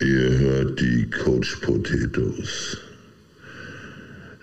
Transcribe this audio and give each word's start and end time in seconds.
Ihr 0.00 0.38
hört 0.38 0.80
die 0.80 1.04
Coach 1.10 1.56
Potatoes. 1.56 2.78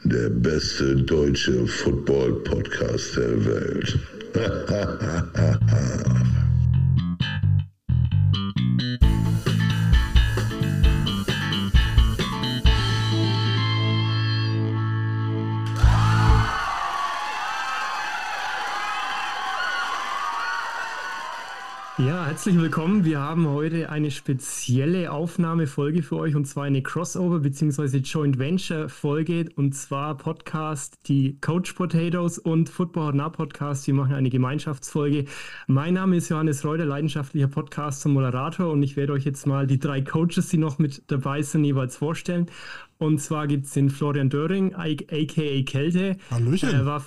Der 0.03 0.29
beste 0.29 0.95
deutsche 0.97 1.65
Football-Podcast 1.65 3.17
der 3.17 3.43
Welt. 3.43 3.97
herzlich 22.37 22.59
willkommen. 22.59 23.03
Wir 23.03 23.19
haben 23.19 23.47
heute 23.47 23.89
eine 23.89 24.11
spezielle 24.11 25.11
Aufnahmefolge 25.11 26.03
für 26.03 26.17
euch 26.17 26.35
und 26.35 26.45
zwar 26.45 26.65
eine 26.65 26.83
Crossover 26.83 27.39
bzw. 27.39 27.97
Joint 27.97 28.37
Venture 28.37 28.89
Folge 28.89 29.49
und 29.55 29.73
zwar 29.73 30.15
Podcast 30.15 30.93
die 31.07 31.39
Coach 31.41 31.73
Potatoes 31.73 32.37
und 32.37 32.69
Football 32.69 33.13
Now 33.13 33.31
Podcast. 33.31 33.87
Wir 33.87 33.95
machen 33.95 34.13
eine 34.13 34.29
Gemeinschaftsfolge. 34.29 35.25
Mein 35.65 35.95
Name 35.95 36.17
ist 36.17 36.29
Johannes 36.29 36.63
Reuter, 36.63 36.85
leidenschaftlicher 36.85 37.47
Podcast 37.47 38.05
und 38.05 38.13
Moderator 38.13 38.71
und 38.71 38.83
ich 38.83 38.95
werde 38.97 39.13
euch 39.13 39.25
jetzt 39.25 39.47
mal 39.47 39.65
die 39.65 39.79
drei 39.79 40.01
Coaches, 40.01 40.49
die 40.49 40.59
noch 40.59 40.77
mit 40.77 41.01
dabei 41.07 41.41
sind, 41.41 41.63
jeweils 41.63 41.97
vorstellen. 41.97 42.51
Und 42.99 43.19
zwar 43.19 43.47
gibt 43.47 43.65
es 43.65 43.71
den 43.71 43.89
Florian 43.89 44.29
Döring, 44.29 44.75
aka 44.75 45.63
Kälte. 45.63 46.17
Hallöchen. 46.29 46.69
Er 46.69 46.85
war 46.85 47.03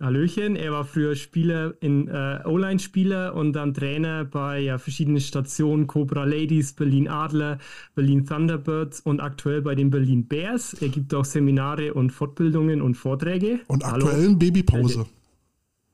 Hallöchen, 0.00 0.54
er 0.54 0.72
war 0.72 0.84
früher 0.84 1.16
Spieler 1.16 1.74
in 1.80 2.06
äh, 2.06 2.40
O-Line-Spieler 2.44 3.34
und 3.34 3.52
dann 3.52 3.74
Trainer 3.74 4.24
bei 4.24 4.60
ja, 4.60 4.78
verschiedenen 4.78 5.20
Stationen, 5.20 5.86
Cobra 5.86 6.24
Ladies, 6.24 6.72
Berlin 6.72 7.08
Adler, 7.08 7.58
Berlin 7.94 8.24
Thunderbirds 8.24 9.00
und 9.00 9.20
aktuell 9.20 9.60
bei 9.60 9.74
den 9.74 9.90
Berlin 9.90 10.28
Bears. 10.28 10.74
Er 10.74 10.88
gibt 10.88 11.12
auch 11.14 11.24
Seminare 11.24 11.94
und 11.94 12.10
Fortbildungen 12.10 12.80
und 12.80 12.94
Vorträge. 12.94 13.60
Und 13.66 13.84
aktuellen 13.84 14.38
Babypause. 14.38 15.06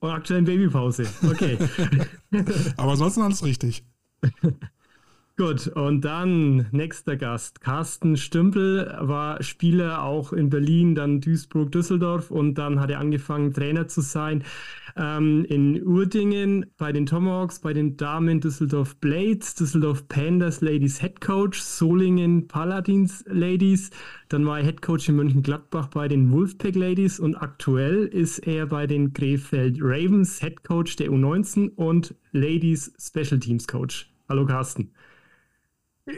Und 0.00 0.10
aktuellen 0.10 0.44
Babypause, 0.44 1.06
okay. 1.28 1.58
Aber 2.76 2.92
ansonsten 2.92 3.22
alles 3.22 3.42
richtig. 3.42 3.84
Gut, 5.38 5.68
und 5.68 6.00
dann 6.00 6.66
nächster 6.72 7.16
Gast. 7.16 7.60
Carsten 7.60 8.16
Stümpel 8.16 8.92
war 8.98 9.40
Spieler 9.40 10.02
auch 10.02 10.32
in 10.32 10.50
Berlin, 10.50 10.96
dann 10.96 11.20
Duisburg, 11.20 11.70
Düsseldorf 11.70 12.32
und 12.32 12.56
dann 12.56 12.80
hat 12.80 12.90
er 12.90 12.98
angefangen, 12.98 13.52
Trainer 13.52 13.86
zu 13.86 14.00
sein 14.00 14.42
ähm, 14.96 15.44
in 15.44 15.86
Urdingen 15.86 16.66
bei 16.76 16.90
den 16.90 17.06
Tomahawks, 17.06 17.60
bei 17.60 17.72
den 17.72 17.96
Damen 17.96 18.40
Düsseldorf 18.40 18.96
Blades, 18.96 19.54
Düsseldorf 19.54 20.08
Pandas 20.08 20.60
Ladies 20.60 21.00
Head 21.00 21.20
Coach, 21.20 21.60
Solingen 21.60 22.48
Paladins 22.48 23.24
Ladies. 23.28 23.90
Dann 24.30 24.44
war 24.44 24.58
er 24.58 24.64
Head 24.64 24.82
Coach 24.82 25.08
in 25.08 25.14
Mönchengladbach 25.14 25.86
bei 25.86 26.08
den 26.08 26.32
Wolfpack 26.32 26.74
Ladies 26.74 27.20
und 27.20 27.36
aktuell 27.36 28.06
ist 28.06 28.40
er 28.40 28.66
bei 28.66 28.88
den 28.88 29.12
Krefeld 29.12 29.78
Ravens 29.80 30.40
Head 30.40 30.64
Coach 30.64 30.96
der 30.96 31.10
U19 31.10 31.76
und 31.76 32.16
Ladies 32.32 32.92
Special 32.98 33.38
Teams 33.38 33.68
Coach. 33.68 34.10
Hallo 34.28 34.44
Carsten. 34.44 34.90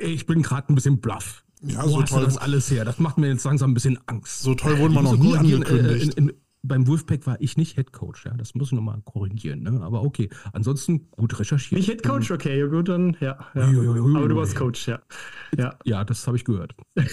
Ich 0.02 0.26
bin 0.26 0.42
gerade 0.42 0.72
ein 0.72 0.74
bisschen 0.74 1.00
bluff. 1.00 1.44
Ja, 1.62 1.84
Wo 1.84 1.88
so 1.88 2.02
hast 2.02 2.10
du 2.10 2.14
toll, 2.16 2.24
das 2.24 2.38
alles 2.38 2.70
her? 2.70 2.84
Das 2.84 2.98
macht 2.98 3.18
mir 3.18 3.28
jetzt 3.28 3.44
langsam 3.44 3.72
ein 3.72 3.74
bisschen 3.74 3.98
Angst. 4.06 4.40
so 4.40 4.54
toll 4.54 4.78
wurden 4.78 4.94
wir 4.94 5.00
Ich 5.00 5.10
noch 5.10 5.16
nie 5.16 5.32
korrigieren, 5.32 5.64
angekündigt. 5.64 6.16
Äh, 6.16 6.20
in, 6.20 6.28
in, 6.28 6.34
beim 6.62 6.86
Wolfpack 6.86 7.26
war 7.26 7.40
ich 7.40 7.56
nicht 7.56 7.76
Head 7.76 7.92
Coach, 7.92 8.26
ja. 8.26 8.34
Das 8.36 8.54
muss 8.54 8.68
ich 8.68 8.72
nochmal 8.72 9.00
korrigieren, 9.04 9.62
ne? 9.62 9.80
Aber 9.82 10.02
okay. 10.02 10.28
Ansonsten 10.52 11.10
gut 11.10 11.38
recherchiert. 11.38 11.78
Nicht 11.78 11.88
Head 11.88 12.02
Coach, 12.02 12.30
okay, 12.30 12.58
ja 12.58 12.66
gut, 12.66 12.88
dann 12.88 13.16
ja. 13.20 13.38
ja. 13.54 13.64
Aber 13.64 14.28
du 14.28 14.36
warst 14.36 14.56
Coach, 14.56 14.88
ja. 14.88 15.00
ja. 15.56 15.74
Ja, 15.84 16.04
das 16.04 16.26
habe 16.26 16.36
ich 16.36 16.44
gehört. 16.44 16.74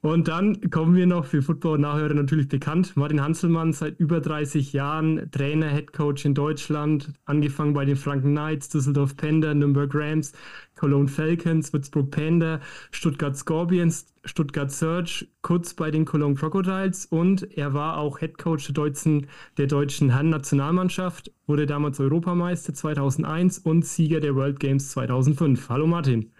Und 0.00 0.28
dann 0.28 0.70
kommen 0.70 0.94
wir 0.94 1.06
noch 1.06 1.24
für 1.24 1.42
Football-Nachhörer 1.42 2.14
natürlich 2.14 2.46
bekannt. 2.46 2.96
Martin 2.96 3.20
Hanselmann 3.20 3.72
seit 3.72 3.98
über 3.98 4.20
30 4.20 4.72
Jahren 4.72 5.28
Trainer, 5.32 5.68
Head 5.70 5.92
Coach 5.92 6.24
in 6.24 6.34
Deutschland, 6.34 7.12
angefangen 7.24 7.72
bei 7.72 7.84
den 7.84 7.96
Franken 7.96 8.30
Knights, 8.30 8.68
Düsseldorf 8.68 9.16
Panda, 9.16 9.52
Nürnberg 9.54 9.92
Rams, 9.92 10.32
Cologne 10.76 11.08
Falcons, 11.08 11.72
Würzburg 11.72 12.12
Panda, 12.12 12.60
Stuttgart 12.92 13.36
Scorpions, 13.36 14.06
Stuttgart 14.28 14.70
Surge, 14.70 15.26
kurz 15.42 15.74
bei 15.74 15.90
den 15.90 16.04
Cologne 16.04 16.34
Crocodiles 16.34 17.06
und 17.06 17.56
er 17.56 17.74
war 17.74 17.96
auch 17.96 18.18
Head 18.18 18.38
Coach 18.38 18.66
der 18.66 18.74
deutschen, 18.74 19.26
der 19.56 19.66
deutschen 19.66 20.10
Herren-Nationalmannschaft, 20.10 21.32
wurde 21.46 21.66
damals 21.66 21.98
Europameister 21.98 22.74
2001 22.74 23.58
und 23.58 23.84
Sieger 23.84 24.20
der 24.20 24.34
World 24.36 24.60
Games 24.60 24.90
2005. 24.90 25.68
Hallo 25.68 25.86
Martin. 25.86 26.30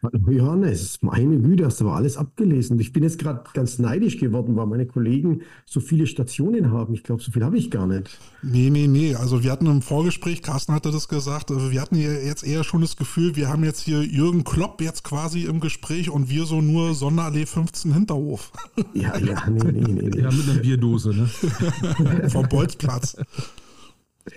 Hallo 0.00 0.30
Johannes, 0.30 0.98
meine 1.02 1.38
Güte, 1.38 1.66
hast 1.66 1.80
du 1.80 1.86
aber 1.86 1.96
alles 1.96 2.16
abgelesen. 2.16 2.78
Ich 2.78 2.92
bin 2.92 3.02
jetzt 3.02 3.18
gerade 3.18 3.42
ganz 3.52 3.80
neidisch 3.80 4.18
geworden, 4.18 4.54
weil 4.54 4.66
meine 4.66 4.86
Kollegen 4.86 5.42
so 5.66 5.80
viele 5.80 6.06
Stationen 6.06 6.70
haben. 6.70 6.94
Ich 6.94 7.02
glaube, 7.02 7.20
so 7.20 7.32
viel 7.32 7.44
habe 7.44 7.58
ich 7.58 7.68
gar 7.68 7.88
nicht. 7.88 8.16
Nee, 8.40 8.70
nee, 8.70 8.86
nee. 8.86 9.16
Also 9.16 9.42
wir 9.42 9.50
hatten 9.50 9.66
im 9.66 9.82
Vorgespräch, 9.82 10.42
Carsten 10.42 10.72
hatte 10.72 10.92
das 10.92 11.08
gesagt, 11.08 11.50
also 11.50 11.72
wir 11.72 11.80
hatten 11.80 11.96
ja 11.96 12.12
jetzt 12.12 12.46
eher 12.46 12.62
schon 12.62 12.80
das 12.80 12.96
Gefühl, 12.96 13.34
wir 13.34 13.48
haben 13.48 13.64
jetzt 13.64 13.80
hier 13.80 14.04
Jürgen 14.04 14.44
Klopp 14.44 14.80
jetzt 14.80 15.02
quasi 15.02 15.46
im 15.46 15.58
Gespräch 15.58 16.10
und 16.10 16.30
wir 16.30 16.44
so 16.44 16.60
nur 16.60 16.94
Sonderallee 16.94 17.46
15 17.46 17.92
Hinterhof 17.92 18.52
Ja, 18.94 19.18
ja, 19.18 19.50
nee, 19.50 19.64
nee, 19.64 19.80
nee. 19.80 20.10
nee. 20.10 20.20
Ja, 20.20 20.30
mit 20.30 20.48
einer 20.48 20.60
Bierdose, 20.60 21.10
ne? 21.10 21.26
vom 22.30 22.48
Bolzplatz. 22.48 23.16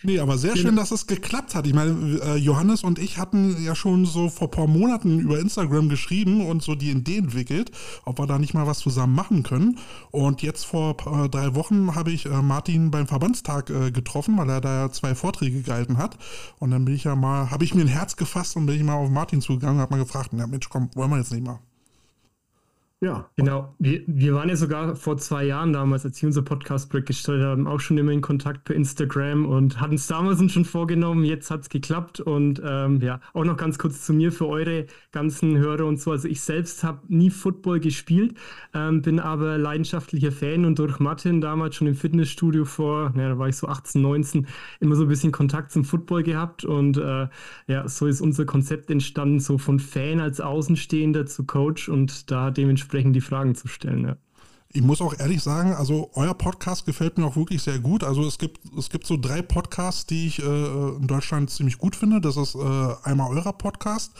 Nee, 0.03 0.19
aber 0.19 0.37
sehr 0.37 0.55
schön, 0.55 0.75
dass 0.75 0.91
es 0.91 1.07
geklappt 1.07 1.55
hat. 1.55 1.67
Ich 1.67 1.73
meine, 1.73 2.19
äh, 2.23 2.35
Johannes 2.35 2.83
und 2.83 2.99
ich 2.99 3.17
hatten 3.17 3.63
ja 3.63 3.75
schon 3.75 4.05
so 4.05 4.29
vor 4.29 4.47
ein 4.47 4.51
paar 4.51 4.67
Monaten 4.67 5.19
über 5.19 5.39
Instagram 5.39 5.89
geschrieben 5.89 6.45
und 6.45 6.63
so 6.63 6.75
die 6.75 6.91
Idee 6.91 7.17
entwickelt, 7.17 7.71
ob 8.05 8.19
wir 8.19 8.27
da 8.27 8.39
nicht 8.39 8.53
mal 8.53 8.67
was 8.67 8.79
zusammen 8.79 9.15
machen 9.15 9.43
können. 9.43 9.79
Und 10.11 10.41
jetzt 10.41 10.65
vor 10.65 10.97
äh, 11.05 11.29
drei 11.29 11.55
Wochen 11.55 11.95
habe 11.95 12.11
ich 12.11 12.25
äh, 12.25 12.41
Martin 12.41 12.91
beim 12.91 13.07
Verbandstag 13.07 13.71
getroffen, 13.93 14.37
weil 14.37 14.49
er 14.49 14.61
da 14.61 14.81
ja 14.81 14.91
zwei 14.91 15.15
Vorträge 15.15 15.61
gehalten 15.61 15.97
hat. 15.97 16.17
Und 16.59 16.71
dann 16.71 16.85
bin 16.85 16.95
ich 16.95 17.03
ja 17.03 17.15
mal, 17.15 17.51
habe 17.51 17.63
ich 17.63 17.73
mir 17.75 17.81
ein 17.81 17.87
Herz 17.87 18.15
gefasst 18.15 18.55
und 18.55 18.65
bin 18.65 18.75
ich 18.75 18.83
mal 18.83 18.95
auf 18.95 19.09
Martin 19.09 19.41
zugegangen 19.41 19.77
und 19.77 19.81
habe 19.81 19.95
mal 19.95 20.03
gefragt, 20.03 20.29
na 20.33 20.47
Mensch, 20.47 20.69
komm, 20.69 20.89
wollen 20.95 21.11
wir 21.11 21.17
jetzt 21.17 21.31
nicht 21.31 21.45
mal? 21.45 21.59
Ja, 23.03 23.31
Genau, 23.35 23.73
wir, 23.79 24.03
wir 24.05 24.35
waren 24.35 24.49
ja 24.49 24.55
sogar 24.55 24.95
vor 24.95 25.17
zwei 25.17 25.45
Jahren 25.45 25.73
damals, 25.73 26.05
als 26.05 26.21
wir 26.21 26.27
unser 26.27 26.43
Podcast-Break 26.43 27.07
gestartet 27.07 27.43
haben, 27.43 27.65
auch 27.65 27.79
schon 27.79 27.97
immer 27.97 28.11
in 28.11 28.21
Kontakt 28.21 28.65
per 28.65 28.75
Instagram 28.75 29.47
und 29.47 29.81
hatten 29.81 29.95
es 29.95 30.05
damals 30.05 30.39
schon 30.51 30.63
vorgenommen. 30.63 31.23
Jetzt 31.23 31.49
hat 31.49 31.61
es 31.61 31.69
geklappt 31.69 32.19
und 32.19 32.61
ähm, 32.63 33.01
ja, 33.01 33.19
auch 33.33 33.43
noch 33.43 33.57
ganz 33.57 33.79
kurz 33.79 34.05
zu 34.05 34.13
mir 34.13 34.31
für 34.31 34.47
eure 34.47 34.85
ganzen 35.11 35.57
Hörer 35.57 35.87
und 35.87 35.99
so. 35.99 36.11
Also 36.11 36.27
ich 36.27 36.41
selbst 36.41 36.83
habe 36.83 36.99
nie 37.07 37.31
Football 37.31 37.79
gespielt, 37.79 38.35
ähm, 38.75 39.01
bin 39.01 39.19
aber 39.19 39.57
leidenschaftlicher 39.57 40.31
Fan 40.31 40.63
und 40.65 40.77
durch 40.77 40.99
Martin 40.99 41.41
damals 41.41 41.77
schon 41.77 41.87
im 41.87 41.95
Fitnessstudio 41.95 42.65
vor, 42.65 43.11
ja, 43.17 43.29
da 43.29 43.39
war 43.39 43.49
ich 43.49 43.55
so 43.55 43.67
18, 43.67 44.03
19, 44.03 44.45
immer 44.79 44.95
so 44.95 45.01
ein 45.01 45.07
bisschen 45.09 45.31
Kontakt 45.31 45.71
zum 45.71 45.83
Football 45.83 46.21
gehabt 46.21 46.63
und 46.63 46.97
äh, 46.97 47.27
ja, 47.65 47.87
so 47.87 48.05
ist 48.05 48.21
unser 48.21 48.45
Konzept 48.45 48.91
entstanden, 48.91 49.39
so 49.39 49.57
von 49.57 49.79
Fan 49.79 50.19
als 50.19 50.39
Außenstehender 50.39 51.25
zu 51.25 51.43
Coach 51.43 51.89
und 51.89 52.29
da 52.29 52.51
dementsprechend 52.51 52.90
die 52.91 53.21
Fragen 53.21 53.55
zu 53.55 53.67
stellen. 53.67 54.05
Ja. 54.05 54.17
Ich 54.73 54.81
muss 54.81 55.01
auch 55.01 55.19
ehrlich 55.19 55.43
sagen, 55.43 55.73
also 55.73 56.11
euer 56.13 56.33
Podcast 56.33 56.85
gefällt 56.85 57.17
mir 57.17 57.25
auch 57.25 57.35
wirklich 57.35 57.61
sehr 57.61 57.79
gut. 57.79 58.05
Also 58.05 58.25
es 58.25 58.37
gibt, 58.37 58.61
es 58.77 58.89
gibt 58.89 59.05
so 59.05 59.17
drei 59.17 59.41
Podcasts, 59.41 60.05
die 60.05 60.27
ich 60.27 60.39
äh, 60.39 60.45
in 60.45 61.07
Deutschland 61.07 61.49
ziemlich 61.49 61.77
gut 61.77 61.93
finde. 61.93 62.21
Das 62.21 62.37
ist 62.37 62.55
äh, 62.55 62.93
einmal 63.03 63.31
eurer 63.31 63.51
Podcast, 63.51 64.13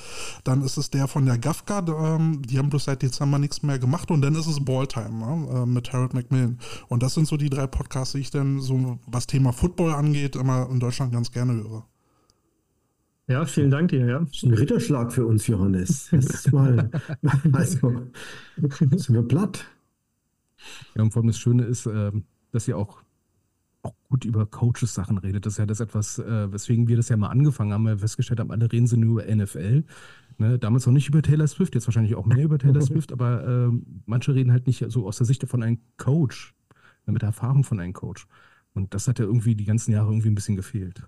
dann 0.43 0.61
ist 0.61 0.75
es 0.75 0.89
der 0.89 1.07
von 1.07 1.25
der 1.25 1.37
GAFKA, 1.37 1.85
ähm, 1.87 2.41
die 2.41 2.57
haben 2.57 2.69
bloß 2.69 2.83
seit 2.83 3.01
Dezember 3.01 3.39
nichts 3.39 3.63
mehr 3.63 3.79
gemacht 3.79 4.11
und 4.11 4.21
dann 4.21 4.35
ist 4.35 4.47
es 4.47 4.63
Balltime 4.63 5.09
ne, 5.09 5.61
äh, 5.61 5.65
mit 5.65 5.93
Harold 5.93 6.13
McMillan. 6.13 6.59
Und 6.89 7.01
das 7.01 7.13
sind 7.13 7.27
so 7.27 7.37
die 7.37 7.49
drei 7.49 7.67
Podcasts, 7.67 8.11
die 8.13 8.19
ich 8.19 8.31
dann 8.31 8.59
so, 8.59 8.99
was 9.07 9.27
Thema 9.27 9.53
Football 9.53 9.93
angeht, 9.93 10.35
immer 10.35 10.69
in 10.69 10.81
Deutschland 10.81 11.13
ganz 11.13 11.31
gerne 11.31 11.53
höre. 11.53 11.85
Ja, 13.31 13.45
vielen 13.45 13.71
Dank 13.71 13.89
dir. 13.89 14.05
Ja. 14.05 14.19
das 14.19 14.33
ist 14.33 14.43
ein 14.43 14.53
Ritterschlag 14.53 15.13
für 15.13 15.25
uns, 15.25 15.47
Johannes. 15.47 16.09
Das 16.11 16.25
ist 16.25 16.51
mal, 16.51 16.89
also, 17.53 18.03
sind 18.57 19.13
wir 19.13 19.23
platt. 19.23 19.65
Ja, 20.95 21.03
und 21.03 21.11
vor 21.11 21.21
allem 21.21 21.27
das 21.27 21.39
Schöne 21.39 21.63
ist, 21.63 21.85
ähm, 21.85 22.25
dass 22.51 22.67
ihr 22.67 22.77
auch, 22.77 23.01
auch 23.83 23.93
gut 24.09 24.25
über 24.25 24.45
Coaches 24.45 24.93
Sachen 24.93 25.17
redet. 25.17 25.45
Das 25.45 25.53
ist 25.53 25.59
ja 25.59 25.65
das 25.65 25.79
etwas, 25.79 26.19
äh, 26.19 26.51
weswegen 26.51 26.89
wir 26.89 26.97
das 26.97 27.07
ja 27.07 27.15
mal 27.15 27.29
angefangen 27.29 27.71
haben, 27.71 27.85
weil 27.85 27.95
wir 27.95 27.99
festgestellt 27.99 28.41
haben, 28.41 28.51
alle 28.51 28.69
reden 28.69 28.87
sie 28.87 28.97
nur 28.97 29.23
über 29.23 29.33
NFL. 29.33 29.85
Ne? 30.37 30.59
Damals 30.59 30.85
noch 30.85 30.93
nicht 30.93 31.07
über 31.07 31.21
Taylor 31.21 31.47
Swift, 31.47 31.73
jetzt 31.73 31.87
wahrscheinlich 31.87 32.15
auch 32.15 32.25
mehr 32.25 32.43
über 32.43 32.59
Taylor 32.59 32.81
Swift, 32.81 33.13
aber 33.13 33.47
ähm, 33.47 34.03
manche 34.05 34.35
reden 34.35 34.51
halt 34.51 34.67
nicht 34.67 34.85
so 34.89 35.07
aus 35.07 35.17
der 35.17 35.25
Sicht 35.25 35.47
von 35.47 35.63
einem 35.63 35.79
Coach, 35.95 36.53
ne, 37.05 37.13
mit 37.13 37.21
der 37.21 37.27
Erfahrung 37.27 37.63
von 37.63 37.79
einem 37.79 37.93
Coach. 37.93 38.27
Und 38.73 38.93
das 38.93 39.07
hat 39.07 39.19
ja 39.19 39.25
irgendwie 39.25 39.55
die 39.55 39.65
ganzen 39.65 39.93
Jahre 39.93 40.09
irgendwie 40.09 40.29
ein 40.29 40.35
bisschen 40.35 40.57
gefehlt. 40.57 41.07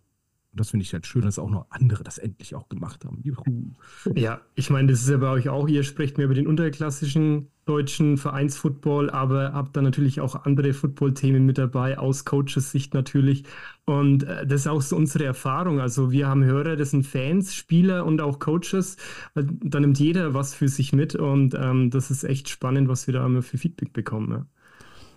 Und 0.53 0.59
das 0.59 0.69
finde 0.69 0.83
ich 0.83 0.93
halt 0.93 1.07
schön, 1.07 1.23
dass 1.23 1.39
auch 1.39 1.49
noch 1.49 1.65
andere 1.71 2.03
das 2.03 2.19
endlich 2.19 2.53
auch 2.53 2.69
gemacht 2.69 3.05
haben. 3.05 3.21
Juhu. 3.23 3.71
Ja, 4.13 4.41
ich 4.53 4.69
meine, 4.69 4.91
das 4.91 5.01
ist 5.01 5.09
ja 5.09 5.17
bei 5.17 5.29
euch 5.29 5.49
auch, 5.49 5.67
ihr 5.67 5.81
sprecht 5.81 6.17
mehr 6.19 6.25
über 6.25 6.35
den 6.35 6.45
unterklassischen 6.45 7.47
deutschen 7.65 8.17
Vereinsfootball, 8.17 9.09
aber 9.09 9.53
habt 9.53 9.75
da 9.75 9.81
natürlich 9.81 10.21
auch 10.21 10.45
andere 10.45 10.73
Football-Themen 10.73 11.43
mit 11.43 11.57
dabei, 11.57 11.97
aus 11.97 12.23
Coaches 12.23 12.71
Sicht 12.71 12.93
natürlich. 12.93 13.45
Und 13.85 14.25
äh, 14.25 14.45
das 14.45 14.61
ist 14.61 14.67
auch 14.67 14.83
so 14.83 14.95
unsere 14.95 15.23
Erfahrung. 15.23 15.79
Also 15.79 16.11
wir 16.11 16.27
haben 16.27 16.43
Hörer, 16.43 16.75
das 16.75 16.91
sind 16.91 17.07
Fans, 17.07 17.55
Spieler 17.55 18.05
und 18.05 18.21
auch 18.21 18.37
Coaches. 18.37 18.97
Da 19.33 19.79
nimmt 19.79 19.97
jeder 19.97 20.35
was 20.35 20.53
für 20.53 20.67
sich 20.67 20.93
mit 20.93 21.15
und 21.15 21.55
ähm, 21.55 21.89
das 21.89 22.11
ist 22.11 22.25
echt 22.25 22.47
spannend, 22.47 22.89
was 22.89 23.07
wir 23.07 23.15
da 23.15 23.25
immer 23.25 23.41
für 23.41 23.57
Feedback 23.57 23.91
bekommen. 23.91 24.31
Ja. 24.31 24.45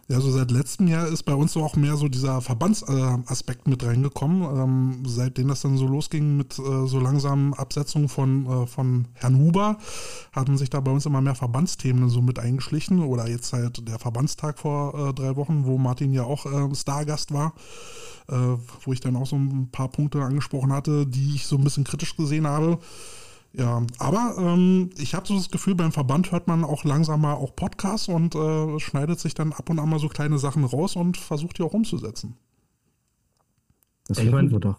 Ja, 0.09 0.21
so 0.21 0.31
seit 0.31 0.53
letztem 0.53 0.87
Jahr 0.87 1.09
ist 1.09 1.25
bei 1.25 1.35
uns 1.35 1.53
so 1.53 1.65
auch 1.65 1.75
mehr 1.75 1.97
so 1.97 2.07
dieser 2.07 2.41
Verbandsaspekt 2.41 3.67
mit 3.67 3.85
reingekommen. 3.85 4.43
Ähm, 4.43 5.03
seitdem 5.05 5.49
das 5.49 5.63
dann 5.63 5.77
so 5.79 5.89
losging 5.89 6.37
mit 6.37 6.57
äh, 6.61 6.87
so 6.87 7.01
langsamen 7.01 7.55
Absetzungen 7.55 8.09
von, 8.09 8.47
äh, 8.47 8.67
von 8.69 9.09
Herrn 9.15 9.37
Huber, 9.37 9.79
hatten 10.31 10.59
sich 10.59 10.71
da 10.71 10.79
bei 10.79 10.93
uns 10.93 11.07
immer 11.07 11.21
mehr 11.21 11.35
Verbandsthemen 11.35 12.09
so 12.09 12.23
mit 12.23 12.39
eingeschlichen. 12.39 13.01
Oder 13.03 13.29
jetzt 13.29 13.53
halt 13.53 13.89
der 13.89 13.99
Verbandstag 13.99 14.61
vor 14.61 15.09
äh, 15.09 15.13
drei 15.13 15.35
Wochen, 15.35 15.65
wo 15.65 15.77
Martin 15.77 16.13
ja 16.13 16.23
auch 16.23 16.47
äh, 16.47 16.73
Stargast 16.77 17.33
war, 17.33 17.55
äh, 18.29 18.35
wo 18.85 18.93
ich 18.93 19.01
dann 19.01 19.17
auch 19.17 19.27
so 19.27 19.35
ein 19.35 19.71
paar 19.73 19.89
Punkte 19.89 20.23
angesprochen 20.23 20.73
hatte, 20.73 21.05
die 21.05 21.35
ich 21.35 21.47
so 21.47 21.57
ein 21.57 21.65
bisschen 21.65 21.83
kritisch 21.83 22.17
gesehen 22.17 22.47
habe. 22.47 22.79
Ja, 23.59 23.87
aber 23.99 24.35
ähm, 24.39 24.91
ich 24.99 25.15
habe 25.15 25.27
so 25.27 25.35
das 25.35 25.51
Gefühl, 25.51 25.75
beim 25.75 25.91
Verband 25.91 26.31
hört 26.31 26.47
man 26.47 26.63
auch 26.63 26.85
langsam 26.85 27.23
mal 27.23 27.33
auch 27.33 27.57
Podcasts 27.57 28.07
und 28.07 28.35
äh, 28.35 28.79
schneidet 28.81 29.19
sich 29.19 29.33
dann 29.33 29.55
ab 29.55 29.71
und 29.71 29.79
an 29.79 29.89
mal 29.89 29.99
so 29.99 30.09
kleine 30.09 30.39
Sachen 30.39 30.65
raus 30.65 30.95
und 30.95 31.17
versucht 31.17 31.57
die 31.59 31.63
auch 31.63 31.73
umzusetzen. 31.73 32.37
Das 34.09 34.19
ich 34.19 34.31
meine, 34.31 34.51
doch. 34.61 34.79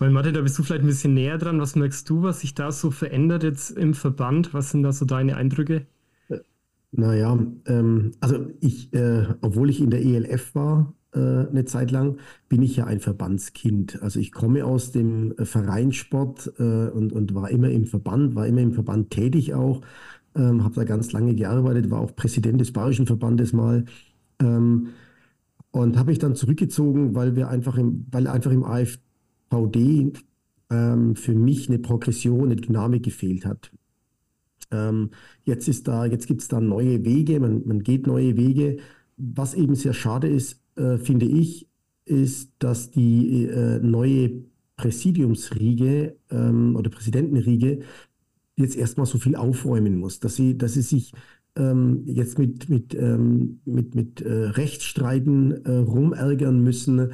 Weil 0.00 0.10
Mathe, 0.10 0.32
da 0.32 0.40
bist 0.40 0.58
du 0.58 0.64
vielleicht 0.64 0.82
ein 0.82 0.88
bisschen 0.88 1.14
näher 1.14 1.38
dran. 1.38 1.60
Was 1.60 1.76
merkst 1.76 2.08
du, 2.10 2.22
was 2.22 2.40
sich 2.40 2.54
da 2.54 2.72
so 2.72 2.90
verändert 2.90 3.44
jetzt 3.44 3.70
im 3.70 3.94
Verband? 3.94 4.54
Was 4.54 4.70
sind 4.70 4.82
da 4.82 4.92
so 4.92 5.04
deine 5.04 5.36
Eindrücke? 5.36 5.86
Äh, 6.28 6.38
naja, 6.90 7.38
ähm, 7.66 8.12
also 8.18 8.48
ich, 8.60 8.92
äh, 8.92 9.34
obwohl 9.40 9.70
ich 9.70 9.80
in 9.80 9.90
der 9.90 10.04
ELF 10.04 10.54
war, 10.56 10.92
äh, 11.14 11.18
eine 11.18 11.64
Zeit 11.64 11.90
lang, 11.90 12.18
bin 12.48 12.62
ich 12.62 12.76
ja 12.76 12.84
ein 12.84 13.00
Verbandskind. 13.00 14.02
Also 14.02 14.20
ich 14.20 14.32
komme 14.32 14.64
aus 14.64 14.92
dem 14.92 15.32
äh, 15.38 15.44
Vereinssport 15.44 16.52
äh, 16.58 16.88
und, 16.88 17.12
und 17.12 17.34
war 17.34 17.50
immer 17.50 17.70
im 17.70 17.86
Verband, 17.86 18.34
war 18.34 18.46
immer 18.46 18.60
im 18.60 18.72
Verband 18.72 19.10
tätig 19.10 19.54
auch, 19.54 19.80
ähm, 20.34 20.64
habe 20.64 20.74
da 20.74 20.84
ganz 20.84 21.12
lange 21.12 21.34
gearbeitet, 21.34 21.90
war 21.90 22.00
auch 22.00 22.14
Präsident 22.14 22.60
des 22.60 22.72
Bayerischen 22.72 23.06
Verbandes 23.06 23.52
mal. 23.52 23.84
Ähm, 24.40 24.88
und 25.70 25.96
habe 25.96 26.10
mich 26.10 26.18
dann 26.18 26.34
zurückgezogen, 26.34 27.14
weil 27.14 27.36
wir 27.36 27.48
einfach 27.48 27.76
im, 27.76 28.06
weil 28.10 28.26
einfach 28.26 28.50
im 28.50 28.64
AfVD 28.64 30.12
ähm, 30.70 31.16
für 31.16 31.34
mich 31.34 31.68
eine 31.68 31.78
Progression, 31.78 32.44
eine 32.44 32.56
Dynamik 32.56 33.04
gefehlt 33.04 33.44
hat. 33.44 33.70
Ähm, 34.70 35.10
jetzt 35.44 35.68
ist 35.68 35.88
da, 35.88 36.04
jetzt 36.06 36.26
gibt 36.26 36.42
es 36.42 36.48
da 36.48 36.60
neue 36.60 37.04
Wege, 37.04 37.40
man, 37.40 37.66
man 37.66 37.82
geht 37.82 38.06
neue 38.06 38.36
Wege. 38.36 38.78
Was 39.16 39.54
eben 39.54 39.74
sehr 39.74 39.94
schade 39.94 40.28
ist, 40.28 40.60
äh, 40.78 40.98
finde 40.98 41.26
ich, 41.26 41.68
ist, 42.04 42.52
dass 42.58 42.90
die 42.90 43.44
äh, 43.44 43.78
neue 43.80 44.44
Präsidiumsriege 44.76 46.16
ähm, 46.30 46.76
oder 46.76 46.90
Präsidentenriege 46.90 47.80
jetzt 48.56 48.76
erstmal 48.76 49.06
so 49.06 49.18
viel 49.18 49.36
aufräumen 49.36 49.98
muss, 49.98 50.20
dass 50.20 50.36
sie, 50.36 50.56
dass 50.56 50.74
sie 50.74 50.82
sich 50.82 51.12
ähm, 51.56 52.02
jetzt 52.06 52.38
mit, 52.38 52.68
mit, 52.68 52.94
ähm, 52.94 53.60
mit, 53.64 53.94
mit 53.94 54.20
äh, 54.20 54.32
Rechtsstreiten 54.32 55.64
äh, 55.64 55.76
rumärgern 55.76 56.62
müssen, 56.62 57.12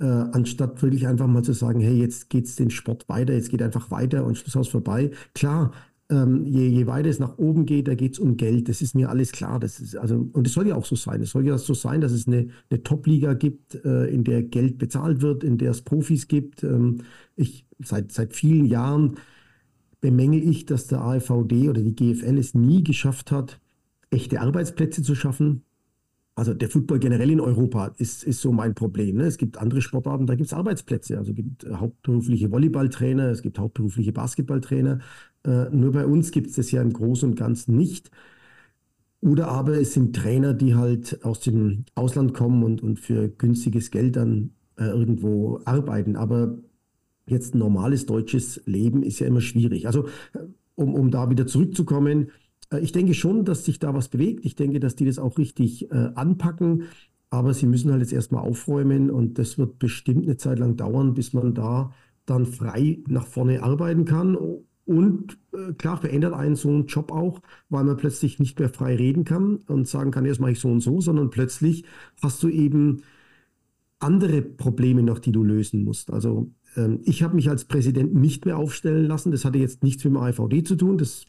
äh, 0.00 0.04
anstatt 0.04 0.82
wirklich 0.82 1.06
einfach 1.06 1.26
mal 1.26 1.42
zu 1.42 1.52
sagen, 1.52 1.80
hey, 1.80 1.98
jetzt 1.98 2.30
geht 2.30 2.46
es 2.46 2.56
den 2.56 2.70
Sport 2.70 3.08
weiter, 3.08 3.34
jetzt 3.34 3.50
geht 3.50 3.62
einfach 3.62 3.90
weiter 3.90 4.24
und 4.24 4.38
Schluss 4.38 4.56
aus 4.56 4.68
vorbei. 4.68 5.10
Klar, 5.34 5.72
ähm, 6.10 6.44
je, 6.44 6.66
je 6.68 6.86
weiter 6.86 7.08
es 7.08 7.18
nach 7.18 7.38
oben 7.38 7.66
geht, 7.66 7.88
da 7.88 7.94
geht 7.94 8.14
es 8.14 8.18
um 8.18 8.36
Geld. 8.36 8.68
Das 8.68 8.82
ist 8.82 8.94
mir 8.94 9.08
alles 9.08 9.32
klar. 9.32 9.60
Das 9.60 9.80
ist 9.80 9.96
also, 9.96 10.28
und 10.32 10.46
es 10.46 10.52
soll 10.52 10.66
ja 10.66 10.74
auch 10.74 10.84
so 10.84 10.96
sein. 10.96 11.22
Es 11.22 11.30
soll 11.30 11.46
ja 11.46 11.56
so 11.56 11.74
sein, 11.74 12.00
dass 12.00 12.12
es 12.12 12.26
eine, 12.26 12.48
eine 12.68 12.82
Top-Liga 12.82 13.34
gibt, 13.34 13.76
äh, 13.84 14.06
in 14.06 14.24
der 14.24 14.42
Geld 14.42 14.78
bezahlt 14.78 15.22
wird, 15.22 15.44
in 15.44 15.56
der 15.56 15.70
es 15.70 15.82
Profis 15.82 16.28
gibt. 16.28 16.64
Ähm, 16.64 17.02
ich, 17.36 17.64
seit, 17.78 18.12
seit 18.12 18.34
vielen 18.34 18.66
Jahren 18.66 19.16
bemängel 20.00 20.42
ich, 20.42 20.66
dass 20.66 20.86
der 20.86 21.00
AFVD 21.00 21.68
oder 21.68 21.82
die 21.82 21.94
GFL 21.94 22.38
es 22.38 22.54
nie 22.54 22.82
geschafft 22.82 23.30
hat, 23.30 23.60
echte 24.10 24.40
Arbeitsplätze 24.40 25.02
zu 25.02 25.14
schaffen. 25.14 25.62
Also 26.34 26.54
der 26.54 26.70
Football 26.70 27.00
generell 27.00 27.30
in 27.30 27.40
Europa 27.40 27.92
ist, 27.98 28.24
ist 28.24 28.40
so 28.40 28.50
mein 28.50 28.74
Problem. 28.74 29.16
Ne? 29.16 29.24
Es 29.24 29.36
gibt 29.36 29.58
andere 29.58 29.82
Sportarten, 29.82 30.26
da 30.26 30.36
gibt 30.36 30.46
es 30.46 30.54
Arbeitsplätze. 30.54 31.18
Also 31.18 31.32
es 31.32 31.36
gibt 31.36 31.66
hauptberufliche 31.70 32.50
Volleyballtrainer, 32.50 33.28
es 33.28 33.42
gibt 33.42 33.58
hauptberufliche 33.58 34.12
Basketballtrainer. 34.12 35.00
Äh, 35.44 35.70
nur 35.70 35.92
bei 35.92 36.06
uns 36.06 36.30
gibt 36.30 36.48
es 36.48 36.56
das 36.56 36.70
ja 36.70 36.82
im 36.82 36.92
Großen 36.92 37.30
und 37.30 37.36
Ganzen 37.36 37.76
nicht. 37.76 38.10
Oder 39.20 39.48
aber 39.48 39.78
es 39.78 39.92
sind 39.92 40.16
Trainer, 40.16 40.54
die 40.54 40.74
halt 40.74 41.24
aus 41.24 41.40
dem 41.40 41.84
Ausland 41.94 42.32
kommen 42.32 42.62
und, 42.62 42.82
und 42.82 42.98
für 42.98 43.28
günstiges 43.28 43.90
Geld 43.90 44.16
dann 44.16 44.52
äh, 44.78 44.84
irgendwo 44.84 45.60
arbeiten. 45.64 46.16
Aber 46.16 46.58
jetzt 47.26 47.54
ein 47.54 47.58
normales 47.58 48.06
deutsches 48.06 48.62
Leben 48.64 49.02
ist 49.02 49.18
ja 49.18 49.26
immer 49.26 49.42
schwierig. 49.42 49.86
Also 49.86 50.06
äh, 50.32 50.38
um, 50.74 50.94
um 50.94 51.10
da 51.10 51.28
wieder 51.28 51.46
zurückzukommen, 51.46 52.30
äh, 52.72 52.80
ich 52.80 52.92
denke 52.92 53.12
schon, 53.12 53.44
dass 53.44 53.64
sich 53.64 53.78
da 53.78 53.94
was 53.94 54.08
bewegt. 54.08 54.44
Ich 54.46 54.56
denke, 54.56 54.80
dass 54.80 54.96
die 54.96 55.04
das 55.04 55.18
auch 55.18 55.36
richtig 55.36 55.90
äh, 55.90 56.10
anpacken. 56.14 56.84
Aber 57.28 57.54
sie 57.54 57.66
müssen 57.66 57.92
halt 57.92 58.00
jetzt 58.00 58.12
erstmal 58.12 58.42
aufräumen 58.42 59.10
und 59.10 59.38
das 59.38 59.56
wird 59.56 59.78
bestimmt 59.78 60.24
eine 60.24 60.36
Zeit 60.36 60.58
lang 60.58 60.76
dauern, 60.76 61.14
bis 61.14 61.32
man 61.32 61.54
da 61.54 61.92
dann 62.26 62.46
frei 62.46 62.98
nach 63.06 63.26
vorne 63.26 63.62
arbeiten 63.62 64.04
kann 64.04 64.36
und 64.90 65.38
äh, 65.52 65.72
klar 65.74 65.98
verändert 65.98 66.34
einen 66.34 66.56
so 66.56 66.68
einen 66.68 66.86
Job 66.86 67.12
auch, 67.12 67.40
weil 67.68 67.84
man 67.84 67.96
plötzlich 67.96 68.40
nicht 68.40 68.58
mehr 68.58 68.68
frei 68.68 68.96
reden 68.96 69.22
kann 69.22 69.58
und 69.68 69.86
sagen 69.86 70.10
kann, 70.10 70.26
jetzt 70.26 70.40
mache 70.40 70.50
ich 70.50 70.58
so 70.58 70.68
und 70.68 70.80
so, 70.80 71.00
sondern 71.00 71.30
plötzlich 71.30 71.84
hast 72.20 72.42
du 72.42 72.48
eben 72.48 73.02
andere 74.00 74.42
Probleme 74.42 75.04
noch, 75.04 75.20
die 75.20 75.30
du 75.30 75.44
lösen 75.44 75.84
musst. 75.84 76.12
Also 76.12 76.50
ähm, 76.74 76.98
ich 77.04 77.22
habe 77.22 77.36
mich 77.36 77.48
als 77.48 77.66
Präsident 77.66 78.16
nicht 78.16 78.46
mehr 78.46 78.58
aufstellen 78.58 79.06
lassen. 79.06 79.30
Das 79.30 79.44
hatte 79.44 79.58
jetzt 79.58 79.84
nichts 79.84 80.02
mit 80.02 80.12
dem 80.12 80.16
AVD 80.16 80.64
zu 80.64 80.74
tun. 80.74 80.98
Das 80.98 81.24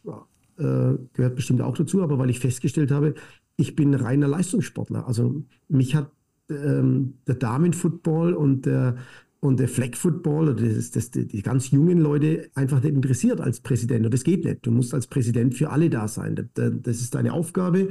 äh, 0.57 0.97
gehört 1.13 1.35
bestimmt 1.35 1.61
auch 1.61 1.77
dazu. 1.77 2.01
Aber 2.01 2.17
weil 2.17 2.31
ich 2.31 2.39
festgestellt 2.39 2.89
habe, 2.89 3.13
ich 3.57 3.75
bin 3.75 3.93
reiner 3.93 4.27
Leistungssportler. 4.27 5.05
Also 5.05 5.43
mich 5.67 5.93
hat 5.93 6.09
ähm, 6.49 7.13
der 7.27 7.35
Damenfootball 7.35 8.33
und 8.33 8.65
der 8.65 8.95
und 9.41 9.59
der 9.59 9.67
Flag 9.67 9.95
Football 9.95 10.49
oder 10.49 10.63
das, 10.69 10.91
das, 10.91 11.09
die 11.11 11.41
ganz 11.41 11.71
jungen 11.71 11.97
Leute 11.97 12.49
einfach 12.53 12.81
nicht 12.81 12.93
interessiert 12.93 13.41
als 13.41 13.59
Präsident. 13.59 14.05
Und 14.05 14.13
das 14.13 14.23
geht 14.23 14.45
nicht. 14.45 14.65
Du 14.65 14.71
musst 14.71 14.93
als 14.93 15.07
Präsident 15.07 15.55
für 15.55 15.71
alle 15.71 15.89
da 15.89 16.07
sein. 16.07 16.49
Das 16.53 17.01
ist 17.01 17.15
deine 17.15 17.33
Aufgabe. 17.33 17.89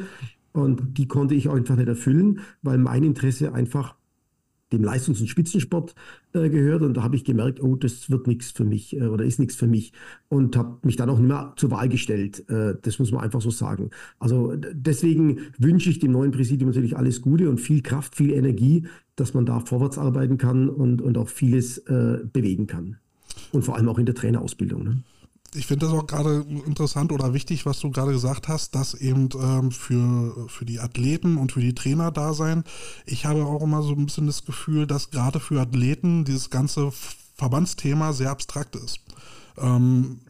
Und 0.53 0.97
die 0.97 1.09
konnte 1.09 1.35
ich 1.35 1.51
einfach 1.51 1.77
nicht 1.77 1.89
erfüllen, 1.89 2.41
weil 2.63 2.79
mein 2.79 3.03
Interesse 3.03 3.53
einfach 3.53 3.97
dem 4.73 4.85
Leistungs- 4.85 5.21
und 5.21 5.27
Spitzensport 5.27 5.95
äh, 6.33 6.49
gehört 6.49 6.83
und 6.83 6.97
da 6.97 7.03
habe 7.03 7.17
ich 7.17 7.25
gemerkt, 7.25 7.63
oh, 7.63 7.77
das 7.77 8.11
wird 8.11 8.27
nichts 8.27 8.51
für 8.51 8.65
mich 8.65 8.97
äh, 8.97 9.07
oder 9.07 9.25
ist 9.25 9.39
nichts 9.39 9.57
für 9.57 9.67
mich 9.67 9.93
und 10.29 10.57
habe 10.57 10.79
mich 10.83 10.97
dann 10.97 11.11
auch 11.11 11.19
nicht 11.19 11.29
mehr 11.29 11.53
zur 11.57 11.71
Wahl 11.71 11.89
gestellt. 11.89 12.49
Äh, 12.49 12.75
das 12.83 12.99
muss 12.99 13.13
man 13.13 13.23
einfach 13.23 13.41
so 13.41 13.51
sagen. 13.51 13.91
Also 14.19 14.55
deswegen 14.73 15.39
wünsche 15.59 15.91
ich 15.91 15.99
dem 15.99 16.13
neuen 16.13 16.31
Präsidium 16.31 16.71
natürlich 16.71 16.97
alles 16.97 17.21
Gute 17.21 17.51
und 17.51 17.61
viel 17.61 17.83
Kraft, 17.83 18.15
viel 18.15 18.33
Energie, 18.33 18.87
dass 19.17 19.35
man 19.35 19.47
da 19.47 19.61
vorwärts 19.61 19.99
arbeiten 19.99 20.39
kann 20.39 20.69
und, 20.69 21.03
und 21.03 21.19
auch 21.19 21.29
vieles 21.29 21.79
äh, 21.79 22.21
bewegen 22.33 22.67
kann. 22.67 22.97
Und 23.53 23.65
vor 23.65 23.77
allem 23.77 23.89
auch 23.89 23.99
in 23.99 24.07
der 24.07 24.15
Trainerausbildung. 24.15 24.85
Ne? 24.85 25.03
Ich 25.55 25.67
finde 25.67 25.87
das 25.87 25.95
auch 25.95 26.07
gerade 26.07 26.47
interessant 26.67 27.13
oder 27.13 27.35
wichtig, 27.35 27.67
was 27.67 27.81
du 27.81 27.91
gerade 27.91 28.13
gesagt 28.13 28.49
hast, 28.49 28.75
dass 28.75 28.95
eben 28.95 29.29
ähm, 29.35 29.73
für, 29.73 30.49
für 30.49 30.65
die 30.65 30.81
Athleten 30.81 31.37
und 31.39 31.53
für 31.53 31.61
die 31.61 31.75
Trainer 31.75 32.11
da 32.11 32.35
sein. 32.35 32.65
Ich 33.05 33.27
habe 33.27 33.45
auch 33.45 33.63
immer 33.63 33.83
so 33.83 33.93
ein 33.93 34.07
bisschen 34.07 34.27
das 34.27 34.45
Gefühl, 34.45 34.87
dass 34.87 35.11
gerade 35.11 35.41
für 35.41 35.61
Athleten 35.61 36.25
dieses 36.25 36.51
ganze 36.51 36.93
Verbandsthema 37.35 38.13
sehr 38.13 38.31
abstrakt 38.31 38.77
ist. 38.77 39.01
Ähm, 39.59 40.21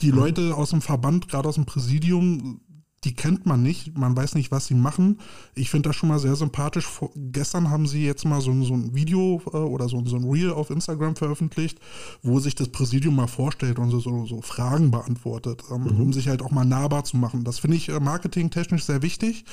die 0.00 0.10
Leute 0.10 0.56
aus 0.56 0.70
dem 0.70 0.82
Verband, 0.82 1.28
gerade 1.28 1.48
aus 1.48 1.54
dem 1.54 1.66
Präsidium, 1.66 2.60
die 3.04 3.14
kennt 3.14 3.46
man 3.46 3.62
nicht, 3.62 3.98
man 3.98 4.16
weiß 4.16 4.36
nicht, 4.36 4.52
was 4.52 4.66
sie 4.66 4.74
machen. 4.74 5.18
Ich 5.54 5.70
finde 5.70 5.88
das 5.88 5.96
schon 5.96 6.08
mal 6.08 6.20
sehr 6.20 6.36
sympathisch. 6.36 6.86
Vor, 6.86 7.10
gestern 7.16 7.68
haben 7.68 7.86
sie 7.86 8.04
jetzt 8.04 8.24
mal 8.24 8.40
so, 8.40 8.52
so 8.62 8.74
ein 8.74 8.94
Video 8.94 9.42
äh, 9.52 9.56
oder 9.56 9.88
so, 9.88 10.04
so 10.04 10.16
ein 10.16 10.24
Reel 10.24 10.52
auf 10.52 10.70
Instagram 10.70 11.16
veröffentlicht, 11.16 11.80
wo 12.22 12.38
sich 12.38 12.54
das 12.54 12.68
Präsidium 12.68 13.16
mal 13.16 13.26
vorstellt 13.26 13.80
und 13.80 13.90
so, 13.90 13.98
so, 13.98 14.26
so 14.26 14.40
Fragen 14.40 14.92
beantwortet, 14.92 15.64
ähm, 15.70 15.82
mhm. 15.82 16.00
um 16.00 16.12
sich 16.12 16.28
halt 16.28 16.42
auch 16.42 16.52
mal 16.52 16.64
nahbar 16.64 17.02
zu 17.02 17.16
machen. 17.16 17.42
Das 17.42 17.58
finde 17.58 17.76
ich 17.76 17.88
äh, 17.88 17.98
marketingtechnisch 17.98 18.84
sehr 18.84 19.02
wichtig. 19.02 19.44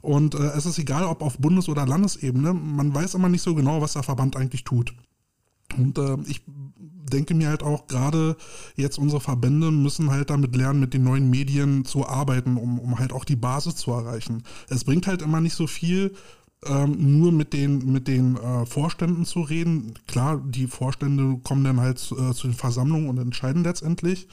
Und 0.00 0.34
äh, 0.34 0.52
es 0.56 0.64
ist 0.66 0.78
egal, 0.78 1.04
ob 1.04 1.22
auf 1.22 1.38
Bundes- 1.38 1.68
oder 1.68 1.86
Landesebene, 1.86 2.54
man 2.54 2.94
weiß 2.94 3.14
immer 3.14 3.28
nicht 3.28 3.42
so 3.42 3.56
genau, 3.56 3.80
was 3.80 3.94
der 3.94 4.04
Verband 4.04 4.36
eigentlich 4.36 4.62
tut. 4.62 4.94
Und 5.76 5.98
äh, 5.98 6.16
ich 6.26 6.42
denke 7.14 7.34
mir 7.34 7.48
halt 7.48 7.62
auch, 7.62 7.86
gerade 7.86 8.36
jetzt 8.76 8.98
unsere 8.98 9.20
Verbände 9.20 9.70
müssen 9.70 10.10
halt 10.10 10.30
damit 10.30 10.54
lernen, 10.56 10.80
mit 10.80 10.94
den 10.94 11.04
neuen 11.04 11.30
Medien 11.30 11.84
zu 11.84 12.06
arbeiten, 12.06 12.56
um, 12.56 12.78
um 12.78 12.98
halt 12.98 13.12
auch 13.12 13.24
die 13.24 13.36
Basis 13.36 13.76
zu 13.76 13.92
erreichen. 13.92 14.42
Es 14.68 14.84
bringt 14.84 15.06
halt 15.06 15.22
immer 15.22 15.40
nicht 15.40 15.54
so 15.54 15.66
viel, 15.66 16.14
ähm, 16.66 17.18
nur 17.18 17.32
mit 17.32 17.52
den, 17.52 17.92
mit 17.92 18.08
den 18.08 18.36
äh, 18.36 18.66
Vorständen 18.66 19.24
zu 19.24 19.40
reden. 19.42 19.94
Klar, 20.06 20.42
die 20.44 20.66
Vorstände 20.66 21.38
kommen 21.42 21.64
dann 21.64 21.80
halt 21.80 21.98
äh, 21.98 22.32
zu 22.32 22.48
den 22.48 22.54
Versammlungen 22.54 23.08
und 23.08 23.18
entscheiden 23.18 23.64
letztendlich. 23.64 24.28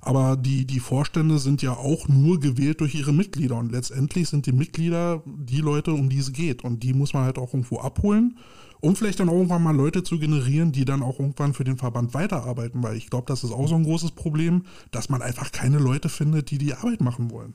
Aber 0.00 0.36
die, 0.36 0.66
die 0.66 0.80
Vorstände 0.80 1.38
sind 1.38 1.62
ja 1.62 1.72
auch 1.72 2.08
nur 2.08 2.40
gewählt 2.40 2.80
durch 2.80 2.94
ihre 2.94 3.12
Mitglieder. 3.12 3.56
Und 3.56 3.72
letztendlich 3.72 4.28
sind 4.28 4.46
die 4.46 4.52
Mitglieder 4.52 5.22
die 5.24 5.60
Leute, 5.60 5.92
um 5.92 6.08
die 6.08 6.18
es 6.18 6.32
geht. 6.32 6.64
Und 6.64 6.82
die 6.82 6.92
muss 6.92 7.14
man 7.14 7.24
halt 7.24 7.38
auch 7.38 7.54
irgendwo 7.54 7.78
abholen, 7.78 8.36
um 8.82 8.96
vielleicht 8.96 9.20
dann 9.20 9.28
irgendwann 9.28 9.62
mal 9.62 9.74
Leute 9.74 10.02
zu 10.02 10.18
generieren, 10.18 10.72
die 10.72 10.84
dann 10.84 11.02
auch 11.02 11.20
irgendwann 11.20 11.54
für 11.54 11.62
den 11.62 11.76
Verband 11.76 12.14
weiterarbeiten. 12.14 12.82
Weil 12.82 12.96
ich 12.96 13.08
glaube, 13.08 13.26
das 13.28 13.44
ist 13.44 13.52
auch 13.52 13.68
so 13.68 13.76
ein 13.76 13.84
großes 13.84 14.10
Problem, 14.10 14.64
dass 14.90 15.08
man 15.08 15.22
einfach 15.22 15.52
keine 15.52 15.78
Leute 15.78 16.08
findet, 16.08 16.50
die 16.50 16.58
die 16.58 16.74
Arbeit 16.74 17.00
machen 17.00 17.30
wollen. 17.30 17.54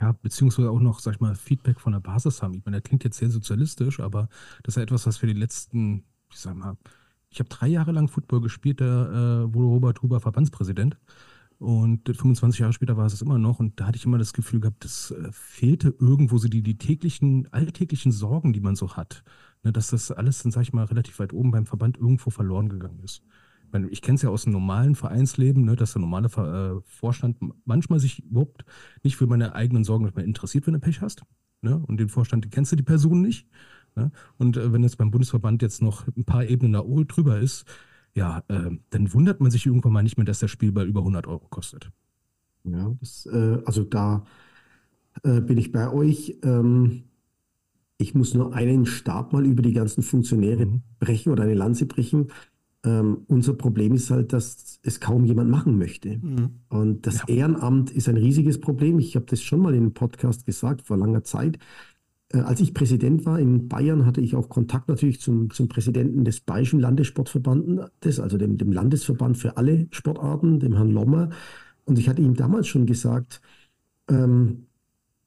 Ja, 0.00 0.10
beziehungsweise 0.20 0.70
auch 0.70 0.80
noch, 0.80 0.98
sag 0.98 1.14
ich 1.14 1.20
mal, 1.20 1.36
Feedback 1.36 1.78
von 1.78 1.92
der 1.92 2.00
Basis 2.00 2.42
haben. 2.42 2.54
Ich 2.54 2.64
meine, 2.64 2.80
das 2.80 2.84
klingt 2.84 3.04
jetzt 3.04 3.18
sehr 3.18 3.30
sozialistisch, 3.30 4.00
aber 4.00 4.28
das 4.64 4.72
ist 4.72 4.76
ja 4.76 4.82
etwas, 4.82 5.06
was 5.06 5.22
wir 5.22 5.32
die 5.32 5.38
letzten, 5.38 6.02
ich 6.32 6.38
sag 6.38 6.56
mal, 6.56 6.76
ich 7.30 7.38
habe 7.38 7.48
drei 7.48 7.68
Jahre 7.68 7.92
lang 7.92 8.08
Football 8.08 8.40
gespielt, 8.40 8.80
da 8.80 9.44
äh, 9.44 9.54
wurde 9.54 9.66
Robert 9.66 10.02
Huber 10.02 10.20
Verbandspräsident. 10.20 10.98
Und 11.58 12.08
25 12.08 12.58
Jahre 12.58 12.72
später 12.72 12.96
war 12.96 13.06
es 13.06 13.22
immer 13.22 13.38
noch. 13.38 13.60
Und 13.60 13.78
da 13.78 13.86
hatte 13.86 13.96
ich 13.96 14.04
immer 14.04 14.18
das 14.18 14.32
Gefühl 14.32 14.58
gehabt, 14.58 14.84
das 14.84 15.12
äh, 15.12 15.28
fehlte 15.30 15.94
irgendwo 16.00 16.38
so 16.38 16.48
die, 16.48 16.62
die 16.62 16.76
täglichen, 16.76 17.46
alltäglichen 17.52 18.10
Sorgen, 18.10 18.52
die 18.52 18.60
man 18.60 18.74
so 18.74 18.96
hat. 18.96 19.22
Ne, 19.64 19.72
dass 19.72 19.88
das 19.88 20.10
alles 20.10 20.42
dann, 20.42 20.52
sag 20.52 20.62
ich 20.62 20.72
mal, 20.72 20.84
relativ 20.84 21.18
weit 21.18 21.32
oben 21.32 21.50
beim 21.50 21.66
Verband 21.66 21.96
irgendwo 21.96 22.30
verloren 22.30 22.68
gegangen 22.68 23.00
ist 23.04 23.22
meine, 23.72 23.88
ich 23.88 24.02
kenne 24.02 24.16
es 24.16 24.22
ja 24.22 24.28
aus 24.28 24.44
dem 24.44 24.52
normalen 24.52 24.94
Vereinsleben, 24.94 25.64
ne, 25.64 25.76
dass 25.76 25.94
der 25.94 26.00
normale 26.00 26.28
äh, 26.28 26.80
Vorstand 26.84 27.38
manchmal 27.64 27.98
sich 27.98 28.24
überhaupt 28.24 28.64
nicht 29.02 29.16
für 29.16 29.26
meine 29.26 29.54
eigenen 29.54 29.84
Sorgen 29.84 30.04
mehr 30.14 30.24
interessiert, 30.24 30.66
wenn 30.66 30.74
du 30.74 30.80
Pech 30.80 31.00
hast. 31.00 31.22
Ne? 31.62 31.82
Und 31.86 31.98
den 31.98 32.08
Vorstand, 32.08 32.50
kennst 32.50 32.72
du 32.72 32.76
die 32.76 32.82
Person 32.82 33.22
nicht. 33.22 33.48
Ne? 33.96 34.10
Und 34.38 34.56
äh, 34.56 34.72
wenn 34.72 34.82
jetzt 34.82 34.98
beim 34.98 35.10
Bundesverband 35.10 35.62
jetzt 35.62 35.82
noch 35.82 36.06
ein 36.16 36.24
paar 36.24 36.44
Ebenen 36.44 36.72
da 36.72 36.82
drüber 36.82 37.38
ist, 37.38 37.64
ja, 38.14 38.42
äh, 38.48 38.70
dann 38.90 39.12
wundert 39.14 39.40
man 39.40 39.50
sich 39.50 39.66
irgendwann 39.66 39.92
mal 39.92 40.02
nicht 40.02 40.18
mehr, 40.18 40.26
dass 40.26 40.40
der 40.40 40.48
Spielball 40.48 40.86
über 40.86 41.00
100 41.00 41.26
Euro 41.26 41.46
kostet. 41.48 41.90
Ja, 42.64 42.94
das, 43.00 43.26
äh, 43.26 43.58
also 43.64 43.84
da 43.84 44.24
äh, 45.22 45.40
bin 45.40 45.56
ich 45.56 45.72
bei 45.72 45.90
euch. 45.90 46.38
Ähm, 46.42 47.04
ich 48.02 48.14
muss 48.14 48.34
nur 48.34 48.54
einen 48.54 48.84
Stab 48.84 49.32
mal 49.32 49.46
über 49.46 49.62
die 49.62 49.72
ganzen 49.72 50.02
Funktionäre 50.02 50.66
mhm. 50.66 50.82
brechen 50.98 51.32
oder 51.32 51.44
eine 51.44 51.54
Lanze 51.54 51.86
brechen. 51.86 52.28
Ähm, 52.84 53.18
unser 53.28 53.54
Problem 53.54 53.94
ist 53.94 54.10
halt, 54.10 54.32
dass 54.32 54.80
es 54.82 54.98
kaum 54.98 55.24
jemand 55.24 55.50
machen 55.50 55.78
möchte. 55.78 56.18
Mhm. 56.18 56.50
Und 56.68 57.06
das 57.06 57.20
ja. 57.28 57.34
Ehrenamt 57.36 57.90
ist 57.92 58.08
ein 58.08 58.16
riesiges 58.16 58.60
Problem. 58.60 58.98
Ich 58.98 59.14
habe 59.14 59.26
das 59.26 59.40
schon 59.40 59.60
mal 59.60 59.72
in 59.72 59.82
einem 59.82 59.94
Podcast 59.94 60.44
gesagt, 60.44 60.82
vor 60.82 60.98
langer 60.98 61.22
Zeit. 61.22 61.58
Äh, 62.32 62.38
als 62.38 62.60
ich 62.60 62.74
Präsident 62.74 63.24
war 63.24 63.38
in 63.38 63.68
Bayern, 63.68 64.04
hatte 64.04 64.20
ich 64.20 64.34
auch 64.34 64.48
Kontakt 64.48 64.88
natürlich 64.88 65.20
zum, 65.20 65.50
zum 65.50 65.68
Präsidenten 65.68 66.24
des 66.24 66.40
Bayerischen 66.40 66.80
Landessportverbandes, 66.80 68.18
also 68.18 68.36
dem, 68.36 68.58
dem 68.58 68.72
Landesverband 68.72 69.38
für 69.38 69.56
alle 69.56 69.86
Sportarten, 69.92 70.58
dem 70.58 70.74
Herrn 70.74 70.90
Lommer. 70.90 71.30
Und 71.84 72.00
ich 72.00 72.08
hatte 72.08 72.22
ihm 72.22 72.34
damals 72.34 72.66
schon 72.66 72.86
gesagt, 72.86 73.40
ähm, 74.08 74.66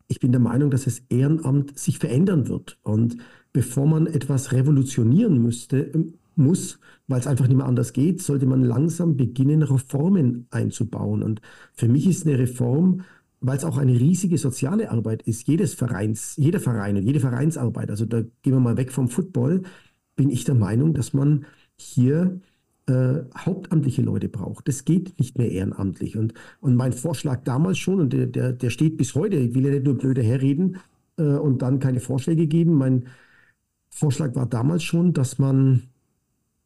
ich 0.07 0.19
bin 0.19 0.31
der 0.31 0.41
Meinung, 0.41 0.71
dass 0.71 0.85
das 0.85 1.01
Ehrenamt 1.09 1.77
sich 1.77 2.00
verändern 2.00 2.47
wird. 2.47 2.77
Und 2.83 3.17
bevor 3.53 3.88
man 3.88 4.07
etwas 4.07 4.51
revolutionieren 4.51 5.41
müsste, 5.41 5.91
muss, 6.35 6.79
weil 7.07 7.19
es 7.19 7.27
einfach 7.27 7.47
nicht 7.47 7.57
mehr 7.57 7.65
anders 7.65 7.93
geht, 7.93 8.21
sollte 8.21 8.45
man 8.45 8.63
langsam 8.63 9.15
beginnen, 9.17 9.63
Reformen 9.63 10.47
einzubauen. 10.51 11.24
Und 11.24 11.41
für 11.74 11.88
mich 11.88 12.07
ist 12.07 12.25
eine 12.25 12.38
Reform, 12.38 13.01
weil 13.39 13.57
es 13.57 13.63
auch 13.63 13.77
eine 13.77 14.00
riesige 14.00 14.38
soziale 14.38 14.91
Arbeit 14.91 15.24
ist, 15.24 15.47
jedes 15.47 15.74
Vereins, 15.74 16.35
jeder 16.38 16.59
Verein 16.59 16.97
und 16.97 17.03
jede 17.03 17.19
Vereinsarbeit, 17.19 17.89
also 17.89 18.05
da 18.05 18.21
gehen 18.21 18.53
wir 18.53 18.59
mal 18.59 18.77
weg 18.77 18.91
vom 18.91 19.07
Football, 19.07 19.63
bin 20.15 20.29
ich 20.29 20.45
der 20.45 20.55
Meinung, 20.55 20.93
dass 20.93 21.13
man 21.13 21.45
hier 21.77 22.39
äh, 22.88 23.24
hauptamtliche 23.38 24.01
Leute 24.01 24.30
braucht. 24.30 24.68
Das 24.68 24.86
geht 24.86 25.18
nicht 25.20 25.38
mehr 25.38 25.51
ehrenamtlich. 25.51 26.18
Und, 26.18 26.34
und 26.62 26.75
mein 26.75 26.94
Vorschlag 26.94 27.44
damals 27.44 27.77
schon, 27.77 28.00
und 28.00 28.13
der, 28.13 28.27
der, 28.27 28.54
der 28.54 28.70
steht 28.70 28.98
bis 28.98 29.15
heute, 29.15 29.38
ich 29.38 29.56
will 29.56 29.65
ja 29.65 29.72
nicht 29.72 29.86
nur 29.86 29.98
blöde 29.98 30.22
herreden 30.22 30.77
äh, 31.18 31.24
und 31.24 31.62
dann 31.62 31.80
keine 31.80 32.00
Vorschläge 32.00 32.48
geben, 32.48 32.75
mein 32.75 33.08
Vorschlag 33.89 34.36
war 34.36 34.46
damals 34.46 34.84
schon, 34.84 35.13
dass 35.13 35.39
man 35.39 35.84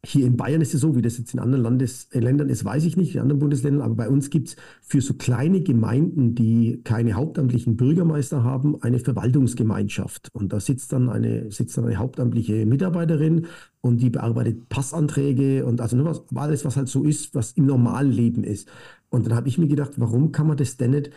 hier 0.04 0.26
in 0.26 0.36
Bayern 0.36 0.62
ist 0.62 0.72
es 0.72 0.80
so, 0.80 0.96
wie 0.96 1.02
das 1.02 1.18
jetzt 1.18 1.34
in 1.34 1.40
anderen 1.40 1.62
Landes 1.62 2.08
äh, 2.12 2.20
Ländern 2.20 2.48
ist, 2.48 2.64
weiß 2.64 2.84
ich 2.84 2.96
nicht, 2.96 3.14
in 3.14 3.20
anderen 3.20 3.38
Bundesländern, 3.38 3.82
aber 3.82 3.94
bei 3.94 4.08
uns 4.08 4.30
gibt 4.30 4.48
es 4.48 4.56
für 4.80 5.02
so 5.02 5.14
kleine 5.14 5.60
Gemeinden, 5.60 6.34
die 6.34 6.80
keine 6.84 7.14
hauptamtlichen 7.14 7.76
Bürgermeister 7.76 8.42
haben, 8.42 8.80
eine 8.82 8.98
Verwaltungsgemeinschaft. 8.98 10.30
Und 10.32 10.54
da 10.54 10.60
sitzt 10.60 10.92
dann 10.92 11.10
eine, 11.10 11.50
sitzt 11.50 11.76
dann 11.76 11.84
eine 11.84 11.98
hauptamtliche 11.98 12.64
Mitarbeiterin 12.64 13.46
und 13.82 14.00
die 14.00 14.08
bearbeitet 14.08 14.70
Passanträge 14.70 15.66
und 15.66 15.82
also 15.82 15.96
nur 15.96 16.06
was, 16.06 16.22
alles, 16.34 16.64
was 16.64 16.76
halt 16.76 16.88
so 16.88 17.04
ist, 17.04 17.34
was 17.34 17.52
im 17.52 17.66
normalen 17.66 18.10
Leben 18.10 18.42
ist. 18.42 18.68
Und 19.10 19.26
dann 19.26 19.34
habe 19.34 19.48
ich 19.48 19.58
mir 19.58 19.68
gedacht, 19.68 19.92
warum 19.96 20.32
kann 20.32 20.46
man 20.46 20.56
das 20.56 20.78
denn 20.78 20.92
nicht 20.92 21.10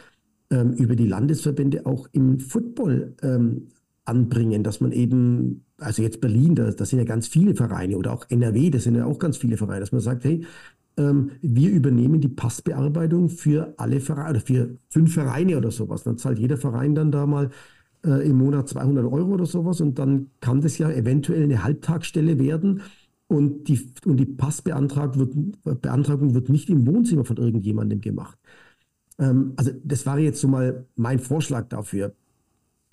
ähm, 0.50 0.74
über 0.74 0.98
die 0.98 1.08
Landesverbände 1.08 1.86
auch 1.86 2.08
im 2.12 2.40
Football 2.40 3.16
ähm, 3.22 3.70
anbringen, 4.06 4.64
dass 4.64 4.82
man 4.82 4.92
eben, 4.92 5.66
also 5.78 6.02
jetzt 6.02 6.22
Berlin, 6.22 6.56
da, 6.56 6.72
da 6.72 6.86
sind 6.86 7.00
ja 7.00 7.06
ganz 7.06 7.28
viele 7.28 7.56
Vereine 7.56 7.98
oder 7.98 8.14
auch 8.14 8.26
NRW, 8.30 8.70
da 8.70 8.80
sind 8.80 8.96
ja 8.96 9.06
auch 9.06 9.20
ganz 9.20 9.38
viele 9.38 9.58
Vereine, 9.58 9.80
dass 9.80 9.92
man 9.92 10.02
sagt, 10.02 10.24
hey, 10.26 10.46
ähm, 10.98 11.32
wir 11.42 11.72
übernehmen 11.72 12.22
die 12.22 12.30
Passbearbeitung 12.30 13.30
für 13.30 13.74
alle 13.78 14.00
Vereine, 14.00 14.32
oder 14.32 14.40
für 14.42 14.78
fünf 14.90 15.14
Vereine 15.14 15.58
oder 15.58 15.72
sowas. 15.72 16.04
Dann 16.04 16.18
zahlt 16.18 16.40
jeder 16.40 16.58
Verein 16.58 16.96
dann 16.96 17.12
da 17.12 17.26
mal 17.26 17.50
äh, 18.06 18.28
im 18.30 18.38
Monat 18.38 18.70
200 18.70 19.06
Euro 19.06 19.34
oder 19.34 19.46
sowas 19.46 19.82
und 19.82 19.98
dann 20.00 20.30
kann 20.40 20.62
das 20.62 20.78
ja 20.78 20.90
eventuell 20.92 21.44
eine 21.44 21.64
Halbtagsstelle 21.64 22.40
werden 22.40 22.82
und 23.28 23.68
die, 23.68 23.90
und 24.06 24.18
die 24.18 24.26
Passbeantragung 24.26 25.18
wird, 25.64 26.34
wird 26.36 26.50
nicht 26.50 26.70
im 26.70 26.86
Wohnzimmer 26.86 27.26
von 27.26 27.38
irgendjemandem 27.38 28.02
gemacht. 28.02 28.38
Ähm, 29.18 29.54
also 29.56 29.72
das 29.84 30.06
war 30.06 30.20
jetzt 30.20 30.42
so 30.42 30.48
mal 30.48 30.86
mein 30.96 31.20
Vorschlag 31.20 31.70
dafür 31.70 32.14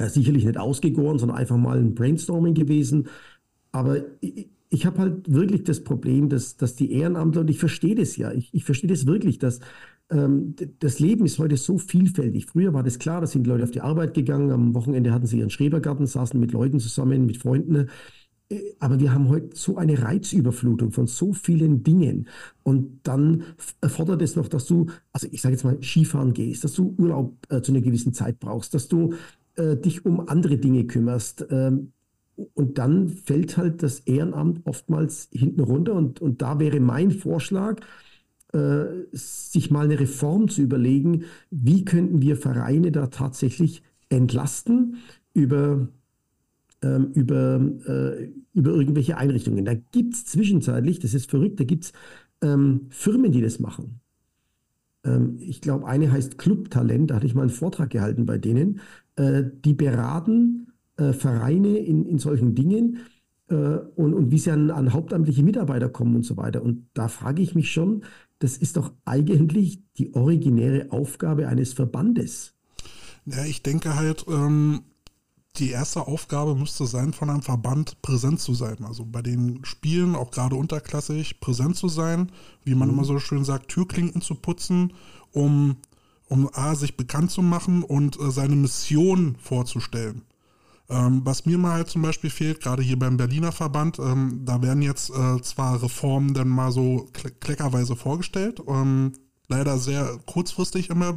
äh, 0.01 0.09
sicherlich 0.09 0.45
nicht 0.45 0.59
ausgegoren, 0.59 1.19
sondern 1.19 1.39
einfach 1.39 1.57
mal 1.57 1.79
ein 1.79 1.95
Brainstorming 1.95 2.55
gewesen. 2.55 3.09
Aber 3.73 3.99
ich, 4.21 4.49
ich 4.71 4.87
habe 4.87 4.99
halt 4.99 5.33
wirklich 5.33 5.65
das 5.65 5.85
Problem, 5.85 6.29
dass, 6.29 6.57
dass 6.57 6.77
die 6.77 6.93
Ehrenamtler, 6.93 7.43
und 7.43 7.51
ich 7.51 7.59
verstehe 7.59 7.95
das 7.95 8.17
ja, 8.17 8.33
ich, 8.33 8.55
ich 8.55 8.65
verstehe 8.65 8.89
das 8.89 9.07
wirklich, 9.07 9.39
dass 9.39 9.61
ähm, 10.11 10.55
das 10.79 11.01
Leben 11.01 11.25
ist 11.25 11.39
heute 11.39 11.57
so 11.57 11.79
vielfältig. 11.79 12.47
Früher 12.47 12.73
war 12.73 12.83
das 12.83 12.99
klar, 12.99 13.21
da 13.21 13.27
sind 13.27 13.47
Leute 13.47 13.65
auf 13.65 13.73
die 13.73 13.81
Arbeit 13.81 14.15
gegangen, 14.15 14.51
am 14.51 14.75
Wochenende 14.75 15.13
hatten 15.13 15.27
sie 15.27 15.39
ihren 15.39 15.51
Schrebergarten, 15.51 16.07
saßen 16.07 16.39
mit 16.39 16.53
Leuten 16.53 16.81
zusammen, 16.81 17.27
mit 17.27 17.37
Freunden. 17.37 17.89
Äh, 18.49 18.61
aber 18.79 19.01
wir 19.01 19.13
haben 19.13 19.29
heute 19.29 19.51
so 19.55 19.77
eine 19.77 20.03
Reizüberflutung 20.03 20.93
von 20.93 21.07
so 21.07 21.33
vielen 21.33 21.83
Dingen. 21.83 22.29
Und 22.63 23.01
dann 23.03 23.43
erfordert 23.81 24.23
es 24.23 24.37
noch, 24.37 24.49
dass 24.49 24.67
du, 24.67 24.87
also 25.13 25.27
ich 25.31 25.43
sage 25.43 25.55
jetzt 25.55 25.65
mal, 25.65 25.83
Skifahren 25.83 26.33
gehst, 26.33 26.65
dass 26.65 26.75
du 26.75 26.95
Urlaub 26.97 27.37
äh, 27.49 27.61
zu 27.61 27.73
einer 27.73 27.81
gewissen 27.81 28.13
Zeit 28.13 28.39
brauchst, 28.39 28.75
dass 28.75 28.89
du 28.89 29.15
äh, 29.57 29.77
dich 29.77 30.05
um 30.05 30.29
andere 30.29 30.59
Dinge 30.59 30.87
kümmerst. 30.87 31.47
Ähm, 31.51 31.93
und 32.55 32.79
dann 32.79 33.09
fällt 33.09 33.57
halt 33.57 33.83
das 33.83 34.01
Ehrenamt 34.01 34.67
oftmals 34.67 35.29
hinten 35.33 35.61
runter. 35.61 35.95
Und, 35.95 36.21
und 36.21 36.43
da 36.43 36.59
wäre 36.59 36.81
mein 36.81 37.11
Vorschlag, 37.11 37.81
äh, 38.53 38.85
sich 39.13 39.71
mal 39.71 39.85
eine 39.85 40.01
Reform 40.01 40.49
zu 40.49 40.63
überlegen, 40.63 41.25
wie 41.51 41.85
könnten 41.85 42.23
wir 42.23 42.37
Vereine 42.37 42.91
da 42.93 43.07
tatsächlich 43.09 43.83
entlasten 44.09 44.97
über, 45.35 45.89
ähm, 46.83 47.13
über, 47.13 47.61
äh, 47.87 48.31
über 48.55 48.71
irgendwelche 48.73 49.17
Einrichtungen. 49.17 49.65
Da 49.65 49.75
gibt 49.75 50.15
es 50.15 50.27
zwischenzeitlich, 50.27 50.99
das 50.99 51.15
ist 51.15 51.31
verrückt, 51.31 51.61
da 51.61 51.65
gibt 51.65 51.85
es 51.85 51.93
ähm, 52.43 52.87
Firmen, 52.91 53.33
die 53.33 53.43
das 53.43 53.61
machen. 53.61 54.01
Ähm, 55.05 55.37
ich 55.39 55.61
glaube, 55.61 55.87
eine 55.87 56.11
heißt 56.11 56.39
Club 56.39 56.71
Talent, 56.71 57.11
da 57.11 57.17
hatte 57.17 57.27
ich 57.27 57.35
mal 57.35 57.43
einen 57.43 57.51
Vortrag 57.51 57.91
gehalten 57.91 58.27
bei 58.27 58.39
denen. 58.39 58.81
Äh, 59.17 59.45
die 59.65 59.75
beraten 59.75 60.73
äh, 60.97 61.13
Vereine 61.13 61.79
in, 61.79 62.05
in 62.05 62.19
solchen 62.19 62.55
Dingen 62.55 62.99
äh, 63.49 63.55
und, 63.55 64.15
und 64.15 64.31
wie 64.31 64.39
sie 64.39 64.51
an, 64.51 64.71
an 64.71 64.93
hauptamtliche 64.93 65.43
Mitarbeiter 65.43 65.89
kommen 65.89 66.17
und 66.17 66.25
so 66.25 66.37
weiter. 66.37 66.63
Und 66.63 66.87
da 66.95 67.09
frage 67.09 67.43
ich 67.43 67.55
mich 67.55 67.73
schon, 67.73 68.05
das 68.39 68.57
ist 68.57 68.77
doch 68.77 68.93
eigentlich 69.05 69.83
die 69.99 70.15
originäre 70.15 70.91
Aufgabe 70.91 71.49
eines 71.49 71.73
Verbandes. 71.73 72.55
Ja, 73.27 73.45
ich 73.45 73.63
denke 73.63 73.97
halt, 73.97 74.25
ähm, 74.29 74.81
die 75.57 75.71
erste 75.71 76.07
Aufgabe 76.07 76.55
müsste 76.55 76.87
sein, 76.87 77.13
von 77.13 77.29
einem 77.29 77.43
Verband 77.43 78.01
präsent 78.03 78.41
zu 78.41 78.55
sein. 78.55 78.79
Also 78.85 79.05
bei 79.05 79.21
den 79.21 79.65
Spielen, 79.65 80.15
auch 80.15 80.31
gerade 80.31 80.57
unterklassig, 80.57 81.41
präsent 81.41 81.77
zu 81.77 81.89
sein, 81.89 82.31
wie 82.65 82.75
man 82.75 82.89
mhm. 82.89 82.95
immer 82.95 83.05
so 83.05 83.19
schön 83.19 83.45
sagt, 83.45 83.69
Türklinken 83.69 84.23
zu 84.23 84.37
putzen, 84.37 84.93
um, 85.33 85.77
um 86.31 86.49
A, 86.55 86.75
sich 86.77 86.97
bekannt 86.97 87.31
zu 87.31 87.43
machen 87.43 87.83
und 87.83 88.19
äh, 88.19 88.31
seine 88.31 88.55
Mission 88.55 89.35
vorzustellen. 89.43 90.23
Ähm, 90.89 91.23
was 91.25 91.45
mir 91.45 91.59
mal 91.59 91.73
halt 91.73 91.89
zum 91.89 92.03
Beispiel 92.03 92.31
fehlt, 92.31 92.61
gerade 92.61 92.83
hier 92.83 92.99
beim 92.99 93.17
Berliner 93.17 93.53
Verband, 93.53 93.99
ähm, 93.99 94.43
da 94.45 94.63
werden 94.63 94.81
jetzt 94.81 95.11
äh, 95.11 95.43
zwar 95.43 95.83
Reformen 95.83 96.33
dann 96.33 96.49
mal 96.49 96.71
so 96.71 97.09
kleckerweise 97.13 97.97
vorgestellt, 97.97 98.63
ähm, 98.69 99.13
leider 99.49 99.79
sehr 99.79 100.19
kurzfristig 100.27 100.89
immer 100.91 101.15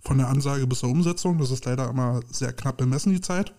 von 0.00 0.18
der 0.18 0.28
Ansage 0.28 0.66
bis 0.66 0.80
zur 0.80 0.90
Umsetzung. 0.90 1.38
Das 1.38 1.50
ist 1.50 1.66
leider 1.66 1.90
immer 1.90 2.20
sehr 2.30 2.54
knapp 2.54 2.78
bemessen, 2.78 3.12
die 3.12 3.20
Zeit. 3.20 3.54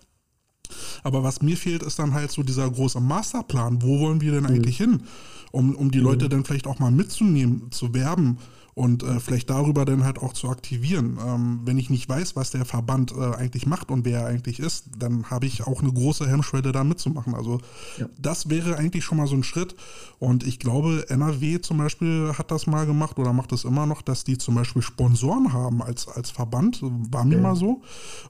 Aber 1.04 1.24
was 1.24 1.42
mir 1.44 1.56
fehlt, 1.56 1.84
ist 1.84 2.00
dann 2.00 2.14
halt 2.14 2.32
so 2.32 2.42
dieser 2.42 2.70
große 2.70 3.00
Masterplan. 3.00 3.84
Wo 3.84 4.00
wollen 4.00 4.22
wir 4.22 4.32
denn 4.32 4.48
eigentlich 4.48 4.78
hin? 4.78 5.04
Um, 5.52 5.76
um 5.76 5.92
die 5.92 6.00
Leute 6.00 6.30
dann 6.30 6.44
vielleicht 6.44 6.66
auch 6.66 6.80
mal 6.80 6.92
mitzunehmen, 6.92 7.72
zu 7.72 7.94
werben 7.94 8.40
und 8.76 9.04
äh, 9.04 9.20
vielleicht 9.20 9.50
darüber 9.50 9.86
dann 9.86 10.04
halt 10.04 10.18
auch 10.20 10.34
zu 10.34 10.50
aktivieren. 10.50 11.20
Ähm, 11.26 11.62
wenn 11.64 11.78
ich 11.78 11.90
nicht 11.90 12.10
weiß, 12.10 12.36
was 12.36 12.52
der 12.52 12.66
Verband 12.66 13.12
äh, 13.12 13.36
eigentlich 13.36 13.68
macht 13.68 13.92
und 13.92 14.06
wer 14.06 14.22
er 14.22 14.28
eigentlich 14.28 14.60
ist, 14.60 14.86
dann 14.98 15.30
habe 15.30 15.46
ich 15.46 15.66
auch 15.68 15.82
eine 15.82 15.94
große 15.94 16.28
Hemmschwelle 16.28 16.72
da 16.72 16.84
mitzumachen. 16.84 17.36
Also 17.36 17.60
ja. 17.98 18.08
das 18.20 18.50
wäre 18.50 18.78
eigentlich 18.78 19.04
schon 19.04 19.18
mal 19.18 19.28
so 19.28 19.36
ein 19.36 19.44
Schritt. 19.44 19.76
Und 20.20 20.46
ich 20.46 20.58
glaube, 20.58 21.06
NRW 21.10 21.62
zum 21.62 21.78
Beispiel 21.78 22.34
hat 22.38 22.50
das 22.50 22.66
mal 22.66 22.86
gemacht 22.86 23.20
oder 23.20 23.34
macht 23.34 23.52
es 23.52 23.64
immer 23.64 23.86
noch, 23.86 24.02
dass 24.02 24.24
die 24.24 24.38
zum 24.38 24.56
Beispiel 24.56 24.82
Sponsoren 24.82 25.54
haben 25.54 25.84
als, 25.84 26.08
als 26.08 26.32
Verband. 26.32 26.80
War 26.82 27.26
mir 27.26 27.36
ja. 27.36 27.42
mal 27.42 27.56
so. 27.56 27.82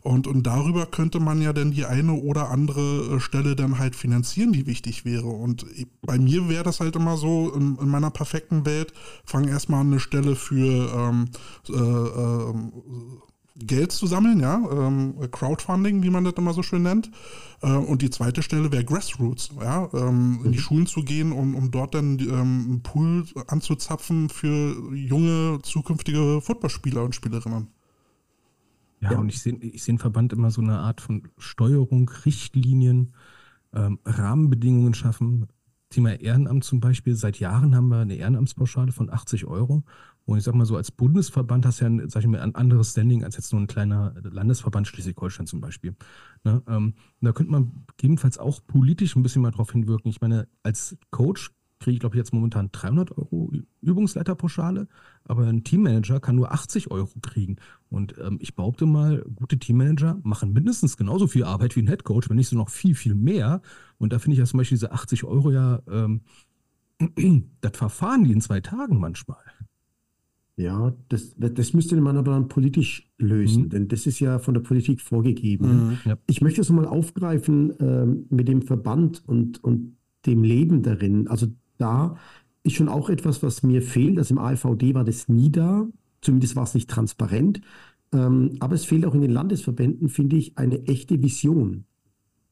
Und, 0.02 0.28
und 0.28 0.44
darüber 0.44 0.86
könnte 0.88 1.20
man 1.20 1.42
ja 1.42 1.54
dann 1.54 1.72
die 1.72 1.86
eine 1.86 2.14
oder 2.14 2.50
andere 2.50 3.16
äh, 3.16 3.20
Stelle 3.20 3.56
dann 3.56 3.80
halt 3.80 3.96
finanzieren, 3.96 4.52
die 4.52 4.66
wichtig 4.66 5.06
wäre. 5.06 5.28
Und 5.28 5.66
bei 6.02 6.20
mir 6.20 6.50
wäre 6.50 6.64
das 6.64 6.80
halt 6.80 6.96
immer 6.96 7.16
so, 7.16 7.54
in, 7.54 7.78
in 7.78 7.88
meiner 7.88 8.10
perfekten 8.10 8.66
Welt, 8.66 8.92
fang 9.24 9.48
erstmal 9.48 9.82
an 9.82 9.88
eine 9.88 10.00
Stelle 10.00 10.33
für 10.36 10.92
ähm, 10.96 11.30
äh, 11.70 11.74
äh, 11.74 12.54
Geld 13.56 13.92
zu 13.92 14.08
sammeln, 14.08 14.40
ja, 14.40 14.56
ähm, 14.72 15.16
Crowdfunding, 15.32 16.02
wie 16.02 16.10
man 16.10 16.24
das 16.24 16.34
immer 16.34 16.54
so 16.54 16.64
schön 16.64 16.84
nennt. 16.84 17.12
Äh, 17.62 17.72
und 17.72 18.02
die 18.02 18.10
zweite 18.10 18.42
Stelle 18.42 18.72
wäre 18.72 18.84
Grassroots, 18.84 19.52
ja, 19.62 19.90
ähm, 19.94 20.40
mhm. 20.40 20.46
in 20.46 20.52
die 20.52 20.58
mhm. 20.58 20.62
Schulen 20.62 20.88
zu 20.88 21.04
gehen, 21.04 21.32
um, 21.32 21.56
um 21.56 21.70
dort 21.70 21.94
dann 21.94 22.18
ähm, 22.20 22.30
einen 22.32 22.84
Pool 22.84 23.26
anzuzapfen 23.48 24.30
für 24.30 24.96
junge 24.96 25.60
zukünftige 25.62 26.42
Footballspieler 26.42 27.04
und 27.04 27.14
Spielerinnen. 27.14 27.68
Ja, 29.02 29.12
ja. 29.12 29.18
und 29.20 29.30
ich 29.30 29.40
sehe 29.42 29.54
ich 29.56 29.84
seh 29.84 29.92
einen 29.92 30.00
Verband 30.00 30.34
immer 30.34 30.50
so 30.50 30.62
eine 30.62 30.80
Art 30.80 31.02
von 31.02 31.28
Steuerung, 31.38 32.10
Richtlinien, 32.26 33.14
ähm, 33.74 34.00
Rahmenbedingungen 34.06 34.94
schaffen. 34.94 35.48
Thema 35.90 36.20
Ehrenamt 36.20 36.64
zum 36.64 36.80
Beispiel. 36.80 37.16
Seit 37.16 37.40
Jahren 37.40 37.76
haben 37.76 37.90
wir 37.90 38.00
eine 38.00 38.16
Ehrenamtspauschale 38.16 38.92
von 38.92 39.12
80 39.12 39.46
Euro. 39.46 39.84
Und 40.26 40.38
ich 40.38 40.44
sag 40.44 40.56
mal 40.56 40.66
so, 40.66 40.78
als 40.78 40.92
Bundesverband 40.92 41.66
hast 41.66 41.82
du 41.82 41.86
ja 41.86 41.90
ein, 41.90 42.10
sag 42.10 42.22
ich 42.22 42.28
mal, 42.28 42.40
ein 42.40 42.56
anderes 42.56 42.92
Standing 42.92 43.24
als 43.24 43.36
jetzt 43.36 43.52
nur 43.52 43.62
ein 43.62 43.68
kleiner 43.68 44.14
Landesverband 44.24 44.88
Schleswig-Holstein 44.88 45.48
zum 45.48 45.60
Beispiel. 45.60 45.96
Ne? 46.44 46.64
Ähm, 46.68 46.94
da 47.22 47.34
könnte 47.34 47.52
man 47.52 47.86
gegebenenfalls 47.88 48.38
auch 48.38 48.62
politisch 48.66 49.16
ein 49.16 49.24
bisschen 49.24 49.42
mal 49.42 49.52
drauf 49.52 49.72
hinwirken. 49.72 50.10
Ich 50.10 50.22
meine, 50.22 50.48
als 50.64 50.98
Coach 51.12 51.52
kriege 51.84 51.96
ich, 51.96 52.00
glaube 52.00 52.16
ich, 52.16 52.20
jetzt 52.20 52.34
momentan 52.34 52.70
300 52.72 53.12
Euro 53.18 53.52
Übungsleiterpauschale, 53.82 54.88
aber 55.26 55.46
ein 55.48 55.66
Teammanager 55.66 56.22
kann 56.22 56.38
nur 56.38 56.54
80 56.54 56.92
Euro 56.92 57.12
kriegen. 57.22 57.58
Und 57.90 58.16
ähm, 58.20 58.38
ich 58.40 58.56
behaupte 58.56 58.86
mal, 58.86 59.26
gute 59.36 59.60
Teammanager 59.60 60.18
machen 60.24 60.54
mindestens 60.54 60.96
genauso 60.96 61.28
viel 61.28 61.44
Arbeit 61.44 61.76
wie 61.76 61.82
ein 61.82 61.88
Headcoach, 61.88 62.30
wenn 62.30 62.38
nicht 62.38 62.48
so 62.48 62.56
noch 62.56 62.70
viel, 62.70 62.96
viel 62.96 63.16
mehr. 63.16 63.62
Und 63.98 64.14
da 64.14 64.20
finde 64.20 64.34
ich 64.36 64.40
ja 64.40 64.46
zum 64.46 64.60
Beispiel 64.60 64.78
diese 64.78 64.94
80 64.94 65.26
Euro 65.26 65.52
ja, 65.52 65.82
ähm, 65.90 66.22
das 67.60 67.76
verfahren 67.76 68.24
die 68.24 68.32
in 68.32 68.40
zwei 68.40 68.62
Tagen 68.62 69.00
manchmal. 69.00 69.44
Ja, 70.56 70.94
das, 71.10 71.36
das 71.38 71.74
müsste 71.74 72.00
man 72.00 72.16
aber 72.16 72.34
dann 72.34 72.48
politisch 72.48 73.10
lösen, 73.18 73.64
mhm. 73.64 73.70
denn 73.70 73.88
das 73.88 74.06
ist 74.06 74.20
ja 74.20 74.38
von 74.38 74.54
der 74.54 74.62
Politik 74.62 75.02
vorgegeben. 75.02 75.88
Mhm, 75.88 75.98
ja. 76.06 76.18
Ich 76.28 76.42
möchte 76.42 76.62
das 76.62 76.70
mal 76.70 76.86
aufgreifen 76.86 77.80
äh, 77.80 78.06
mit 78.30 78.48
dem 78.48 78.62
Verband 78.62 79.24
und, 79.26 79.64
und 79.64 79.98
dem 80.28 80.44
Leben 80.44 80.84
darin. 80.84 81.28
Also 81.28 81.48
da 81.78 82.18
ist 82.62 82.76
schon 82.76 82.88
auch 82.88 83.10
etwas, 83.10 83.42
was 83.42 83.64
mir 83.64 83.82
fehlt. 83.82 84.20
Also 84.20 84.36
im 84.36 84.40
AVD 84.40 84.94
war 84.94 85.04
das 85.04 85.28
nie 85.28 85.52
da, 85.52 85.88
zumindest 86.22 86.56
war 86.56 86.64
es 86.64 86.76
nicht 86.76 86.90
transparent. 86.90 87.62
Ähm, 88.14 88.52
aber 88.60 88.76
es 88.76 88.86
fehlt 88.86 89.06
auch 89.06 89.16
in 89.16 89.22
den 89.22 89.32
Landesverbänden, 89.32 90.08
finde 90.08 90.36
ich, 90.36 90.58
eine 90.58 90.84
echte 90.84 91.22
Vision. 91.22 91.86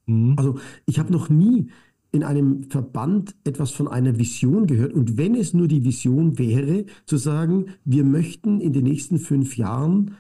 Mhm. 0.08 0.34
Also 0.38 0.60
ich 0.88 0.98
habe 0.98 1.12
noch 1.12 1.30
nie 1.30 1.70
in 2.12 2.24
einem 2.24 2.64
Verband 2.64 3.36
etwas 3.44 3.72
von 3.72 3.88
einer 3.88 4.18
Vision 4.20 4.68
gehört. 4.68 4.94
Und 4.94 5.18
wenn 5.18 5.36
es 5.36 5.54
nur 5.54 5.68
die 5.68 5.84
Vision 5.84 6.38
wäre, 6.38 6.86
zu 7.06 7.18
sagen, 7.18 7.68
wir 7.86 8.04
möchten 8.04 8.60
in 8.60 8.74
den 8.74 8.84
nächsten 8.84 9.18
fünf 9.18 9.58
Jahren 9.58 10.16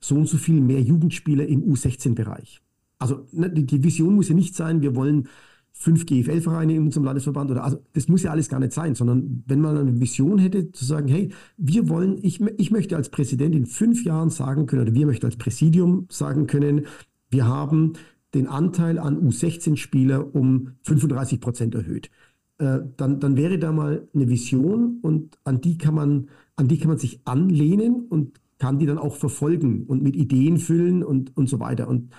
so 0.00 0.16
und 0.16 0.28
so 0.28 0.36
viel 0.36 0.60
mehr 0.60 0.80
Jugendspieler 0.80 1.46
im 1.46 1.62
U16-Bereich. 1.62 2.60
Also 2.98 3.26
ne, 3.32 3.50
die 3.50 3.82
Vision 3.82 4.14
muss 4.14 4.28
ja 4.28 4.34
nicht 4.34 4.54
sein, 4.54 4.82
wir 4.82 4.94
wollen 4.94 5.28
fünf 5.72 6.04
GFL-Vereine 6.04 6.74
in 6.74 6.84
unserem 6.84 7.04
Landesverband 7.04 7.50
oder 7.50 7.64
also 7.64 7.82
das 7.94 8.08
muss 8.08 8.22
ja 8.22 8.32
alles 8.32 8.48
gar 8.48 8.60
nicht 8.60 8.72
sein, 8.72 8.94
sondern 8.94 9.42
wenn 9.46 9.60
man 9.60 9.78
eine 9.78 9.98
Vision 9.98 10.38
hätte, 10.38 10.72
zu 10.72 10.84
sagen, 10.84 11.08
hey, 11.08 11.30
wir 11.56 11.88
wollen, 11.88 12.18
ich, 12.22 12.40
ich 12.58 12.70
möchte 12.70 12.96
als 12.96 13.08
Präsident 13.08 13.54
in 13.54 13.64
fünf 13.64 14.04
Jahren 14.04 14.28
sagen 14.28 14.66
können, 14.66 14.82
oder 14.82 14.94
wir 14.94 15.06
möchten 15.06 15.26
als 15.26 15.36
Präsidium 15.36 16.06
sagen 16.10 16.46
können, 16.46 16.86
wir 17.30 17.46
haben 17.46 17.94
den 18.34 18.46
Anteil 18.46 18.98
an 18.98 19.20
U16-Spieler 19.20 20.34
um 20.34 20.72
35 20.82 21.40
Prozent 21.40 21.74
erhöht. 21.74 22.10
Äh, 22.58 22.80
dann, 22.96 23.20
dann 23.20 23.36
wäre 23.36 23.58
da 23.58 23.72
mal 23.72 24.08
eine 24.14 24.28
Vision 24.28 24.98
und 25.02 25.38
an 25.44 25.60
die 25.60 25.78
kann 25.78 25.94
man, 25.94 26.28
an 26.56 26.68
die 26.68 26.78
kann 26.78 26.88
man 26.88 26.98
sich 26.98 27.20
anlehnen 27.24 28.06
und 28.08 28.40
kann 28.58 28.78
die 28.78 28.86
dann 28.86 28.98
auch 28.98 29.16
verfolgen 29.16 29.84
und 29.86 30.02
mit 30.02 30.14
Ideen 30.14 30.58
füllen 30.58 31.02
und, 31.02 31.36
und 31.36 31.48
so 31.48 31.58
weiter. 31.60 31.88
Und 31.88 32.10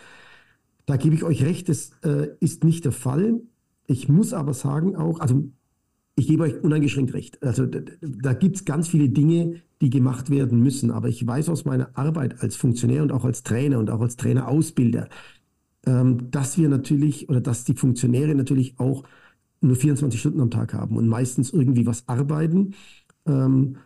da 0.86 0.98
gebe 0.98 1.16
ich 1.16 1.24
euch 1.24 1.44
recht, 1.44 1.70
das 1.70 1.92
äh, 2.04 2.30
ist 2.40 2.64
nicht 2.64 2.86
der 2.86 2.92
Fall. 2.92 3.42
Ich 3.86 4.10
muss 4.10 4.34
aber 4.34 4.54
sagen 4.54 4.96
auch, 4.96 5.20
also 5.20 5.44
ich 6.16 6.28
gebe 6.28 6.44
euch 6.44 6.64
uneingeschränkt 6.64 7.14
recht. 7.14 7.42
Also 7.44 7.66
da, 7.66 7.80
da 8.02 8.34
gibt 8.34 8.58
es 8.58 8.66
ganz 8.66 8.88
viele 8.88 9.10
Dinge, 9.10 9.62
die 9.80 9.90
gemacht 9.90 10.30
werden 10.30 10.62
müssen. 10.62 10.92
Aber 10.92 11.08
ich 11.08 11.26
weiß 11.26 11.50
aus 11.50 11.66
meiner 11.66 11.98
Arbeit 11.98 12.42
als 12.42 12.56
Funktionär 12.56 13.04
und 13.04 13.12
auch 13.12 13.26
als 13.26 13.44
Trainer 13.44 13.80
und 13.80 13.90
auch 13.90 14.02
als 14.02 14.18
Trainerausbilder, 14.18 15.08
dass 15.84 16.58
wir 16.58 16.70
natürlich 16.70 17.28
oder 17.30 17.42
dass 17.42 17.64
die 17.64 17.74
Funktionäre 17.74 18.36
natürlich 18.36 18.80
auch 18.80 19.04
nur 19.62 19.76
24 19.76 20.20
Stunden 20.20 20.42
am 20.42 20.52
Tag 20.52 20.74
haben 20.74 20.98
und 20.98 21.08
meistens 21.08 21.52
irgendwie 21.52 21.86
was 21.86 22.08
arbeiten. 22.08 22.74
Ähm, 23.26 23.78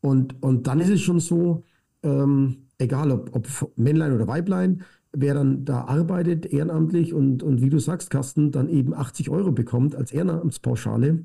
und, 0.00 0.42
und 0.42 0.66
dann 0.66 0.80
ist 0.80 0.90
es 0.90 1.00
schon 1.00 1.20
so, 1.20 1.64
ähm, 2.02 2.68
egal 2.78 3.10
ob, 3.12 3.34
ob 3.34 3.48
Männlein 3.76 4.12
oder 4.12 4.26
Weiblein, 4.26 4.82
wer 5.12 5.34
dann 5.34 5.64
da 5.64 5.84
arbeitet 5.84 6.46
ehrenamtlich 6.46 7.14
und, 7.14 7.42
und 7.42 7.60
wie 7.62 7.70
du 7.70 7.78
sagst, 7.78 8.10
Carsten, 8.10 8.50
dann 8.50 8.68
eben 8.68 8.94
80 8.94 9.30
Euro 9.30 9.52
bekommt 9.52 9.94
als 9.94 10.12
Ehrenamtspauschale, 10.12 11.24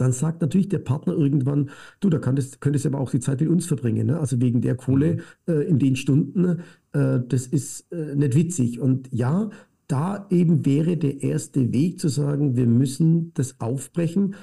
dann 0.00 0.12
sagt 0.12 0.40
natürlich 0.40 0.68
der 0.70 0.78
Partner 0.78 1.12
irgendwann, 1.12 1.70
du, 2.00 2.08
da 2.08 2.18
könntest, 2.18 2.60
könntest 2.60 2.86
aber 2.86 3.00
auch 3.00 3.10
die 3.10 3.20
Zeit 3.20 3.40
mit 3.40 3.50
uns 3.50 3.66
verbringen. 3.66 4.06
Ne? 4.06 4.18
Also 4.18 4.40
wegen 4.40 4.62
der 4.62 4.74
Kohle 4.74 5.18
mhm. 5.46 5.52
äh, 5.52 5.60
in 5.62 5.78
den 5.78 5.94
Stunden, 5.94 6.60
äh, 6.92 7.20
das 7.28 7.46
ist 7.46 7.92
äh, 7.92 8.14
nicht 8.14 8.34
witzig. 8.34 8.80
Und 8.80 9.12
ja, 9.12 9.50
da 9.88 10.26
eben 10.30 10.64
wäre 10.64 10.96
der 10.96 11.22
erste 11.22 11.72
Weg 11.72 12.00
zu 12.00 12.08
sagen, 12.08 12.56
wir 12.56 12.66
müssen 12.66 13.34
das 13.34 13.60
aufbrechen. 13.60 14.36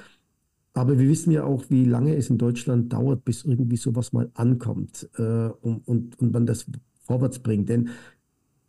Aber 0.74 0.96
wir 0.96 1.08
wissen 1.08 1.32
ja 1.32 1.42
auch, 1.42 1.64
wie 1.70 1.84
lange 1.84 2.14
es 2.14 2.30
in 2.30 2.38
Deutschland 2.38 2.92
dauert, 2.92 3.24
bis 3.24 3.44
irgendwie 3.44 3.76
sowas 3.76 4.12
mal 4.12 4.30
ankommt 4.34 5.08
äh, 5.16 5.22
und, 5.22 5.88
und, 5.88 6.20
und 6.20 6.32
man 6.32 6.46
das 6.46 6.66
vorwärts 7.00 7.40
bringt. 7.40 7.68
Denn 7.68 7.88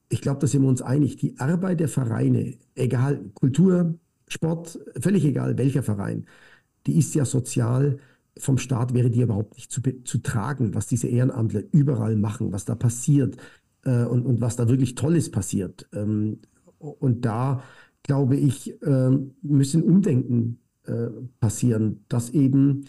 ich 0.08 0.21
glaube, 0.21 0.39
da 0.39 0.47
sind 0.47 0.63
wir 0.63 0.69
uns 0.69 0.82
einig, 0.82 1.17
die 1.17 1.38
Arbeit 1.38 1.82
der 1.82 1.88
Vereine, 1.88 2.56
egal, 2.73 3.30
Kultur, 3.36 3.93
Sport, 4.28 4.80
völlig 4.99 5.25
egal, 5.25 5.58
welcher 5.58 5.84
Verein, 5.84 6.25
die 6.89 6.97
ist 6.97 7.13
ja 7.13 7.23
sozial, 7.23 7.97
vom 8.38 8.58
Staat 8.58 8.93
wäre 8.93 9.12
die 9.12 9.21
überhaupt 9.21 9.56
nicht 9.56 9.71
zu, 9.71 9.82
zu 10.04 10.17
tragen, 10.19 10.73
was 10.73 10.88
diese 10.88 11.08
Ehrenamtler 11.08 11.62
überall 11.71 12.15
machen, 12.15 12.52
was 12.52 12.65
da 12.65 12.73
passiert 12.73 13.38
äh, 13.84 14.06
und, 14.06 14.25
und 14.25 14.41
was 14.41 14.56
da 14.56 14.67
wirklich 14.67 14.95
Tolles 14.95 15.30
passiert. 15.30 15.88
Ähm, 15.93 16.39
und 16.80 17.25
da, 17.25 17.62
glaube 18.02 18.38
ich, 18.38 18.82
äh, 18.82 19.12
müssen 19.41 19.84
Umdenken 19.84 20.60
äh, 20.86 21.10
passieren, 21.39 22.06
dass 22.08 22.32
eben 22.32 22.86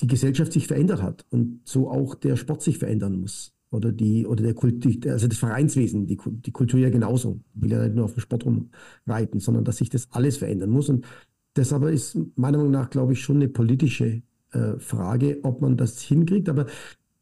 die 0.00 0.06
Gesellschaft 0.06 0.52
sich 0.52 0.66
verändert 0.66 1.02
hat 1.02 1.26
und 1.30 1.60
so 1.64 1.90
auch 1.90 2.14
der 2.14 2.36
Sport 2.36 2.62
sich 2.62 2.78
verändern 2.78 3.20
muss 3.20 3.52
oder 3.70 3.92
die 3.92 4.26
oder 4.26 4.42
der 4.42 4.54
Kult, 4.54 5.06
also 5.06 5.28
das 5.28 5.38
Vereinswesen, 5.38 6.06
die, 6.06 6.18
die 6.26 6.50
Kultur 6.52 6.80
ja 6.80 6.90
genauso. 6.90 7.38
Ich 7.54 7.62
will 7.62 7.70
ja 7.70 7.84
nicht 7.84 7.94
nur 7.94 8.06
auf 8.06 8.14
dem 8.14 8.20
Sport 8.20 8.44
rumreiten, 8.46 9.38
sondern 9.38 9.64
dass 9.64 9.76
sich 9.76 9.90
das 9.90 10.10
alles 10.10 10.38
verändern 10.38 10.70
muss. 10.70 10.88
Und 10.88 11.04
das 11.54 11.72
aber 11.72 11.90
ist 11.90 12.18
meiner 12.36 12.58
Meinung 12.58 12.72
nach, 12.72 12.90
glaube 12.90 13.12
ich, 13.12 13.20
schon 13.22 13.36
eine 13.36 13.48
politische 13.48 14.22
äh, 14.52 14.78
Frage, 14.78 15.40
ob 15.42 15.60
man 15.60 15.76
das 15.76 16.00
hinkriegt. 16.00 16.48
Aber 16.48 16.66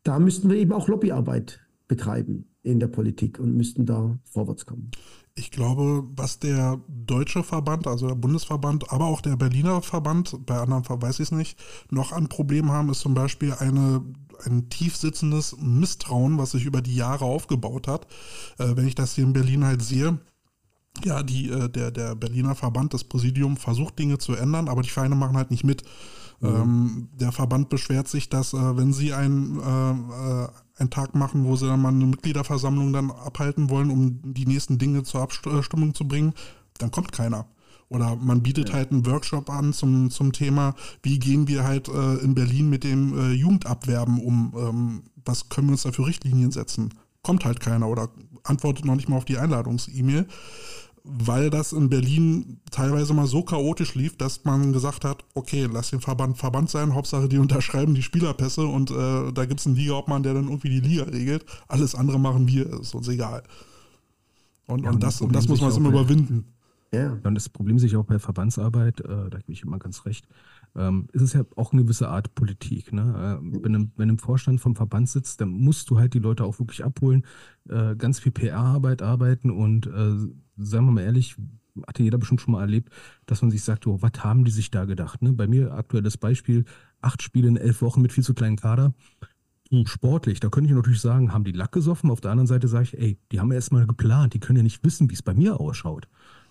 da 0.03 0.19
müssten 0.19 0.49
wir 0.49 0.57
eben 0.57 0.73
auch 0.73 0.89
Lobbyarbeit 0.89 1.61
betreiben 1.87 2.47
in 2.63 2.81
der 2.81 2.89
Politik 2.89 3.39
und 3.39 3.57
müssten 3.57 3.87
da 3.87 4.19
vorwärts 4.25 4.67
kommen. 4.67 4.91
Ich 5.35 5.51
glaube, 5.51 6.05
was 6.17 6.41
der 6.41 6.81
deutsche 6.89 7.43
Verband, 7.45 7.87
also 7.87 8.09
der 8.09 8.17
Bundesverband, 8.17 8.93
aber 8.93 9.07
auch 9.07 9.21
der 9.21 9.37
Berliner 9.37 9.81
Verband, 9.83 10.37
bei 10.47 10.59
anderen 10.59 10.85
weiß 10.85 11.21
ich 11.21 11.27
es 11.27 11.33
nicht, 11.33 11.59
noch 11.91 12.13
an 12.13 12.29
Problemen 12.29 12.73
haben, 12.73 12.91
ist 12.91 13.01
zum 13.01 13.15
Beispiel 13.15 13.53
eine 13.53 14.03
ein 14.47 14.69
tief 14.69 14.97
sitzendes 14.97 15.57
Misstrauen, 15.59 16.39
was 16.39 16.53
sich 16.53 16.65
über 16.65 16.81
die 16.81 16.95
Jahre 16.95 17.25
aufgebaut 17.25 17.89
hat. 17.89 18.07
Äh, 18.59 18.77
wenn 18.77 18.87
ich 18.87 18.95
das 18.95 19.15
hier 19.15 19.25
in 19.25 19.33
Berlin 19.33 19.65
halt 19.65 19.83
sehe, 19.83 20.19
ja, 21.05 21.23
die, 21.23 21.51
äh, 21.51 21.69
der, 21.69 21.91
der 21.91 22.15
Berliner 22.15 22.55
Verband, 22.55 22.95
das 22.95 23.05
Präsidium 23.05 23.57
versucht 23.57 23.99
Dinge 23.99 24.19
zu 24.19 24.35
ändern, 24.35 24.69
aber 24.69 24.83
die 24.83 24.91
Vereine 24.91 25.15
machen 25.15 25.37
halt 25.37 25.51
nicht 25.51 25.65
mit. 25.65 25.83
Mhm. 26.41 26.49
Ähm, 26.49 27.09
der 27.15 27.33
Verband 27.33 27.69
beschwert 27.69 28.09
sich, 28.09 28.29
dass 28.29 28.53
äh, 28.53 28.77
wenn 28.77 28.93
sie 28.93 29.13
ein, 29.13 29.59
äh, 29.59 29.91
äh, 29.91 30.49
einen 30.79 30.91
Tag 30.91 31.15
machen, 31.15 31.45
wo 31.45 31.57
sie 31.57 31.67
dann 31.67 31.83
mal 31.83 31.89
eine 31.89 32.07
Mitgliederversammlung 32.07 32.93
dann 32.93 33.11
abhalten 33.11 33.71
wollen, 33.71 33.91
um 33.91 34.35
die 34.35 34.47
nächsten 34.47 34.79
Dinge 34.79 35.03
zur 35.03 35.23
Abstimmung 35.23 35.95
zu 35.95 36.07
bringen, 36.07 36.35
dann 36.79 36.91
kommt 36.91 37.13
keiner. 37.13 37.47
Oder 37.89 38.17
man 38.17 38.43
bietet 38.43 38.69
ja. 38.69 38.77
halt 38.77 38.93
einen 38.93 39.07
Workshop 39.07 39.51
an 39.51 39.73
zum, 39.73 40.11
zum 40.11 40.33
Thema, 40.33 40.75
wie 41.03 41.19
gehen 41.19 41.49
wir 41.49 41.65
halt 41.65 41.89
äh, 41.89 42.17
in 42.17 42.35
Berlin 42.35 42.69
mit 42.69 42.85
dem 42.85 43.19
äh, 43.19 43.33
Jugendabwerben 43.33 44.21
um, 44.21 44.55
ähm, 44.57 45.03
was 45.25 45.49
können 45.49 45.69
wir 45.69 45.73
uns 45.73 45.83
da 45.83 45.93
für 45.93 46.07
Richtlinien 46.07 46.53
setzen? 46.53 46.95
Kommt 47.23 47.45
halt 47.45 47.61
keiner 47.61 47.89
oder 47.89 48.11
antwortet 48.45 48.85
noch 48.85 48.95
nicht 48.95 49.09
mal 49.09 49.17
auf 49.17 49.25
die 49.25 49.39
Einladungs-E-Mail 49.39 50.27
weil 51.05 51.51
das 51.51 51.73
in 51.73 51.89
Berlin 51.89 52.61
teilweise 52.71 53.15
mal 53.15 53.27
so 53.27 53.43
chaotisch 53.43 53.95
lief, 53.95 54.17
dass 54.17 54.45
man 54.45 54.73
gesagt 54.73 55.05
hat, 55.05 55.25
okay, 55.35 55.69
lass 55.73 55.91
den 55.91 56.01
Verband 56.01 56.39
Verband 56.39 56.71
sein, 56.71 56.95
Hauptsache 56.95 57.29
die 57.29 57.39
unterschreiben 57.39 57.95
die 57.95 58.03
Spielerpässe 58.03 58.67
und 58.67 58.91
äh, 58.91 59.33
da 59.33 59.45
gibt 59.47 59.61
es 59.61 59.67
einen 59.67 59.77
Ligaobmann, 59.77 60.23
der 60.23 60.35
dann 60.35 60.45
irgendwie 60.45 60.69
die 60.69 60.81
Liga 60.81 61.05
regelt. 61.05 61.45
Alles 61.69 61.95
andere 61.95 62.19
machen 62.19 62.47
wir, 62.49 62.81
ist 62.81 62.95
uns 62.95 63.09
egal. 63.09 63.43
Und, 64.67 64.85
ja, 64.85 64.91
und, 64.91 65.03
das, 65.03 65.21
und 65.21 65.35
das 65.35 65.49
muss 65.49 65.61
man 65.61 65.75
immer 65.75 65.89
überwinden. 65.89 66.45
Ja. 66.93 67.19
Und 67.23 67.35
das 67.35 67.49
Problem 67.49 67.79
sich 67.79 67.97
auch 67.97 68.05
bei 68.05 68.19
Verbandsarbeit, 68.19 69.01
äh, 69.01 69.31
da 69.31 69.39
gebe 69.39 69.53
ich 69.53 69.63
immer 69.63 69.79
ganz 69.79 70.07
recht, 70.07 70.27
ähm, 70.79 71.09
ist 71.13 71.23
es 71.23 71.33
ja 71.33 71.45
auch 71.57 71.73
eine 71.73 71.83
gewisse 71.83 72.09
Art 72.09 72.35
Politik. 72.35 72.93
Ne? 72.93 73.41
Äh, 73.43 73.63
wenn, 73.63 73.75
im, 73.75 73.93
wenn 73.97 74.09
im 74.09 74.19
Vorstand 74.19 74.61
vom 74.61 74.77
Verband 74.77 75.09
sitzt, 75.09 75.41
dann 75.41 75.51
musst 75.51 75.91
du 75.91 75.99
halt 75.99 76.15
die 76.15 76.21
Leute 76.21 76.45
auch 76.45 76.59
wirklich 76.59 76.85
abholen, 76.85 77.27
äh, 77.69 77.97
ganz 77.97 78.21
viel 78.21 78.33
PR-Arbeit 78.33 79.03
arbeiten 79.03 79.51
und 79.51 79.87
äh, 79.87 80.15
sagen 80.57 80.87
wir 80.87 80.93
mal 80.93 81.03
ehrlich, 81.03 81.37
hatte 81.87 82.03
jeder 82.03 82.19
bestimmt 82.19 82.41
schon 82.41 82.53
mal 82.53 82.63
erlebt, 82.63 82.93
dass 83.27 83.43
man 83.43 83.51
sich 83.51 83.63
sagt, 83.63 83.87
oh, 83.87 83.99
was 84.01 84.25
haben 84.25 84.45
die 84.45 84.51
sich 84.51 84.71
da 84.71 84.85
gedacht? 84.85 85.23
Ne? 85.23 85.33
Bei 85.33 85.47
mir 85.47 85.73
aktuell 85.73 86.03
das 86.03 86.17
Beispiel, 86.17 86.65
acht 87.01 87.23
Spiele 87.23 87.49
in 87.49 87.57
elf 87.57 87.83
Wochen 87.83 88.03
mit 88.03 88.13
viel 88.13 88.25
zu 88.25 88.35
kleinen 88.35 88.57
Kader. 88.57 88.95
Hm, 89.71 89.87
sportlich, 89.87 90.41
da 90.41 90.49
könnte 90.49 90.71
ich 90.71 90.77
natürlich 90.77 91.01
sagen, 91.01 91.33
haben 91.33 91.45
die 91.45 91.53
Lack 91.53 91.73
gesoffen. 91.73 92.11
Auf 92.11 92.21
der 92.21 92.31
anderen 92.31 92.47
Seite 92.47 92.69
sage 92.69 92.85
ich, 92.85 92.99
ey, 92.99 93.19
die 93.31 93.41
haben 93.41 93.51
ja 93.51 93.57
erstmal 93.57 93.87
geplant, 93.87 94.35
die 94.35 94.41
können 94.41 94.57
ja 94.57 94.63
nicht 94.63 94.83
wissen, 94.85 95.11
wie 95.11 95.15
es 95.15 95.23
bei 95.23 95.35
mir 95.35 95.61
ausschaut. 95.61 96.09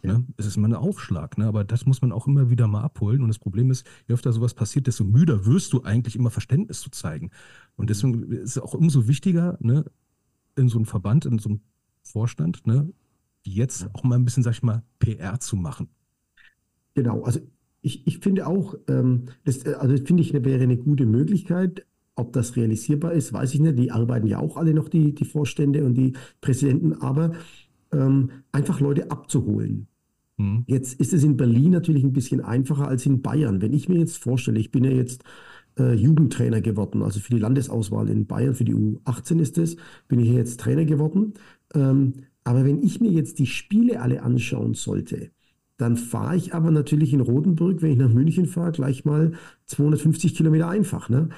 Ne? 0.07 0.25
Es 0.37 0.45
ist 0.45 0.57
immer 0.57 0.69
ein 0.69 0.73
Aufschlag, 0.73 1.37
ne? 1.37 1.45
aber 1.45 1.63
das 1.63 1.85
muss 1.85 2.01
man 2.01 2.11
auch 2.11 2.27
immer 2.27 2.49
wieder 2.49 2.67
mal 2.67 2.81
abholen. 2.81 3.21
Und 3.21 3.27
das 3.27 3.39
Problem 3.39 3.69
ist, 3.69 3.85
je 4.07 4.13
öfter 4.13 4.31
sowas 4.31 4.53
passiert, 4.53 4.87
desto 4.87 5.03
müder 5.03 5.45
wirst 5.45 5.73
du 5.73 5.83
eigentlich 5.83 6.15
immer 6.15 6.31
Verständnis 6.31 6.81
zu 6.81 6.89
zeigen. 6.89 7.31
Und 7.75 7.89
deswegen 7.89 8.31
ist 8.31 8.51
es 8.51 8.57
auch 8.57 8.73
umso 8.73 9.07
wichtiger, 9.07 9.57
ne, 9.59 9.85
in 10.55 10.69
so 10.69 10.77
einem 10.77 10.85
Verband, 10.85 11.25
in 11.25 11.39
so 11.39 11.49
einem 11.49 11.61
Vorstand, 12.01 12.65
ne, 12.65 12.91
jetzt 13.43 13.87
auch 13.93 14.03
mal 14.03 14.15
ein 14.15 14.25
bisschen, 14.25 14.43
sag 14.43 14.53
ich 14.53 14.63
mal, 14.63 14.83
PR 14.99 15.39
zu 15.39 15.55
machen. 15.55 15.89
Genau, 16.93 17.23
also 17.23 17.39
ich, 17.81 18.07
ich 18.07 18.19
finde 18.19 18.47
auch, 18.47 18.75
ähm, 18.87 19.25
das, 19.43 19.65
also 19.65 19.95
finde 20.03 20.23
ich, 20.23 20.33
wäre 20.33 20.63
eine 20.63 20.77
gute 20.77 21.05
Möglichkeit. 21.05 21.85
Ob 22.15 22.33
das 22.33 22.55
realisierbar 22.55 23.13
ist, 23.13 23.31
weiß 23.31 23.53
ich 23.53 23.59
nicht. 23.59 23.77
Die 23.77 23.91
arbeiten 23.91 24.25
ja 24.25 24.39
auch 24.39 24.57
alle 24.57 24.73
noch, 24.73 24.89
die, 24.89 25.13
die 25.13 25.25
Vorstände 25.25 25.85
und 25.85 25.93
die 25.93 26.13
Präsidenten, 26.41 26.93
aber 26.93 27.33
ähm, 27.91 28.31
einfach 28.51 28.79
Leute 28.79 29.11
abzuholen. 29.11 29.87
Mhm. 30.37 30.63
Jetzt 30.67 30.99
ist 30.99 31.13
es 31.13 31.23
in 31.23 31.37
Berlin 31.37 31.71
natürlich 31.71 32.03
ein 32.03 32.13
bisschen 32.13 32.41
einfacher 32.41 32.87
als 32.87 33.05
in 33.05 33.21
Bayern. 33.21 33.61
Wenn 33.61 33.73
ich 33.73 33.89
mir 33.89 33.97
jetzt 33.97 34.17
vorstelle, 34.17 34.59
ich 34.59 34.71
bin 34.71 34.83
ja 34.83 34.91
jetzt 34.91 35.23
äh, 35.77 35.93
Jugendtrainer 35.93 36.61
geworden, 36.61 37.01
also 37.01 37.19
für 37.19 37.33
die 37.33 37.39
Landesauswahl 37.39 38.09
in 38.09 38.27
Bayern, 38.27 38.55
für 38.55 38.65
die 38.65 38.75
U18 38.75 39.39
ist 39.39 39.57
es, 39.57 39.77
bin 40.07 40.19
ich 40.19 40.29
jetzt 40.29 40.59
Trainer 40.59 40.85
geworden. 40.85 41.33
Ähm, 41.73 42.13
aber 42.43 42.63
wenn 42.65 42.81
ich 42.81 43.01
mir 43.01 43.11
jetzt 43.11 43.39
die 43.39 43.45
Spiele 43.45 44.01
alle 44.01 44.23
anschauen 44.23 44.73
sollte, 44.73 45.31
dann 45.77 45.97
fahre 45.97 46.35
ich 46.35 46.53
aber 46.55 46.71
natürlich 46.71 47.13
in 47.13 47.19
Rotenburg, 47.19 47.81
wenn 47.81 47.91
ich 47.91 47.97
nach 47.97 48.11
München 48.11 48.47
fahre, 48.47 48.71
gleich 48.71 49.05
mal 49.05 49.33
250 49.65 50.33
Kilometer 50.33 50.69
einfach. 50.69 51.09
Ne? 51.09 51.29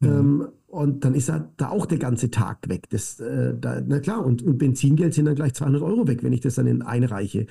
Mhm. 0.00 0.08
Ähm, 0.08 0.48
und 0.66 1.04
dann 1.04 1.14
ist 1.14 1.28
da 1.28 1.68
auch 1.68 1.86
der 1.86 1.98
ganze 1.98 2.30
Tag 2.30 2.68
weg. 2.68 2.88
Das, 2.90 3.18
äh, 3.18 3.54
da, 3.58 3.82
na 3.84 3.98
klar, 3.98 4.24
und, 4.24 4.42
und 4.42 4.58
Benzingeld 4.58 5.14
sind 5.14 5.24
dann 5.24 5.34
gleich 5.34 5.54
200 5.54 5.82
Euro 5.82 6.06
weg, 6.06 6.22
wenn 6.22 6.32
ich 6.32 6.40
das 6.40 6.54
dann 6.54 6.68
in 6.68 6.82
einreiche. 6.82 7.46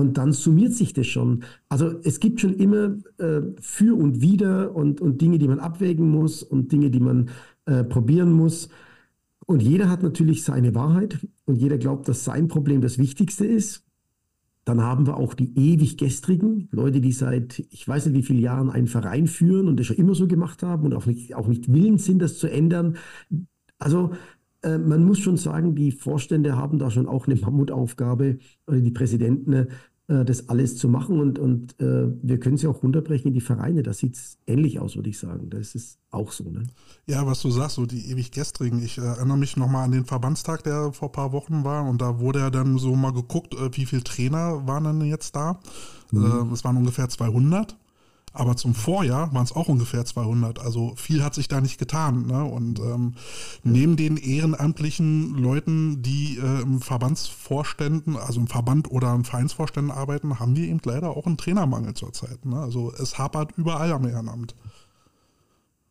Und 0.00 0.16
dann 0.16 0.32
summiert 0.32 0.72
sich 0.72 0.92
das 0.94 1.06
schon. 1.06 1.44
Also 1.68 1.94
es 2.02 2.20
gibt 2.20 2.40
schon 2.40 2.54
immer 2.54 2.96
äh, 3.18 3.42
für 3.60 3.96
und 3.96 4.22
wider 4.22 4.74
und, 4.74 5.00
und 5.00 5.20
Dinge, 5.20 5.38
die 5.38 5.46
man 5.46 5.60
abwägen 5.60 6.08
muss 6.08 6.42
und 6.42 6.72
Dinge, 6.72 6.90
die 6.90 7.00
man 7.00 7.28
äh, 7.66 7.84
probieren 7.84 8.32
muss. 8.32 8.70
Und 9.44 9.62
jeder 9.62 9.90
hat 9.90 10.02
natürlich 10.02 10.42
seine 10.42 10.74
Wahrheit 10.74 11.26
und 11.44 11.56
jeder 11.56 11.76
glaubt, 11.76 12.08
dass 12.08 12.24
sein 12.24 12.48
Problem 12.48 12.80
das 12.80 12.98
Wichtigste 12.98 13.44
ist. 13.44 13.84
Dann 14.64 14.80
haben 14.80 15.06
wir 15.06 15.16
auch 15.16 15.34
die 15.34 15.52
ewig 15.56 15.98
gestrigen, 15.98 16.68
Leute, 16.70 17.00
die 17.00 17.12
seit 17.12 17.58
ich 17.70 17.86
weiß 17.86 18.06
nicht 18.06 18.14
wie 18.14 18.22
vielen 18.22 18.40
Jahren 18.40 18.70
einen 18.70 18.86
Verein 18.86 19.26
führen 19.26 19.68
und 19.68 19.78
das 19.78 19.86
schon 19.86 19.96
immer 19.96 20.14
so 20.14 20.26
gemacht 20.26 20.62
haben 20.62 20.84
und 20.84 20.94
auch 20.94 21.06
nicht, 21.06 21.34
auch 21.34 21.48
nicht 21.48 21.72
willens 21.72 22.04
sind, 22.04 22.20
das 22.22 22.38
zu 22.38 22.46
ändern. 22.46 22.96
Also 23.78 24.12
äh, 24.62 24.78
man 24.78 25.04
muss 25.04 25.18
schon 25.18 25.36
sagen, 25.36 25.74
die 25.74 25.92
Vorstände 25.92 26.56
haben 26.56 26.78
da 26.78 26.90
schon 26.90 27.06
auch 27.06 27.26
eine 27.26 27.36
Mammutaufgabe 27.36 28.38
oder 28.66 28.80
die 28.80 28.90
Präsidenten, 28.90 29.52
äh, 29.52 29.66
das 30.24 30.48
alles 30.48 30.76
zu 30.76 30.88
machen. 30.88 31.20
Und, 31.20 31.38
und 31.38 31.80
äh, 31.80 32.08
wir 32.22 32.40
können 32.40 32.56
sie 32.56 32.66
auch 32.66 32.82
runterbrechen 32.82 33.28
in 33.28 33.34
die 33.34 33.40
Vereine. 33.40 33.82
Da 33.82 33.92
sieht 33.92 34.16
es 34.16 34.38
ähnlich 34.46 34.80
aus, 34.80 34.96
würde 34.96 35.10
ich 35.10 35.18
sagen. 35.18 35.50
Das 35.50 35.74
ist 35.74 35.98
auch 36.10 36.32
so. 36.32 36.50
Ne? 36.50 36.66
Ja, 37.06 37.26
was 37.26 37.42
du 37.42 37.50
sagst, 37.50 37.76
so 37.76 37.86
die 37.86 38.10
ewig 38.10 38.32
gestrigen. 38.32 38.82
Ich 38.82 38.98
äh, 38.98 39.02
erinnere 39.02 39.38
mich 39.38 39.56
nochmal 39.56 39.84
an 39.84 39.92
den 39.92 40.04
Verbandstag, 40.04 40.64
der 40.64 40.92
vor 40.92 41.08
ein 41.08 41.12
paar 41.12 41.32
Wochen 41.32 41.64
war. 41.64 41.88
Und 41.88 42.00
da 42.00 42.18
wurde 42.18 42.40
ja 42.40 42.50
dann 42.50 42.78
so 42.78 42.96
mal 42.96 43.12
geguckt, 43.12 43.54
äh, 43.54 43.70
wie 43.76 43.86
viele 43.86 44.02
Trainer 44.02 44.66
waren 44.66 44.84
denn 44.84 45.08
jetzt 45.08 45.36
da. 45.36 45.60
Mhm. 46.10 46.50
Äh, 46.50 46.54
es 46.54 46.64
waren 46.64 46.76
ungefähr 46.76 47.08
200. 47.08 47.76
Aber 48.32 48.56
zum 48.56 48.74
Vorjahr 48.74 49.32
waren 49.34 49.42
es 49.42 49.52
auch 49.52 49.68
ungefähr 49.68 50.04
200. 50.04 50.60
Also 50.60 50.94
viel 50.94 51.24
hat 51.24 51.34
sich 51.34 51.48
da 51.48 51.60
nicht 51.60 51.78
getan. 51.78 52.26
Ne? 52.26 52.44
Und 52.44 52.78
ähm, 52.78 53.14
neben 53.64 53.96
den 53.96 54.16
ehrenamtlichen 54.16 55.34
Leuten, 55.34 56.02
die 56.02 56.38
äh, 56.38 56.62
im 56.62 56.80
Verbandsvorständen, 56.80 58.16
also 58.16 58.40
im 58.40 58.46
Verband 58.46 58.90
oder 58.90 59.12
im 59.14 59.24
Vereinsvorständen 59.24 59.90
arbeiten, 59.90 60.38
haben 60.38 60.54
wir 60.54 60.68
eben 60.68 60.80
leider 60.84 61.10
auch 61.10 61.26
einen 61.26 61.38
Trainermangel 61.38 61.94
zurzeit. 61.94 62.44
Ne? 62.44 62.56
Also 62.56 62.92
es 62.92 63.18
hapert 63.18 63.52
überall 63.56 63.92
am 63.92 64.06
Ehrenamt. 64.06 64.54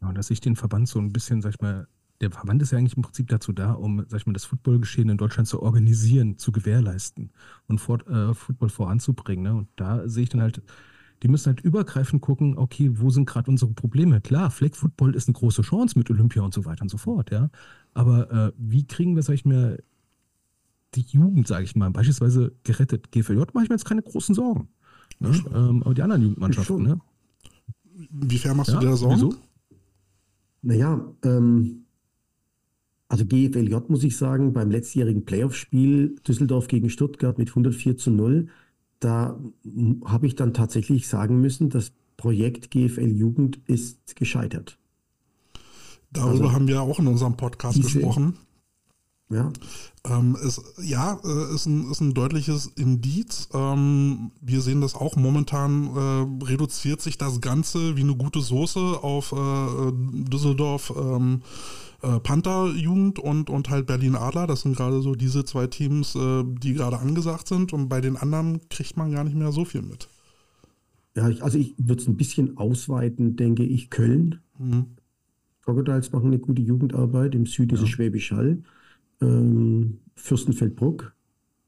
Ja, 0.02 0.08
und 0.08 0.18
dass 0.18 0.30
ich 0.30 0.40
den 0.40 0.56
Verband 0.56 0.88
so 0.88 1.00
ein 1.00 1.12
bisschen, 1.12 1.42
sag 1.42 1.56
ich 1.56 1.62
mal, 1.62 1.88
der 2.22 2.32
Verband 2.32 2.62
ist 2.62 2.72
ja 2.72 2.78
eigentlich 2.78 2.96
im 2.98 3.04
Prinzip 3.04 3.28
dazu 3.28 3.54
da, 3.54 3.74
um, 3.74 4.06
sag 4.08 4.22
ich 4.22 4.28
mal, 4.28 4.34
das 4.34 4.46
Footballgeschehen 4.46 5.10
in 5.10 5.18
Deutschland 5.18 5.48
zu 5.48 5.62
organisieren, 5.62 6.38
zu 6.38 6.52
gewährleisten 6.52 7.32
und 7.68 7.80
fort, 7.80 8.08
äh, 8.08 8.34
Football 8.34 8.70
voranzubringen. 8.70 9.44
Ne? 9.44 9.56
Und 9.56 9.68
da 9.76 10.08
sehe 10.08 10.24
ich 10.24 10.30
dann 10.30 10.42
halt 10.42 10.62
die 11.22 11.28
müssen 11.28 11.48
halt 11.48 11.62
übergreifend 11.62 12.22
gucken, 12.22 12.58
okay, 12.58 12.92
wo 12.94 13.10
sind 13.10 13.26
gerade 13.26 13.52
unsere 13.52 13.74
Probleme? 13.74 14.22
Klar, 14.22 14.52
Flag 14.52 14.76
Football 14.76 15.16
ist 15.16 15.28
eine 15.28 15.34
große 15.34 15.62
Chance 15.62 15.98
mit 15.98 16.10
Olympia 16.10 16.42
und 16.42 16.54
so 16.54 16.66
weiter 16.66 16.84
und 16.84 16.90
so 16.90 16.98
fort, 16.98 17.32
ja. 17.32 17.50
Aber 17.94 18.32
äh, 18.32 18.52
wie 18.58 18.86
kriegen 18.86 19.16
wir, 19.16 19.24
sag 19.24 19.34
ich 19.34 19.46
mal, 19.46 19.84
die 20.96 21.02
Jugend, 21.02 21.48
sage 21.48 21.66
ich 21.66 21.76
mal, 21.76 21.92
beispielsweise 21.92 22.54
gerettet? 22.64 23.12
GFJ 23.12 23.34
mache 23.34 23.64
ich 23.64 23.70
mir 23.70 23.76
jetzt 23.76 23.86
keine 23.86 24.02
großen 24.02 24.34
Sorgen. 24.34 24.70
Ne? 25.20 25.32
Ähm, 25.54 25.84
aber 25.84 25.94
die 25.94 26.02
anderen 26.02 26.22
Jugendmannschaften, 26.22 26.84
ne? 26.84 27.00
Inwiefern 28.12 28.56
machst 28.56 28.72
ja, 28.72 28.80
du 28.80 28.86
dir 28.86 28.92
da 28.92 28.96
Sorgen? 28.96 29.16
Wieso? 29.16 29.34
Naja, 30.62 31.14
ähm, 31.24 31.86
also 33.10 33.26
GFLJ 33.26 33.76
muss 33.90 34.04
ich 34.04 34.16
sagen, 34.16 34.54
beim 34.54 34.72
letztjährigen 34.72 35.26
Playoff-Spiel 35.26 36.16
Düsseldorf 36.28 36.68
gegen 36.68 36.90
Stuttgart 36.90 37.38
mit 37.38 37.50
104 37.50 37.98
zu 37.98 38.12
0 38.12 38.48
da 39.00 39.40
habe 40.06 40.28
ich 40.28 40.36
dann 40.36 40.54
tatsächlich 40.54 41.08
sagen 41.08 41.40
müssen, 41.42 41.70
das 41.70 41.92
Projekt 42.18 42.72
GFL 42.72 43.12
Jugend 43.16 43.60
ist 43.66 44.16
gescheitert. 44.16 44.78
Darüber 46.12 46.46
also, 46.46 46.52
haben 46.52 46.68
wir 46.68 46.82
auch 46.82 47.00
in 47.00 47.08
unserem 47.08 47.38
Podcast 47.38 47.78
diese, 47.78 47.94
gesprochen. 47.94 48.38
Ja. 49.32 49.52
Ähm, 50.06 50.36
ist, 50.42 50.62
ja, 50.82 51.20
äh, 51.24 51.54
ist 51.54 51.68
ein, 51.68 51.90
ist 51.92 52.02
ein 52.02 52.16
deutliches 52.16 52.66
Indiz. 52.66 53.48
Ähm, 53.54 54.32
wir 54.42 54.62
sehen 54.62 54.82
das 54.82 54.96
auch 54.96 55.16
momentan, 55.16 55.96
äh, 55.96 56.46
reduziert 56.46 57.00
sich 57.02 57.18
das 57.18 57.40
Ganze 57.40 57.96
wie 57.96 58.02
eine 58.02 58.16
gute 58.16 58.42
Soße 58.42 58.80
auf 58.80 59.32
äh, 59.32 59.92
Düsseldorf. 59.94 60.92
Ähm, 60.98 61.44
äh, 62.02 62.20
Panther-Jugend 62.20 63.20
und, 63.20 63.50
und 63.50 63.70
halt 63.70 63.88
Berlin 63.88 64.16
Adler. 64.16 64.48
Das 64.48 64.62
sind 64.62 64.76
gerade 64.76 65.02
so 65.02 65.16
diese 65.16 65.46
zwei 65.46 65.68
Teams, 65.68 66.16
äh, 66.16 66.44
die 66.46 66.74
gerade 66.74 67.00
angesagt 67.00 67.48
sind. 67.48 67.74
Und 67.74 67.90
bei 67.90 68.02
den 68.02 68.16
anderen 68.16 68.68
kriegt 68.70 68.98
man 68.98 69.12
gar 69.12 69.24
nicht 69.24 69.36
mehr 69.36 69.52
so 69.52 69.66
viel 69.66 69.82
mit. 69.82 70.08
Ja, 71.16 71.28
ich, 71.28 71.44
also 71.44 71.58
ich 71.58 71.76
würde 71.78 72.02
es 72.02 72.08
ein 72.08 72.18
bisschen 72.18 72.58
ausweiten, 72.58 73.36
denke 73.36 73.64
ich. 73.64 73.90
Köln. 73.90 74.40
Mhm. 74.58 74.86
Crocodiles 75.64 76.12
machen 76.12 76.28
eine 76.28 76.40
gute 76.40 76.62
Jugendarbeit. 76.62 77.36
Im 77.36 77.46
Süden 77.46 77.76
ja. 77.76 77.76
ist 77.76 77.84
es 77.84 77.90
Schwäbisch 77.90 78.32
Hall. 78.32 78.64
Ähm, 79.22 80.00
Fürstenfeldbruck, 80.16 81.14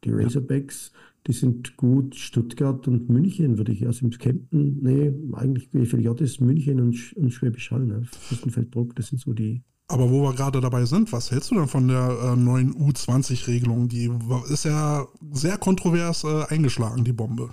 die 0.04 0.12
Razorbacks, 0.12 0.92
ja. 0.94 1.00
die 1.28 1.34
sind 1.34 1.76
gut. 1.78 2.16
Stuttgart 2.16 2.88
und 2.88 3.10
München 3.10 3.58
würde 3.58 3.72
ich, 3.72 3.86
also 3.86 4.06
im 4.06 4.12
Campen, 4.12 4.82
nee, 4.82 5.14
eigentlich 5.34 5.70
GFLJ 5.72 6.24
ist 6.24 6.40
München 6.40 6.80
und, 6.80 7.14
und 7.18 7.32
Schwäbisch 7.32 7.72
Hall. 7.72 7.86
Ne? 7.86 8.04
Fürstenfeldbruck, 8.06 8.96
das 8.96 9.08
sind 9.08 9.20
so 9.20 9.34
die, 9.34 9.64
aber 9.92 10.10
wo 10.10 10.24
wir 10.24 10.34
gerade 10.34 10.62
dabei 10.62 10.86
sind, 10.86 11.12
was 11.12 11.32
hältst 11.32 11.52
du 11.52 11.56
denn 11.56 11.68
von 11.68 11.88
der 11.88 12.18
äh, 12.24 12.36
neuen 12.36 12.74
U20-Regelung? 12.74 13.90
Die 13.90 14.10
ist 14.50 14.66
ja 14.66 15.06
sehr 15.32 15.58
kontrovers 15.58 16.24
äh, 16.24 16.46
eingeschlagen, 16.50 17.04
die 17.04 17.14
Bombe. 17.14 17.50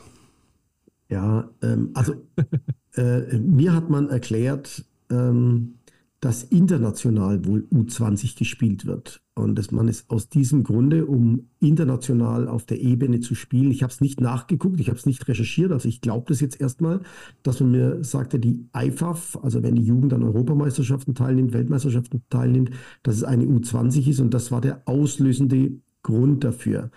Ja, 1.08 1.48
ähm, 1.62 1.90
also 1.94 2.14
äh, 2.96 3.38
mir 3.38 3.74
hat 3.74 3.90
man 3.90 4.08
erklärt, 4.08 4.84
ähm, 5.10 5.77
dass 6.20 6.42
international 6.42 7.44
wohl 7.46 7.68
U20 7.72 8.36
gespielt 8.36 8.86
wird. 8.86 9.22
Und 9.34 9.56
dass 9.56 9.70
man 9.70 9.86
es 9.86 10.10
aus 10.10 10.28
diesem 10.28 10.64
Grunde, 10.64 11.06
um 11.06 11.48
international 11.60 12.48
auf 12.48 12.66
der 12.66 12.80
Ebene 12.80 13.20
zu 13.20 13.36
spielen, 13.36 13.70
ich 13.70 13.84
habe 13.84 13.92
es 13.92 14.00
nicht 14.00 14.20
nachgeguckt, 14.20 14.80
ich 14.80 14.88
habe 14.88 14.98
es 14.98 15.06
nicht 15.06 15.28
recherchiert, 15.28 15.70
also 15.70 15.88
ich 15.88 16.00
glaube 16.00 16.26
das 16.28 16.40
jetzt 16.40 16.60
erstmal, 16.60 17.02
dass 17.44 17.60
man 17.60 17.70
mir 17.70 18.02
sagte, 18.02 18.40
die 18.40 18.68
IFAF, 18.74 19.38
also 19.42 19.62
wenn 19.62 19.76
die 19.76 19.84
Jugend 19.84 20.12
an 20.12 20.24
Europameisterschaften 20.24 21.14
teilnimmt, 21.14 21.52
Weltmeisterschaften 21.52 22.24
teilnimmt, 22.30 22.70
dass 23.04 23.14
es 23.14 23.22
eine 23.22 23.44
U20 23.44 24.08
ist 24.08 24.18
und 24.18 24.34
das 24.34 24.50
war 24.50 24.60
der 24.60 24.82
auslösende 24.86 25.70
Grund 26.02 26.42
dafür. 26.42 26.90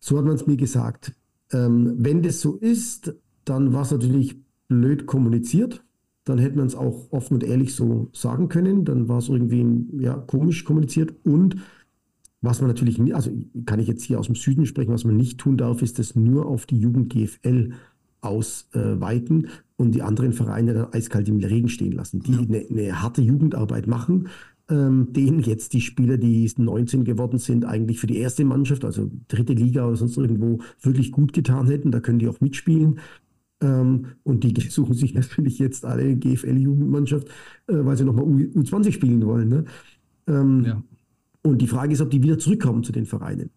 So 0.00 0.18
hat 0.18 0.26
man 0.26 0.34
es 0.34 0.46
mir 0.46 0.58
gesagt. 0.58 1.14
Ähm, 1.50 1.94
wenn 1.96 2.22
das 2.22 2.42
so 2.42 2.56
ist, 2.56 3.14
dann 3.46 3.72
war 3.72 3.82
es 3.82 3.90
natürlich 3.90 4.36
blöd 4.68 5.06
kommuniziert 5.06 5.82
dann 6.24 6.38
hätte 6.38 6.56
man 6.56 6.66
es 6.66 6.74
auch 6.74 7.10
offen 7.10 7.34
und 7.34 7.44
ehrlich 7.44 7.74
so 7.74 8.08
sagen 8.12 8.48
können. 8.48 8.84
Dann 8.84 9.08
war 9.08 9.18
es 9.18 9.28
irgendwie 9.28 9.64
ja, 10.00 10.14
komisch 10.14 10.64
kommuniziert. 10.64 11.14
Und 11.24 11.56
was 12.40 12.60
man 12.60 12.68
natürlich, 12.68 12.98
nicht, 12.98 13.14
also 13.14 13.30
kann 13.66 13.80
ich 13.80 13.88
jetzt 13.88 14.04
hier 14.04 14.18
aus 14.18 14.26
dem 14.26 14.34
Süden 14.34 14.66
sprechen, 14.66 14.92
was 14.92 15.04
man 15.04 15.16
nicht 15.16 15.38
tun 15.38 15.56
darf, 15.56 15.82
ist 15.82 15.98
das 15.98 16.14
nur 16.14 16.46
auf 16.46 16.66
die 16.66 16.78
Jugend 16.78 17.12
GFL 17.12 17.72
ausweiten 18.20 19.48
und 19.76 19.92
die 19.92 20.02
anderen 20.02 20.32
Vereine 20.32 20.74
dann 20.74 20.92
eiskalt 20.92 21.28
im 21.28 21.38
Regen 21.38 21.68
stehen 21.68 21.92
lassen, 21.92 22.20
die 22.20 22.34
eine, 22.34 22.66
eine 22.68 23.02
harte 23.02 23.20
Jugendarbeit 23.20 23.88
machen, 23.88 24.28
ähm, 24.70 25.12
denen 25.12 25.40
jetzt 25.40 25.72
die 25.72 25.80
Spieler, 25.80 26.18
die 26.18 26.50
19 26.56 27.04
geworden 27.04 27.38
sind, 27.38 27.64
eigentlich 27.64 27.98
für 27.98 28.06
die 28.06 28.18
erste 28.18 28.44
Mannschaft, 28.44 28.84
also 28.84 29.10
dritte 29.28 29.52
Liga 29.54 29.86
oder 29.86 29.96
sonst 29.96 30.16
irgendwo, 30.16 30.60
wirklich 30.80 31.10
gut 31.10 31.32
getan 31.32 31.66
hätten. 31.66 31.90
Da 31.90 32.00
können 32.00 32.20
die 32.20 32.28
auch 32.28 32.40
mitspielen. 32.40 33.00
Ähm, 33.62 34.06
und 34.24 34.44
die 34.44 34.68
suchen 34.68 34.94
sich 34.94 35.14
natürlich 35.14 35.58
jetzt 35.58 35.84
alle 35.84 36.16
GFL-Jugendmannschaft, 36.16 37.28
äh, 37.68 37.84
weil 37.84 37.96
sie 37.96 38.04
nochmal 38.04 38.24
U20 38.24 38.92
spielen 38.92 39.24
wollen. 39.24 39.48
Ne? 39.48 39.64
Ähm, 40.26 40.64
ja. 40.64 40.82
Und 41.42 41.58
die 41.58 41.68
Frage 41.68 41.92
ist, 41.92 42.00
ob 42.00 42.10
die 42.10 42.22
wieder 42.22 42.38
zurückkommen 42.38 42.84
zu 42.84 42.92
den 42.92 43.06
Vereinen. 43.06 43.50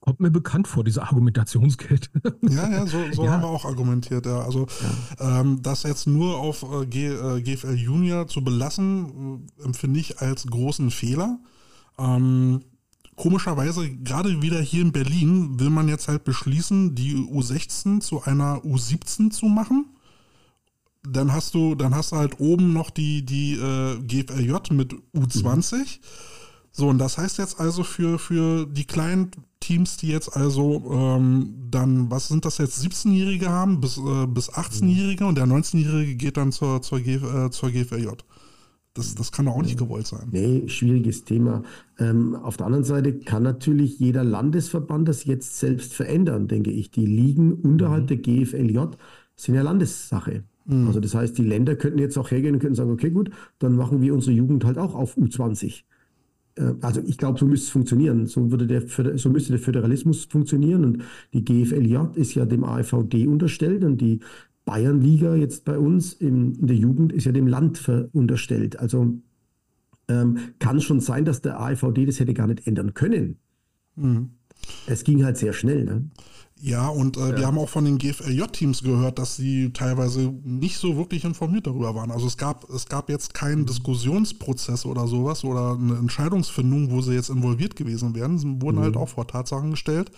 Kommt 0.00 0.18
mir 0.18 0.30
bekannt 0.30 0.66
vor, 0.66 0.82
diese 0.82 1.02
Argumentationskette. 1.02 2.08
Ja, 2.50 2.68
ja, 2.68 2.86
so, 2.86 2.98
so 3.12 3.24
ja. 3.24 3.30
haben 3.30 3.42
wir 3.42 3.48
auch 3.48 3.64
argumentiert. 3.64 4.26
Ja. 4.26 4.40
Also 4.40 4.66
ja. 5.20 5.40
Ähm, 5.40 5.60
das 5.62 5.84
jetzt 5.84 6.06
nur 6.06 6.38
auf 6.38 6.64
äh, 6.64 6.86
G, 6.86 7.06
äh, 7.06 7.40
GFL 7.40 7.74
Junior 7.74 8.26
zu 8.26 8.42
belassen, 8.42 9.46
äh, 9.58 9.64
empfinde 9.64 10.00
ich 10.00 10.18
als 10.18 10.46
großen 10.46 10.90
Fehler. 10.90 11.38
Ähm, 11.98 12.62
komischerweise, 13.22 13.88
gerade 13.88 14.42
wieder 14.42 14.60
hier 14.60 14.82
in 14.82 14.90
Berlin, 14.90 15.60
will 15.60 15.70
man 15.70 15.86
jetzt 15.86 16.08
halt 16.08 16.24
beschließen, 16.24 16.96
die 16.96 17.14
U16 17.14 18.00
zu 18.00 18.24
einer 18.24 18.64
U17 18.64 19.30
zu 19.30 19.46
machen. 19.46 19.86
Dann 21.08 21.32
hast 21.32 21.54
du, 21.54 21.76
dann 21.76 21.94
hast 21.94 22.10
du 22.10 22.16
halt 22.16 22.40
oben 22.40 22.72
noch 22.72 22.90
die, 22.90 23.24
die 23.24 23.52
äh, 23.54 24.00
GFLJ 24.00 24.72
mit 24.72 24.94
U20. 25.14 25.76
Mhm. 25.76 25.84
So, 26.72 26.88
und 26.88 26.98
das 26.98 27.16
heißt 27.16 27.38
jetzt 27.38 27.60
also 27.60 27.84
für, 27.84 28.18
für 28.18 28.66
die 28.66 28.86
kleinen 28.86 29.30
Teams, 29.60 29.98
die 29.98 30.08
jetzt 30.08 30.36
also 30.36 30.82
ähm, 30.90 31.68
dann, 31.70 32.10
was 32.10 32.26
sind 32.26 32.44
das 32.44 32.58
jetzt, 32.58 32.84
17-Jährige 32.84 33.50
haben 33.50 33.80
bis, 33.80 33.98
äh, 33.98 34.26
bis 34.26 34.50
18-Jährige 34.50 35.26
und 35.26 35.36
der 35.36 35.46
19-Jährige 35.46 36.16
geht 36.16 36.36
dann 36.38 36.50
zur, 36.50 36.82
zur, 36.82 36.98
G, 36.98 37.14
äh, 37.14 37.50
zur 37.50 37.70
GFLJ. 37.70 38.08
Das, 38.94 39.14
das 39.14 39.32
kann 39.32 39.46
doch 39.46 39.54
auch 39.54 39.62
nicht 39.62 39.78
gewollt 39.78 40.06
sein. 40.06 40.28
Nee, 40.30 40.68
schwieriges 40.68 41.24
Thema. 41.24 41.62
Ähm, 41.98 42.34
auf 42.34 42.58
der 42.58 42.66
anderen 42.66 42.84
Seite 42.84 43.18
kann 43.18 43.42
natürlich 43.42 43.98
jeder 43.98 44.22
Landesverband 44.22 45.08
das 45.08 45.24
jetzt 45.24 45.58
selbst 45.58 45.94
verändern, 45.94 46.46
denke 46.46 46.70
ich. 46.70 46.90
Die 46.90 47.06
Ligen 47.06 47.54
unterhalb 47.54 48.04
mhm. 48.04 48.06
der 48.08 48.16
GFLJ 48.18 48.78
sind 49.34 49.54
ja 49.54 49.62
Landessache. 49.62 50.44
Mhm. 50.66 50.88
Also 50.88 51.00
das 51.00 51.14
heißt, 51.14 51.38
die 51.38 51.44
Länder 51.44 51.74
könnten 51.74 51.98
jetzt 51.98 52.18
auch 52.18 52.30
hergehen 52.30 52.54
und 52.54 52.60
könnten 52.60 52.74
sagen, 52.74 52.90
okay, 52.90 53.10
gut, 53.10 53.30
dann 53.58 53.76
machen 53.76 54.02
wir 54.02 54.12
unsere 54.12 54.32
Jugend 54.32 54.64
halt 54.64 54.76
auch 54.76 54.94
auf 54.94 55.16
U20. 55.16 55.84
Äh, 56.56 56.74
also 56.80 57.00
ich 57.00 57.18
glaube, 57.18 57.38
so 57.38 57.46
müsste 57.46 57.66
es 57.66 57.70
funktionieren. 57.70 58.26
So, 58.26 58.50
würde 58.50 58.66
der, 58.66 58.82
so 59.16 59.30
müsste 59.30 59.52
der 59.52 59.60
Föderalismus 59.60 60.26
funktionieren. 60.26 60.84
Und 60.84 61.02
die 61.32 61.44
GFLJ 61.44 61.96
ist 62.14 62.34
ja 62.34 62.44
dem 62.44 62.64
AVD 62.64 63.26
unterstellt 63.26 63.84
und 63.84 64.00
die 64.00 64.20
Bayernliga 64.64 65.34
jetzt 65.34 65.64
bei 65.64 65.78
uns 65.78 66.12
in, 66.12 66.54
in 66.54 66.66
der 66.66 66.76
Jugend 66.76 67.12
ist 67.12 67.24
ja 67.24 67.32
dem 67.32 67.46
Land 67.46 67.88
unterstellt. 68.12 68.78
Also 68.78 69.18
ähm, 70.08 70.38
kann 70.58 70.80
schon 70.80 71.00
sein, 71.00 71.24
dass 71.24 71.42
der 71.42 71.60
AVD 71.60 72.06
das 72.06 72.20
hätte 72.20 72.34
gar 72.34 72.46
nicht 72.46 72.66
ändern 72.66 72.94
können. 72.94 73.38
Mhm. 73.96 74.30
Es 74.86 75.04
ging 75.04 75.24
halt 75.24 75.36
sehr 75.36 75.52
schnell. 75.52 75.84
Ne? 75.84 76.10
Ja, 76.64 76.86
und 76.86 77.16
äh, 77.16 77.30
ja. 77.30 77.36
wir 77.38 77.46
haben 77.48 77.58
auch 77.58 77.68
von 77.68 77.84
den 77.84 77.98
GFLJ-Teams 77.98 78.84
gehört, 78.84 79.18
dass 79.18 79.34
sie 79.34 79.72
teilweise 79.72 80.32
nicht 80.44 80.78
so 80.78 80.96
wirklich 80.96 81.24
informiert 81.24 81.66
darüber 81.66 81.96
waren. 81.96 82.12
Also 82.12 82.28
es 82.28 82.36
gab, 82.36 82.70
es 82.70 82.86
gab 82.86 83.10
jetzt 83.10 83.34
keinen 83.34 83.66
Diskussionsprozess 83.66 84.86
oder 84.86 85.08
sowas 85.08 85.42
oder 85.42 85.72
eine 85.72 85.96
Entscheidungsfindung, 85.96 86.92
wo 86.92 87.00
sie 87.00 87.14
jetzt 87.14 87.30
involviert 87.30 87.74
gewesen 87.74 88.14
wären. 88.14 88.38
Sie 88.38 88.46
wurden 88.62 88.78
halt 88.78 88.94
mhm. 88.94 88.94
halt 88.94 88.96
auch 88.96 89.08
vor 89.08 89.26
Tatsachen 89.26 89.72
gestellt. 89.72 90.12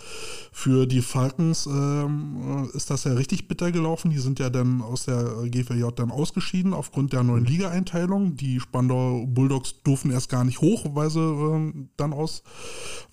Für 0.51 0.85
die 0.85 1.01
Falcons 1.01 1.65
ähm, 1.65 2.69
ist 2.73 2.91
das 2.91 3.05
ja 3.05 3.13
richtig 3.13 3.47
bitter 3.47 3.71
gelaufen. 3.71 4.11
Die 4.11 4.19
sind 4.19 4.37
ja 4.37 4.51
dann 4.51 4.83
aus 4.83 5.05
der 5.05 5.47
GFLJ 5.49 5.85
dann 5.95 6.11
ausgeschieden 6.11 6.75
aufgrund 6.75 7.11
der 7.13 7.23
neuen 7.23 7.45
Liga-Einteilung. 7.45 8.35
Die 8.35 8.59
Spandau 8.59 9.25
Bulldogs 9.25 9.81
durften 9.83 10.11
erst 10.11 10.29
gar 10.29 10.43
nicht 10.43 10.61
hoch, 10.61 10.85
weil 10.93 11.09
sie 11.09 11.21
äh, 11.21 11.73
dann 11.97 12.13
aus, 12.13 12.43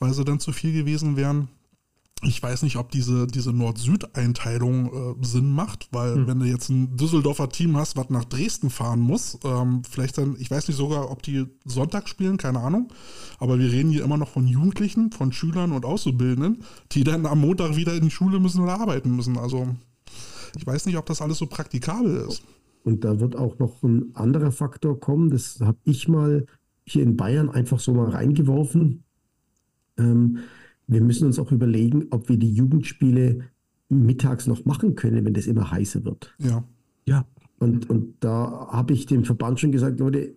weil 0.01 0.13
sie 0.13 0.23
dann 0.23 0.39
zu 0.39 0.53
viel 0.53 0.75
gewesen 0.75 1.17
wären 1.17 1.49
ich 2.25 2.41
weiß 2.41 2.63
nicht, 2.63 2.77
ob 2.77 2.91
diese, 2.91 3.27
diese 3.27 3.53
Nord-Süd-Einteilung 3.53 5.21
äh, 5.21 5.27
Sinn 5.27 5.51
macht, 5.51 5.89
weil 5.91 6.15
hm. 6.15 6.27
wenn 6.29 6.39
du 6.39 6.47
jetzt 6.47 6.69
ein 6.69 6.97
Düsseldorfer 6.97 7.49
Team 7.49 7.77
hast, 7.77 7.97
was 7.97 8.11
nach 8.11 8.25
Dresden 8.25 8.71
fahren 8.71 9.01
muss, 9.01 9.39
ähm, 9.45 9.83
vielleicht 9.89 10.19
dann, 10.19 10.37
ich 10.39 10.51
weiß 10.51 10.69
nicht 10.69 10.77
sogar, 10.77 11.11
ob 11.11 11.23
die 11.23 11.47
Sonntag 11.65 12.09
spielen, 12.09 12.37
keine 12.37 12.61
Ahnung, 12.61 12.93
aber 13.39 13.59
wir 13.59 13.71
reden 13.71 13.91
hier 13.91 14.05
immer 14.05 14.17
noch 14.17 14.29
von 14.29 14.47
Jugendlichen, 14.47 15.11
von 15.11 15.33
Schülern 15.33 15.73
und 15.73 15.85
Auszubildenden, 15.85 16.63
die 16.93 17.03
dann 17.03 17.27
am 17.27 17.41
Montag 17.41 17.77
wieder 17.77 17.95
in 17.95 18.03
die 18.03 18.11
Schule 18.11 18.39
müssen 18.39 18.63
oder 18.63 18.79
arbeiten 18.79 19.17
müssen. 19.17 19.37
Also 19.37 19.69
ich 20.57 20.67
weiß 20.67 20.87
nicht, 20.87 20.99
ob 20.99 21.07
das 21.07 21.21
alles 21.21 21.39
so 21.39 21.47
praktikabel 21.47 22.29
ist. 22.29 22.43
Und 22.85 23.05
da 23.05 23.19
wird 23.19 23.37
auch 23.37 23.59
noch 23.59 23.83
ein 23.83 24.15
anderer 24.15 24.53
Faktor 24.53 24.99
kommen, 24.99 25.31
das 25.31 25.59
habe 25.61 25.79
ich 25.85 26.07
mal 26.07 26.47
hier 26.85 27.03
in 27.03 27.17
Bayern 27.17 27.49
einfach 27.49 27.81
so 27.81 27.95
mal 27.95 28.11
reingeworfen. 28.11 29.05
Ähm, 29.99 30.39
wir 30.87 31.01
müssen 31.01 31.27
uns 31.27 31.39
auch 31.39 31.53
überlegen, 31.53 32.07
ob 32.11 32.29
wir 32.29 32.37
die 32.37 32.53
Jugendspiele 32.53 33.45
mittags 33.89 34.47
noch 34.47 34.65
machen 34.65 34.95
können, 34.95 35.25
wenn 35.25 35.35
das 35.35 35.47
immer 35.47 35.71
heißer 35.71 36.05
wird. 36.05 36.35
Ja. 36.39 36.65
Ja. 37.07 37.27
Und, 37.59 37.89
und 37.91 38.15
da 38.21 38.69
habe 38.71 38.93
ich 38.93 39.07
dem 39.07 39.25
Verband 39.25 39.61
schon 39.61 39.73
gesagt, 39.73 40.01
Leute, 40.01 40.35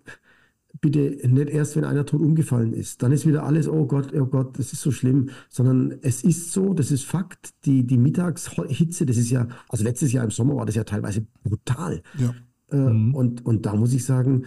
bitte 0.81 1.27
nicht 1.27 1.49
erst, 1.49 1.75
wenn 1.75 1.83
einer 1.83 2.05
tot 2.05 2.21
umgefallen 2.21 2.73
ist. 2.73 3.01
Dann 3.01 3.11
ist 3.11 3.25
wieder 3.25 3.43
alles, 3.43 3.67
oh 3.67 3.85
Gott, 3.85 4.13
oh 4.13 4.25
Gott, 4.25 4.59
das 4.59 4.73
ist 4.73 4.81
so 4.81 4.91
schlimm. 4.91 5.29
Sondern 5.49 5.95
es 6.01 6.23
ist 6.23 6.51
so, 6.51 6.73
das 6.73 6.91
ist 6.91 7.05
Fakt. 7.05 7.53
Die, 7.65 7.85
die 7.85 7.97
Mittagshitze, 7.97 9.05
das 9.05 9.17
ist 9.17 9.31
ja, 9.31 9.47
also 9.69 9.83
letztes 9.83 10.11
Jahr 10.11 10.23
im 10.23 10.31
Sommer 10.31 10.55
war 10.55 10.65
das 10.65 10.75
ja 10.75 10.83
teilweise 10.83 11.25
brutal. 11.43 12.01
Ja. 12.19 12.33
Äh, 12.71 12.77
mhm. 12.77 13.15
und, 13.15 13.45
und 13.45 13.65
da 13.65 13.75
muss 13.75 13.93
ich 13.93 14.05
sagen, 14.05 14.45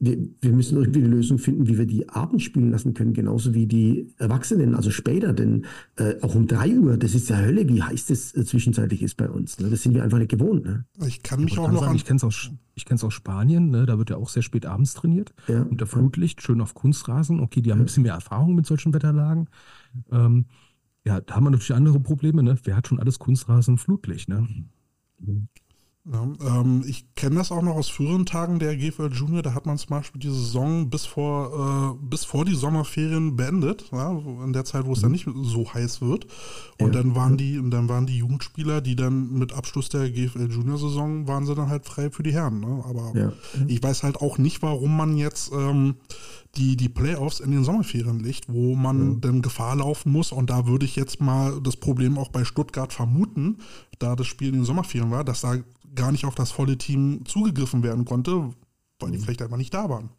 wir, 0.00 0.16
wir, 0.40 0.52
müssen 0.52 0.78
irgendwie 0.78 1.00
eine 1.00 1.08
Lösung 1.08 1.38
finden, 1.38 1.66
wie 1.66 1.76
wir 1.76 1.86
die 1.86 2.08
Abend 2.08 2.40
spielen 2.40 2.70
lassen 2.70 2.94
können, 2.94 3.14
genauso 3.14 3.52
wie 3.54 3.66
die 3.66 4.14
Erwachsenen, 4.18 4.74
also 4.74 4.90
später, 4.90 5.32
denn 5.32 5.66
äh, 5.96 6.14
auch 6.22 6.36
um 6.36 6.46
3 6.46 6.78
Uhr, 6.78 6.96
das 6.96 7.14
ist 7.14 7.28
ja 7.30 7.38
Hölle, 7.38 7.68
wie 7.68 7.82
heiß 7.82 8.06
das 8.06 8.34
äh, 8.36 8.44
zwischenzeitlich 8.44 9.02
ist 9.02 9.16
bei 9.16 9.28
uns. 9.28 9.58
Ne? 9.58 9.70
Das 9.70 9.82
sind 9.82 9.94
wir 9.94 10.04
einfach 10.04 10.18
nicht 10.18 10.30
gewohnt. 10.30 10.64
Ne? 10.64 10.84
Ich 11.06 11.22
kann 11.22 11.42
mich 11.42 11.54
ich 11.54 11.58
auch 11.58 11.70
noch 11.70 11.82
sagen, 11.82 11.96
Ich 11.96 12.04
kenne 12.04 12.18
es 12.18 12.24
aus, 12.24 12.50
aus 13.02 13.14
Spanien, 13.14 13.70
ne? 13.70 13.86
da 13.86 13.98
wird 13.98 14.10
ja 14.10 14.16
auch 14.16 14.28
sehr 14.28 14.42
spät 14.42 14.66
abends 14.66 14.94
trainiert. 14.94 15.34
Ja. 15.48 15.62
Unter 15.62 15.86
Flutlicht, 15.86 16.42
schön 16.42 16.60
auf 16.60 16.74
Kunstrasen. 16.74 17.40
Okay, 17.40 17.60
die 17.60 17.72
haben 17.72 17.78
ja. 17.78 17.82
ein 17.82 17.86
bisschen 17.86 18.04
mehr 18.04 18.14
Erfahrung 18.14 18.54
mit 18.54 18.66
solchen 18.66 18.94
Wetterlagen. 18.94 19.48
Ähm, 20.12 20.46
ja, 21.04 21.20
da 21.20 21.34
haben 21.34 21.44
wir 21.44 21.50
natürlich 21.50 21.74
andere 21.74 21.98
Probleme. 21.98 22.42
Ne? 22.44 22.56
Wer 22.62 22.76
hat 22.76 22.86
schon 22.86 23.00
alles 23.00 23.18
Kunstrasen, 23.18 23.78
Flutlicht? 23.78 24.28
Ne? 24.28 24.46
Mhm. 25.18 25.48
Ja, 26.10 26.26
ähm, 26.60 26.84
ich 26.86 27.14
kenne 27.16 27.36
das 27.36 27.52
auch 27.52 27.60
noch 27.60 27.76
aus 27.76 27.88
früheren 27.88 28.24
Tagen 28.24 28.58
der 28.58 28.76
GFL 28.76 29.12
Junior. 29.12 29.42
Da 29.42 29.54
hat 29.54 29.66
man 29.66 29.76
zum 29.76 29.90
Beispiel 29.90 30.20
die 30.20 30.30
Saison 30.30 30.88
bis 30.88 31.04
vor, 31.04 31.98
äh, 32.00 32.06
bis 32.06 32.24
vor 32.24 32.46
die 32.46 32.54
Sommerferien 32.54 33.36
beendet, 33.36 33.84
ja, 33.92 34.18
in 34.42 34.54
der 34.54 34.64
Zeit, 34.64 34.86
wo 34.86 34.92
es 34.92 35.00
mhm. 35.00 35.02
dann 35.02 35.12
nicht 35.12 35.28
so 35.42 35.72
heiß 35.74 36.00
wird. 36.00 36.26
Und 36.78 36.94
ja. 36.94 37.02
dann 37.02 37.14
waren 37.14 37.36
die, 37.36 37.58
und 37.58 37.70
dann 37.70 37.90
waren 37.90 38.06
die 38.06 38.16
Jugendspieler, 38.16 38.80
die 38.80 38.96
dann 38.96 39.34
mit 39.34 39.52
Abschluss 39.52 39.90
der 39.90 40.10
GFL 40.10 40.50
Junior 40.50 40.78
Saison 40.78 41.28
waren 41.28 41.44
sie 41.44 41.54
dann 41.54 41.68
halt 41.68 41.84
frei 41.84 42.10
für 42.10 42.22
die 42.22 42.32
Herren. 42.32 42.60
Ne? 42.60 42.82
Aber 42.88 43.12
ich 43.66 43.82
weiß 43.82 44.02
halt 44.02 44.16
auch 44.16 44.38
nicht, 44.38 44.62
warum 44.62 44.96
man 44.96 45.16
jetzt 45.16 45.52
ähm, 45.52 45.96
die, 46.58 46.76
die 46.76 46.88
Playoffs 46.88 47.40
in 47.40 47.50
den 47.50 47.64
Sommerferien 47.64 48.20
legt, 48.20 48.52
wo 48.52 48.74
man 48.74 49.12
ja. 49.12 49.18
dann 49.20 49.42
Gefahr 49.42 49.76
laufen 49.76 50.12
muss. 50.12 50.32
Und 50.32 50.50
da 50.50 50.66
würde 50.66 50.84
ich 50.84 50.96
jetzt 50.96 51.20
mal 51.20 51.60
das 51.62 51.76
Problem 51.76 52.18
auch 52.18 52.28
bei 52.28 52.44
Stuttgart 52.44 52.92
vermuten, 52.92 53.58
da 53.98 54.16
das 54.16 54.26
Spiel 54.26 54.48
in 54.48 54.54
den 54.54 54.64
Sommerferien 54.64 55.10
war, 55.10 55.24
dass 55.24 55.40
da 55.40 55.56
gar 55.94 56.12
nicht 56.12 56.24
auf 56.24 56.34
das 56.34 56.50
volle 56.50 56.76
Team 56.76 57.22
zugegriffen 57.24 57.82
werden 57.82 58.04
konnte, 58.04 58.50
weil 58.98 59.10
die 59.10 59.18
mhm. 59.18 59.22
vielleicht 59.22 59.42
einfach 59.42 59.56
nicht 59.56 59.72
da 59.72 59.88
waren. 59.88 60.10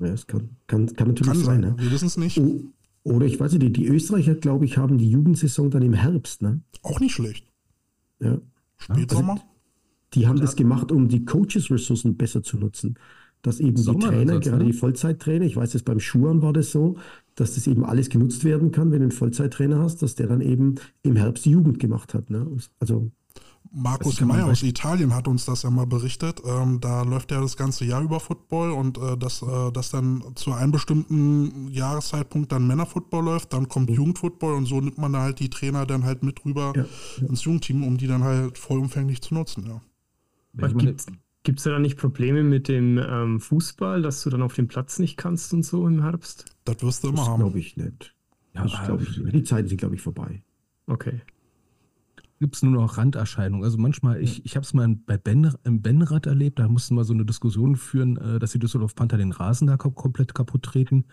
Ja, 0.00 0.08
es 0.08 0.26
kann, 0.26 0.50
kann, 0.66 0.86
kann 0.94 1.08
natürlich 1.08 1.32
kann 1.32 1.44
sein. 1.44 1.62
sein 1.62 1.72
ne? 1.72 1.76
Wir 1.78 1.90
wissen 1.90 2.06
es 2.06 2.16
nicht. 2.16 2.40
Oder 3.04 3.26
ich 3.26 3.38
weiß 3.38 3.52
nicht, 3.52 3.76
die 3.76 3.86
Österreicher, 3.86 4.34
glaube 4.34 4.64
ich, 4.64 4.78
haben 4.78 4.98
die 4.98 5.10
Jugendsaison 5.10 5.70
dann 5.70 5.82
im 5.82 5.92
Herbst. 5.92 6.42
Ne? 6.42 6.62
Auch 6.82 7.00
nicht 7.00 7.14
schlecht. 7.14 7.46
Ja. 8.18 8.38
Spätsommer? 8.78 9.32
Also, 9.34 9.44
die 10.14 10.26
haben 10.26 10.40
das 10.40 10.56
gemacht, 10.56 10.92
um 10.92 11.08
die 11.08 11.24
Coaches-Ressourcen 11.24 12.16
besser 12.16 12.42
zu 12.42 12.56
nutzen. 12.56 12.96
Dass 13.44 13.60
eben 13.60 13.76
die 13.76 13.98
Trainer, 13.98 14.40
gerade 14.40 14.64
ne? 14.64 14.70
die 14.70 14.72
Vollzeittrainer, 14.72 15.44
ich 15.44 15.54
weiß 15.54 15.74
jetzt 15.74 15.84
beim 15.84 16.00
Schuhan 16.00 16.40
war 16.40 16.54
das 16.54 16.72
so, 16.72 16.96
dass 17.34 17.56
das 17.56 17.66
eben 17.66 17.84
alles 17.84 18.08
genutzt 18.08 18.42
werden 18.42 18.72
kann, 18.72 18.90
wenn 18.90 19.00
du 19.00 19.04
einen 19.04 19.12
Vollzeittrainer 19.12 19.78
hast, 19.80 20.00
dass 20.00 20.14
der 20.14 20.28
dann 20.28 20.40
eben 20.40 20.76
im 21.02 21.14
Herbst 21.14 21.44
die 21.44 21.50
Jugend 21.50 21.78
gemacht 21.78 22.14
hat. 22.14 22.30
Ne? 22.30 22.46
Also 22.80 23.10
Markus 23.70 24.20
Meyer 24.22 24.46
aus 24.46 24.62
Italien 24.62 25.14
hat 25.14 25.28
uns 25.28 25.44
das 25.44 25.62
ja 25.62 25.70
mal 25.70 25.86
berichtet. 25.86 26.40
Ähm, 26.46 26.80
da 26.80 27.02
läuft 27.02 27.32
ja 27.32 27.40
das 27.40 27.58
ganze 27.58 27.84
Jahr 27.84 28.02
über 28.02 28.18
Football 28.18 28.70
und 28.70 28.96
äh, 28.96 29.18
dass, 29.18 29.42
äh, 29.42 29.72
dass 29.72 29.90
dann 29.90 30.24
zu 30.36 30.52
einem 30.52 30.72
bestimmten 30.72 31.68
Jahreszeitpunkt 31.70 32.50
dann 32.50 32.66
Männerfootball 32.66 33.24
läuft, 33.24 33.52
dann 33.52 33.68
kommt 33.68 33.90
mhm. 33.90 33.96
Jugendfootball 33.96 34.54
und 34.54 34.64
so 34.64 34.80
nimmt 34.80 34.96
man 34.96 35.12
da 35.12 35.20
halt 35.20 35.38
die 35.38 35.50
Trainer 35.50 35.84
dann 35.84 36.04
halt 36.04 36.22
mit 36.22 36.42
rüber 36.46 36.72
ja, 36.74 36.86
ja. 37.20 37.28
ins 37.28 37.44
Jugendteam, 37.44 37.84
um 37.84 37.98
die 37.98 38.06
dann 38.06 38.24
halt 38.24 38.56
vollumfänglich 38.56 39.20
zu 39.20 39.34
nutzen. 39.34 39.66
Ja. 39.66 39.82
Gibt 41.44 41.60
es 41.60 41.64
da 41.64 41.78
nicht 41.78 41.96
Probleme 41.96 42.42
mit 42.42 42.68
dem 42.68 42.98
ähm, 42.98 43.38
Fußball, 43.38 44.02
dass 44.02 44.22
du 44.22 44.30
dann 44.30 44.42
auf 44.42 44.54
dem 44.54 44.66
Platz 44.66 44.98
nicht 44.98 45.16
kannst 45.16 45.54
und 45.54 45.62
so 45.62 45.86
im 45.86 46.02
Herbst? 46.02 46.46
Das 46.64 46.82
wirst 46.82 47.04
du 47.04 47.08
immer 47.08 47.18
das 47.18 47.28
haben. 47.28 47.40
glaube 47.40 47.58
ich 47.58 47.76
nicht. 47.76 48.14
Ja, 48.54 48.64
ich, 48.64 49.32
die 49.32 49.42
Zeiten 49.44 49.68
sind, 49.68 49.78
glaube 49.78 49.94
ich, 49.94 50.00
vorbei. 50.00 50.42
Okay 50.86 51.20
gibt 52.40 52.56
es 52.56 52.62
nur 52.62 52.72
noch 52.72 52.98
Randerscheinungen. 52.98 53.64
Also 53.64 53.78
manchmal, 53.78 54.20
ich, 54.20 54.44
ich 54.44 54.56
habe 54.56 54.64
es 54.64 54.74
mal 54.74 54.86
bei 55.06 55.16
ben, 55.16 55.54
im 55.64 55.80
Benrad 55.80 56.26
erlebt, 56.26 56.58
da 56.58 56.68
mussten 56.68 56.94
wir 56.94 57.04
so 57.04 57.14
eine 57.14 57.24
Diskussion 57.24 57.74
führen, 57.74 58.18
äh, 58.18 58.38
dass 58.38 58.52
die 58.52 58.58
Düsseldorf 58.58 58.94
Panther 58.94 59.16
den 59.16 59.32
Rasen 59.32 59.66
da 59.66 59.78
komplett 59.78 60.34
kaputt 60.34 60.62
treten. 60.62 61.06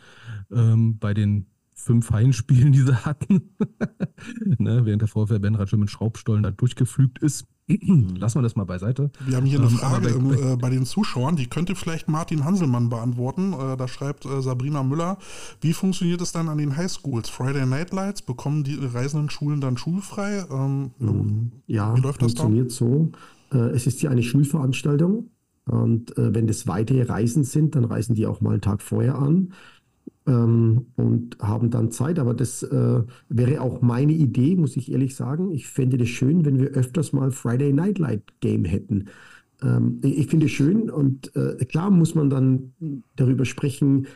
Ähm, 0.52 0.98
bei 1.00 1.14
den 1.14 1.46
fünf 1.74 2.12
Heimspielen, 2.12 2.74
die 2.74 2.82
sie 2.82 3.06
hatten, 3.06 3.56
ne, 4.58 4.86
während 4.86 5.02
der 5.02 5.08
VfL 5.08 5.40
Benrad 5.40 5.70
schon 5.70 5.80
mit 5.80 5.90
Schraubstollen 5.90 6.44
da 6.44 6.52
durchgeflügt 6.52 7.20
ist. 7.20 7.48
Lassen 8.18 8.40
wir 8.40 8.44
das 8.44 8.56
mal 8.56 8.66
beiseite. 8.66 9.12
Wir 9.26 9.38
haben 9.38 9.46
hier 9.46 9.60
eine 9.60 9.68
ähm, 9.68 9.78
Frage 9.78 10.20
bei, 10.20 10.36
äh, 10.36 10.58
bei, 10.58 10.70
den 10.70 10.86
Zuschauern, 10.86 11.36
die 11.36 11.48
könnte 11.48 11.76
vielleicht 11.76 12.08
Martin 12.08 12.46
Hanselmann 12.46 12.90
beantworten. 12.90 13.54
Äh, 13.54 13.78
da 13.78 13.88
schreibt 13.88 14.26
äh, 14.26 14.42
Sabrina 14.42 14.84
Müller, 14.84 15.18
wie 15.62 15.74
funktioniert 15.74 16.22
es 16.22 16.32
dann 16.32 16.50
an 16.50 16.58
den 16.58 16.78
Highschools? 16.78 17.30
Friday 17.30 17.66
Night 17.66 17.92
Lights, 17.94 18.22
bekommen 18.22 18.64
die 18.64 18.78
reisenden 18.82 19.30
Schulen 19.30 19.62
dann 19.62 19.78
schulfrei? 19.78 20.46
Ähm, 20.52 20.92
mhm. 21.00 21.52
ja, 21.68 21.96
wie 21.96 22.02
läuft 22.02 22.22
das 22.22 22.34
funktioniert 22.34 22.72
so. 22.72 23.12
Äh, 23.52 23.58
es 23.58 23.88
ist 23.88 24.00
hier 24.00 24.12
eine 24.12 24.24
Schulveranstaltung 24.24 25.30
und 25.66 26.18
äh, 26.18 26.34
wenn 26.34 26.48
das 26.48 26.68
weitere 26.68 27.04
Reisen 27.04 27.44
sind, 27.44 27.76
dann 27.76 27.86
reisen 27.86 28.16
die 28.16 28.26
auch 28.26 28.42
mal 28.42 28.52
einen 28.52 28.62
Tag 28.62 28.82
vorher 28.82 29.16
an 29.16 29.54
ähm, 30.28 30.88
und 30.96 31.38
haben 31.40 31.70
dann 31.70 31.92
Zeit. 31.92 32.20
Aber 32.20 32.34
das 32.34 32.64
äh, 32.64 33.04
wäre 33.30 33.62
auch 33.62 33.82
meine 33.82 34.14
Idee, 34.14 34.56
muss 34.56 34.78
ich 34.78 34.92
ehrlich 34.92 35.16
sagen. 35.16 35.52
Ich 35.52 35.68
fände 35.68 36.02
es 36.02 36.10
schön, 36.10 36.46
wenn 36.46 36.60
wir 36.60 36.70
öfters 36.70 37.14
mal 37.14 37.32
Friday 37.32 37.74
Night 37.74 38.00
Light 38.00 38.24
Game 38.40 38.66
hätten. 38.66 39.06
Ähm, 39.62 40.00
ich 40.04 40.28
finde 40.28 40.48
es 40.48 40.52
schön 40.52 40.90
und 40.90 41.36
äh, 41.36 41.64
klar 41.66 41.92
muss 41.92 42.16
man 42.16 42.30
dann 42.30 42.74
darüber 43.16 43.46
sprechen, 43.46 44.08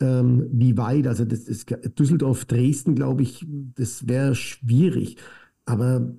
ähm, 0.00 0.48
wie 0.52 0.76
weit, 0.76 1.06
also 1.06 1.24
das 1.24 1.40
ist 1.40 1.74
Düsseldorf, 1.98 2.44
Dresden, 2.44 2.94
glaube 2.94 3.22
ich, 3.22 3.46
das 3.76 4.08
wäre 4.08 4.34
schwierig. 4.34 5.16
Aber 5.64 6.12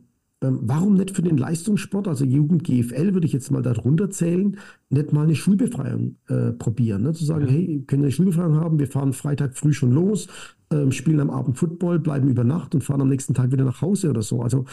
ähm, 0.44 0.60
warum 0.64 0.96
nicht 0.96 1.16
für 1.16 1.22
den 1.22 1.38
Leistungssport, 1.38 2.08
also 2.08 2.26
Jugend 2.26 2.66
GFL 2.66 3.14
würde 3.14 3.26
ich 3.26 3.34
jetzt 3.34 3.50
mal 3.50 3.62
darunter 3.62 4.10
zählen, 4.10 4.58
nicht 4.90 5.14
mal 5.14 5.24
eine 5.24 5.36
Schulbefreiung 5.36 6.18
äh, 6.28 6.52
probieren? 6.52 7.04
Ne? 7.04 7.14
Zu 7.14 7.24
sagen, 7.24 7.46
ja. 7.46 7.52
hey, 7.52 7.84
können 7.88 8.02
wir 8.02 8.08
eine 8.08 8.12
Schulbefreiung 8.12 8.56
haben? 8.56 8.78
Wir 8.78 8.88
fahren 8.88 9.14
Freitag 9.14 9.58
früh 9.58 9.72
schon 9.72 9.94
los, 9.94 10.28
äh, 10.70 10.92
spielen 10.92 11.22
am 11.22 11.30
Abend 11.30 11.58
Football, 11.58 12.00
bleiben 12.00 12.28
über 12.28 12.44
Nacht 12.44 12.76
und 12.76 12.84
fahren 12.84 13.02
am 13.02 13.10
nächsten 13.10 13.34
Tag 13.34 13.52
wieder 13.52 13.64
nach 13.64 13.82
Hause 13.82 14.10
oder 14.10 14.22
so. 14.22 14.42
Also 14.42 14.66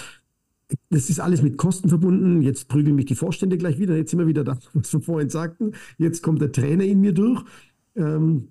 das 0.88 1.09
ist 1.09 1.20
alles 1.20 1.42
mit 1.42 1.56
Kosten 1.56 1.88
verbunden. 1.88 2.42
Jetzt 2.42 2.68
prügeln 2.68 2.96
mich 2.96 3.06
die 3.06 3.14
Vorstände 3.14 3.56
gleich 3.56 3.78
wieder. 3.78 3.96
Jetzt 3.96 4.11
sind 4.11 4.18
wir 4.18 4.26
wieder 4.26 4.44
da, 4.44 4.59
was 4.74 4.92
wir 4.92 5.00
vorhin 5.00 5.30
sagten. 5.30 5.72
Jetzt 5.98 6.22
kommt 6.22 6.40
der 6.40 6.52
Trainer 6.52 6.85
in 6.85 7.00
mir 7.00 7.12
durch. 7.12 7.44
Ähm, 7.94 8.48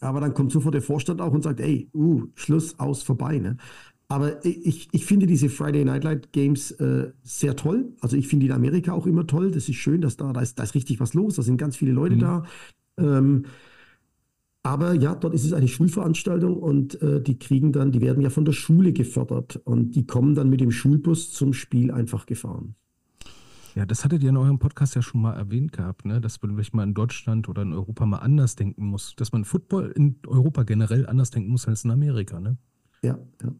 aber 0.00 0.20
dann 0.20 0.32
kommt 0.32 0.50
sofort 0.50 0.74
der 0.74 0.82
Vorstand 0.82 1.20
auch 1.20 1.32
und 1.32 1.42
sagt, 1.42 1.60
ey, 1.60 1.90
uh, 1.92 2.24
Schluss, 2.34 2.78
aus, 2.78 3.02
vorbei. 3.02 3.38
Ne? 3.38 3.58
Aber 4.10 4.44
ich, 4.44 4.88
ich 4.90 5.06
finde 5.06 5.28
diese 5.28 5.48
Friday 5.48 5.84
Night 5.84 6.02
Light 6.02 6.32
Games 6.32 6.72
äh, 6.72 7.12
sehr 7.22 7.54
toll. 7.54 7.92
Also 8.00 8.16
ich 8.16 8.26
finde 8.26 8.44
die 8.44 8.48
in 8.48 8.56
Amerika 8.56 8.92
auch 8.92 9.06
immer 9.06 9.24
toll. 9.24 9.52
Das 9.52 9.68
ist 9.68 9.76
schön, 9.76 10.00
dass 10.00 10.16
da, 10.16 10.32
da 10.32 10.40
ist, 10.40 10.58
da 10.58 10.64
ist 10.64 10.74
richtig 10.74 10.98
was 10.98 11.14
los. 11.14 11.36
Da 11.36 11.42
sind 11.42 11.58
ganz 11.58 11.76
viele 11.76 11.92
Leute 11.92 12.16
mhm. 12.16 12.20
da. 12.20 12.44
Ähm, 12.98 13.44
aber 14.64 14.94
ja, 14.94 15.14
dort 15.14 15.32
ist 15.32 15.44
es 15.44 15.52
eine 15.52 15.68
Schulveranstaltung 15.68 16.56
und 16.56 17.00
äh, 17.00 17.22
die 17.22 17.38
kriegen 17.38 17.70
dann, 17.70 17.92
die 17.92 18.00
werden 18.00 18.20
ja 18.20 18.30
von 18.30 18.44
der 18.44 18.52
Schule 18.52 18.92
gefördert 18.92 19.60
und 19.62 19.92
die 19.92 20.04
kommen 20.06 20.34
dann 20.34 20.50
mit 20.50 20.60
dem 20.60 20.72
Schulbus 20.72 21.30
zum 21.30 21.52
Spiel 21.52 21.92
einfach 21.92 22.26
gefahren. 22.26 22.74
Ja, 23.76 23.86
das 23.86 24.04
hattet 24.04 24.24
ihr 24.24 24.30
in 24.30 24.36
eurem 24.36 24.58
Podcast 24.58 24.96
ja 24.96 25.02
schon 25.02 25.22
mal 25.22 25.34
erwähnt 25.34 25.72
gehabt, 25.72 26.04
ne? 26.04 26.20
dass 26.20 26.42
man 26.42 26.56
vielleicht 26.56 26.74
mal 26.74 26.82
in 26.82 26.94
Deutschland 26.94 27.48
oder 27.48 27.62
in 27.62 27.72
Europa 27.72 28.04
mal 28.06 28.18
anders 28.18 28.56
denken 28.56 28.86
muss, 28.86 29.14
dass 29.14 29.30
man 29.30 29.44
Football 29.44 29.92
in 29.94 30.16
Europa 30.26 30.64
generell 30.64 31.06
anders 31.06 31.30
denken 31.30 31.52
muss 31.52 31.68
als 31.68 31.84
in 31.84 31.92
Amerika, 31.92 32.40
ne? 32.40 32.58
Ja, 33.02 33.16
ja. 33.40 33.54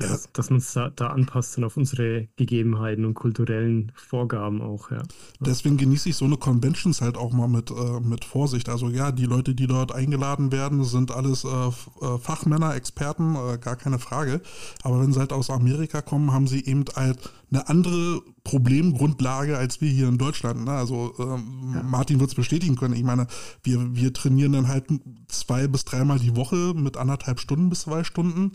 Ja, 0.00 0.08
dass, 0.08 0.32
dass 0.32 0.50
man 0.50 0.58
es 0.58 0.72
da, 0.72 0.90
da, 0.90 1.08
anpasst 1.08 1.58
und 1.58 1.64
auf 1.64 1.76
unsere 1.76 2.28
Gegebenheiten 2.36 3.04
und 3.04 3.14
kulturellen 3.14 3.92
Vorgaben 3.94 4.62
auch, 4.62 4.90
ja. 4.90 5.02
Deswegen 5.40 5.76
genieße 5.76 6.08
ich 6.08 6.16
so 6.16 6.24
eine 6.24 6.36
Conventions 6.36 7.00
halt 7.00 7.16
auch 7.16 7.32
mal 7.32 7.48
mit, 7.48 7.70
äh, 7.70 8.00
mit 8.00 8.24
Vorsicht. 8.24 8.68
Also 8.68 8.88
ja, 8.88 9.12
die 9.12 9.26
Leute, 9.26 9.54
die 9.54 9.66
dort 9.66 9.92
eingeladen 9.92 10.52
werden, 10.52 10.84
sind 10.84 11.10
alles 11.10 11.44
äh, 11.44 11.48
äh, 11.48 12.18
Fachmänner, 12.18 12.74
Experten, 12.74 13.36
äh, 13.36 13.58
gar 13.58 13.76
keine 13.76 13.98
Frage. 13.98 14.40
Aber 14.82 15.00
wenn 15.00 15.12
sie 15.12 15.20
halt 15.20 15.32
aus 15.32 15.50
Amerika 15.50 16.02
kommen, 16.02 16.32
haben 16.32 16.46
sie 16.46 16.64
eben 16.64 16.84
halt 16.94 17.30
eine 17.50 17.68
andere 17.68 18.22
Problemgrundlage 18.50 19.56
als 19.56 19.80
wir 19.80 19.88
hier 19.88 20.08
in 20.08 20.18
Deutschland. 20.18 20.64
Ne? 20.64 20.72
Also 20.72 21.14
ähm, 21.20 21.72
ja. 21.72 21.82
Martin 21.84 22.18
wird 22.18 22.30
es 22.30 22.34
bestätigen 22.34 22.74
können. 22.74 22.94
Ich 22.94 23.04
meine, 23.04 23.28
wir, 23.62 23.94
wir 23.94 24.12
trainieren 24.12 24.52
dann 24.52 24.66
halt 24.66 24.86
zwei 25.28 25.68
bis 25.68 25.84
dreimal 25.84 26.18
die 26.18 26.34
Woche 26.34 26.74
mit 26.74 26.96
anderthalb 26.96 27.38
Stunden 27.38 27.70
bis 27.70 27.82
zwei 27.82 28.02
Stunden. 28.02 28.50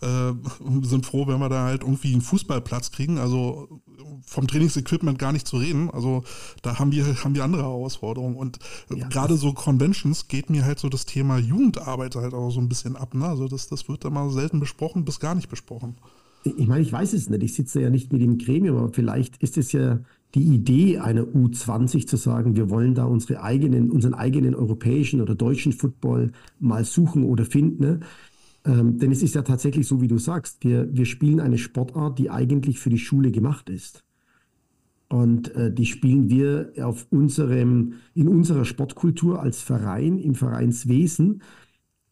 Mhm. 0.00 0.82
Äh, 0.82 0.86
sind 0.86 1.04
froh, 1.04 1.26
wenn 1.26 1.40
wir 1.40 1.48
da 1.48 1.64
halt 1.64 1.82
irgendwie 1.82 2.12
einen 2.12 2.22
Fußballplatz 2.22 2.92
kriegen. 2.92 3.18
Also 3.18 3.80
vom 4.24 4.46
Trainingsequipment 4.46 5.18
gar 5.18 5.32
nicht 5.32 5.48
zu 5.48 5.56
reden. 5.56 5.90
Also 5.90 6.22
da 6.62 6.78
haben 6.78 6.92
wir, 6.92 7.04
haben 7.24 7.34
wir 7.34 7.42
andere 7.42 7.62
Herausforderungen. 7.62 8.36
Und 8.36 8.60
ja, 8.94 9.08
gerade 9.08 9.36
so 9.36 9.52
Conventions 9.52 10.28
geht 10.28 10.48
mir 10.48 10.64
halt 10.64 10.78
so 10.78 10.88
das 10.88 11.06
Thema 11.06 11.38
Jugendarbeit 11.38 12.14
halt 12.14 12.34
auch 12.34 12.50
so 12.50 12.60
ein 12.60 12.68
bisschen 12.68 12.94
ab. 12.94 13.14
Ne? 13.14 13.26
Also 13.26 13.48
das, 13.48 13.66
das 13.66 13.88
wird 13.88 14.04
da 14.04 14.10
mal 14.10 14.30
selten 14.30 14.60
besprochen, 14.60 15.04
bis 15.04 15.18
gar 15.18 15.34
nicht 15.34 15.48
besprochen. 15.48 15.96
Ich 16.42 16.66
meine, 16.66 16.82
ich 16.82 16.92
weiß 16.92 17.12
es 17.12 17.28
nicht. 17.28 17.42
Ich 17.42 17.54
sitze 17.54 17.82
ja 17.82 17.90
nicht 17.90 18.12
mit 18.12 18.22
im 18.22 18.38
Gremium, 18.38 18.76
aber 18.76 18.92
vielleicht 18.92 19.42
ist 19.42 19.58
es 19.58 19.72
ja 19.72 20.00
die 20.34 20.42
Idee 20.42 20.98
einer 20.98 21.24
U20 21.24 22.06
zu 22.06 22.16
sagen, 22.16 22.56
wir 22.56 22.70
wollen 22.70 22.94
da 22.94 23.04
unsere 23.04 23.42
eigenen, 23.42 23.90
unseren 23.90 24.14
eigenen 24.14 24.54
europäischen 24.54 25.20
oder 25.20 25.34
deutschen 25.34 25.72
Football 25.72 26.30
mal 26.60 26.84
suchen 26.84 27.24
oder 27.24 27.44
finden. 27.44 27.82
Ne? 27.82 28.00
Ähm, 28.64 28.98
denn 28.98 29.10
es 29.10 29.22
ist 29.22 29.34
ja 29.34 29.42
tatsächlich 29.42 29.86
so, 29.86 30.00
wie 30.00 30.08
du 30.08 30.18
sagst, 30.18 30.64
wir, 30.64 30.88
wir 30.94 31.06
spielen 31.06 31.40
eine 31.40 31.58
Sportart, 31.58 32.18
die 32.18 32.30
eigentlich 32.30 32.78
für 32.78 32.90
die 32.90 32.98
Schule 32.98 33.32
gemacht 33.32 33.68
ist. 33.68 34.04
Und 35.08 35.54
äh, 35.56 35.72
die 35.72 35.86
spielen 35.86 36.30
wir 36.30 36.72
auf 36.80 37.06
unserem, 37.10 37.94
in 38.14 38.28
unserer 38.28 38.64
Sportkultur 38.64 39.40
als 39.40 39.60
Verein, 39.60 40.18
im 40.18 40.36
Vereinswesen. 40.36 41.42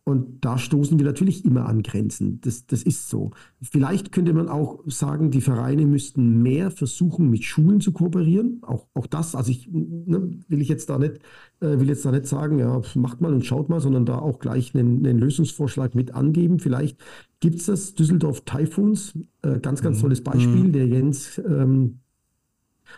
Und 0.09 0.43
da 0.43 0.57
stoßen 0.57 0.99
wir 0.99 1.05
natürlich 1.05 1.45
immer 1.45 1.67
an 1.67 1.83
Grenzen. 1.83 2.41
Das, 2.41 2.67
das 2.67 2.83
ist 2.83 3.11
so. 3.11 3.33
Vielleicht 3.61 4.11
könnte 4.11 4.33
man 4.33 4.49
auch 4.49 4.79
sagen, 4.87 5.31
die 5.31 5.43
Vereine 5.43 5.85
müssten 5.85 6.43
mehr 6.43 6.71
versuchen, 6.71 7.29
mit 7.29 7.45
Schulen 7.45 7.83
zu 7.83 7.93
kooperieren. 7.93 8.63
Auch, 8.63 8.87
auch 8.95 9.07
das, 9.07 9.35
also 9.35 9.51
ich 9.51 9.69
ne, 9.71 10.31
will 10.49 10.63
ich 10.63 10.71
jetzt 10.71 10.89
da 10.89 10.99
nicht, 10.99 11.19
äh, 11.61 11.79
will 11.79 11.89
jetzt 11.89 12.07
da 12.07 12.11
nicht 12.11 12.25
sagen, 12.25 12.59
ja, 12.59 12.81
macht 12.95 13.21
mal 13.21 13.35
und 13.35 13.45
schaut 13.45 13.69
mal, 13.69 13.81
sondern 13.81 14.07
da 14.07 14.19
auch 14.19 14.39
gleich 14.39 14.75
einen, 14.75 15.05
einen 15.05 15.19
Lösungsvorschlag 15.19 15.95
mit 15.95 16.15
angeben. 16.15 16.59
Vielleicht 16.59 16.99
gibt 17.41 17.57
es 17.57 17.67
das 17.67 17.95
Düsseldorf 17.95 18.47
Typhoons, 18.47 19.13
äh, 19.43 19.59
ganz, 19.61 19.83
ganz 19.83 19.99
mhm. 19.99 20.03
tolles 20.05 20.25
Beispiel. 20.25 20.69
Mhm. 20.69 20.73
Der 20.73 20.87
Jens 20.87 21.37
ähm, 21.37 21.99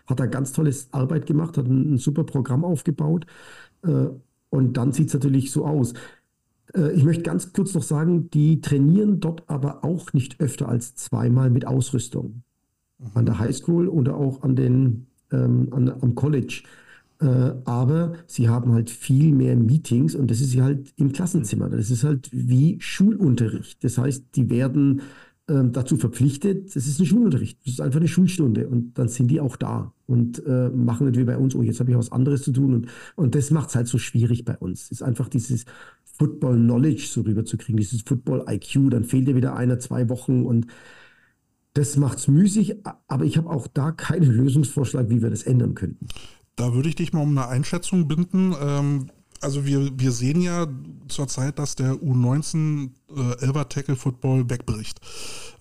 hat 0.06 0.20
da 0.20 0.26
ganz 0.26 0.52
tolles 0.52 0.92
Arbeit 0.92 1.26
gemacht, 1.26 1.58
hat 1.58 1.66
ein, 1.66 1.94
ein 1.94 1.98
super 1.98 2.22
Programm 2.22 2.64
aufgebaut. 2.64 3.26
Äh, 3.82 4.10
und 4.50 4.76
dann 4.76 4.92
sieht 4.92 5.08
es 5.08 5.14
natürlich 5.14 5.50
so 5.50 5.64
aus. 5.64 5.94
Äh, 6.74 6.92
ich 6.92 7.04
möchte 7.04 7.22
ganz 7.22 7.52
kurz 7.52 7.74
noch 7.74 7.82
sagen, 7.82 8.30
die 8.30 8.60
trainieren 8.60 9.20
dort 9.20 9.48
aber 9.48 9.84
auch 9.84 10.12
nicht 10.12 10.40
öfter 10.40 10.68
als 10.68 10.94
zweimal 10.94 11.50
mit 11.50 11.66
Ausrüstung. 11.66 12.42
Mhm. 12.98 13.06
An 13.14 13.26
der 13.26 13.38
Highschool 13.38 13.88
oder 13.88 14.16
auch 14.16 14.42
an 14.42 14.56
den, 14.56 15.06
ähm, 15.32 15.68
an, 15.72 15.88
am 15.88 16.14
College. 16.14 16.62
Äh, 17.20 17.52
aber 17.64 18.14
sie 18.26 18.48
haben 18.48 18.72
halt 18.72 18.88
viel 18.88 19.34
mehr 19.34 19.56
Meetings 19.56 20.14
und 20.14 20.30
das 20.30 20.40
ist 20.40 20.58
halt 20.58 20.92
im 20.96 21.12
Klassenzimmer. 21.12 21.68
Das 21.68 21.90
ist 21.90 22.04
halt 22.04 22.30
wie 22.32 22.78
Schulunterricht. 22.80 23.84
Das 23.84 23.98
heißt, 23.98 24.36
die 24.36 24.48
werden 24.48 25.02
äh, 25.50 25.64
dazu 25.70 25.96
verpflichtet, 25.96 26.74
das 26.74 26.86
ist 26.86 26.98
ein 27.00 27.06
Schulunterricht, 27.06 27.58
das 27.64 27.74
ist 27.74 27.80
einfach 27.80 27.98
eine 27.98 28.08
Schulstunde 28.08 28.68
und 28.68 28.96
dann 28.98 29.08
sind 29.08 29.30
die 29.30 29.40
auch 29.40 29.56
da 29.56 29.92
und 30.06 30.44
äh, 30.46 30.70
machen 30.70 31.08
nicht 31.08 31.18
wie 31.18 31.24
bei 31.24 31.36
uns, 31.36 31.54
oh, 31.54 31.62
jetzt 31.62 31.80
habe 31.80 31.90
ich 31.90 31.96
was 31.96 32.12
anderes 32.12 32.42
zu 32.42 32.52
tun 32.52 32.72
und, 32.72 32.86
und 33.16 33.34
das 33.34 33.50
macht 33.50 33.70
es 33.70 33.74
halt 33.74 33.88
so 33.88 33.98
schwierig 33.98 34.44
bei 34.44 34.56
uns. 34.56 34.90
Ist 34.90 35.02
einfach 35.02 35.28
dieses 35.28 35.64
Football 36.20 36.56
Knowledge 36.56 37.06
so 37.08 37.22
rüberzukriegen, 37.22 37.78
dieses 37.78 38.02
Football 38.02 38.44
IQ, 38.46 38.90
dann 38.90 39.04
fehlt 39.04 39.26
dir 39.26 39.36
wieder 39.36 39.56
einer, 39.56 39.78
zwei 39.78 40.10
Wochen 40.10 40.44
und 40.44 40.66
das 41.72 41.96
macht 41.96 42.18
es 42.18 42.28
müßig, 42.28 42.76
aber 43.08 43.24
ich 43.24 43.38
habe 43.38 43.48
auch 43.48 43.66
da 43.66 43.90
keinen 43.90 44.30
Lösungsvorschlag, 44.30 45.08
wie 45.08 45.22
wir 45.22 45.30
das 45.30 45.44
ändern 45.44 45.74
könnten. 45.74 46.08
Da 46.56 46.74
würde 46.74 46.90
ich 46.90 46.94
dich 46.94 47.14
mal 47.14 47.22
um 47.22 47.30
eine 47.30 47.48
Einschätzung 47.48 48.06
binden. 48.06 48.54
Ähm, 48.60 49.06
also 49.40 49.64
wir, 49.64 49.90
wir 49.98 50.12
sehen 50.12 50.40
ja 50.42 50.66
zurzeit, 51.08 51.58
dass 51.58 51.74
der 51.74 51.94
U19 51.94 52.90
äh, 53.16 53.44
Elver 53.44 53.68
Tackle 53.68 53.96
Football 53.96 54.48
wegbricht. 54.50 55.00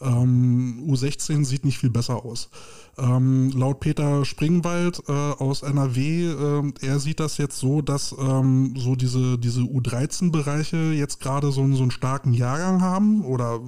Ähm, 0.01 0.83
U16 0.87 1.45
sieht 1.45 1.65
nicht 1.65 1.77
viel 1.77 1.89
besser 1.89 2.25
aus. 2.25 2.49
Ähm, 2.97 3.51
laut 3.51 3.79
Peter 3.79 4.25
Springwald 4.25 5.01
äh, 5.07 5.11
aus 5.11 5.63
NRW, 5.63 6.27
äh, 6.27 6.73
er 6.81 6.99
sieht 6.99 7.19
das 7.19 7.37
jetzt 7.37 7.57
so, 7.57 7.81
dass 7.81 8.13
ähm, 8.19 8.73
so 8.77 8.95
diese, 8.95 9.37
diese 9.37 9.61
U13-Bereiche 9.61 10.91
jetzt 10.93 11.21
gerade 11.21 11.51
so, 11.51 11.65
so 11.73 11.81
einen 11.81 11.91
starken 11.91 12.33
Jahrgang 12.33 12.81
haben 12.81 13.23
oder 13.23 13.61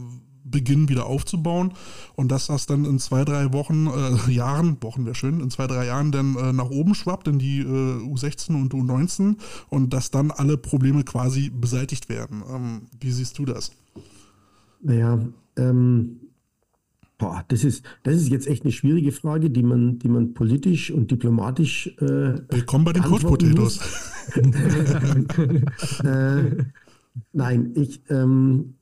beginnen 0.43 0.89
wieder 0.89 1.05
aufzubauen 1.05 1.73
und 2.15 2.31
dass 2.31 2.47
das 2.47 2.65
dann 2.65 2.85
in 2.85 2.99
zwei, 2.99 3.23
drei 3.25 3.53
Wochen, 3.53 3.87
äh, 3.87 4.31
Jahren, 4.31 4.77
Wochen 4.81 5.05
wäre 5.05 5.15
schön, 5.15 5.39
in 5.39 5.49
zwei, 5.49 5.67
drei 5.67 5.85
Jahren 5.85 6.11
dann 6.11 6.35
äh, 6.35 6.53
nach 6.53 6.69
oben 6.69 6.95
schwappt 6.95 7.27
in 7.27 7.39
die 7.39 7.59
äh, 7.59 7.63
U16 7.63 8.55
und 8.55 8.73
U19 8.73 9.35
und 9.69 9.93
dass 9.93 10.11
dann 10.11 10.31
alle 10.31 10.57
Probleme 10.57 11.03
quasi 11.03 11.49
beseitigt 11.49 12.09
werden. 12.09 12.43
Ähm, 12.49 12.81
wie 12.99 13.11
siehst 13.11 13.37
du 13.37 13.45
das? 13.45 13.71
Naja, 14.81 15.19
ähm, 15.57 16.19
boah, 17.17 17.45
das 17.47 17.63
ist, 17.63 17.85
das 18.03 18.15
ist 18.15 18.29
jetzt 18.29 18.47
echt 18.47 18.63
eine 18.63 18.71
schwierige 18.71 19.11
Frage, 19.11 19.49
die 19.49 19.63
man, 19.63 19.99
die 19.99 20.09
man 20.09 20.33
politisch 20.33 20.91
und 20.91 21.11
diplomatisch. 21.11 21.87
Äh, 21.99 22.41
Willkommen 22.49 22.85
bei 22.85 22.93
den 22.93 23.03
Coach 23.03 23.23
Potatoes. 23.23 23.79
äh, 26.03 26.63
nein, 27.31 27.71
ich, 27.75 28.01
ähm, 28.09 28.75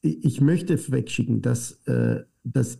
ich 0.00 0.40
möchte 0.40 0.78
wegschicken, 0.92 1.42
dass, 1.42 1.72
äh, 1.86 2.22
dass, 2.44 2.78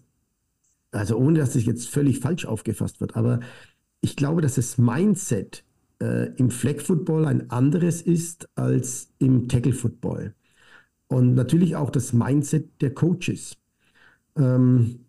also 0.91 1.17
ohne 1.17 1.39
dass 1.39 1.55
es 1.55 1.67
jetzt 1.67 1.89
völlig 1.89 2.21
falsch 2.21 2.47
aufgefasst 2.47 3.01
wird, 3.01 3.17
aber 3.17 3.41
ich 4.01 4.17
glaube, 4.17 4.41
dass 4.41 4.55
das 4.55 4.79
Mindset 4.79 5.65
äh, 6.01 6.33
im 6.37 6.51
Flag 6.51 6.81
Football 6.81 7.27
ein 7.27 7.51
anderes 7.51 8.03
ist 8.03 8.49
als 8.55 9.13
im 9.19 9.49
Tackle 9.49 9.73
Football. 9.73 10.35
Und 11.09 11.35
natürlich 11.35 11.75
auch 11.75 11.91
das 11.91 12.13
Mindset 12.13 12.81
der 12.81 12.95
Coaches. 12.95 13.57
Ähm, 14.37 15.01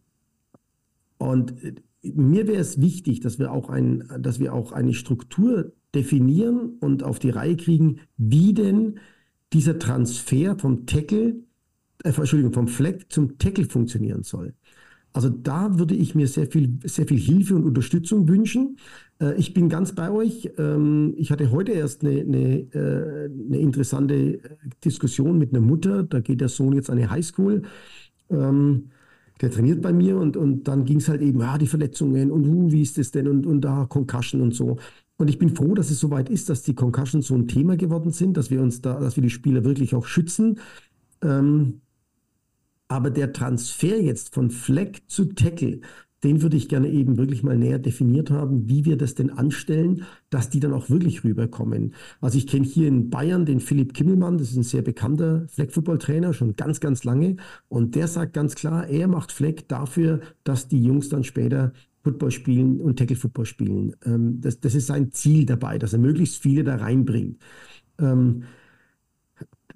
und 1.18 1.64
äh, 1.64 1.76
mir 2.01 2.47
wäre 2.47 2.62
es 2.62 2.82
wichtig, 2.82 3.20
dass 3.20 3.38
wir, 3.38 3.51
auch 3.51 3.70
ein, 3.70 4.10
dass 4.20 4.39
wir 4.39 4.53
auch 4.53 4.72
eine 4.72 4.93
Struktur 4.93 5.74
definieren 5.93 6.78
und 6.80 7.03
auf 7.03 7.20
die 7.20 7.30
Reihe 7.30 7.57
kriegen, 7.57 7.99
wie 8.18 8.53
denn 8.53 8.99
dieser 9.51 9.80
Transfer 9.80 10.57
vom 10.57 10.86
Tackle 10.86 11.43
äh, 12.04 12.10
Entschuldigung, 12.10 12.54
vom 12.54 12.68
Fleck 12.68 13.06
zum 13.10 13.38
Tackle 13.38 13.66
funktionieren 13.66 14.24
soll. 14.24 14.54
Also 15.12 15.30
da 15.30 15.80
würde 15.80 15.95
ich 15.95 16.14
mir 16.14 16.28
sehr 16.28 16.47
viel, 16.47 16.78
sehr 16.84 17.08
viel 17.08 17.18
Hilfe 17.20 17.56
und 17.56 17.64
Unterstützung 17.64 18.28
wünschen. 18.28 18.78
Äh, 19.20 19.36
ich 19.36 19.54
bin 19.54 19.70
ganz 19.70 19.93
bei 19.93 20.12
euch. 20.12 20.52
Ähm, 20.58 21.14
ich 21.18 21.32
hatte 21.32 21.52
heute 21.52 21.72
erst 21.72 22.04
eine, 22.04 22.22
eine, 22.22 22.60
äh, 22.74 23.26
eine, 23.26 23.58
interessante 23.58 24.16
äh, 24.16 24.39
Diskussion 24.86 25.38
mit 25.38 25.52
einer 25.52 25.62
Mutter. 25.62 26.04
Da 26.04 26.20
geht 26.20 26.41
der 26.41 26.50
Sohn 26.50 26.74
jetzt 26.74 26.89
an 26.89 26.97
eine 26.97 27.10
Highschool. 27.10 27.64
Ähm, 28.30 28.89
der 29.41 29.52
trainiert 29.52 29.82
bei 29.82 29.93
mir 29.93 30.18
und, 30.18 30.36
und 30.38 30.68
dann 30.68 30.86
ging 30.86 30.97
es 30.97 31.08
halt 31.08 31.22
eben, 31.22 31.39
ja, 31.39 31.58
die 31.58 31.68
Verletzungen 31.68 32.30
und 32.30 32.45
uh, 32.45 32.72
wie 32.72 32.82
ist 32.82 32.97
das 32.97 33.12
denn 33.12 33.28
und, 33.28 33.45
und 33.45 33.62
da 33.62 33.86
Concussion 33.86 34.41
und 34.41 34.54
so. 34.54 34.78
Und 35.18 35.30
ich 35.30 35.39
bin 35.39 35.56
froh, 35.56 35.74
dass 35.76 35.91
es 35.91 36.00
soweit 36.00 36.30
ist, 36.30 36.50
dass 36.50 36.64
die 36.64 36.76
Concussions 36.76 37.28
so 37.28 37.36
ein 37.36 37.47
Thema 37.47 37.78
geworden 37.78 38.12
sind, 38.12 38.36
dass 38.36 38.52
wir 38.52 38.62
uns 38.62 38.82
da, 38.82 39.00
dass 39.00 39.16
wir 39.16 39.24
die 39.24 39.30
Spieler 39.30 39.64
wirklich 39.64 39.95
auch 39.95 40.06
schützen. 40.06 40.60
Ähm, 41.22 41.82
aber 42.89 43.11
der 43.11 43.31
Transfer 43.31 44.01
jetzt 44.01 44.33
von 44.33 44.49
Fleck 44.49 45.03
zu 45.07 45.25
Tackle, 45.33 45.79
den 46.23 46.41
würde 46.41 46.57
ich 46.57 46.67
gerne 46.67 46.89
eben 46.89 47.17
wirklich 47.17 47.43
mal 47.43 47.57
näher 47.57 47.79
definiert 47.79 48.29
haben, 48.29 48.67
wie 48.67 48.83
wir 48.83 48.97
das 48.97 49.15
denn 49.15 49.29
anstellen, 49.29 50.03
dass 50.29 50.49
die 50.49 50.59
dann 50.59 50.73
auch 50.73 50.89
wirklich 50.89 51.23
rüberkommen. 51.23 51.93
Also 52.19 52.37
ich 52.37 52.47
kenne 52.47 52.65
hier 52.65 52.89
in 52.89 53.09
Bayern 53.09 53.45
den 53.45 53.61
Philipp 53.61 53.93
Kimmelmann, 53.93 54.37
das 54.37 54.51
ist 54.51 54.57
ein 54.57 54.63
sehr 54.63 54.81
bekannter 54.81 55.47
Fleck-Football-Trainer, 55.47 56.33
schon 56.33 56.57
ganz, 56.57 56.81
ganz 56.81 57.05
lange. 57.05 57.37
Und 57.69 57.95
der 57.95 58.07
sagt 58.09 58.33
ganz 58.33 58.55
klar, 58.55 58.87
er 58.87 59.07
macht 59.07 59.31
Fleck 59.31 59.69
dafür, 59.69 60.19
dass 60.43 60.67
die 60.67 60.83
Jungs 60.83 61.07
dann 61.07 61.23
später 61.23 61.71
Football 62.03 62.31
spielen 62.31 62.81
und 62.81 62.97
Tackle-Football 62.97 63.45
spielen. 63.45 63.95
Ähm, 64.05 64.41
das, 64.41 64.59
das 64.59 64.75
ist 64.75 64.87
sein 64.87 65.11
Ziel 65.11 65.45
dabei, 65.45 65.77
dass 65.77 65.93
er 65.93 65.99
möglichst 65.99 66.41
viele 66.41 66.63
da 66.63 66.75
reinbringt. 66.75 67.37
Ähm, 67.97 68.43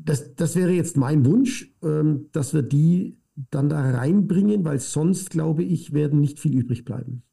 das, 0.03 0.35
das 0.35 0.55
wäre 0.55 0.71
jetzt 0.71 0.97
mein 0.97 1.25
Wunsch, 1.25 1.73
ähm, 1.81 2.27
dass 2.31 2.53
wir 2.53 2.61
die 2.61 3.17
dann 3.35 3.69
da 3.69 3.81
reinbringen, 3.81 4.63
weil 4.63 4.79
sonst, 4.79 5.31
glaube 5.31 5.63
ich, 5.63 5.93
werden 5.93 6.19
nicht 6.19 6.39
viel 6.39 6.55
übrig 6.55 6.85
bleiben. 6.85 7.23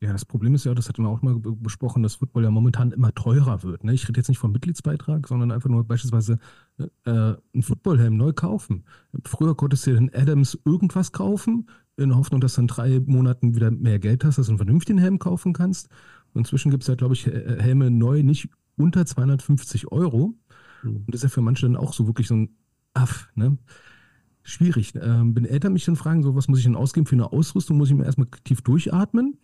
Ja, 0.00 0.12
das 0.12 0.26
Problem 0.26 0.54
ist 0.54 0.64
ja, 0.64 0.74
das 0.74 0.88
hatten 0.88 1.02
wir 1.02 1.08
auch 1.08 1.22
mal 1.22 1.40
besprochen, 1.40 2.02
dass 2.02 2.16
Football 2.16 2.44
ja 2.44 2.50
momentan 2.50 2.92
immer 2.92 3.14
teurer 3.14 3.62
wird. 3.62 3.82
Ne? 3.82 3.94
Ich 3.94 4.06
rede 4.06 4.20
jetzt 4.20 4.28
nicht 4.28 4.38
vom 4.38 4.52
Mitgliedsbeitrag, 4.52 5.26
sondern 5.26 5.50
einfach 5.50 5.70
nur 5.70 5.84
beispielsweise 5.84 6.38
äh, 6.78 6.86
einen 7.06 7.62
Footballhelm 7.62 8.16
neu 8.16 8.34
kaufen. 8.34 8.84
Früher 9.24 9.56
konntest 9.56 9.86
du 9.86 9.92
dir 9.92 9.96
den 9.96 10.14
Adams 10.14 10.58
irgendwas 10.66 11.12
kaufen, 11.12 11.68
in 11.96 12.14
Hoffnung, 12.14 12.42
dass 12.42 12.54
du 12.54 12.60
in 12.60 12.66
drei 12.66 13.00
Monaten 13.00 13.54
wieder 13.54 13.70
mehr 13.70 13.98
Geld 13.98 14.22
hast, 14.24 14.36
dass 14.36 14.46
du 14.46 14.52
einen 14.52 14.58
vernünftigen 14.58 14.98
Helm 14.98 15.18
kaufen 15.18 15.54
kannst. 15.54 15.88
Inzwischen 16.34 16.70
gibt 16.70 16.82
es 16.82 16.88
ja, 16.88 16.94
glaube 16.94 17.14
ich, 17.14 17.26
Helme 17.26 17.90
neu 17.90 18.22
nicht 18.22 18.50
unter 18.76 19.06
250 19.06 19.90
Euro. 19.90 20.34
Mhm. 20.90 20.96
Und 20.96 21.08
das 21.08 21.20
ist 21.20 21.22
ja 21.24 21.28
für 21.28 21.40
manche 21.42 21.66
dann 21.66 21.76
auch 21.76 21.92
so 21.92 22.06
wirklich 22.06 22.28
so 22.28 22.34
ein 22.34 22.50
Aff, 22.94 23.28
ne? 23.34 23.58
Schwierig. 24.42 24.94
Ähm, 25.00 25.34
wenn 25.34 25.44
Eltern 25.44 25.72
mich 25.72 25.84
dann 25.84 25.96
fragen, 25.96 26.22
so 26.22 26.36
was 26.36 26.48
muss 26.48 26.58
ich 26.58 26.64
denn 26.64 26.76
ausgeben 26.76 27.06
für 27.06 27.16
eine 27.16 27.32
Ausrüstung, 27.32 27.76
muss 27.76 27.90
ich 27.90 27.96
mir 27.96 28.04
erstmal 28.04 28.28
tief 28.44 28.62
durchatmen 28.62 29.38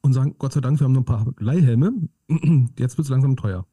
und 0.00 0.12
sagen, 0.14 0.36
Gott 0.38 0.54
sei 0.54 0.60
Dank, 0.60 0.80
wir 0.80 0.84
haben 0.84 0.92
noch 0.92 1.02
ein 1.02 1.04
paar 1.04 1.32
Leihhelme. 1.38 1.92
Jetzt 2.78 2.96
wird 2.96 3.04
es 3.04 3.10
langsam 3.10 3.36
teuer. 3.36 3.66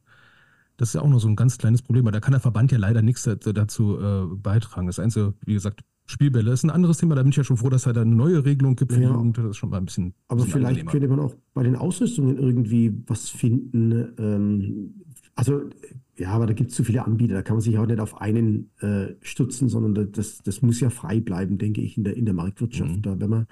Das 0.76 0.90
ist 0.90 0.94
ja 0.94 1.00
auch 1.00 1.08
noch 1.08 1.18
so 1.18 1.28
ein 1.28 1.34
ganz 1.34 1.58
kleines 1.58 1.82
Problem, 1.82 2.04
weil 2.04 2.12
da 2.12 2.20
kann 2.20 2.32
der 2.32 2.40
Verband 2.40 2.70
ja 2.70 2.78
leider 2.78 3.02
nichts 3.02 3.24
dazu 3.24 3.98
äh, 3.98 4.26
beitragen. 4.36 4.86
Das 4.86 4.98
Einzige, 4.98 5.34
wie 5.44 5.54
gesagt, 5.54 5.82
Spielbälle 6.10 6.52
ist 6.52 6.64
ein 6.64 6.70
anderes 6.70 6.98
Thema. 6.98 7.16
Da 7.16 7.22
bin 7.22 7.30
ich 7.30 7.36
ja 7.36 7.44
schon 7.44 7.58
froh, 7.58 7.68
dass 7.68 7.84
es 7.84 7.92
da 7.92 8.00
eine 8.00 8.14
neue 8.14 8.44
Regelung 8.44 8.76
gibt 8.76 8.92
ja. 8.92 9.00
Jugend. 9.00 9.36
Das 9.36 9.44
ist 9.44 9.56
schon 9.58 9.70
mal 9.70 9.76
ein 9.76 9.84
bisschen. 9.84 10.14
Aber 10.28 10.42
bisschen 10.42 10.60
vielleicht 10.60 10.86
könnte 10.86 11.08
man 11.08 11.20
auch 11.20 11.34
bei 11.52 11.64
den 11.64 11.76
Ausrüstungen 11.76 12.38
irgendwie 12.38 12.94
was 13.06 13.28
finden. 13.28 14.14
Ähm, 14.18 14.94
also 15.38 15.70
ja, 16.16 16.30
aber 16.30 16.46
da 16.46 16.52
gibt 16.52 16.70
es 16.70 16.76
zu 16.76 16.82
viele 16.82 17.04
Anbieter, 17.04 17.34
da 17.34 17.42
kann 17.42 17.54
man 17.54 17.60
sich 17.62 17.78
auch 17.78 17.86
nicht 17.86 18.00
auf 18.00 18.20
einen 18.20 18.70
äh, 18.80 19.14
stützen, 19.20 19.68
sondern 19.68 20.10
das, 20.10 20.42
das 20.42 20.62
muss 20.62 20.80
ja 20.80 20.90
frei 20.90 21.20
bleiben, 21.20 21.58
denke 21.58 21.80
ich, 21.80 21.96
in 21.96 22.02
der, 22.02 22.16
in 22.16 22.24
der 22.24 22.34
Marktwirtschaft. 22.34 22.96
Mhm. 22.96 23.02
Da 23.02 23.20
werden 23.20 23.30
wir 23.30 23.46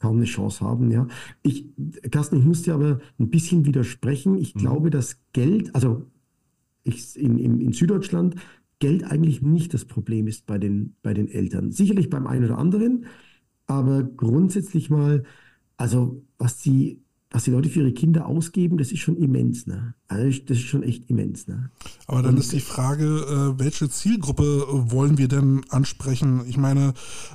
kaum 0.00 0.16
eine 0.16 0.24
Chance 0.24 0.64
haben, 0.64 0.90
ja. 0.90 1.06
Ich, 1.42 1.66
Carsten, 2.10 2.38
ich 2.38 2.44
muss 2.44 2.62
dir 2.62 2.74
aber 2.74 2.98
ein 3.20 3.30
bisschen 3.30 3.66
widersprechen. 3.66 4.36
Ich 4.36 4.56
mhm. 4.56 4.58
glaube, 4.58 4.90
dass 4.90 5.20
Geld, 5.32 5.72
also 5.76 6.10
ich, 6.82 7.16
in, 7.16 7.38
in, 7.38 7.60
in 7.60 7.72
Süddeutschland, 7.72 8.34
Geld 8.80 9.04
eigentlich 9.04 9.40
nicht 9.40 9.72
das 9.72 9.84
Problem 9.84 10.26
ist 10.26 10.44
bei 10.44 10.58
den, 10.58 10.96
bei 11.02 11.14
den 11.14 11.28
Eltern. 11.28 11.70
Sicherlich 11.70 12.10
beim 12.10 12.26
einen 12.26 12.46
oder 12.46 12.58
anderen, 12.58 13.06
aber 13.66 14.02
grundsätzlich 14.02 14.90
mal, 14.90 15.22
also 15.76 16.24
was 16.36 16.58
die 16.58 17.00
was 17.30 17.44
die 17.44 17.50
Leute 17.50 17.68
für 17.68 17.80
ihre 17.80 17.92
Kinder 17.92 18.26
ausgeben, 18.26 18.78
das 18.78 18.90
ist 18.90 19.00
schon 19.00 19.16
immens. 19.16 19.66
Ne? 19.66 19.94
Also 20.06 20.40
das 20.46 20.56
ist 20.56 20.64
schon 20.64 20.82
echt 20.82 21.10
immens. 21.10 21.46
Ne? 21.46 21.70
Aber 22.06 22.22
dann 22.22 22.34
Und, 22.34 22.40
ist 22.40 22.52
die 22.52 22.60
Frage, 22.60 23.04
äh, 23.04 23.58
welche 23.58 23.90
Zielgruppe 23.90 24.64
wollen 24.68 25.18
wir 25.18 25.28
denn 25.28 25.60
ansprechen? 25.68 26.42
Ich 26.46 26.56
meine, 26.56 26.94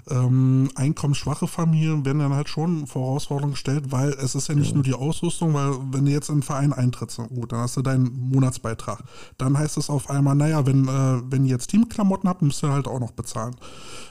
ähm, 0.09 0.69
einkommensschwache 0.73 1.47
Familien 1.47 2.05
werden 2.05 2.19
dann 2.19 2.33
halt 2.33 2.49
schon 2.49 2.85
Herausforderungen 2.85 3.53
gestellt, 3.53 3.91
weil 3.91 4.09
es 4.13 4.33
ist 4.33 4.47
ja 4.47 4.55
nicht 4.55 4.69
ja. 4.69 4.75
nur 4.75 4.83
die 4.83 4.95
Ausrüstung, 4.95 5.53
weil 5.53 5.73
wenn 5.91 6.05
du 6.05 6.11
jetzt 6.11 6.29
in 6.29 6.33
einen 6.33 6.43
Verein 6.43 6.73
eintrittst, 6.73 7.17
gut, 7.17 7.51
dann 7.51 7.59
hast 7.59 7.77
du 7.77 7.83
deinen 7.83 8.11
Monatsbeitrag. 8.29 9.03
Dann 9.37 9.57
heißt 9.57 9.77
es 9.77 9.91
auf 9.91 10.09
einmal, 10.09 10.35
naja, 10.35 10.65
wenn, 10.65 10.87
äh, 10.87 11.21
wenn 11.29 11.45
ihr 11.45 11.51
jetzt 11.51 11.67
Teamklamotten 11.67 12.27
habt, 12.27 12.41
müsst 12.41 12.63
ihr 12.63 12.71
halt 12.71 12.87
auch 12.87 12.99
noch 12.99 13.11
bezahlen. 13.11 13.55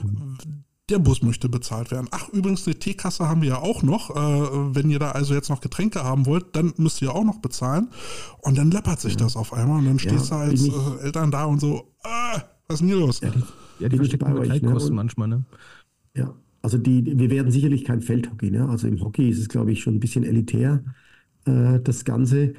Mhm 0.01 0.63
der 0.89 0.99
Bus 0.99 1.21
möchte 1.21 1.47
bezahlt 1.47 1.91
werden. 1.91 2.07
Ach, 2.11 2.29
übrigens, 2.29 2.67
eine 2.67 2.75
Teekasse 2.75 3.27
haben 3.27 3.41
wir 3.41 3.49
ja 3.49 3.57
auch 3.59 3.83
noch. 3.83 4.09
Äh, 4.09 4.75
wenn 4.75 4.89
ihr 4.89 4.99
da 4.99 5.11
also 5.11 5.33
jetzt 5.33 5.49
noch 5.49 5.61
Getränke 5.61 6.03
haben 6.03 6.25
wollt, 6.25 6.55
dann 6.55 6.73
müsst 6.77 7.01
ihr 7.01 7.13
auch 7.13 7.23
noch 7.23 7.39
bezahlen. 7.39 7.89
Und 8.41 8.57
dann 8.57 8.69
läppert 8.69 8.99
sich 8.99 9.15
das 9.15 9.37
auf 9.37 9.53
einmal 9.53 9.79
und 9.79 9.85
dann 9.85 9.99
stehst 9.99 10.29
ja, 10.29 10.37
du 10.37 10.51
als 10.51 10.67
äh, 10.67 11.05
Eltern 11.05 11.31
da 11.31 11.45
und 11.45 11.61
so, 11.61 11.93
ah, 12.03 12.41
was 12.67 12.75
ist 12.75 12.79
denn 12.81 12.87
hier 12.89 12.97
los? 12.97 13.21
Ja, 13.21 13.29
die, 13.29 13.43
ja, 13.79 13.89
die 13.89 13.95
verstecken 13.95 14.33
Begleitkosten 14.33 14.91
ne? 14.91 14.95
manchmal, 14.95 15.27
ne? 15.29 15.45
Ja, 16.15 16.33
also 16.61 16.77
die, 16.77 17.17
wir 17.17 17.29
werden 17.29 17.51
sicherlich 17.51 17.85
kein 17.85 18.01
Feldhockey, 18.01 18.51
ne? 18.51 18.67
Also 18.67 18.87
im 18.87 19.01
Hockey 19.01 19.29
ist 19.29 19.39
es, 19.39 19.47
glaube 19.47 19.71
ich, 19.71 19.81
schon 19.81 19.95
ein 19.95 19.99
bisschen 19.99 20.25
elitär, 20.25 20.83
äh, 21.45 21.79
das 21.79 22.03
Ganze. 22.03 22.55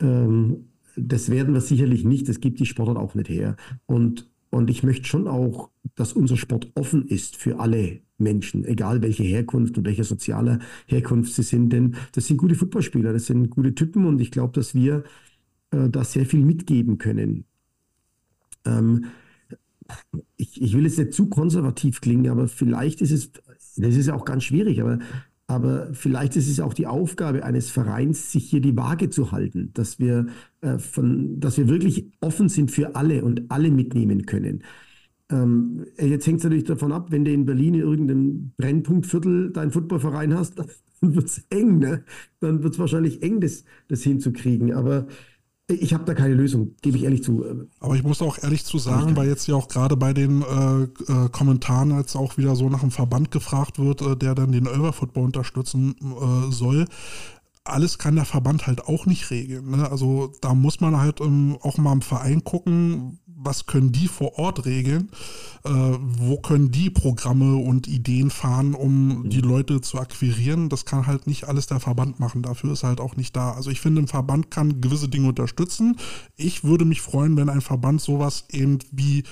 ähm, 0.00 0.66
das 0.96 1.30
werden 1.30 1.54
wir 1.54 1.60
sicherlich 1.60 2.04
nicht. 2.04 2.28
Das 2.28 2.40
gibt 2.40 2.58
die 2.58 2.66
Sportart 2.66 2.96
auch 2.96 3.14
nicht 3.14 3.28
her. 3.28 3.56
Und 3.86 4.29
und 4.50 4.68
ich 4.68 4.82
möchte 4.82 5.06
schon 5.06 5.28
auch, 5.28 5.70
dass 5.94 6.12
unser 6.12 6.36
Sport 6.36 6.72
offen 6.74 7.06
ist 7.06 7.36
für 7.36 7.60
alle 7.60 8.00
Menschen, 8.18 8.64
egal 8.64 9.00
welche 9.00 9.22
Herkunft 9.22 9.78
und 9.78 9.86
welche 9.86 10.04
soziale 10.04 10.58
Herkunft 10.86 11.32
sie 11.32 11.42
sind. 11.42 11.72
Denn 11.72 11.96
das 12.12 12.26
sind 12.26 12.36
gute 12.36 12.56
Footballspieler, 12.56 13.12
das 13.12 13.26
sind 13.26 13.50
gute 13.50 13.74
Typen 13.74 14.04
und 14.04 14.20
ich 14.20 14.30
glaube, 14.30 14.52
dass 14.52 14.74
wir 14.74 15.04
äh, 15.70 15.88
da 15.88 16.04
sehr 16.04 16.26
viel 16.26 16.44
mitgeben 16.44 16.98
können. 16.98 17.44
Ähm, 18.64 19.06
ich, 20.36 20.60
ich 20.60 20.74
will 20.74 20.84
jetzt 20.84 20.98
nicht 20.98 21.14
zu 21.14 21.28
konservativ 21.28 22.00
klingen, 22.00 22.30
aber 22.30 22.48
vielleicht 22.48 23.00
ist 23.00 23.12
es, 23.12 23.32
das 23.76 23.96
ist 23.96 24.06
ja 24.06 24.14
auch 24.14 24.24
ganz 24.24 24.44
schwierig, 24.44 24.80
aber, 24.80 24.98
aber 25.50 25.88
vielleicht 25.94 26.36
ist 26.36 26.48
es 26.48 26.60
auch 26.60 26.74
die 26.74 26.86
Aufgabe 26.86 27.44
eines 27.44 27.70
Vereins, 27.70 28.30
sich 28.30 28.48
hier 28.48 28.60
die 28.60 28.76
Waage 28.76 29.10
zu 29.10 29.32
halten, 29.32 29.72
dass 29.74 29.98
wir, 29.98 30.26
äh, 30.60 30.78
von, 30.78 31.40
dass 31.40 31.58
wir 31.58 31.68
wirklich 31.68 32.06
offen 32.20 32.48
sind 32.48 32.70
für 32.70 32.94
alle 32.94 33.24
und 33.24 33.50
alle 33.50 33.72
mitnehmen 33.72 34.26
können. 34.26 34.62
Ähm, 35.28 35.86
jetzt 35.98 36.28
hängt 36.28 36.38
es 36.38 36.44
natürlich 36.44 36.66
davon 36.66 36.92
ab, 36.92 37.10
wenn 37.10 37.24
du 37.24 37.32
in 37.32 37.46
Berlin 37.46 37.74
in 37.74 37.80
irgendeinem 37.80 38.52
Brennpunktviertel 38.58 39.50
deinen 39.50 39.72
Footballverein 39.72 40.34
hast, 40.34 40.56
dann 41.00 41.16
wird 41.16 41.26
es 41.26 41.44
eng, 41.50 41.80
ne? 41.80 42.04
Dann 42.38 42.62
wird 42.62 42.74
es 42.74 42.78
wahrscheinlich 42.78 43.20
eng, 43.24 43.40
das, 43.40 43.64
das 43.88 44.04
hinzukriegen. 44.04 44.72
Aber 44.72 45.08
ich 45.74 45.94
habe 45.94 46.04
da 46.04 46.14
keine 46.14 46.34
Lösung, 46.34 46.74
gebe 46.82 46.96
ich 46.96 47.04
ehrlich 47.04 47.22
zu. 47.22 47.44
Aber 47.80 47.94
ich 47.96 48.02
muss 48.02 48.22
auch 48.22 48.38
ehrlich 48.42 48.64
zu 48.64 48.78
sagen, 48.78 49.16
weil 49.16 49.28
jetzt 49.28 49.46
ja 49.46 49.54
auch 49.54 49.68
gerade 49.68 49.96
bei 49.96 50.12
den 50.12 50.42
äh, 50.42 50.82
äh, 50.82 51.28
Kommentaren 51.30 51.96
jetzt 51.96 52.16
auch 52.16 52.36
wieder 52.36 52.56
so 52.56 52.68
nach 52.68 52.82
einem 52.82 52.90
Verband 52.90 53.30
gefragt 53.30 53.78
wird, 53.78 54.02
äh, 54.02 54.16
der 54.16 54.34
dann 54.34 54.52
den 54.52 54.66
Football 54.92 55.24
unterstützen 55.24 55.94
äh, 56.00 56.52
soll. 56.52 56.86
Alles 57.64 57.98
kann 57.98 58.16
der 58.16 58.24
Verband 58.24 58.66
halt 58.66 58.86
auch 58.86 59.06
nicht 59.06 59.30
regeln. 59.30 59.70
Ne? 59.70 59.90
Also 59.90 60.32
da 60.40 60.54
muss 60.54 60.80
man 60.80 60.96
halt 60.96 61.20
ähm, 61.20 61.58
auch 61.60 61.78
mal 61.78 61.92
im 61.92 62.02
Verein 62.02 62.42
gucken, 62.42 63.18
was 63.42 63.66
können 63.66 63.92
die 63.92 64.08
vor 64.08 64.38
Ort 64.38 64.66
regeln, 64.66 65.10
äh, 65.64 65.70
wo 65.70 66.38
können 66.38 66.70
die 66.70 66.90
Programme 66.90 67.56
und 67.56 67.88
Ideen 67.88 68.30
fahren, 68.30 68.74
um 68.74 69.28
die 69.28 69.40
Leute 69.40 69.80
zu 69.80 69.98
akquirieren. 69.98 70.68
Das 70.68 70.84
kann 70.84 71.06
halt 71.06 71.26
nicht 71.26 71.44
alles 71.44 71.66
der 71.66 71.80
Verband 71.80 72.20
machen, 72.20 72.42
dafür 72.42 72.72
ist 72.72 72.84
halt 72.84 73.00
auch 73.00 73.16
nicht 73.16 73.34
da. 73.34 73.52
Also 73.52 73.70
ich 73.70 73.80
finde, 73.80 74.02
ein 74.02 74.08
Verband 74.08 74.50
kann 74.50 74.80
gewisse 74.80 75.08
Dinge 75.08 75.28
unterstützen. 75.28 75.96
Ich 76.36 76.64
würde 76.64 76.84
mich 76.84 77.00
freuen, 77.00 77.36
wenn 77.36 77.48
ein 77.48 77.60
Verband 77.60 78.00
sowas 78.00 78.44
eben 78.50 78.78
wie 78.92 79.24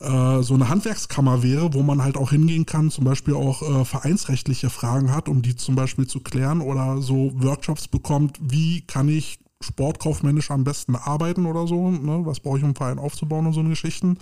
äh, 0.00 0.42
so 0.42 0.54
eine 0.54 0.68
Handwerkskammer 0.68 1.42
wäre, 1.42 1.74
wo 1.74 1.82
man 1.82 2.02
halt 2.02 2.16
auch 2.16 2.30
hingehen 2.30 2.66
kann, 2.66 2.90
zum 2.90 3.04
Beispiel 3.04 3.34
auch 3.34 3.62
äh, 3.62 3.84
vereinsrechtliche 3.84 4.70
Fragen 4.70 5.12
hat, 5.14 5.28
um 5.28 5.42
die 5.42 5.56
zum 5.56 5.74
Beispiel 5.74 6.06
zu 6.06 6.20
klären 6.20 6.60
oder 6.60 7.00
so 7.00 7.32
Workshops 7.34 7.88
bekommt, 7.88 8.38
wie 8.42 8.82
kann 8.82 9.08
ich 9.08 9.38
sportkaufmännisch 9.62 10.50
am 10.50 10.64
besten 10.64 10.96
arbeiten 10.96 11.46
oder 11.46 11.66
so, 11.66 11.90
ne? 11.90 12.20
was 12.24 12.40
brauche 12.40 12.58
ich, 12.58 12.62
um 12.62 12.68
einen 12.68 12.76
Verein 12.76 12.98
aufzubauen 12.98 13.46
und 13.46 13.52
so 13.52 13.60
eine 13.60 13.70
Geschichten. 13.70 14.18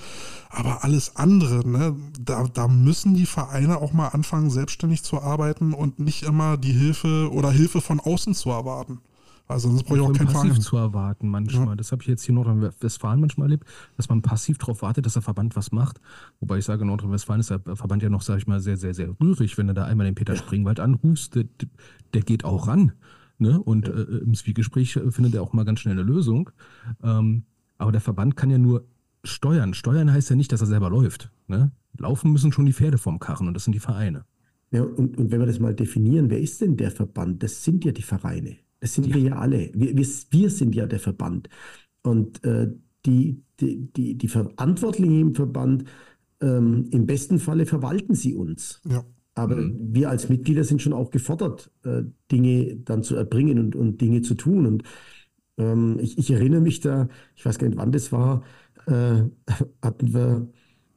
Aber 0.48 0.84
alles 0.84 1.16
andere, 1.16 1.68
ne? 1.68 1.96
da, 2.20 2.44
da 2.44 2.68
müssen 2.68 3.14
die 3.14 3.26
Vereine 3.26 3.78
auch 3.78 3.92
mal 3.92 4.08
anfangen, 4.08 4.50
selbstständig 4.50 5.02
zu 5.02 5.20
arbeiten 5.20 5.72
und 5.72 5.98
nicht 5.98 6.22
immer 6.22 6.56
die 6.56 6.72
Hilfe 6.72 7.30
oder 7.32 7.50
Hilfe 7.50 7.80
von 7.80 8.00
außen 8.00 8.34
zu 8.34 8.50
erwarten. 8.50 9.00
Also 9.46 9.68
sonst 9.68 9.82
brauche 9.82 9.98
ich 9.98 10.02
auch 10.02 10.12
keinen 10.12 10.26
passiv 10.26 10.52
Verein. 10.52 10.60
zu 10.62 10.76
erwarten 10.76 11.28
manchmal. 11.28 11.68
Ja. 11.68 11.74
Das 11.74 11.92
habe 11.92 12.00
ich 12.02 12.08
jetzt 12.08 12.22
hier 12.22 12.30
in 12.30 12.36
Nordrhein-Westfalen 12.36 13.20
manchmal 13.20 13.46
erlebt, 13.46 13.68
dass 13.96 14.08
man 14.08 14.22
passiv 14.22 14.56
darauf 14.56 14.80
wartet, 14.80 15.04
dass 15.04 15.14
der 15.14 15.22
Verband 15.22 15.54
was 15.54 15.70
macht. 15.70 16.00
Wobei 16.40 16.58
ich 16.58 16.64
sage, 16.64 16.82
in 16.82 16.88
Nordrhein-Westfalen 16.88 17.40
ist 17.40 17.50
der 17.50 17.60
Verband 17.60 18.02
ja 18.02 18.08
noch, 18.08 18.22
sage 18.22 18.38
ich 18.38 18.46
mal, 18.46 18.60
sehr, 18.60 18.78
sehr, 18.78 18.94
sehr 18.94 19.10
rührig. 19.20 19.58
Wenn 19.58 19.66
du 19.66 19.74
da 19.74 19.84
einmal 19.84 20.06
den 20.06 20.14
Peter 20.14 20.34
Springwald 20.36 20.80
anrufst, 20.80 21.34
der, 21.34 21.44
der 22.14 22.22
geht 22.22 22.44
auch 22.44 22.68
ran. 22.68 22.92
Ne? 23.38 23.60
Und 23.60 23.88
äh, 23.88 24.02
im 24.02 24.34
Zwiegespräch 24.34 24.96
äh, 24.96 25.10
findet 25.10 25.34
er 25.34 25.42
auch 25.42 25.52
mal 25.52 25.64
ganz 25.64 25.80
schnell 25.80 25.92
eine 25.92 26.02
Lösung. 26.02 26.50
Ähm, 27.02 27.44
aber 27.78 27.92
der 27.92 28.00
Verband 28.00 28.36
kann 28.36 28.50
ja 28.50 28.58
nur 28.58 28.86
steuern. 29.24 29.74
Steuern 29.74 30.12
heißt 30.12 30.30
ja 30.30 30.36
nicht, 30.36 30.52
dass 30.52 30.60
er 30.60 30.66
selber 30.66 30.90
läuft. 30.90 31.30
Ne? 31.48 31.72
Laufen 31.98 32.32
müssen 32.32 32.52
schon 32.52 32.66
die 32.66 32.72
Pferde 32.72 32.98
vom 32.98 33.18
Karren 33.18 33.48
und 33.48 33.54
das 33.54 33.64
sind 33.64 33.72
die 33.72 33.80
Vereine. 33.80 34.24
Ja, 34.70 34.82
und, 34.82 35.16
und 35.16 35.30
wenn 35.30 35.40
wir 35.40 35.46
das 35.46 35.60
mal 35.60 35.74
definieren, 35.74 36.30
wer 36.30 36.40
ist 36.40 36.60
denn 36.60 36.76
der 36.76 36.90
Verband? 36.90 37.42
Das 37.42 37.64
sind 37.64 37.84
ja 37.84 37.92
die 37.92 38.02
Vereine. 38.02 38.56
Das 38.80 38.94
sind 38.94 39.06
ja. 39.06 39.14
wir 39.14 39.22
ja 39.22 39.36
alle. 39.36 39.70
Wir, 39.74 39.96
wir, 39.96 40.06
wir 40.30 40.50
sind 40.50 40.74
ja 40.74 40.86
der 40.86 40.98
Verband. 40.98 41.48
Und 42.02 42.44
äh, 42.44 42.72
die, 43.06 43.42
die, 43.60 43.92
die, 43.92 44.18
die 44.18 44.28
Verantwortlichen 44.28 45.20
im 45.20 45.34
Verband, 45.34 45.84
ähm, 46.40 46.88
im 46.90 47.06
besten 47.06 47.38
Falle 47.38 47.66
verwalten 47.66 48.14
sie 48.14 48.34
uns. 48.34 48.80
Ja. 48.88 49.04
Aber 49.34 49.56
mhm. 49.56 49.94
wir 49.94 50.10
als 50.10 50.28
Mitglieder 50.28 50.64
sind 50.64 50.80
schon 50.80 50.92
auch 50.92 51.10
gefordert, 51.10 51.70
äh, 51.84 52.02
Dinge 52.30 52.76
dann 52.76 53.02
zu 53.02 53.16
erbringen 53.16 53.58
und, 53.58 53.76
und 53.76 54.00
Dinge 54.00 54.22
zu 54.22 54.34
tun. 54.34 54.66
Und 54.66 54.82
ähm, 55.58 55.98
ich, 56.00 56.18
ich, 56.18 56.30
erinnere 56.30 56.60
mich 56.60 56.80
da, 56.80 57.08
ich 57.34 57.44
weiß 57.44 57.58
gar 57.58 57.68
nicht, 57.68 57.78
wann 57.78 57.92
das 57.92 58.12
war, 58.12 58.42
äh, 58.86 59.22
hatten 59.82 60.14
wir 60.14 60.48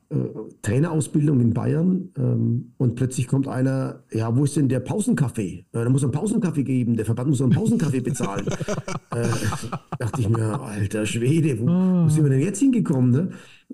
äh, 0.09 0.15
Trainerausbildung 0.61 1.41
in 1.41 1.53
Bayern 1.53 2.09
ähm, 2.17 2.73
und 2.77 2.95
plötzlich 2.95 3.27
kommt 3.27 3.47
einer, 3.47 4.03
ja, 4.11 4.35
wo 4.35 4.45
ist 4.45 4.55
denn 4.55 4.69
der 4.69 4.79
Pausenkaffee? 4.79 5.65
Äh, 5.71 5.83
da 5.83 5.89
muss 5.89 6.03
einen 6.03 6.13
Pausenkaffee 6.13 6.63
geben, 6.63 6.95
der 6.95 7.05
Verband 7.05 7.29
muss 7.29 7.41
einen 7.41 7.51
Pausenkaffee 7.51 8.01
bezahlen. 8.01 8.47
äh, 9.11 9.27
dachte 9.99 10.21
ich 10.21 10.29
mir, 10.29 10.61
alter 10.61 11.05
Schwede, 11.05 11.59
wo, 11.59 11.65
wo 11.65 11.71
ah. 11.71 12.09
sind 12.09 12.23
wir 12.23 12.29
denn 12.29 12.41
jetzt 12.41 12.59
hingekommen? 12.59 13.11
Ne? 13.11 13.29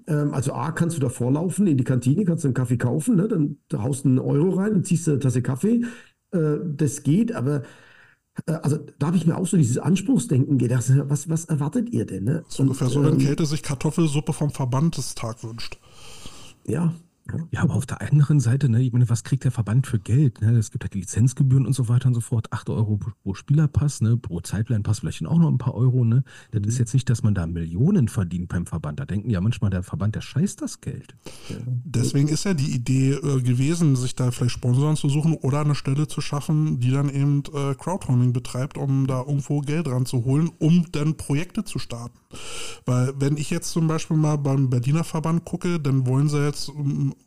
Ähm, 0.08 0.34
also 0.34 0.54
A, 0.54 0.72
kannst 0.72 0.98
du 0.98 1.02
da 1.02 1.10
vorlaufen 1.10 1.68
in 1.68 1.78
die 1.78 1.84
Kantine, 1.84 2.26
kannst 2.26 2.44
du 2.44 2.48
einen 2.48 2.56
Kaffee 2.56 2.78
kaufen, 2.78 3.16
ne? 3.16 3.28
dann 3.28 3.58
da 3.70 3.84
haust 3.84 4.06
du 4.06 4.10
einen 4.10 4.20
Euro 4.20 4.52
rein 4.52 4.74
und 4.74 4.86
ziehst 4.86 5.08
eine 5.08 5.20
Tasse 5.20 5.42
Kaffee. 5.42 5.84
Äh, 6.32 6.58
das 6.64 7.04
geht, 7.04 7.34
aber 7.34 7.64
äh, 8.46 8.54
also 8.54 8.80
da 9.00 9.08
habe 9.08 9.18
ich 9.18 9.26
mir 9.26 9.38
auch 9.38 9.48
so 9.48 9.58
dieses 9.58 9.78
Anspruchsdenken 9.78 10.58
gedacht, 10.58 10.86
was, 11.10 11.30
was 11.30 11.46
erwartet 11.46 11.90
ihr 11.92 12.06
denn? 12.06 12.24
Ne? 12.24 12.44
So 12.48 12.64
ungefähr 12.64 12.90
so, 12.90 13.04
wenn 13.04 13.14
ähm, 13.14 13.20
Kälte 13.20 13.46
sich 13.46 13.64
Kartoffelsuppe 13.64 14.34
vom 14.34 14.52
Verbandestag 14.52 15.44
wünscht. 15.44 15.80
Ja, 16.66 16.94
ja, 17.52 17.62
aber 17.62 17.76
auf 17.76 17.86
der 17.86 18.02
anderen 18.02 18.42
Seite, 18.42 18.68
ne, 18.68 18.82
ich 18.82 18.92
meine, 18.92 19.10
was 19.10 19.24
kriegt 19.24 19.46
der 19.46 19.52
Verband 19.52 19.88
für 19.88 19.98
Geld? 19.98 20.42
Ne? 20.42 20.58
Es 20.58 20.72
gibt 20.72 20.84
halt 20.84 20.94
Lizenzgebühren 20.94 21.66
und 21.66 21.74
so 21.74 21.88
weiter 21.88 22.08
und 22.08 22.16
so 22.16 22.22
fort. 22.22 22.52
8 22.52 22.70
Euro 22.70 22.98
pro 22.98 23.34
Spielerpass, 23.34 24.02
ne? 24.02 24.18
pro 24.18 24.42
Zeitline-Pass 24.42 25.00
vielleicht 25.00 25.26
auch 25.26 25.38
noch 25.38 25.50
ein 25.50 25.58
paar 25.58 25.74
Euro. 25.74 26.04
Ne? 26.04 26.24
Das 26.52 26.62
ist 26.64 26.76
mhm. 26.76 26.80
jetzt 26.80 26.94
nicht, 26.94 27.10
dass 27.10 27.24
man 27.24 27.34
da 27.34 27.48
Millionen 27.48 28.10
verdient 28.10 28.50
beim 28.50 28.66
Verband. 28.66 29.00
Da 29.00 29.06
denken 29.06 29.30
ja 29.30 29.40
manchmal, 29.40 29.72
der 29.72 29.84
Verband, 29.84 30.16
der 30.16 30.22
scheißt 30.22 30.62
das 30.62 30.82
Geld. 30.82 31.16
Deswegen 31.86 32.28
ist 32.28 32.44
ja 32.44 32.54
die 32.54 32.72
Idee 32.72 33.12
äh, 33.12 33.42
gewesen, 33.42 33.96
sich 33.96 34.16
da 34.16 34.32
vielleicht 34.32 34.56
Sponsoren 34.56 34.98
zu 34.98 35.08
suchen 35.08 35.34
oder 35.36 35.62
eine 35.62 35.76
Stelle 35.76 36.08
zu 36.08 36.20
schaffen, 36.20 36.80
die 36.82 36.92
dann 36.92 37.10
eben 37.10 37.44
äh, 37.54 37.74
Crowdfunding 37.76 38.34
betreibt, 38.34 38.78
um 38.78 39.08
da 39.08 39.20
irgendwo 39.22 39.62
Geld 39.62 39.88
ranzuholen, 39.88 40.52
um 40.60 40.88
dann 40.92 41.16
Projekte 41.16 41.64
zu 41.64 41.80
starten. 41.80 42.18
Weil 42.86 43.14
wenn 43.18 43.38
ich 43.38 43.50
jetzt 43.50 43.72
zum 43.72 43.88
Beispiel 43.88 44.18
mal 44.18 44.38
beim 44.38 44.70
Berliner 44.70 45.04
Verband 45.04 45.46
gucke, 45.46 45.80
dann 45.80 46.06
wollen 46.06 46.28
sie 46.28 46.44
jetzt 46.44 46.70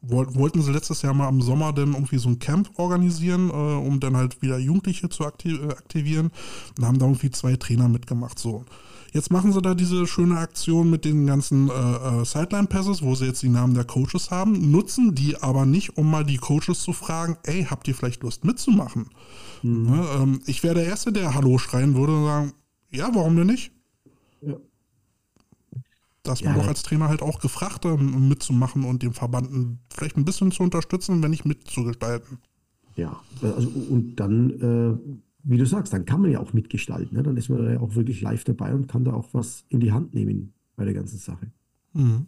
wollten 0.02 0.62
sie 0.62 0.72
letztes 0.72 1.02
Jahr 1.02 1.14
mal 1.14 1.28
im 1.28 1.42
Sommer 1.42 1.72
dann 1.72 1.94
irgendwie 1.94 2.18
so 2.18 2.28
ein 2.28 2.38
Camp 2.38 2.70
organisieren, 2.76 3.50
äh, 3.50 3.52
um 3.52 4.00
dann 4.00 4.16
halt 4.16 4.42
wieder 4.42 4.58
Jugendliche 4.58 5.08
zu 5.08 5.24
aktiv 5.24 5.60
äh, 5.62 5.70
aktivieren 5.70 6.30
und 6.78 6.84
haben 6.84 6.98
da 6.98 7.06
irgendwie 7.06 7.30
zwei 7.30 7.56
Trainer 7.56 7.88
mitgemacht. 7.88 8.38
So. 8.38 8.64
Jetzt 9.12 9.30
machen 9.30 9.52
sie 9.52 9.62
da 9.62 9.74
diese 9.74 10.06
schöne 10.06 10.38
Aktion 10.38 10.90
mit 10.90 11.04
den 11.04 11.26
ganzen 11.26 11.70
äh, 11.70 11.72
äh, 11.72 12.24
Sideline-Passes, 12.24 13.02
wo 13.02 13.14
sie 13.14 13.26
jetzt 13.26 13.42
die 13.42 13.48
Namen 13.48 13.74
der 13.74 13.84
Coaches 13.84 14.30
haben, 14.30 14.70
nutzen 14.70 15.14
die 15.14 15.40
aber 15.40 15.64
nicht, 15.64 15.96
um 15.96 16.10
mal 16.10 16.24
die 16.24 16.36
Coaches 16.36 16.80
zu 16.80 16.92
fragen, 16.92 17.38
ey, 17.44 17.64
habt 17.64 17.88
ihr 17.88 17.94
vielleicht 17.94 18.22
Lust 18.22 18.44
mitzumachen? 18.44 19.08
Mhm. 19.62 19.84
Ne, 19.84 20.06
ähm, 20.16 20.40
ich 20.46 20.62
wäre 20.62 20.74
der 20.74 20.86
Erste, 20.86 21.12
der 21.12 21.34
Hallo 21.34 21.58
schreien 21.58 21.94
würde 21.94 22.16
und 22.16 22.24
sagen, 22.24 22.52
ja, 22.90 23.08
warum 23.14 23.36
denn 23.36 23.46
nicht? 23.46 23.72
Ja 24.42 24.56
dass 26.26 26.42
man 26.42 26.54
ja, 26.54 26.60
doch 26.60 26.68
als 26.68 26.82
Trainer 26.82 27.08
halt 27.08 27.22
auch 27.22 27.40
gefragt 27.40 27.84
um 27.84 28.28
mitzumachen 28.28 28.84
und 28.84 29.02
den 29.02 29.12
Verband 29.12 29.78
vielleicht 29.92 30.16
ein 30.16 30.24
bisschen 30.24 30.50
zu 30.52 30.62
unterstützen, 30.62 31.22
wenn 31.22 31.30
nicht 31.30 31.44
mitzugestalten. 31.44 32.38
Ja, 32.96 33.20
also 33.42 33.68
und 33.68 34.16
dann, 34.16 34.50
äh, 34.50 35.20
wie 35.42 35.58
du 35.58 35.66
sagst, 35.66 35.92
dann 35.92 36.04
kann 36.04 36.22
man 36.22 36.30
ja 36.30 36.40
auch 36.40 36.52
mitgestalten. 36.52 37.16
Ne? 37.16 37.22
Dann 37.22 37.36
ist 37.36 37.48
man 37.48 37.64
ja 37.64 37.80
auch 37.80 37.94
wirklich 37.94 38.20
live 38.20 38.44
dabei 38.44 38.74
und 38.74 38.88
kann 38.88 39.04
da 39.04 39.12
auch 39.12 39.28
was 39.32 39.64
in 39.68 39.80
die 39.80 39.92
Hand 39.92 40.14
nehmen 40.14 40.54
bei 40.76 40.84
der 40.84 40.94
ganzen 40.94 41.18
Sache. 41.18 41.50
Mhm. 41.92 42.26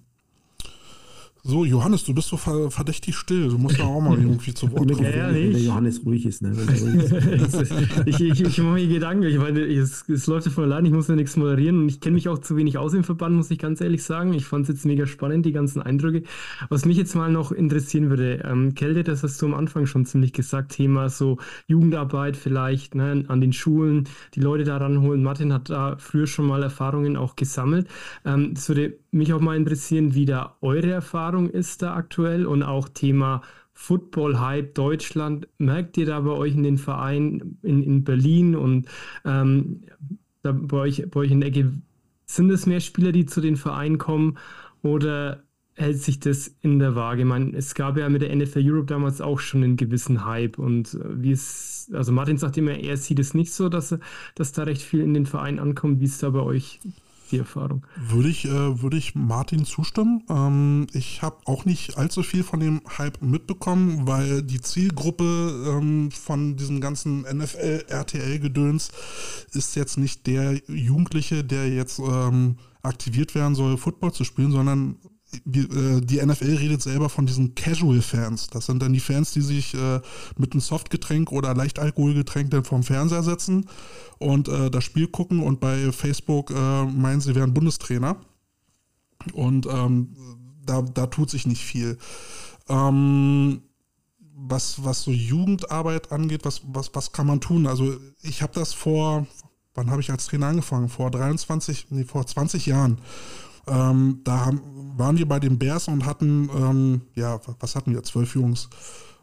So, 1.44 1.64
Johannes, 1.64 2.04
du 2.04 2.12
bist 2.12 2.28
so 2.28 2.36
verdächtig 2.36 3.14
still. 3.16 3.48
Du 3.48 3.58
musst 3.58 3.78
ja 3.78 3.84
auch 3.84 4.00
mal 4.00 4.18
irgendwie 4.18 4.52
zu 4.52 4.70
Wort 4.72 4.92
kommen. 4.92 5.04
Ja, 5.04 5.32
wenn 5.32 5.52
der 5.52 5.60
Johannes 5.60 6.04
ruhig 6.04 6.26
ist. 6.26 6.42
Ne? 6.42 6.52
ich, 8.06 8.20
ich, 8.20 8.40
ich 8.40 8.58
mache 8.58 8.74
mir 8.74 8.88
Gedanken. 8.88 9.22
Ich 9.24 9.38
meine, 9.38 9.60
es, 9.60 10.04
es 10.08 10.26
läuft 10.26 10.46
ja 10.46 10.52
von 10.52 10.64
allein. 10.64 10.84
Ich 10.84 10.92
muss 10.92 11.08
ja 11.08 11.14
nichts 11.14 11.36
moderieren. 11.36 11.82
Und 11.82 11.88
ich 11.88 12.00
kenne 12.00 12.14
mich 12.14 12.28
auch 12.28 12.38
zu 12.38 12.56
wenig 12.56 12.76
aus 12.76 12.92
im 12.92 13.04
Verband, 13.04 13.36
muss 13.36 13.50
ich 13.50 13.58
ganz 13.58 13.80
ehrlich 13.80 14.02
sagen. 14.02 14.32
Ich 14.34 14.46
fand 14.46 14.62
es 14.62 14.68
jetzt 14.68 14.84
mega 14.84 15.06
spannend, 15.06 15.46
die 15.46 15.52
ganzen 15.52 15.80
Eindrücke. 15.80 16.24
Was 16.70 16.84
mich 16.84 16.96
jetzt 16.96 17.14
mal 17.14 17.30
noch 17.30 17.52
interessieren 17.52 18.10
würde, 18.10 18.42
ähm, 18.44 18.74
Kälte, 18.74 19.04
das 19.04 19.22
hast 19.22 19.40
du 19.40 19.46
am 19.46 19.54
Anfang 19.54 19.86
schon 19.86 20.06
ziemlich 20.06 20.32
gesagt, 20.32 20.72
Thema 20.72 21.08
so 21.08 21.38
Jugendarbeit 21.66 22.36
vielleicht 22.36 22.96
ne, 22.96 23.24
an 23.28 23.40
den 23.40 23.52
Schulen, 23.52 24.08
die 24.34 24.40
Leute 24.40 24.64
da 24.64 24.76
ranholen. 24.76 25.22
Martin 25.22 25.52
hat 25.52 25.70
da 25.70 25.96
früher 25.98 26.26
schon 26.26 26.46
mal 26.46 26.62
Erfahrungen 26.62 27.16
auch 27.16 27.36
gesammelt. 27.36 27.86
Ähm, 28.24 28.54
das 28.54 28.68
würde 28.68 28.98
mich 29.10 29.32
auch 29.32 29.40
mal 29.40 29.56
interessieren, 29.56 30.14
wie 30.14 30.26
da 30.26 30.56
eure 30.60 30.90
Erfahrung 30.90 31.48
ist 31.48 31.82
da 31.82 31.94
aktuell 31.94 32.46
und 32.46 32.62
auch 32.62 32.88
Thema 32.88 33.42
Football-Hype 33.72 34.74
Deutschland. 34.74 35.48
Merkt 35.58 35.96
ihr 35.96 36.06
da 36.06 36.20
bei 36.20 36.32
euch 36.32 36.54
in 36.54 36.62
den 36.62 36.78
Vereinen 36.78 37.58
in, 37.62 37.82
in 37.82 38.04
Berlin 38.04 38.56
und 38.56 38.88
ähm, 39.24 39.82
da 40.42 40.52
bei, 40.52 40.78
euch, 40.78 41.04
bei 41.10 41.20
euch 41.20 41.30
in 41.30 41.40
der 41.40 41.50
Ecke, 41.50 41.72
sind 42.26 42.50
es 42.50 42.66
mehr 42.66 42.80
Spieler, 42.80 43.12
die 43.12 43.24
zu 43.24 43.40
den 43.40 43.56
Vereinen 43.56 43.98
kommen 43.98 44.36
oder 44.82 45.44
hält 45.74 45.98
sich 45.98 46.20
das 46.20 46.54
in 46.60 46.78
der 46.78 46.94
Waage? 46.94 47.22
Ich 47.22 47.26
meine, 47.26 47.56
es 47.56 47.74
gab 47.74 47.96
ja 47.96 48.08
mit 48.08 48.22
der 48.22 48.34
NFL 48.34 48.68
Europe 48.68 48.86
damals 48.86 49.20
auch 49.20 49.38
schon 49.38 49.62
einen 49.62 49.76
gewissen 49.76 50.24
Hype 50.24 50.58
und 50.58 50.94
äh, 50.94 51.22
wie 51.22 51.32
es, 51.32 51.90
also 51.92 52.12
Martin 52.12 52.36
sagt 52.36 52.58
immer, 52.58 52.72
er 52.72 52.96
sieht 52.96 53.18
es 53.18 53.32
nicht 53.32 53.52
so, 53.52 53.68
dass, 53.68 53.96
dass 54.34 54.52
da 54.52 54.64
recht 54.64 54.82
viel 54.82 55.00
in 55.00 55.14
den 55.14 55.26
Vereinen 55.26 55.58
ankommt. 55.58 56.00
Wie 56.00 56.04
ist 56.04 56.22
da 56.22 56.30
bei 56.30 56.40
euch 56.40 56.80
die 57.30 57.38
Erfahrung. 57.38 57.86
Würde 57.96 58.28
ich, 58.28 58.44
äh, 58.44 58.82
würde 58.82 58.96
ich 58.96 59.14
Martin 59.14 59.64
zustimmen. 59.64 60.24
Ähm, 60.28 60.86
ich 60.92 61.22
habe 61.22 61.38
auch 61.44 61.64
nicht 61.64 61.96
allzu 61.96 62.22
viel 62.22 62.42
von 62.42 62.60
dem 62.60 62.82
Hype 62.98 63.22
mitbekommen, 63.22 64.06
weil 64.06 64.42
die 64.42 64.60
Zielgruppe 64.60 65.24
ähm, 65.68 66.10
von 66.10 66.56
diesem 66.56 66.80
ganzen 66.80 67.22
NFL, 67.22 67.84
RTL-Gedöns 67.88 68.90
ist 69.52 69.76
jetzt 69.76 69.98
nicht 69.98 70.26
der 70.26 70.60
Jugendliche, 70.68 71.44
der 71.44 71.68
jetzt 71.68 71.98
ähm, 71.98 72.56
aktiviert 72.82 73.34
werden 73.34 73.54
soll, 73.54 73.76
Football 73.76 74.12
zu 74.12 74.24
spielen, 74.24 74.52
sondern 74.52 74.96
die 75.44 76.24
NFL 76.24 76.56
redet 76.56 76.82
selber 76.82 77.08
von 77.08 77.26
diesen 77.26 77.54
Casual-Fans. 77.54 78.48
Das 78.48 78.66
sind 78.66 78.80
dann 78.80 78.92
die 78.92 79.00
Fans, 79.00 79.32
die 79.32 79.42
sich 79.42 79.74
äh, 79.74 80.00
mit 80.38 80.52
einem 80.52 80.60
Softgetränk 80.60 81.32
oder 81.32 81.54
Leichtalkoholgetränk 81.54 82.50
dann 82.50 82.64
vorm 82.64 82.82
Fernseher 82.82 83.22
setzen 83.22 83.68
und 84.18 84.48
äh, 84.48 84.70
das 84.70 84.84
Spiel 84.84 85.06
gucken 85.06 85.42
und 85.42 85.60
bei 85.60 85.92
Facebook 85.92 86.50
äh, 86.50 86.84
meinen, 86.84 87.20
sie 87.20 87.34
wären 87.34 87.52
Bundestrainer. 87.52 88.16
Und 89.32 89.66
ähm, 89.66 90.14
da, 90.64 90.82
da 90.82 91.06
tut 91.06 91.30
sich 91.30 91.46
nicht 91.46 91.62
viel. 91.62 91.98
Ähm, 92.68 93.62
was, 94.20 94.84
was 94.84 95.02
so 95.02 95.10
Jugendarbeit 95.10 96.12
angeht, 96.12 96.44
was, 96.44 96.62
was, 96.64 96.94
was 96.94 97.12
kann 97.12 97.26
man 97.26 97.40
tun? 97.40 97.66
Also 97.66 97.96
ich 98.22 98.40
habe 98.42 98.52
das 98.54 98.72
vor, 98.72 99.26
wann 99.74 99.90
habe 99.90 100.00
ich 100.00 100.10
als 100.10 100.26
Trainer 100.26 100.46
angefangen? 100.46 100.88
Vor 100.88 101.10
23, 101.10 101.88
nee, 101.90 102.04
vor 102.04 102.26
20 102.26 102.66
Jahren. 102.66 102.98
Ähm, 103.70 104.20
da 104.24 104.46
haben, 104.46 104.60
waren 104.96 105.18
wir 105.18 105.26
bei 105.26 105.40
den 105.40 105.58
Bears 105.58 105.88
und 105.88 106.06
hatten, 106.06 106.48
ähm, 106.56 107.00
ja, 107.14 107.40
was 107.60 107.76
hatten 107.76 107.92
wir, 107.92 108.02
zwölf 108.02 108.34
Jungs. 108.34 108.68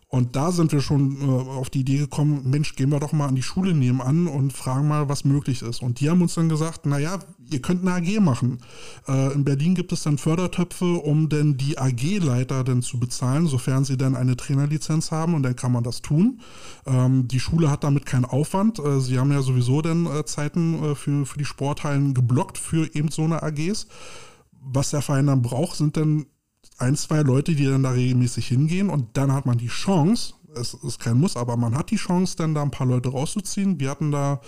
Und 0.07 0.35
da 0.37 0.51
sind 0.51 0.71
wir 0.71 0.79
schon 0.79 1.17
äh, 1.19 1.25
auf 1.25 1.69
die 1.69 1.81
Idee 1.81 1.97
gekommen, 1.97 2.43
Mensch, 2.45 2.75
gehen 2.75 2.89
wir 2.89 3.01
doch 3.01 3.11
mal 3.11 3.27
an 3.27 3.35
die 3.35 3.41
Schule 3.41 3.73
nebenan 3.73 4.27
und 4.27 4.53
fragen 4.53 4.87
mal, 4.87 5.09
was 5.09 5.25
möglich 5.25 5.61
ist. 5.61 5.81
Und 5.81 5.99
die 5.99 6.09
haben 6.09 6.21
uns 6.21 6.35
dann 6.35 6.47
gesagt, 6.47 6.85
naja, 6.85 7.19
ihr 7.51 7.61
könnt 7.61 7.81
eine 7.81 7.95
AG 7.95 8.21
machen. 8.21 8.59
Äh, 9.09 9.33
in 9.33 9.43
Berlin 9.43 9.75
gibt 9.75 9.91
es 9.91 10.03
dann 10.03 10.17
Fördertöpfe, 10.17 10.85
um 10.85 11.27
denn 11.27 11.57
die 11.57 11.77
AG-Leiter 11.77 12.63
dann 12.63 12.81
zu 12.81 12.97
bezahlen, 12.97 13.47
sofern 13.47 13.83
sie 13.83 13.97
dann 13.97 14.15
eine 14.15 14.37
Trainerlizenz 14.37 15.11
haben 15.11 15.33
und 15.33 15.43
dann 15.43 15.57
kann 15.57 15.73
man 15.73 15.83
das 15.83 16.01
tun. 16.01 16.39
Ähm, 16.85 17.27
die 17.27 17.41
Schule 17.41 17.69
hat 17.69 17.83
damit 17.83 18.05
keinen 18.05 18.25
Aufwand. 18.25 18.79
Äh, 18.79 19.01
sie 19.01 19.19
haben 19.19 19.33
ja 19.33 19.41
sowieso 19.41 19.81
dann 19.81 20.05
äh, 20.05 20.23
Zeiten 20.23 20.81
äh, 20.81 20.95
für, 20.95 21.25
für 21.25 21.39
die 21.39 21.45
Sporthallen 21.45 22.13
geblockt 22.13 22.57
für 22.57 22.87
eben 22.95 23.09
so 23.09 23.23
eine 23.23 23.43
AGs 23.43 23.87
was 24.65 24.89
der 24.89 25.01
Verein 25.01 25.27
dann 25.27 25.41
braucht, 25.41 25.77
sind 25.77 25.97
dann 25.97 26.25
ein, 26.77 26.95
zwei 26.95 27.21
Leute, 27.21 27.55
die 27.55 27.65
dann 27.65 27.83
da 27.83 27.91
regelmäßig 27.91 28.47
hingehen 28.47 28.89
und 28.89 29.15
dann 29.17 29.31
hat 29.31 29.45
man 29.45 29.57
die 29.57 29.67
Chance, 29.67 30.33
es 30.55 30.73
ist 30.73 30.99
kein 30.99 31.19
Muss, 31.19 31.37
aber 31.37 31.57
man 31.57 31.75
hat 31.75 31.91
die 31.91 31.97
Chance, 31.97 32.35
dann 32.37 32.53
da 32.53 32.61
ein 32.61 32.71
paar 32.71 32.87
Leute 32.87 33.09
rauszuziehen. 33.09 33.79
Wir 33.79 33.89
hatten 33.89 34.11
da 34.11 34.41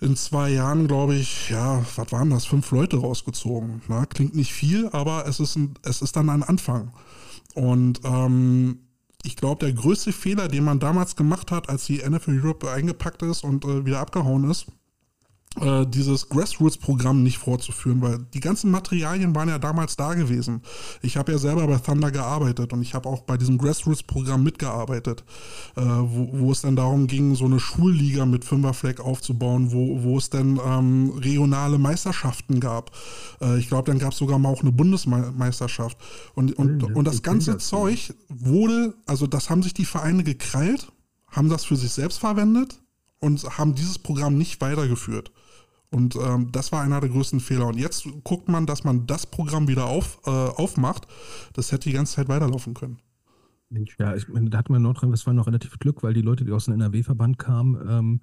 in 0.00 0.16
zwei 0.16 0.50
Jahren, 0.50 0.88
glaube 0.88 1.14
ich, 1.14 1.48
ja, 1.50 1.84
was 1.96 2.12
waren 2.12 2.30
das, 2.30 2.44
fünf 2.44 2.70
Leute 2.70 2.98
rausgezogen. 2.98 3.82
Na, 3.88 4.04
klingt 4.06 4.34
nicht 4.34 4.52
viel, 4.52 4.88
aber 4.88 5.26
es 5.26 5.40
ist, 5.40 5.56
ein, 5.56 5.74
es 5.82 6.02
ist 6.02 6.16
dann 6.16 6.28
ein 6.28 6.42
Anfang. 6.42 6.92
Und 7.54 8.00
ähm, 8.04 8.80
ich 9.22 9.36
glaube, 9.36 9.64
der 9.64 9.74
größte 9.74 10.12
Fehler, 10.12 10.48
den 10.48 10.64
man 10.64 10.78
damals 10.78 11.16
gemacht 11.16 11.50
hat, 11.50 11.68
als 11.68 11.86
die 11.86 11.98
NFL 11.98 12.40
Europe 12.42 12.70
eingepackt 12.70 13.22
ist 13.22 13.42
und 13.44 13.64
äh, 13.64 13.86
wieder 13.86 14.00
abgehauen 14.00 14.50
ist, 14.50 14.66
äh, 15.60 15.86
dieses 15.86 16.28
Grassroots-Programm 16.28 17.22
nicht 17.22 17.38
vorzuführen, 17.38 18.02
weil 18.02 18.18
die 18.34 18.40
ganzen 18.40 18.70
Materialien 18.70 19.34
waren 19.34 19.48
ja 19.48 19.58
damals 19.58 19.96
da 19.96 20.14
gewesen. 20.14 20.62
Ich 21.02 21.16
habe 21.16 21.32
ja 21.32 21.38
selber 21.38 21.66
bei 21.66 21.78
Thunder 21.78 22.10
gearbeitet 22.10 22.72
und 22.72 22.82
ich 22.82 22.94
habe 22.94 23.08
auch 23.08 23.22
bei 23.22 23.36
diesem 23.36 23.58
Grassroots-Programm 23.58 24.42
mitgearbeitet, 24.42 25.24
äh, 25.76 25.80
wo, 25.82 26.28
wo, 26.32 26.52
es 26.52 26.62
dann 26.62 26.76
darum 26.76 27.06
ging, 27.06 27.34
so 27.34 27.46
eine 27.46 27.60
Schulliga 27.60 28.26
mit 28.26 28.44
Fünferfleck 28.44 29.00
aufzubauen, 29.00 29.72
wo, 29.72 30.02
wo 30.02 30.18
es 30.18 30.30
dann 30.30 30.60
ähm, 30.64 31.12
regionale 31.16 31.78
Meisterschaften 31.78 32.60
gab. 32.60 32.90
Äh, 33.40 33.58
ich 33.58 33.68
glaube, 33.68 33.90
dann 33.90 33.98
gab 33.98 34.12
es 34.12 34.18
sogar 34.18 34.38
mal 34.38 34.50
auch 34.50 34.62
eine 34.62 34.72
Bundesmeisterschaft. 34.72 35.96
Und, 36.34 36.52
und, 36.58 36.82
und 36.82 37.04
das 37.06 37.22
ganze 37.22 37.58
Zeug 37.58 38.14
wurde, 38.28 38.94
also 39.06 39.26
das 39.26 39.48
haben 39.50 39.62
sich 39.62 39.74
die 39.74 39.84
Vereine 39.84 40.22
gekrallt, 40.22 40.92
haben 41.30 41.48
das 41.48 41.64
für 41.64 41.76
sich 41.76 41.92
selbst 41.92 42.18
verwendet 42.18 42.80
und 43.20 43.58
haben 43.58 43.74
dieses 43.74 43.98
Programm 43.98 44.36
nicht 44.36 44.60
weitergeführt. 44.60 45.32
Und 45.96 46.14
ähm, 46.16 46.52
das 46.52 46.72
war 46.72 46.82
einer 46.82 47.00
der 47.00 47.08
größten 47.08 47.40
Fehler. 47.40 47.68
Und 47.68 47.78
jetzt 47.78 48.06
guckt 48.22 48.50
man, 48.50 48.66
dass 48.66 48.84
man 48.84 49.06
das 49.06 49.24
Programm 49.24 49.66
wieder 49.66 49.86
auf, 49.86 50.20
äh, 50.26 50.30
aufmacht. 50.30 51.06
Das 51.54 51.72
hätte 51.72 51.88
die 51.88 51.94
ganze 51.94 52.16
Zeit 52.16 52.28
weiterlaufen 52.28 52.74
können. 52.74 52.98
Mensch, 53.70 53.96
ja, 53.98 54.14
ich 54.14 54.26
da 54.30 54.58
hat 54.58 54.68
man 54.68 54.76
in 54.76 54.82
Nordrhein-Westfalen 54.82 55.38
noch 55.38 55.46
relativ 55.46 55.78
Glück, 55.78 56.02
weil 56.02 56.12
die 56.12 56.20
Leute, 56.20 56.44
die 56.44 56.52
aus 56.52 56.66
dem 56.66 56.74
NRW-Verband 56.74 57.38
kamen, 57.38 57.80
ähm, 57.88 58.20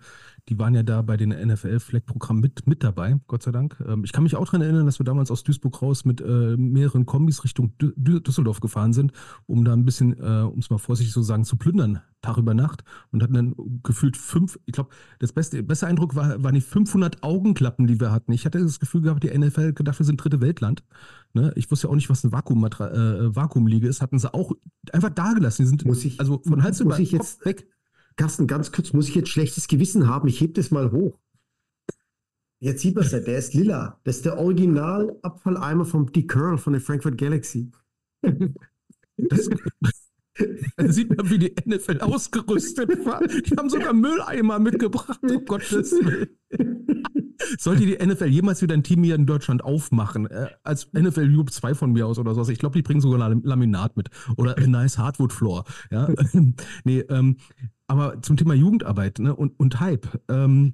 die 0.50 0.60
waren 0.60 0.76
ja 0.76 0.84
da 0.84 1.02
bei 1.02 1.16
den 1.16 1.30
NFL-Fleck-Programmen 1.30 2.42
mit, 2.42 2.68
mit 2.68 2.84
dabei, 2.84 3.20
Gott 3.28 3.44
sei 3.44 3.52
Dank. 3.52 3.82
Ähm, 3.88 4.04
ich 4.04 4.12
kann 4.12 4.24
mich 4.24 4.36
auch 4.36 4.46
daran 4.46 4.62
erinnern, 4.62 4.86
dass 4.86 5.00
wir 5.00 5.06
damals 5.06 5.32
aus 5.32 5.44
Duisburg 5.44 5.82
raus 5.82 6.04
mit 6.04 6.22
äh, 6.22 6.58
mehreren 6.58 7.06
Kombis 7.06 7.44
Richtung 7.44 7.78
D 7.78 7.92
Düsseldorf 7.96 8.60
gefahren 8.60 8.92
sind, 8.92 9.14
um 9.46 9.64
da 9.64 9.74
ein 9.74 9.86
bisschen, 9.86 10.20
äh, 10.20 10.44
um 10.44 10.60
es 10.60 10.70
mal 10.70 10.78
vorsichtig 10.78 11.14
so 11.14 11.22
sagen, 11.22 11.46
zu 11.46 11.56
plündern, 11.56 12.02
Tag 12.22 12.38
über 12.38 12.54
Nacht. 12.54 12.84
Und 13.12 13.24
hatten 13.24 13.34
dann 13.34 13.56
gefühlt 13.84 14.18
fünf, 14.18 14.60
ich 14.66 14.74
glaube, 14.74 14.90
das 15.20 15.32
beste, 15.32 15.64
beste 15.64 15.88
Eindruck 15.88 16.16
war, 16.16 16.44
waren 16.44 16.56
die 16.56 16.62
500 16.62 17.24
Augenklappen, 17.24 17.88
die 17.88 18.00
wir 18.00 18.12
hatten. 18.12 18.34
Ich 18.34 18.46
hatte 18.46 18.60
das 18.60 18.82
Gefühl 18.82 19.02
gehabt, 19.02 19.24
die 19.24 19.38
NFL 19.38 19.74
gedacht, 19.74 20.00
wir 20.00 20.06
sind 20.06 20.18
dritte 20.18 20.42
Weltland. 20.42 20.84
Ne? 21.34 21.54
Ich 21.56 21.72
wusste 21.72 21.88
ja 21.88 21.92
auch 21.92 21.96
nicht, 21.96 22.10
was 22.10 22.24
eine 22.24 22.34
Vakuum 22.34 22.66
äh, 22.66 23.36
Vakuumliege 23.36 23.88
ist. 23.88 24.02
Hatten 24.02 24.20
sie 24.20 24.34
auch 24.34 24.52
einfach 24.92 25.10
da 25.10 25.34
gelassen. 25.34 25.64
Die 25.64 25.68
sind 25.68 25.86
muss 25.86 26.04
ich, 26.04 26.20
also 26.20 26.42
von 26.44 26.64
Hals 26.64 26.82
über 26.82 26.98
Kopf 26.98 27.46
weg. 27.46 27.68
Carsten, 28.16 28.48
ganz 28.48 28.72
kurz, 28.72 28.94
muss 28.94 29.10
ich 29.10 29.16
jetzt 29.16 29.30
schlechtes 29.30 29.68
Gewissen 29.68 30.08
haben? 30.08 30.28
Ich 30.28 30.42
heb 30.42 30.54
das 30.54 30.72
mal 30.72 30.92
hoch. 30.92 31.20
Jetzt 32.60 32.82
sieht 32.82 32.96
man 32.96 33.04
es 33.04 33.12
ja, 33.12 33.20
der 33.20 33.38
ist 33.38 33.54
lila. 33.54 34.00
Das 34.04 34.18
ist 34.18 34.26
der 34.26 34.38
Original-Abfalleimer 34.38 35.84
vom 35.84 36.12
Dick 36.12 36.30
Curl 36.30 36.58
von 36.58 36.74
der 36.74 36.82
Frankfurt 36.82 37.18
Galaxy. 37.18 37.72
Das, 39.18 39.50
da 40.78 40.92
sieht 40.92 41.16
man, 41.16 41.30
wie 41.30 41.38
die 41.38 41.54
NFL 41.66 42.00
ausgerüstet 42.00 43.06
war. 43.06 43.22
Die 43.28 43.56
haben 43.56 43.70
sogar 43.70 43.94
Mülleimer 43.94 44.60
mitgebracht, 44.60 45.20
um 45.22 45.46
Gottes 45.46 45.92
Willen. 45.92 46.30
Sollte 47.60 47.86
die 47.86 47.98
NFL 48.04 48.28
jemals 48.28 48.62
wieder 48.62 48.74
ein 48.74 48.84
Team 48.84 49.04
hier 49.04 49.16
in 49.16 49.26
Deutschland 49.26 49.64
aufmachen, 49.64 50.28
äh, 50.28 50.48
als 50.64 50.92
NFL 50.94 51.30
Europe 51.32 51.52
2 51.52 51.76
von 51.76 51.92
mir 51.92 52.08
aus 52.08 52.18
oder 52.18 52.34
so, 52.34 52.50
ich 52.50 52.60
glaube, 52.60 52.78
die 52.78 52.82
bringen 52.82 53.02
sogar 53.02 53.30
Laminat 53.30 53.98
mit 53.98 54.10
oder 54.38 54.58
a 54.58 54.68
nice 54.68 54.98
Hardwood 54.98 55.34
Floor. 55.34 55.66
Ja? 55.92 56.10
nee, 56.84 57.00
ähm, 57.00 57.38
aber 57.94 58.24
zum 58.24 58.38
Thema 58.38 58.56
Jugendarbeit 58.56 59.20
ne, 59.20 59.36
und, 59.36 59.60
und 59.60 59.80
Hype. 59.80 60.20
Ähm, 60.28 60.74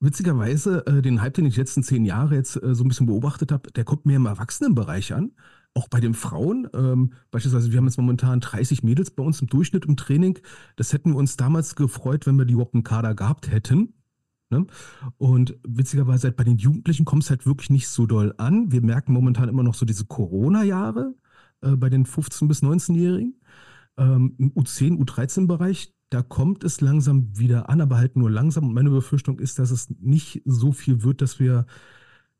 witzigerweise, 0.00 0.84
äh, 0.86 1.00
den 1.00 1.22
Hype, 1.22 1.34
den 1.34 1.46
ich 1.46 1.54
die 1.54 1.60
letzten 1.60 1.84
zehn 1.84 2.04
Jahre 2.04 2.34
jetzt 2.34 2.60
äh, 2.60 2.74
so 2.74 2.82
ein 2.82 2.88
bisschen 2.88 3.06
beobachtet 3.06 3.52
habe, 3.52 3.70
der 3.70 3.84
kommt 3.84 4.06
mehr 4.06 4.16
im 4.16 4.26
Erwachsenenbereich 4.26 5.14
an. 5.14 5.30
Auch 5.74 5.86
bei 5.88 6.00
den 6.00 6.14
Frauen. 6.14 6.68
Ähm, 6.74 7.12
beispielsweise, 7.30 7.70
wir 7.70 7.78
haben 7.78 7.86
jetzt 7.86 7.98
momentan 7.98 8.40
30 8.40 8.82
Mädels 8.82 9.12
bei 9.12 9.22
uns 9.22 9.40
im 9.40 9.46
Durchschnitt 9.46 9.84
im 9.84 9.96
Training. 9.96 10.36
Das 10.74 10.92
hätten 10.92 11.12
wir 11.12 11.16
uns 11.16 11.36
damals 11.36 11.76
gefreut, 11.76 12.26
wenn 12.26 12.36
wir 12.36 12.44
die 12.44 12.54
überhaupt 12.54 12.74
im 12.74 12.82
Kader 12.82 13.14
gehabt 13.14 13.48
hätten. 13.52 13.94
Ne? 14.50 14.66
Und 15.18 15.56
witzigerweise 15.64 16.28
halt 16.28 16.36
bei 16.36 16.44
den 16.44 16.56
Jugendlichen 16.56 17.04
kommt 17.04 17.22
es 17.22 17.30
halt 17.30 17.46
wirklich 17.46 17.70
nicht 17.70 17.86
so 17.86 18.06
doll 18.06 18.34
an. 18.38 18.72
Wir 18.72 18.82
merken 18.82 19.12
momentan 19.12 19.48
immer 19.48 19.62
noch 19.62 19.74
so 19.74 19.86
diese 19.86 20.06
Corona-Jahre 20.06 21.14
äh, 21.60 21.76
bei 21.76 21.88
den 21.88 22.04
15- 22.04 22.48
bis 22.48 22.64
19-Jährigen. 22.64 23.40
Ähm, 23.96 24.34
Im 24.38 24.52
U10, 24.52 24.98
U13-Bereich, 24.98 25.95
da 26.16 26.22
kommt 26.22 26.64
es 26.64 26.80
langsam 26.80 27.36
wieder 27.36 27.68
an, 27.68 27.82
aber 27.82 27.98
halt 27.98 28.16
nur 28.16 28.30
langsam. 28.30 28.68
Und 28.68 28.72
meine 28.72 28.88
Befürchtung 28.88 29.38
ist, 29.38 29.58
dass 29.58 29.70
es 29.70 29.90
nicht 30.00 30.40
so 30.46 30.72
viel 30.72 31.02
wird, 31.02 31.20
dass 31.20 31.38
wir, 31.38 31.66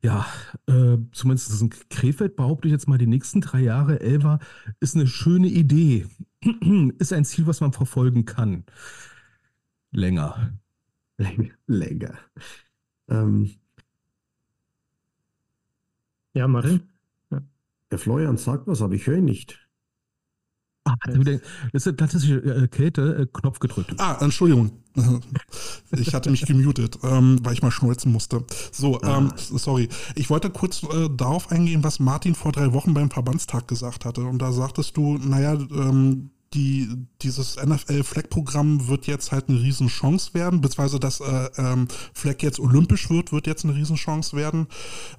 ja, 0.01 0.25
äh, 0.67 0.97
zumindest 1.13 1.61
in 1.61 1.69
Krefeld 1.91 2.37
behaupte 2.37 2.69
ich 2.69 2.73
jetzt 2.73 2.89
mal, 2.89 2.97
die 2.97 3.07
nächsten 3.07 3.43
drei 3.43 3.61
Jahre, 3.61 4.01
Elva, 4.01 4.39
ist 4.81 4.95
eine 4.95 5.07
schöne 5.07 5.49
Idee. 5.49 6.07
ist 6.99 7.13
ein 7.13 7.27
Ziel, 7.27 7.47
was 7.47 7.61
man 7.61 7.75
verfolgen 7.75 8.25
kann. 8.25 8.65
Länger. 9.91 10.59
Länger. 11.67 12.15
Ähm. 13.09 13.51
Ja, 16.33 16.49
Martin? 16.49 16.81
Der 17.91 17.99
Florian 17.99 18.39
sagt 18.39 18.67
was, 18.69 18.81
aber 18.81 18.95
ich 18.95 19.07
höre 19.07 19.19
ihn 19.19 19.27
nicht. 19.27 19.66
Ah, 20.87 20.95
das 21.73 21.87
ist 21.87 21.99
tatsächlich 21.99 22.45
äh, 22.45 22.69
Kälte, 22.69 23.23
äh, 23.23 23.27
Knopf 23.33 23.59
gedrückt. 23.59 23.95
Ah, 23.99 24.17
Entschuldigung. 24.21 24.71
Ich 25.93 26.15
hatte 26.15 26.31
mich 26.31 26.43
gemutet, 26.43 26.99
ähm, 27.03 27.39
weil 27.43 27.53
ich 27.53 27.63
mal 27.63 27.71
schnulzen 27.71 28.13
musste. 28.13 28.45
So, 28.73 29.01
ähm, 29.03 29.33
sorry. 29.37 29.89
Ich 30.15 30.31
wollte 30.31 30.51
kurz 30.51 30.83
äh, 30.83 31.09
darauf 31.15 31.51
eingehen, 31.53 31.85
was 31.85 32.01
Martin 32.01 32.35
vor 32.35 32.53
drei 32.53 32.73
Wochen 32.73 32.95
beim 32.95 33.11
Verbandstag 33.11 33.69
gesagt 33.69 34.05
hatte. 34.05 34.23
Und 34.23 34.41
da 34.41 34.53
sagtest 34.53 34.97
du, 34.97 35.19
naja, 35.19 35.53
ähm, 35.53 36.31
die, 36.57 36.89
dieses 37.21 37.57
NFL-Flag-Programm 37.57 38.89
wird 38.89 39.07
jetzt 39.07 39.31
halt 39.31 39.49
eine 39.49 39.61
Riesenchance 39.61 40.33
werden, 40.33 40.63
beziehungsweise 40.63 40.99
dass 40.99 41.21
äh, 41.21 41.51
ähm, 41.59 41.87
Flag 42.15 42.37
jetzt 42.41 42.59
olympisch 42.59 43.11
wird, 43.11 43.31
wird 43.31 43.47
jetzt 43.47 43.65
eine 43.65 43.75
Riesenchance 43.75 44.35
werden. 44.35 44.67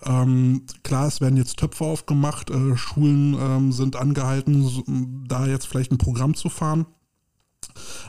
Ähm, 0.03 0.63
klar, 0.83 1.07
es 1.07 1.21
werden 1.21 1.37
jetzt 1.37 1.57
Töpfe 1.57 1.85
aufgemacht, 1.85 2.49
äh, 2.49 2.75
Schulen 2.75 3.37
ähm, 3.39 3.71
sind 3.71 3.95
angehalten, 3.95 4.67
so, 4.67 4.83
da 5.27 5.45
jetzt 5.45 5.67
vielleicht 5.67 5.91
ein 5.91 5.99
Programm 5.99 6.33
zu 6.33 6.49
fahren. 6.49 6.87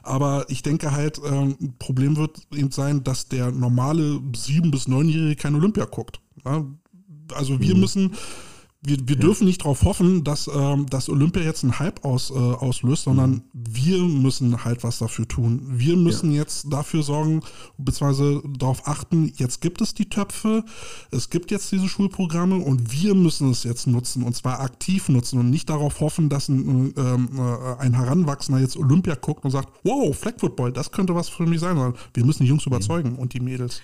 Aber 0.03 0.47
ich 0.49 0.62
denke 0.62 0.93
halt, 0.93 1.20
ähm, 1.22 1.57
ein 1.61 1.74
Problem 1.79 2.16
wird 2.16 2.41
eben 2.55 2.70
sein, 2.70 3.05
dass 3.05 3.29
der 3.29 3.53
normale 3.53 4.20
sieben- 4.35 4.70
bis 4.70 4.89
neunjährige 4.89 5.37
kein 5.37 5.55
Olympia 5.55 5.85
guckt. 5.85 6.20
Ja? 6.47 6.64
also 7.35 7.61
wir 7.61 7.74
mhm. 7.74 7.81
müssen 7.81 8.14
wir, 8.81 8.97
wir 9.09 9.16
ja. 9.16 9.20
dürfen 9.20 9.47
nicht 9.47 9.62
darauf 9.62 9.83
hoffen, 9.83 10.22
dass, 10.22 10.49
ähm, 10.53 10.87
dass 10.87 11.09
Olympia 11.09 11.43
jetzt 11.43 11.64
einen 11.64 11.81
Hype 11.81 12.05
aus, 12.05 12.31
äh, 12.31 12.35
auslöst, 12.35 13.05
sondern 13.05 13.31
mhm. 13.31 13.43
wir 13.53 13.99
müssen 13.99 14.64
halt 14.64 14.85
was 14.85 14.99
dafür 14.99 15.26
tun. 15.26 15.62
Wir 15.66 15.97
müssen 15.97 16.31
ja. 16.31 16.39
jetzt 16.39 16.72
dafür 16.72 17.03
sorgen, 17.03 17.43
beziehungsweise 17.76 18.41
darauf 18.57 18.87
achten, 18.87 19.33
jetzt 19.37 19.61
gibt 19.61 19.81
es 19.81 19.95
die 19.95 20.09
Töpfe, 20.09 20.64
es 21.11 21.29
gibt 21.29 21.51
jetzt 21.51 21.72
diese 21.72 21.89
Schulprogramme 21.89 22.57
und 22.57 22.93
wir 22.93 23.16
müssen 23.16 23.51
es 23.51 23.64
jetzt 23.64 23.89
nutzen 23.89 24.22
und 24.22 24.37
zwar 24.37 24.61
aktiv 24.61 25.09
nutzen 25.09 25.41
und 25.41 25.51
nicht 25.51 25.68
darauf 25.68 25.99
hoffen, 26.01 26.29
dass 26.29 26.49
ein, 26.49 26.95
ähm, 26.97 27.31
äh, 27.37 27.81
ein 27.81 27.95
Heranwachsender 27.95 28.61
jetzt 28.61 28.76
Olympia 28.76 29.16
guckt 29.16 29.45
und 29.45 29.51
sagt, 29.51 29.70
wow, 29.83 30.16
Flag 30.16 30.35
Football, 30.39 30.72
das 30.72 30.93
könnte 30.93 31.16
was 31.16 31.29
für 31.29 31.47
mich 31.47 31.59
sein, 31.59 31.76
sondern 31.76 32.01
wir 32.14 32.24
müssen 32.24 32.45
die 32.45 32.49
Jungs 32.49 32.64
mhm. 32.64 32.72
überzeugen 32.74 33.16
und 33.16 33.35
die 33.35 33.41
Mädels. 33.41 33.83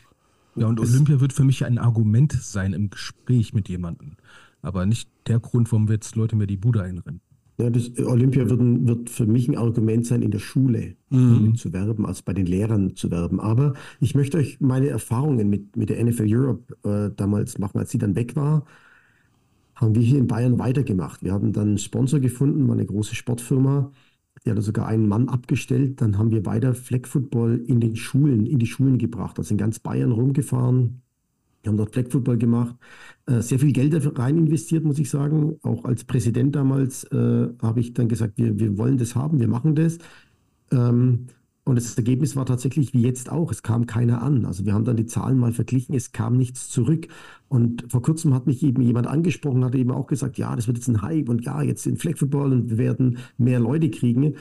Ja, 0.57 0.69
und 0.69 0.79
Olympia 0.79 1.21
wird 1.21 1.33
für 1.33 1.43
mich 1.43 1.65
ein 1.65 1.79
Argument 1.79 2.33
sein 2.41 2.75
im 2.75 2.91
Gespräch 2.91 3.55
mit 3.55 3.69
jemandem 3.69 4.17
aber 4.65 4.87
nicht 4.87 5.11
der 5.27 5.41
Grund, 5.41 5.71
warum 5.71 5.89
wir 5.89 5.95
jetzt 5.95 6.17
Leute 6.17 6.37
mir 6.37 6.47
die 6.47 6.57
Bude 6.57 6.83
einrennen. 6.83 7.21
Ja, 7.57 7.71
das 7.71 7.97
Olympia 7.99 8.51
wird, 8.51 8.61
wird 8.61 9.11
für 9.11 9.27
mich 9.27 9.49
ein 9.49 9.57
Argument 9.57 10.05
sein, 10.05 10.23
in 10.23 10.33
der 10.33 10.41
Schule 10.41 10.97
mhm. 11.11 11.55
zu 11.55 11.73
werben, 11.73 12.05
als 12.05 12.23
bei 12.23 12.33
den 12.33 12.47
Lehrern 12.47 12.97
zu 12.97 13.13
werben. 13.13 13.39
Aber 13.39 13.75
ich 14.01 14.17
möchte 14.17 14.39
euch 14.39 14.61
meine 14.61 14.89
Erfahrungen 14.89 15.49
mit, 15.49 15.77
mit 15.77 15.89
der 15.89 16.05
NFL 16.05 16.27
Europe 16.27 16.75
äh, 16.83 17.15
damals 17.15 17.59
machen, 17.59 17.79
als 17.79 17.91
sie 17.91 17.99
dann 17.99 18.17
weg 18.17 18.35
war, 18.35 18.65
haben 19.77 19.95
wir 19.95 20.03
hier 20.03 20.19
in 20.19 20.27
Bayern 20.27 20.59
weitergemacht. 20.59 21.23
Wir 21.23 21.33
haben 21.33 21.53
dann 21.53 21.69
einen 21.69 21.79
Sponsor 21.79 22.19
gefunden, 22.19 22.67
war 22.67 22.75
eine 22.75 22.87
große 22.87 23.15
Sportfirma, 23.15 23.93
die 24.45 24.51
hat 24.51 24.61
sogar 24.63 24.89
einen 24.89 25.07
Mann 25.07 25.29
abgestellt. 25.29 26.01
Dann 26.01 26.19
haben 26.19 26.33
wir 26.33 26.47
weiter 26.47 26.75
Flag 26.75 27.07
Football 27.07 27.63
in 27.67 27.81
den 27.81 27.95
Schulen, 27.95 28.47
in 28.47 28.59
die 28.59 28.67
Schulen 28.67 28.99
gebracht, 28.99 29.39
also 29.39 29.55
in 29.55 29.59
ganz 29.59 29.79
Bayern 29.79 30.11
rumgefahren, 30.11 31.03
wir 31.65 31.71
haben 31.71 31.79
dort 31.79 31.95
Flag 31.95 32.11
Football 32.11 32.39
gemacht, 32.39 32.77
äh, 33.27 33.41
sehr 33.41 33.59
viel 33.59 33.73
Geld 33.73 33.95
rein 34.19 34.37
investiert, 34.37 34.85
muss 34.85 34.99
ich 34.99 35.09
sagen. 35.11 35.57
Auch 35.63 35.85
als 35.85 36.05
Präsident 36.05 36.55
damals 36.55 37.05
äh, 37.05 37.49
habe 37.63 37.81
ich 37.81 37.95
dann 37.95 38.09
gesagt, 38.09 38.35
wir, 38.37 38.59
wir 38.59 38.77
wollen 38.77 38.99
das 38.99 39.15
haben, 39.15 39.41
wir 39.41 39.49
machen 39.49 39.75
das. 39.75 39.99
Ähm, 40.71 41.27
und 41.65 41.77
das 41.77 41.97
Ergebnis 41.97 42.37
war 42.37 42.45
tatsächlich 42.45 42.93
wie 42.93 43.01
jetzt 43.01 43.33
auch. 43.33 43.51
Es 43.51 43.63
kam 43.63 43.87
keiner 43.87 44.23
an. 44.23 44.45
Also 44.45 44.67
wir 44.67 44.75
haben 44.75 44.85
dann 44.85 44.99
die 44.99 45.07
Zahlen 45.07 45.39
mal 45.39 45.53
verglichen. 45.53 45.95
Es 45.95 46.13
kam 46.13 46.37
nichts 46.37 46.69
zurück. 46.69 47.09
Und 47.49 47.87
vor 47.91 48.03
kurzem 48.03 48.35
hat 48.35 48.47
mich 48.47 48.63
eben 48.63 48.83
jemand 48.83 49.07
angesprochen, 49.07 49.65
hat 49.65 49.75
eben 49.75 49.91
auch 49.91 50.07
gesagt, 50.07 50.37
ja, 50.37 50.55
das 50.55 50.67
wird 50.67 50.77
jetzt 50.77 50.89
ein 50.89 51.01
Hype 51.01 51.31
und 51.31 51.47
ja, 51.47 51.63
jetzt 51.63 51.87
in 51.87 51.97
Flag 51.97 52.19
Football 52.19 52.53
und 52.53 52.71
wir 52.71 52.77
werden 52.77 53.17
mehr 53.39 53.61
Leute 53.61 53.89
kriegen. 53.91 54.35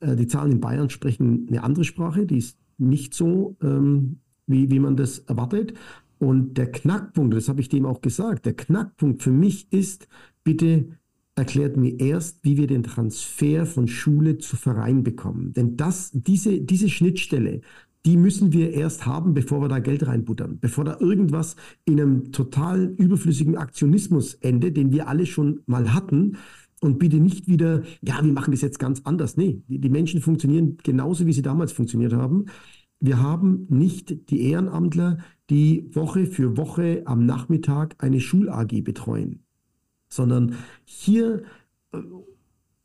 Äh, 0.00 0.16
die 0.16 0.26
Zahlen 0.26 0.52
in 0.52 0.60
Bayern 0.60 0.88
sprechen 0.88 1.46
eine 1.48 1.62
andere 1.62 1.84
Sprache. 1.84 2.24
Die 2.24 2.38
ist 2.38 2.56
nicht 2.78 3.12
so, 3.12 3.56
ähm, 3.62 4.20
wie, 4.46 4.70
wie 4.70 4.80
man 4.80 4.96
das 4.96 5.18
erwartet. 5.18 5.74
Und 6.20 6.58
der 6.58 6.70
Knackpunkt, 6.70 7.34
das 7.34 7.48
habe 7.48 7.62
ich 7.62 7.70
dem 7.70 7.86
auch 7.86 8.02
gesagt, 8.02 8.44
der 8.44 8.52
Knackpunkt 8.52 9.22
für 9.22 9.32
mich 9.32 9.72
ist, 9.72 10.06
bitte 10.44 10.90
erklärt 11.34 11.78
mir 11.78 11.98
erst, 11.98 12.44
wie 12.44 12.58
wir 12.58 12.66
den 12.66 12.82
Transfer 12.82 13.64
von 13.64 13.88
Schule 13.88 14.36
zu 14.36 14.56
Verein 14.56 15.02
bekommen. 15.02 15.54
Denn 15.54 15.78
das, 15.78 16.10
diese, 16.12 16.60
diese 16.60 16.90
Schnittstelle, 16.90 17.62
die 18.04 18.18
müssen 18.18 18.52
wir 18.52 18.72
erst 18.72 19.06
haben, 19.06 19.32
bevor 19.32 19.62
wir 19.62 19.68
da 19.68 19.78
Geld 19.78 20.06
reinbuttern, 20.06 20.58
bevor 20.60 20.84
da 20.84 20.98
irgendwas 21.00 21.56
in 21.86 21.98
einem 21.98 22.32
total 22.32 22.94
überflüssigen 22.98 23.56
Aktionismus 23.56 24.34
endet, 24.34 24.76
den 24.76 24.92
wir 24.92 25.08
alle 25.08 25.24
schon 25.24 25.60
mal 25.64 25.94
hatten. 25.94 26.36
Und 26.82 26.98
bitte 26.98 27.16
nicht 27.16 27.48
wieder, 27.48 27.82
ja, 28.02 28.22
wir 28.22 28.32
machen 28.32 28.50
das 28.50 28.60
jetzt 28.60 28.78
ganz 28.78 29.00
anders. 29.04 29.38
Nee, 29.38 29.62
die, 29.68 29.78
die 29.78 29.90
Menschen 29.90 30.20
funktionieren 30.20 30.76
genauso, 30.82 31.24
wie 31.24 31.32
sie 31.32 31.42
damals 31.42 31.72
funktioniert 31.72 32.12
haben. 32.12 32.44
Wir 33.00 33.22
haben 33.22 33.66
nicht 33.70 34.30
die 34.30 34.50
Ehrenamtler, 34.50 35.18
die 35.48 35.88
Woche 35.94 36.26
für 36.26 36.56
Woche 36.56 37.02
am 37.06 37.24
Nachmittag 37.24 37.96
eine 37.98 38.20
Schul-AG 38.20 38.82
betreuen, 38.82 39.42
sondern 40.08 40.54
hier, 40.84 41.42
äh, 41.92 41.98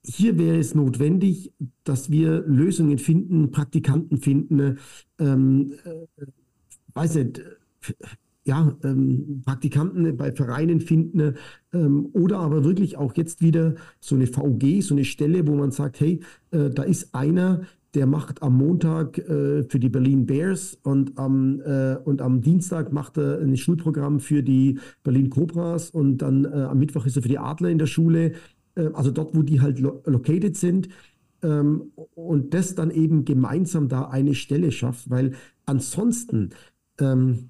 hier 0.03 0.37
wäre 0.39 0.57
es 0.57 0.73
notwendig, 0.73 1.53
dass 1.83 2.09
wir 2.09 2.43
Lösungen 2.47 2.97
finden, 2.97 3.51
Praktikanten 3.51 4.17
finden, 4.17 4.79
ähm, 5.19 5.73
äh, 5.83 6.25
weiß 6.93 7.15
nicht, 7.15 7.41
ja, 8.45 8.77
ähm, 8.83 9.41
Praktikanten 9.43 10.15
bei 10.17 10.31
Vereinen 10.31 10.79
finden 10.79 11.35
ähm, 11.73 12.09
oder 12.13 12.39
aber 12.39 12.63
wirklich 12.63 12.95
auch 12.95 13.15
jetzt 13.15 13.41
wieder 13.41 13.75
so 13.99 14.15
eine 14.15 14.27
VG, 14.27 14.81
so 14.81 14.93
eine 14.93 15.03
Stelle, 15.03 15.47
wo 15.47 15.55
man 15.55 15.71
sagt, 15.71 15.99
hey, 15.99 16.21
äh, 16.51 16.69
da 16.69 16.83
ist 16.83 17.13
einer, 17.15 17.63
der 17.95 18.05
macht 18.05 18.43
am 18.43 18.57
Montag 18.57 19.17
äh, 19.17 19.63
für 19.63 19.79
die 19.79 19.89
Berlin 19.89 20.25
Bears 20.25 20.77
und 20.83 21.17
am, 21.17 21.61
äh, 21.61 21.95
und 22.03 22.21
am 22.21 22.41
Dienstag 22.41 22.91
macht 22.91 23.17
er 23.17 23.39
ein 23.39 23.55
Schulprogramm 23.55 24.19
für 24.19 24.43
die 24.43 24.79
Berlin 25.03 25.29
Cobras 25.29 25.89
und 25.89 26.19
dann 26.19 26.45
äh, 26.45 26.49
am 26.49 26.77
Mittwoch 26.77 27.05
ist 27.05 27.15
er 27.15 27.21
für 27.21 27.29
die 27.29 27.39
Adler 27.39 27.69
in 27.69 27.77
der 27.77 27.87
Schule, 27.87 28.33
äh, 28.75 28.89
also 28.93 29.11
dort, 29.11 29.35
wo 29.35 29.41
die 29.41 29.61
halt 29.61 29.79
lo 29.79 30.01
located 30.05 30.57
sind. 30.57 30.89
Ähm, 31.41 31.91
und 32.15 32.53
das 32.53 32.75
dann 32.75 32.91
eben 32.91 33.25
gemeinsam 33.25 33.87
da 33.87 34.09
eine 34.09 34.35
Stelle 34.35 34.71
schafft, 34.71 35.09
weil 35.09 35.33
ansonsten 35.65 36.49
ähm, 36.99 37.49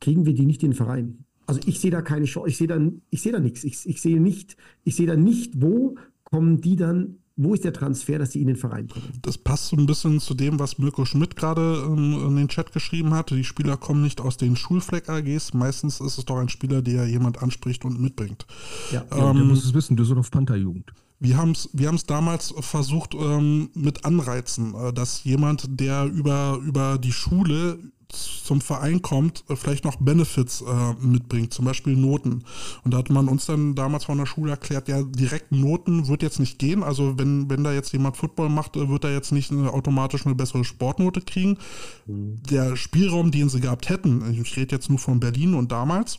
kriegen 0.00 0.26
wir 0.26 0.34
die 0.34 0.46
nicht 0.46 0.62
in 0.62 0.70
den 0.70 0.76
Verein. 0.76 1.24
Also 1.46 1.60
ich 1.66 1.80
sehe 1.80 1.90
da 1.90 2.02
keine 2.02 2.26
Chance, 2.26 2.48
ich 2.48 2.56
sehe 2.56 2.66
da, 2.66 2.80
ich 3.10 3.22
da 3.22 3.40
nichts. 3.40 3.64
Ich, 3.64 3.86
ich 3.86 4.00
sehe 4.00 4.20
nicht, 4.20 4.56
ich 4.84 4.96
sehe 4.96 5.06
da 5.06 5.16
nicht, 5.16 5.60
wo 5.60 5.96
kommen 6.24 6.60
die 6.60 6.76
dann 6.76 7.18
wo 7.36 7.54
ist 7.54 7.64
der 7.64 7.72
Transfer, 7.72 8.18
dass 8.18 8.32
sie 8.32 8.40
in 8.40 8.48
den 8.48 8.56
Verein 8.56 8.88
kommen? 8.88 9.12
Das 9.22 9.38
passt 9.38 9.68
so 9.68 9.76
ein 9.76 9.86
bisschen 9.86 10.20
zu 10.20 10.34
dem, 10.34 10.58
was 10.58 10.78
Mirko 10.78 11.04
Schmidt 11.04 11.36
gerade 11.36 11.84
in, 11.86 12.12
in 12.14 12.36
den 12.36 12.48
Chat 12.48 12.72
geschrieben 12.72 13.14
hat. 13.14 13.30
Die 13.30 13.44
Spieler 13.44 13.76
kommen 13.76 14.02
nicht 14.02 14.20
aus 14.20 14.36
den 14.36 14.56
Schulfleck-AGs. 14.56 15.54
Meistens 15.54 16.00
ist 16.00 16.18
es 16.18 16.24
doch 16.24 16.36
ein 16.36 16.48
Spieler, 16.48 16.82
der 16.82 17.06
jemand 17.06 17.42
anspricht 17.42 17.84
und 17.84 18.00
mitbringt. 18.00 18.46
Ja, 18.90 19.04
ähm, 19.10 19.18
ja 19.18 19.32
der 19.32 19.44
muss 19.44 19.64
es 19.64 19.74
wissen, 19.74 19.96
Düsseldorf 19.96 20.30
Pantherjugend. 20.30 20.92
Wir 21.20 21.36
haben 21.36 21.52
es 21.52 21.70
wir 21.72 21.92
damals 22.06 22.52
versucht 22.58 23.14
ähm, 23.14 23.70
mit 23.74 24.04
Anreizen, 24.04 24.74
äh, 24.74 24.92
dass 24.92 25.22
jemand, 25.24 25.80
der 25.80 26.06
über, 26.06 26.58
über 26.64 26.98
die 26.98 27.12
Schule 27.12 27.78
zum 28.12 28.60
Verein 28.60 29.02
kommt, 29.02 29.44
äh, 29.48 29.56
vielleicht 29.56 29.84
noch 29.84 29.96
Benefits 29.96 30.62
äh, 30.62 30.94
mitbringt, 31.04 31.52
zum 31.52 31.64
Beispiel 31.64 31.96
Noten. 31.96 32.44
Und 32.84 32.92
da 32.92 32.98
hat 32.98 33.10
man 33.10 33.28
uns 33.28 33.46
dann 33.46 33.74
damals 33.74 34.04
von 34.04 34.18
der 34.18 34.26
Schule 34.26 34.50
erklärt, 34.52 34.88
ja, 34.88 35.02
direkt 35.02 35.52
Noten 35.52 36.08
wird 36.08 36.22
jetzt 36.22 36.40
nicht 36.40 36.58
gehen. 36.58 36.82
Also 36.82 37.18
wenn, 37.18 37.48
wenn 37.50 37.64
da 37.64 37.72
jetzt 37.72 37.92
jemand 37.92 38.16
Football 38.16 38.48
macht, 38.48 38.76
äh, 38.76 38.88
wird 38.88 39.04
er 39.04 39.12
jetzt 39.12 39.32
nicht 39.32 39.50
eine, 39.50 39.72
automatisch 39.72 40.26
eine 40.26 40.34
bessere 40.34 40.64
Sportnote 40.64 41.22
kriegen. 41.22 41.58
Mhm. 42.06 42.42
Der 42.50 42.76
Spielraum, 42.76 43.30
den 43.30 43.48
sie 43.48 43.60
gehabt 43.60 43.88
hätten, 43.88 44.38
ich 44.40 44.56
rede 44.56 44.74
jetzt 44.74 44.90
nur 44.90 44.98
von 44.98 45.20
Berlin 45.20 45.54
und 45.54 45.72
damals, 45.72 46.18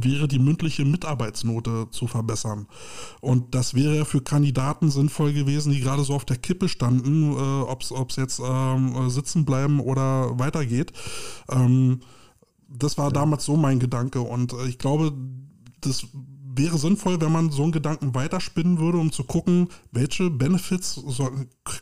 wäre 0.00 0.28
die 0.28 0.38
mündliche 0.38 0.84
Mitarbeitsnote 0.84 1.88
zu 1.90 2.06
verbessern. 2.06 2.66
Und 3.20 3.54
das 3.54 3.74
wäre 3.74 4.04
für 4.04 4.20
Kandidaten 4.20 4.90
sinnvoll 4.90 5.32
gewesen, 5.32 5.72
die 5.72 5.80
gerade 5.80 6.04
so 6.04 6.14
auf 6.14 6.24
der 6.24 6.38
Kippe 6.38 6.68
standen, 6.68 7.32
äh, 7.32 7.62
ob 7.62 7.82
es 7.82 8.16
jetzt 8.16 8.40
ähm, 8.44 9.10
sitzen 9.10 9.44
bleiben 9.44 9.80
oder 9.80 10.38
weitergeht. 10.38 10.92
Ähm, 11.50 12.00
das 12.68 12.98
war 12.98 13.12
damals 13.12 13.44
so 13.44 13.56
mein 13.56 13.78
Gedanke. 13.78 14.20
Und 14.20 14.52
äh, 14.52 14.66
ich 14.66 14.78
glaube, 14.78 15.12
das 15.80 16.06
wäre 16.54 16.78
sinnvoll, 16.78 17.20
wenn 17.20 17.32
man 17.32 17.50
so 17.50 17.62
einen 17.62 17.72
Gedanken 17.72 18.14
weiterspinnen 18.14 18.78
würde, 18.78 18.98
um 18.98 19.12
zu 19.12 19.24
gucken, 19.24 19.68
welche 19.90 20.30
Benefits 20.30 20.94
so, 20.94 21.30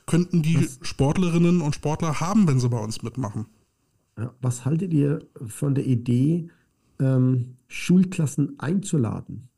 könnten 0.07 0.43
die 0.43 0.69
Sportlerinnen 0.83 1.61
und 1.61 1.75
Sportler 1.75 2.21
haben, 2.21 2.47
wenn 2.47 2.61
sie 2.61 2.69
bei 2.69 2.79
uns 2.79 3.03
mitmachen. 3.03 3.47
Was 4.41 4.65
haltet 4.65 4.93
ihr 4.93 5.21
von 5.47 5.75
der 5.75 5.87
Idee, 5.87 6.51
ähm, 7.01 7.57
Schulklassen 7.71 8.59
einzuladen. 8.59 9.49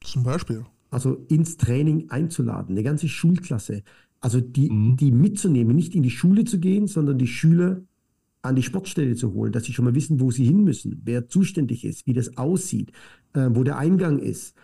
Zum 0.00 0.22
Beispiel. 0.22 0.64
Also 0.88 1.26
ins 1.28 1.56
Training 1.56 2.08
einzuladen, 2.08 2.76
eine 2.76 2.84
ganze 2.84 3.08
Schulklasse. 3.08 3.82
Also 4.20 4.40
die, 4.40 4.70
mhm. 4.70 4.96
die 4.96 5.10
mitzunehmen, 5.10 5.74
nicht 5.74 5.94
in 5.94 6.04
die 6.04 6.10
Schule 6.10 6.44
zu 6.44 6.60
gehen, 6.60 6.86
sondern 6.86 7.18
die 7.18 7.26
Schüler 7.26 7.82
an 8.42 8.54
die 8.54 8.62
Sportstelle 8.62 9.16
zu 9.16 9.34
holen, 9.34 9.52
dass 9.52 9.64
sie 9.64 9.72
schon 9.72 9.84
mal 9.84 9.94
wissen, 9.94 10.20
wo 10.20 10.30
sie 10.30 10.44
hin 10.44 10.62
müssen, 10.62 11.02
wer 11.04 11.28
zuständig 11.28 11.84
ist, 11.84 12.06
wie 12.06 12.12
das 12.12 12.36
aussieht, 12.36 12.92
äh, 13.34 13.48
wo 13.50 13.64
der 13.64 13.78
Eingang 13.78 14.20
ist. 14.20 14.54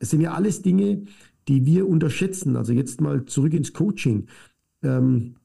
Es 0.00 0.10
sind 0.10 0.20
ja 0.20 0.34
alles 0.34 0.62
Dinge, 0.62 1.04
die 1.46 1.64
wir 1.64 1.88
unterschätzen. 1.88 2.56
Also 2.56 2.72
jetzt 2.72 3.00
mal 3.00 3.24
zurück 3.24 3.54
ins 3.54 3.72
Coaching. 3.72 4.26
Ähm, 4.82 5.36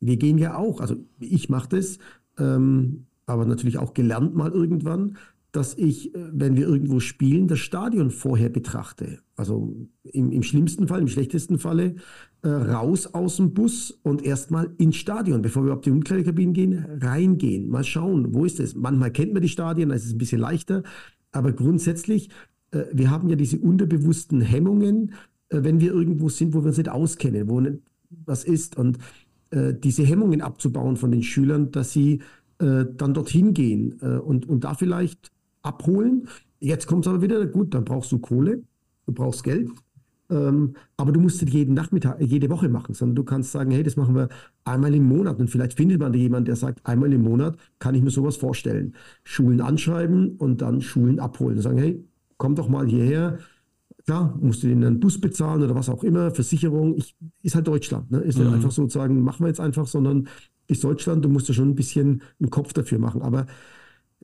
wir 0.00 0.16
gehen 0.16 0.38
ja 0.38 0.56
auch, 0.56 0.80
also 0.80 0.96
ich 1.18 1.48
mache 1.48 1.70
das, 1.70 1.98
ähm, 2.38 3.06
aber 3.26 3.46
natürlich 3.46 3.78
auch 3.78 3.94
gelernt 3.94 4.34
mal 4.34 4.52
irgendwann, 4.52 5.16
dass 5.54 5.78
ich, 5.78 6.14
äh, 6.14 6.18
wenn 6.32 6.56
wir 6.56 6.66
irgendwo 6.66 7.00
spielen, 7.00 7.46
das 7.46 7.60
Stadion 7.60 8.10
vorher 8.10 8.48
betrachte. 8.48 9.20
Also 9.36 9.88
im, 10.02 10.32
im 10.32 10.42
schlimmsten 10.42 10.88
Fall, 10.88 11.00
im 11.00 11.08
schlechtesten 11.08 11.58
Falle, 11.58 11.94
äh, 12.42 12.48
raus 12.48 13.06
aus 13.14 13.36
dem 13.36 13.54
Bus 13.54 13.92
und 14.02 14.24
erstmal 14.24 14.70
ins 14.78 14.96
Stadion, 14.96 15.42
bevor 15.42 15.64
wir 15.64 15.72
auf 15.72 15.80
die 15.80 15.92
Umkleidekabinen 15.92 16.54
gehen, 16.54 16.84
reingehen, 17.00 17.68
mal 17.68 17.84
schauen, 17.84 18.34
wo 18.34 18.44
ist 18.44 18.58
es. 18.58 18.74
Manchmal 18.74 19.12
kennt 19.12 19.32
man 19.32 19.42
die 19.42 19.48
Stadien, 19.48 19.90
da 19.90 19.94
ist 19.94 20.06
es 20.06 20.12
ein 20.12 20.18
bisschen 20.18 20.40
leichter, 20.40 20.82
aber 21.30 21.52
grundsätzlich, 21.52 22.30
äh, 22.72 22.84
wir 22.92 23.10
haben 23.10 23.28
ja 23.28 23.36
diese 23.36 23.58
unterbewussten 23.58 24.40
Hemmungen, 24.40 25.12
äh, 25.50 25.62
wenn 25.62 25.80
wir 25.80 25.92
irgendwo 25.92 26.28
sind, 26.28 26.52
wo 26.52 26.62
wir 26.62 26.68
uns 26.68 26.78
nicht 26.78 26.90
auskennen, 26.90 27.48
wo 27.48 27.60
nicht 27.60 27.78
was 28.26 28.42
ist 28.42 28.76
und 28.76 28.98
äh, 29.50 29.72
diese 29.72 30.02
Hemmungen 30.02 30.40
abzubauen 30.40 30.96
von 30.96 31.12
den 31.12 31.22
Schülern, 31.22 31.70
dass 31.70 31.92
sie 31.92 32.22
äh, 32.58 32.84
dann 32.96 33.14
dorthin 33.14 33.54
gehen 33.54 33.98
äh, 34.00 34.18
und, 34.18 34.48
und 34.48 34.64
da 34.64 34.74
vielleicht 34.74 35.33
abholen. 35.64 36.28
Jetzt 36.60 36.86
kommt 36.86 37.06
es 37.06 37.12
aber 37.12 37.22
wieder, 37.22 37.44
gut, 37.46 37.74
dann 37.74 37.84
brauchst 37.84 38.12
du 38.12 38.18
Kohle, 38.18 38.62
du 39.06 39.12
brauchst 39.12 39.42
Geld, 39.42 39.68
ähm, 40.30 40.74
aber 40.96 41.12
du 41.12 41.20
musst 41.20 41.42
es 41.42 41.52
jeden 41.52 41.74
Nachmittag, 41.74 42.20
jede 42.20 42.48
Woche 42.48 42.68
machen, 42.68 42.94
sondern 42.94 43.16
du 43.16 43.24
kannst 43.24 43.52
sagen, 43.52 43.70
hey, 43.70 43.82
das 43.82 43.96
machen 43.96 44.14
wir 44.14 44.28
einmal 44.64 44.94
im 44.94 45.04
Monat. 45.04 45.38
Und 45.38 45.50
vielleicht 45.50 45.74
findet 45.74 46.00
man 46.00 46.12
da 46.12 46.18
jemanden, 46.18 46.46
der 46.46 46.56
sagt, 46.56 46.84
einmal 46.84 47.12
im 47.12 47.22
Monat 47.22 47.56
kann 47.78 47.94
ich 47.94 48.02
mir 48.02 48.10
sowas 48.10 48.36
vorstellen. 48.36 48.94
Schulen 49.22 49.60
anschreiben 49.60 50.36
und 50.36 50.62
dann 50.62 50.80
Schulen 50.80 51.20
abholen. 51.20 51.56
Und 51.56 51.62
sagen, 51.62 51.78
hey, 51.78 52.02
komm 52.38 52.54
doch 52.54 52.68
mal 52.68 52.86
hierher. 52.86 53.38
Klar, 54.06 54.36
musst 54.40 54.62
du 54.62 54.68
denen 54.68 54.84
einen 54.84 55.00
Bus 55.00 55.20
bezahlen 55.20 55.62
oder 55.62 55.74
was 55.74 55.88
auch 55.88 56.04
immer, 56.04 56.30
Versicherung. 56.30 56.96
Ich, 56.96 57.16
ist 57.42 57.54
halt 57.54 57.66
Deutschland. 57.66 58.10
Ne? 58.10 58.18
Ist 58.18 58.38
mhm. 58.38 58.44
nicht 58.44 58.54
einfach 58.54 58.72
sozusagen, 58.72 59.22
machen 59.22 59.44
wir 59.44 59.48
jetzt 59.48 59.60
einfach, 59.60 59.86
sondern 59.86 60.28
ist 60.66 60.84
Deutschland, 60.84 61.24
du 61.24 61.28
musst 61.28 61.48
da 61.48 61.52
schon 61.52 61.70
ein 61.70 61.74
bisschen 61.74 62.22
einen 62.40 62.50
Kopf 62.50 62.72
dafür 62.72 62.98
machen. 62.98 63.22
Aber 63.22 63.46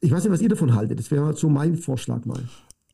ich 0.01 0.11
weiß 0.11 0.25
nicht, 0.25 0.33
was 0.33 0.41
ihr 0.41 0.49
davon 0.49 0.75
haltet. 0.75 0.99
Das 0.99 1.11
wäre 1.11 1.35
so 1.35 1.49
mein 1.49 1.77
Vorschlag 1.77 2.25
mal. 2.25 2.43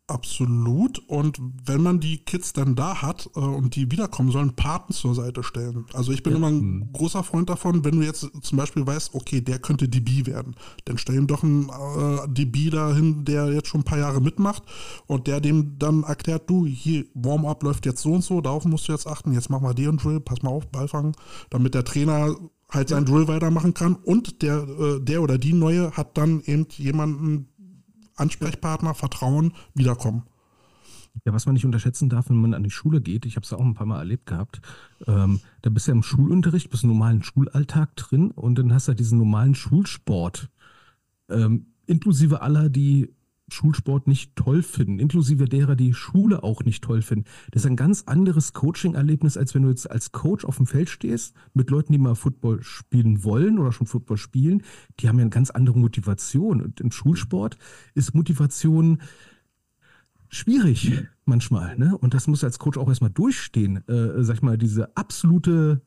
Absolut. 0.09 1.01
Und 1.09 1.41
wenn 1.65 1.83
man 1.83 1.99
die 1.99 2.19
Kids 2.19 2.53
dann 2.53 2.77
da 2.77 3.03
hat 3.03 3.29
äh, 3.35 3.41
und 3.41 3.75
die 3.75 3.91
wiederkommen 3.91 4.31
sollen, 4.31 4.55
Paten 4.55 4.93
zur 4.93 5.17
Seite 5.17 5.43
stellen. 5.43 5.85
Also 5.95 6.13
ich 6.13 6.23
bin 6.23 6.33
ja. 6.33 6.37
immer 6.37 6.47
ein 6.47 6.61
mhm. 6.61 6.93
großer 6.93 7.25
Freund 7.25 7.51
davon, 7.51 7.85
wenn 7.85 7.99
du 7.99 8.07
jetzt 8.07 8.31
zum 8.41 8.59
Beispiel 8.59 8.87
weißt, 8.87 9.15
okay, 9.15 9.41
der 9.41 9.59
könnte 9.59 9.89
DB 9.89 10.27
werden, 10.27 10.55
dann 10.85 10.99
stell 10.99 11.17
ihm 11.17 11.27
doch 11.27 11.43
einen 11.43 11.71
äh, 11.71 12.29
DB 12.29 12.71
dahin, 12.71 13.25
der 13.25 13.53
jetzt 13.53 13.67
schon 13.67 13.81
ein 13.81 13.85
paar 13.85 13.99
Jahre 13.99 14.21
mitmacht 14.21 14.63
und 15.09 15.27
der 15.27 15.41
dem 15.41 15.77
dann 15.81 16.05
erklärt, 16.05 16.49
du, 16.49 16.67
hier, 16.67 17.05
Warm-up 17.15 17.65
läuft 17.65 17.85
jetzt 17.85 18.03
so 18.03 18.13
und 18.13 18.23
so, 18.23 18.41
darauf 18.41 18.65
musst 18.65 18.87
du 18.87 18.93
jetzt 18.93 19.09
achten, 19.09 19.33
jetzt 19.33 19.51
mach 19.51 19.61
mal 19.61 19.75
den 19.75 19.97
Drill, 19.97 20.21
pass 20.21 20.43
mal 20.43 20.51
auf, 20.51 20.69
Ball 20.69 20.87
fangen, 20.87 21.17
damit 21.51 21.75
der 21.75 21.85
Trainer 21.85 22.37
halt 22.71 22.89
seinen 22.89 23.07
Drill 23.07 23.29
weitermachen 23.29 23.75
kann 23.75 23.95
und 23.95 24.43
der, 24.43 24.63
äh, 24.63 25.01
der 25.01 25.23
oder 25.23 25.39
die 25.39 25.53
Neue 25.53 25.93
hat 25.93 26.17
dann 26.19 26.41
eben 26.43 26.67
jemanden, 26.71 27.49
Ansprechpartner, 28.17 28.95
Vertrauen, 28.95 29.53
wiederkommen. 29.75 30.25
Ja, 31.25 31.33
was 31.33 31.47
man 31.47 31.55
nicht 31.55 31.65
unterschätzen 31.65 32.09
darf, 32.09 32.29
wenn 32.29 32.37
man 32.37 32.55
an 32.55 32.63
die 32.63 32.71
Schule 32.71 33.01
geht, 33.01 33.25
ich 33.25 33.37
habe 33.37 33.45
es 33.45 33.53
auch 33.53 33.61
ein 33.61 33.75
paar 33.75 33.87
Mal 33.87 33.99
erlebt 33.99 34.27
gehabt, 34.27 34.61
ähm, 35.07 35.41
da 35.63 35.71
bist 35.71 35.87
du 35.87 35.93
ja 35.93 35.97
im 35.97 36.03
Schulunterricht, 36.03 36.71
bist 36.71 36.85
im 36.85 36.91
normalen 36.91 37.23
Schulalltag 37.23 37.97
drin 37.97 38.31
und 38.31 38.59
dann 38.59 38.73
hast 38.73 38.89
du 38.89 38.93
ja 38.93 38.97
diesen 38.97 39.19
normalen 39.19 39.55
Schulsport. 39.55 40.51
Ähm, 41.29 41.67
inklusive 41.87 42.43
aller, 42.43 42.69
die 42.69 43.15
Schulsport 43.49 44.09
nicht 44.09 44.35
toll 44.35 44.63
finden, 44.63 44.99
inklusive 44.99 45.45
derer, 45.45 45.77
die 45.77 45.95
Schule 45.95 46.43
auch 46.43 46.65
nicht 46.65 46.83
toll 46.83 47.03
finden. 47.03 47.27
Das 47.53 47.63
ist 47.63 47.67
ein 47.67 47.77
ganz 47.77 48.03
anderes 48.07 48.53
Coaching-Erlebnis, 48.53 49.37
als 49.37 49.55
wenn 49.55 49.63
du 49.63 49.69
jetzt 49.69 49.89
als 49.91 50.11
Coach 50.13 50.45
auf 50.45 50.57
dem 50.57 50.67
Feld 50.67 50.91
stehst, 50.91 51.35
mit 51.55 51.71
Leuten, 51.71 51.93
die 51.93 51.99
mal 51.99 52.17
Football 52.17 52.63
spielen 52.63 53.23
wollen 53.23 53.59
oder 53.59 53.73
schon 53.73 53.87
Football 53.87 54.17
spielen. 54.17 54.63
Die 54.99 55.09
haben 55.09 55.19
ja 55.19 55.23
eine 55.23 55.31
ganz 55.31 55.51
andere 55.51 55.79
Motivation. 55.79 56.61
Und 56.61 56.81
im 56.81 56.91
Schulsport 56.91 57.57
ist 57.95 58.15
Motivation 58.15 59.01
schwierig 60.29 61.05
manchmal. 61.25 61.79
Ne? 61.79 61.97
Und 61.97 62.15
das 62.15 62.27
muss 62.27 62.43
als 62.43 62.59
Coach 62.59 62.79
auch 62.79 62.89
erstmal 62.89 63.11
durchstehen. 63.11 63.87
Äh, 63.89 64.25
sag 64.25 64.37
ich 64.37 64.43
mal, 64.43 64.59
diese 64.59 64.97
absolute 64.97 65.83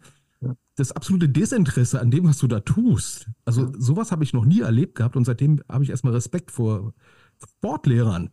das 0.76 0.93
absolute 0.93 1.28
Desinteresse 1.28 1.99
an 1.99 2.10
dem, 2.10 2.24
was 2.24 2.38
du 2.38 2.47
da 2.47 2.62
tust. 2.62 3.30
Also 3.43 3.74
sowas 3.78 4.12
habe 4.12 4.24
ich 4.24 4.32
noch 4.32 4.45
nie 4.45 4.62
erlebt 4.62 4.95
gehabt 4.95 5.18
und 5.18 5.26
seitdem 5.26 5.62
habe 5.68 5.84
ich 5.84 5.89
erstmal 5.89 6.14
Respekt 6.14 6.51
vor, 6.51 6.93
Sportlehrern. 7.43 8.29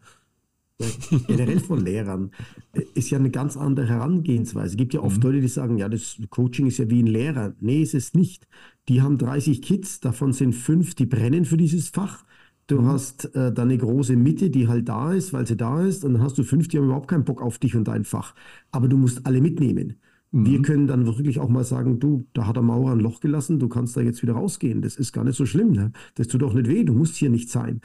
Generell 1.26 1.60
von 1.60 1.82
Lehrern 1.84 2.32
äh, 2.72 2.82
ist 2.94 3.10
ja 3.10 3.18
eine 3.18 3.30
ganz 3.30 3.56
andere 3.56 3.88
Herangehensweise. 3.88 4.72
Es 4.72 4.76
gibt 4.76 4.92
ja 4.92 5.00
oft 5.00 5.18
mhm. 5.18 5.22
Leute, 5.22 5.40
die 5.40 5.48
sagen, 5.48 5.78
ja, 5.78 5.88
das 5.88 6.18
Coaching 6.28 6.66
ist 6.66 6.78
ja 6.78 6.90
wie 6.90 7.02
ein 7.02 7.06
Lehrer. 7.06 7.54
Nee, 7.60 7.82
ist 7.82 7.94
es 7.94 8.12
nicht. 8.12 8.46
Die 8.88 9.00
haben 9.00 9.16
30 9.16 9.62
Kids, 9.62 10.00
davon 10.00 10.32
sind 10.32 10.54
fünf, 10.54 10.94
die 10.94 11.06
brennen 11.06 11.46
für 11.46 11.56
dieses 11.56 11.88
Fach. 11.88 12.24
Du 12.66 12.82
mhm. 12.82 12.86
hast 12.86 13.34
äh, 13.34 13.52
dann 13.52 13.68
eine 13.68 13.78
große 13.78 14.16
Mitte, 14.16 14.50
die 14.50 14.68
halt 14.68 14.88
da 14.88 15.12
ist, 15.12 15.32
weil 15.32 15.46
sie 15.46 15.56
da 15.56 15.82
ist. 15.82 16.04
Und 16.04 16.14
dann 16.14 16.22
hast 16.22 16.36
du 16.36 16.42
fünf, 16.42 16.68
die 16.68 16.76
haben 16.76 16.86
überhaupt 16.86 17.08
keinen 17.08 17.24
Bock 17.24 17.40
auf 17.40 17.58
dich 17.58 17.74
und 17.74 17.88
dein 17.88 18.04
Fach. 18.04 18.34
Aber 18.70 18.88
du 18.88 18.98
musst 18.98 19.24
alle 19.24 19.40
mitnehmen. 19.40 19.96
Mhm. 20.32 20.46
Wir 20.46 20.62
können 20.62 20.86
dann 20.86 21.06
wirklich 21.06 21.38
auch 21.38 21.48
mal 21.48 21.64
sagen, 21.64 22.00
du, 22.00 22.26
da 22.34 22.46
hat 22.46 22.56
der 22.56 22.62
Maurer 22.62 22.92
ein 22.92 23.00
Loch 23.00 23.20
gelassen, 23.20 23.58
du 23.58 23.68
kannst 23.68 23.96
da 23.96 24.02
jetzt 24.02 24.22
wieder 24.22 24.34
rausgehen. 24.34 24.82
Das 24.82 24.96
ist 24.96 25.12
gar 25.12 25.24
nicht 25.24 25.36
so 25.36 25.46
schlimm. 25.46 25.72
Ne? 25.72 25.92
Das 26.16 26.28
tut 26.28 26.42
doch 26.42 26.52
nicht 26.52 26.68
weh, 26.68 26.84
du 26.84 26.92
musst 26.92 27.16
hier 27.16 27.30
nicht 27.30 27.50
sein. 27.50 27.80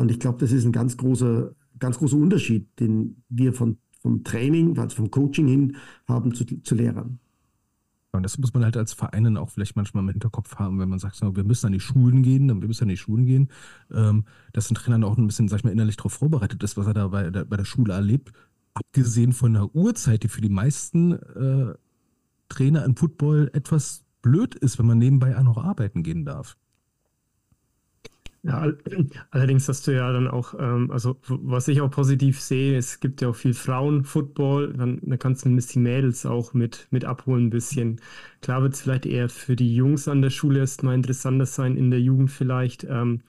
Und 0.00 0.10
ich 0.10 0.18
glaube, 0.18 0.38
das 0.38 0.50
ist 0.50 0.64
ein 0.64 0.72
ganz 0.72 0.96
großer, 0.96 1.54
ganz 1.78 1.98
großer 1.98 2.16
Unterschied, 2.16 2.68
den 2.80 3.22
wir 3.28 3.52
von, 3.52 3.78
vom 4.00 4.24
Training, 4.24 4.76
also 4.78 4.96
vom 4.96 5.10
Coaching 5.10 5.46
hin 5.46 5.76
haben 6.08 6.34
zu, 6.34 6.44
zu 6.44 6.74
Lehrern. 6.74 7.20
Und 8.10 8.22
das 8.22 8.38
muss 8.38 8.52
man 8.54 8.64
halt 8.64 8.76
als 8.76 8.92
Vereinen 8.92 9.36
auch 9.36 9.50
vielleicht 9.50 9.76
manchmal 9.76 10.02
im 10.02 10.08
Hinterkopf 10.08 10.56
haben, 10.56 10.78
wenn 10.78 10.88
man 10.88 10.98
sagt, 10.98 11.16
so, 11.16 11.34
wir 11.36 11.44
müssen 11.44 11.66
an 11.66 11.72
die 11.72 11.80
Schulen 11.80 12.22
gehen, 12.22 12.48
wir 12.48 12.68
müssen 12.68 12.84
an 12.84 12.88
die 12.88 12.96
Schulen 12.96 13.24
gehen, 13.24 13.48
ähm, 13.92 14.24
dass 14.52 14.70
ein 14.70 14.74
Trainer 14.74 15.06
auch 15.06 15.16
ein 15.16 15.26
bisschen, 15.26 15.48
sag 15.48 15.58
ich 15.58 15.64
mal, 15.64 15.70
innerlich 15.70 15.96
darauf 15.96 16.12
vorbereitet 16.12 16.62
ist, 16.62 16.76
was 16.76 16.86
er 16.86 16.94
da 16.94 17.08
bei 17.08 17.30
der, 17.30 17.44
bei 17.44 17.56
der 17.56 17.64
Schule 17.64 17.92
erlebt. 17.92 18.32
Abgesehen 18.74 19.32
von 19.32 19.52
der 19.52 19.74
Uhrzeit, 19.74 20.24
die 20.24 20.28
für 20.28 20.40
die 20.40 20.48
meisten 20.48 21.12
äh, 21.12 21.74
Trainer 22.48 22.84
im 22.84 22.96
Football 22.96 23.50
etwas 23.52 24.04
blöd 24.22 24.54
ist, 24.56 24.78
wenn 24.78 24.86
man 24.86 24.98
nebenbei 24.98 25.36
auch 25.36 25.44
noch 25.44 25.58
arbeiten 25.58 26.02
gehen 26.02 26.24
darf. 26.24 26.56
Ja, 28.44 28.70
allerdings 29.30 29.68
hast 29.68 29.86
du 29.86 29.92
ja 29.94 30.12
dann 30.12 30.28
auch, 30.28 30.54
ähm, 30.58 30.90
also 30.90 31.16
was 31.28 31.66
ich 31.68 31.80
auch 31.80 31.90
positiv 31.90 32.40
sehe, 32.40 32.76
es 32.76 33.00
gibt 33.00 33.22
ja 33.22 33.28
auch 33.28 33.34
viel 33.34 33.54
Frauenfootball, 33.54 34.74
dann, 34.74 35.00
dann 35.02 35.18
kannst 35.18 35.42
du 35.42 35.44
zumindest 35.44 35.74
die 35.74 35.78
Mädels 35.78 36.26
auch 36.26 36.52
mit, 36.52 36.86
mit 36.90 37.06
abholen 37.06 37.46
ein 37.46 37.50
bisschen. 37.50 38.00
Klar 38.42 38.62
wird 38.62 38.74
es 38.74 38.82
vielleicht 38.82 39.06
eher 39.06 39.30
für 39.30 39.56
die 39.56 39.74
Jungs 39.74 40.08
an 40.08 40.20
der 40.20 40.30
Schule 40.30 40.60
erst 40.60 40.82
mal 40.82 40.94
interessanter 40.94 41.46
sein, 41.46 41.76
in 41.76 41.90
der 41.90 42.00
Jugend 42.00 42.30
vielleicht. 42.30 42.84
Ähm, 42.84 43.22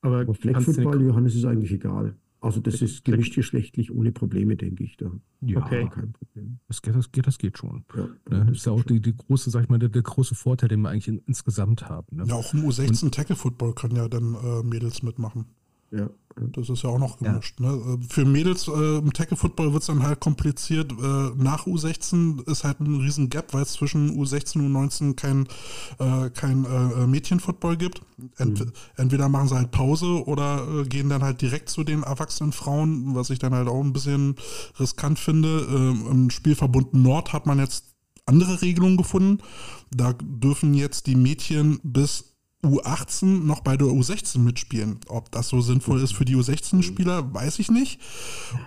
aber 0.00 0.32
Flag 0.34 0.60
Football, 0.62 1.02
Johannes, 1.02 1.34
ist 1.34 1.44
eigentlich 1.44 1.72
egal. 1.72 2.14
Also 2.40 2.60
das 2.60 2.80
ist 2.82 3.04
gemischtgeschlechtlich 3.04 3.90
ohne 3.90 4.12
Probleme, 4.12 4.56
denke 4.56 4.84
ich. 4.84 4.96
Da. 4.96 5.10
Ja, 5.40 5.58
okay. 5.58 5.88
kein 5.92 6.12
Problem. 6.12 6.60
Das 6.68 6.82
geht, 6.82 6.94
das 6.94 7.10
geht, 7.10 7.26
das 7.26 7.38
geht 7.38 7.58
schon. 7.58 7.84
Ja, 7.96 8.08
ne? 8.30 8.44
Das 8.46 8.58
ist 8.58 8.66
ja 8.66 8.72
auch 8.72 8.84
die, 8.84 9.00
die, 9.00 9.16
große, 9.16 9.50
sag 9.50 9.64
ich 9.64 9.68
mal, 9.68 9.78
der, 9.78 9.88
der, 9.88 10.02
große 10.02 10.36
Vorteil, 10.36 10.68
den 10.68 10.80
wir 10.82 10.90
eigentlich 10.90 11.08
in, 11.08 11.18
insgesamt 11.26 11.88
haben. 11.88 12.16
Ne? 12.16 12.24
Ja, 12.26 12.34
auch 12.34 12.54
im 12.54 12.64
U16 12.64 13.10
Tackle 13.10 13.34
Football 13.34 13.74
können 13.74 13.96
ja 13.96 14.08
dann 14.08 14.34
äh, 14.34 14.62
Mädels 14.62 15.02
mitmachen. 15.02 15.46
Ja. 15.90 16.08
Das 16.52 16.68
ist 16.68 16.82
ja 16.82 16.90
auch 16.90 16.98
noch 16.98 17.18
gemischt. 17.18 17.58
Ja. 17.60 17.72
Ne? 17.72 17.98
Für 18.08 18.24
Mädels 18.24 18.68
äh, 18.68 18.98
im 18.98 19.12
Tackle-Football 19.12 19.72
wird 19.72 19.82
es 19.82 19.88
dann 19.88 20.02
halt 20.02 20.20
kompliziert. 20.20 20.92
Äh, 20.92 21.30
nach 21.36 21.66
U16 21.66 22.48
ist 22.48 22.64
halt 22.64 22.80
ein 22.80 23.00
riesen 23.00 23.28
Gap, 23.28 23.54
weil 23.54 23.62
es 23.62 23.72
zwischen 23.72 24.16
U16 24.16 24.58
und 24.58 24.72
U19 24.72 25.14
kein, 25.14 25.48
äh, 25.98 26.30
kein 26.30 26.64
äh, 26.64 27.06
Mädchen-Football 27.06 27.76
gibt. 27.76 28.02
Ent 28.36 28.60
mhm. 28.60 28.72
Entweder 28.96 29.28
machen 29.28 29.48
sie 29.48 29.56
halt 29.56 29.70
Pause 29.70 30.24
oder 30.26 30.66
äh, 30.68 30.84
gehen 30.84 31.08
dann 31.08 31.22
halt 31.22 31.42
direkt 31.42 31.70
zu 31.70 31.82
den 31.82 32.02
erwachsenen 32.02 32.52
Frauen, 32.52 33.14
was 33.14 33.30
ich 33.30 33.38
dann 33.38 33.54
halt 33.54 33.68
auch 33.68 33.82
ein 33.82 33.92
bisschen 33.92 34.36
riskant 34.78 35.18
finde. 35.18 35.66
Ähm, 35.68 36.06
Im 36.10 36.30
Spielverbund 36.30 36.94
Nord 36.94 37.32
hat 37.32 37.46
man 37.46 37.58
jetzt 37.58 37.84
andere 38.26 38.62
Regelungen 38.62 38.96
gefunden. 38.96 39.38
Da 39.90 40.12
dürfen 40.12 40.74
jetzt 40.74 41.06
die 41.06 41.16
Mädchen 41.16 41.80
bis 41.82 42.27
U18 42.64 43.44
noch 43.44 43.60
bei 43.60 43.76
der 43.76 43.86
U16 43.88 44.40
mitspielen. 44.40 44.98
Ob 45.08 45.30
das 45.30 45.48
so 45.48 45.60
sinnvoll 45.60 46.00
ist 46.02 46.14
für 46.14 46.24
die 46.24 46.36
U16-Spieler, 46.36 47.32
weiß 47.32 47.60
ich 47.60 47.70
nicht. 47.70 48.00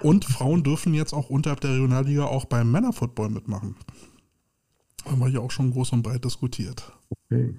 Und 0.02 0.26
Frauen 0.26 0.64
dürfen 0.64 0.94
jetzt 0.94 1.14
auch 1.14 1.30
unterhalb 1.30 1.60
der 1.62 1.72
Regionalliga 1.72 2.26
auch 2.26 2.46
beim 2.46 2.72
Männerfootball 2.72 3.30
mitmachen. 3.30 3.76
Haben 5.06 5.20
wir 5.20 5.28
hier 5.28 5.42
auch 5.42 5.52
schon 5.52 5.72
groß 5.72 5.94
und 5.94 6.04
breit 6.04 6.24
diskutiert. 6.24 6.92
Okay. 7.10 7.56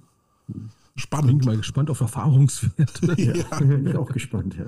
Spannend. 0.97 1.41
Bin 1.41 1.47
mal 1.47 1.57
gespannt 1.57 1.91
auf 1.91 2.01
Erfahrungswerte. 2.01 3.15
ja, 3.21 3.59
bin 3.59 3.87
ich 3.87 3.97
auch 3.97 4.11
gespannt, 4.11 4.57
ja. 4.59 4.67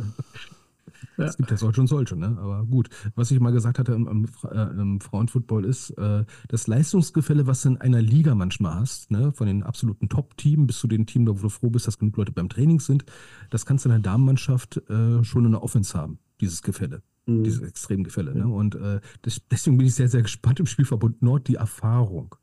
Ja. 1.17 1.27
Es 1.27 1.37
gibt 1.37 1.51
ja 1.51 1.57
solche 1.57 1.81
und 1.81 1.87
solche, 1.87 2.17
ne? 2.17 2.37
Aber 2.41 2.65
gut, 2.67 2.89
was 3.15 3.31
ich 3.31 3.41
mal 3.41 3.53
gesagt 3.53 3.79
hatte 3.79 3.93
im, 3.93 4.07
im, 4.09 4.29
äh, 4.51 4.81
im 4.81 5.01
Frauenfootball 5.01 5.65
ist, 5.65 5.91
äh, 5.91 6.25
das 6.49 6.67
Leistungsgefälle, 6.67 7.47
was 7.47 7.63
du 7.63 7.71
in 7.71 7.77
einer 7.79 8.03
Liga 8.03 8.35
manchmal 8.35 8.75
hast, 8.75 9.11
ne? 9.11 9.33
von 9.33 9.47
den 9.47 9.63
absoluten 9.63 10.09
Top-Teams 10.09 10.67
bis 10.67 10.79
zu 10.79 10.89
den 10.89 11.07
Teams, 11.07 11.29
wo 11.29 11.35
du 11.35 11.49
froh 11.49 11.71
bist, 11.71 11.87
dass 11.87 11.99
genug 11.99 12.17
Leute 12.17 12.33
beim 12.33 12.49
Training 12.49 12.81
sind, 12.81 13.05
das 13.51 13.67
kannst 13.67 13.85
du 13.85 13.89
in 13.89 13.93
der 13.93 14.01
Damenmannschaft 14.01 14.83
äh, 14.89 15.23
schon 15.25 15.45
in 15.45 15.53
der 15.53 15.63
Offense 15.63 15.97
haben, 15.97 16.19
dieses 16.41 16.63
Gefälle. 16.63 17.03
Mhm. 17.27 17.45
Dieses 17.45 17.63
Extremgefälle. 17.63 18.35
Ne? 18.35 18.47
Und 18.47 18.75
äh, 18.75 19.01
das, 19.23 19.41
deswegen 19.51 19.79
bin 19.79 19.87
ich 19.87 19.95
sehr, 19.95 20.09
sehr 20.09 20.23
gespannt 20.23 20.61
im 20.61 20.67
Spielverbund 20.67 21.23
Nord 21.23 21.49
die 21.49 21.57
Erfahrung. 21.57 22.35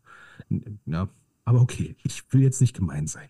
Ja, 0.86 1.08
aber 1.46 1.62
okay, 1.62 1.96
ich 2.04 2.24
will 2.32 2.42
jetzt 2.42 2.62
nicht 2.62 2.76
gemein 2.76 3.08
sein. 3.08 3.30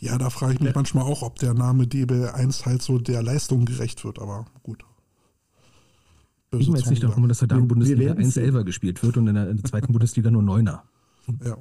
Ja, 0.00 0.16
da 0.16 0.30
frage 0.30 0.54
ich 0.54 0.60
mich 0.60 0.70
ja. 0.70 0.74
manchmal 0.74 1.04
auch, 1.04 1.22
ob 1.22 1.38
der 1.38 1.52
Name 1.52 1.84
DB1 1.84 2.64
halt 2.64 2.82
so 2.82 2.98
der 2.98 3.22
Leistung 3.22 3.66
gerecht 3.66 4.02
wird, 4.04 4.18
aber 4.18 4.46
gut. 4.62 4.84
Böse 6.50 6.62
ich 6.62 6.72
weiß 6.72 6.90
nicht 6.90 7.02
darum, 7.02 7.28
dass 7.28 7.40
der 7.40 7.48
Damen-Bundesliga 7.48 8.14
1 8.14 8.34
selber 8.34 8.64
gespielt 8.64 9.02
wird 9.02 9.18
und 9.18 9.28
in 9.28 9.34
der, 9.34 9.50
in 9.50 9.58
der 9.58 9.64
zweiten 9.64 9.92
Bundesliga 9.92 10.30
nur 10.30 10.42
Neuner. 10.42 10.84
Ja. 11.44 11.56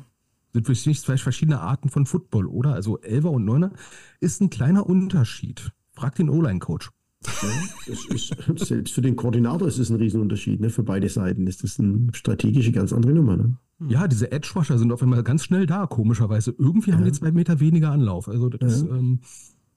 Sind 0.54 0.66
für 0.66 0.90
mich 0.90 1.02
zwei 1.02 1.18
verschiedene 1.18 1.60
Arten 1.60 1.90
von 1.90 2.06
Football, 2.06 2.48
oder? 2.48 2.74
Also 2.74 2.98
Elfer 3.00 3.30
und 3.30 3.46
Neuner 3.46 3.72
ist 4.20 4.42
ein 4.42 4.50
kleiner 4.50 4.88
Unterschied. 4.88 5.72
Frag 5.92 6.16
den 6.16 6.30
O-Line-Coach. 6.30 6.90
Ja, 7.26 7.94
ist, 7.94 8.34
selbst 8.66 8.94
für 8.94 9.02
den 9.02 9.18
Koordinator 9.18 9.68
ist 9.68 9.78
es 9.78 9.90
ein 9.90 9.98
Riesenunterschied. 9.98 10.62
Ne? 10.62 10.70
Für 10.70 10.84
beide 10.84 11.10
Seiten 11.10 11.46
ist 11.46 11.64
das 11.64 11.78
eine 11.80 12.08
strategische 12.14 12.72
ganz 12.72 12.94
andere 12.94 13.14
Nummer. 13.14 13.36
Ne? 13.36 13.58
Ja, 13.88 14.08
diese 14.08 14.32
Edge-Rusher 14.32 14.78
sind 14.78 14.92
auf 14.92 15.02
einmal 15.02 15.24
ganz 15.24 15.46
schnell 15.46 15.66
da, 15.66 15.88
komischerweise. 15.88 16.54
Irgendwie 16.58 16.92
ja. 16.92 16.98
haben 16.98 17.06
die 17.06 17.12
zwei 17.12 17.32
Meter 17.32 17.60
weniger 17.60 17.92
Anlauf. 17.92 18.28
Also 18.28 18.50
das 18.50 18.82
ja. 18.82 18.96
ähm, 18.96 19.22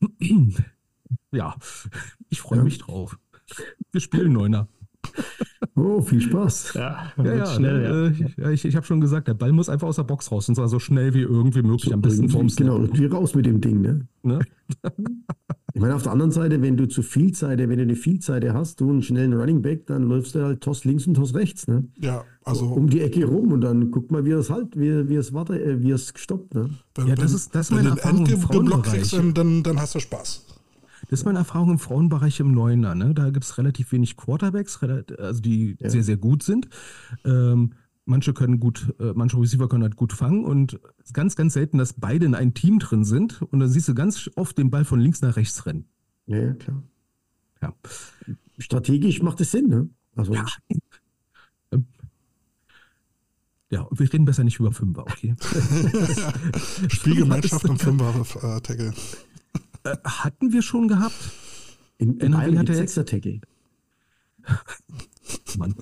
ja, 1.32 1.54
ich 2.28 2.40
freue 2.40 2.58
ja. 2.58 2.64
mich 2.64 2.78
drauf. 2.78 3.18
Wir 3.92 4.00
spielen 4.00 4.32
Neuner. 4.32 4.68
Oh, 5.74 6.00
viel 6.00 6.20
Spaß. 6.20 6.74
Ja, 6.74 7.12
ja, 7.16 7.34
ja 7.34 7.46
schnell. 7.46 7.82
Ja. 7.82 7.90
Äh, 8.06 8.10
ich, 8.10 8.38
ich, 8.38 8.64
ich 8.66 8.76
habe 8.76 8.86
schon 8.86 9.00
gesagt, 9.00 9.28
der 9.28 9.34
Ball 9.34 9.52
muss 9.52 9.68
einfach 9.68 9.88
aus 9.88 9.96
der 9.96 10.04
Box 10.04 10.30
raus 10.30 10.48
und 10.48 10.54
zwar 10.54 10.68
so 10.68 10.78
schnell 10.78 11.14
wie 11.14 11.22
irgendwie 11.22 11.62
möglich. 11.62 11.88
So, 11.88 11.94
am 11.94 12.02
besten 12.02 12.28
vom 12.28 12.48
Genau, 12.48 12.78
irgendwie 12.78 13.06
raus 13.06 13.34
mit 13.34 13.46
dem 13.46 13.60
Ding. 13.60 13.80
Ne? 13.80 14.06
ne? 14.22 14.40
ich 15.74 15.80
meine, 15.80 15.94
auf 15.94 16.02
der 16.02 16.12
anderen 16.12 16.32
Seite, 16.32 16.60
wenn 16.60 16.76
du 16.76 16.86
zu 16.86 17.02
viel 17.02 17.32
Zeit, 17.32 17.58
wenn 17.58 17.70
du 17.70 17.82
eine 17.82 17.96
Vielseite 17.96 18.52
hast, 18.52 18.80
du 18.80 18.90
einen 18.90 19.02
schnellen 19.02 19.32
Running 19.32 19.62
Back, 19.62 19.86
dann 19.86 20.02
läufst 20.02 20.34
du 20.34 20.42
halt 20.42 20.60
Toss 20.60 20.84
links 20.84 21.06
und 21.06 21.14
Toss 21.14 21.34
rechts. 21.34 21.66
Ne? 21.66 21.84
Ja, 21.98 22.24
also. 22.44 22.66
Um 22.66 22.90
die 22.90 23.00
Ecke 23.00 23.24
rum 23.24 23.52
und 23.52 23.62
dann 23.62 23.90
guck 23.90 24.10
mal, 24.10 24.24
wie 24.24 24.32
es 24.32 24.50
halt, 24.50 24.76
wie, 24.78 25.08
wie 25.08 25.16
es 25.16 25.32
warte, 25.32 25.62
äh, 25.62 25.80
wie 25.80 25.90
es 25.90 26.12
stoppt. 26.14 26.54
Ne? 26.54 26.70
Wenn, 26.94 27.06
ja, 27.06 27.14
das 27.14 27.32
ist, 27.32 27.54
das 27.54 27.70
ist 27.70 27.72
meine 27.72 27.90
Erfahrung 27.90 28.26
im 28.26 28.40
Frauenbereich. 28.40 29.10
Dann, 29.34 29.62
dann 29.62 29.80
hast 29.80 29.94
du 29.94 30.00
Spaß. 30.00 30.46
Das 31.08 31.20
ist 31.20 31.24
meine 31.24 31.38
Erfahrung 31.38 31.72
im 31.72 31.78
Frauenbereich 31.78 32.40
im 32.40 32.52
Neuner. 32.52 32.94
Ne? 32.94 33.14
Da 33.14 33.30
gibt 33.30 33.44
es 33.44 33.58
relativ 33.58 33.92
wenig 33.92 34.16
Quarterbacks, 34.16 34.80
also 35.18 35.40
die 35.40 35.76
ja. 35.80 35.90
sehr, 35.90 36.02
sehr 36.02 36.16
gut 36.16 36.42
sind. 36.42 36.68
Ähm, 37.24 37.72
manche 38.04 38.32
können 38.32 38.60
gut, 38.60 38.94
äh, 38.98 39.12
manche 39.14 39.38
Receiver 39.38 39.68
können 39.68 39.82
halt 39.82 39.96
gut 39.96 40.12
fangen 40.12 40.44
und 40.44 40.80
es 40.98 41.06
ist 41.06 41.14
ganz, 41.14 41.36
ganz 41.36 41.54
selten, 41.54 41.78
dass 41.78 41.94
beide 41.94 42.26
in 42.26 42.34
einem 42.34 42.54
Team 42.54 42.78
drin 42.78 43.04
sind 43.04 43.42
und 43.42 43.60
dann 43.60 43.68
siehst 43.68 43.88
du 43.88 43.94
ganz 43.94 44.30
oft 44.36 44.58
den 44.58 44.70
Ball 44.70 44.84
von 44.84 45.00
links 45.00 45.22
nach 45.22 45.36
rechts 45.36 45.66
rennen. 45.66 45.86
Ja, 46.26 46.52
klar. 46.54 46.82
Ja. 47.60 47.74
Strategisch 48.58 49.22
macht 49.22 49.40
es 49.40 49.50
Sinn, 49.50 49.68
ne? 49.68 49.88
Also. 50.14 50.34
Ja. 50.34 50.44
Ja, 53.70 53.88
wir 53.90 54.12
reden 54.12 54.26
besser 54.26 54.44
nicht 54.44 54.60
über 54.60 54.70
Fünfer, 54.70 55.00
okay? 55.00 55.34
Spielgemeinschaft 56.88 57.64
und 57.64 57.78
Fünfer-Tackle. 57.80 58.92
Äh, 59.84 59.96
hatten 60.04 60.52
wir 60.52 60.60
schon 60.60 60.88
gehabt. 60.88 61.32
In, 61.96 62.18
in 62.18 62.34
NRW 62.34 62.58
hat 62.58 62.68
er 62.68 62.74
Mann. 65.58 65.74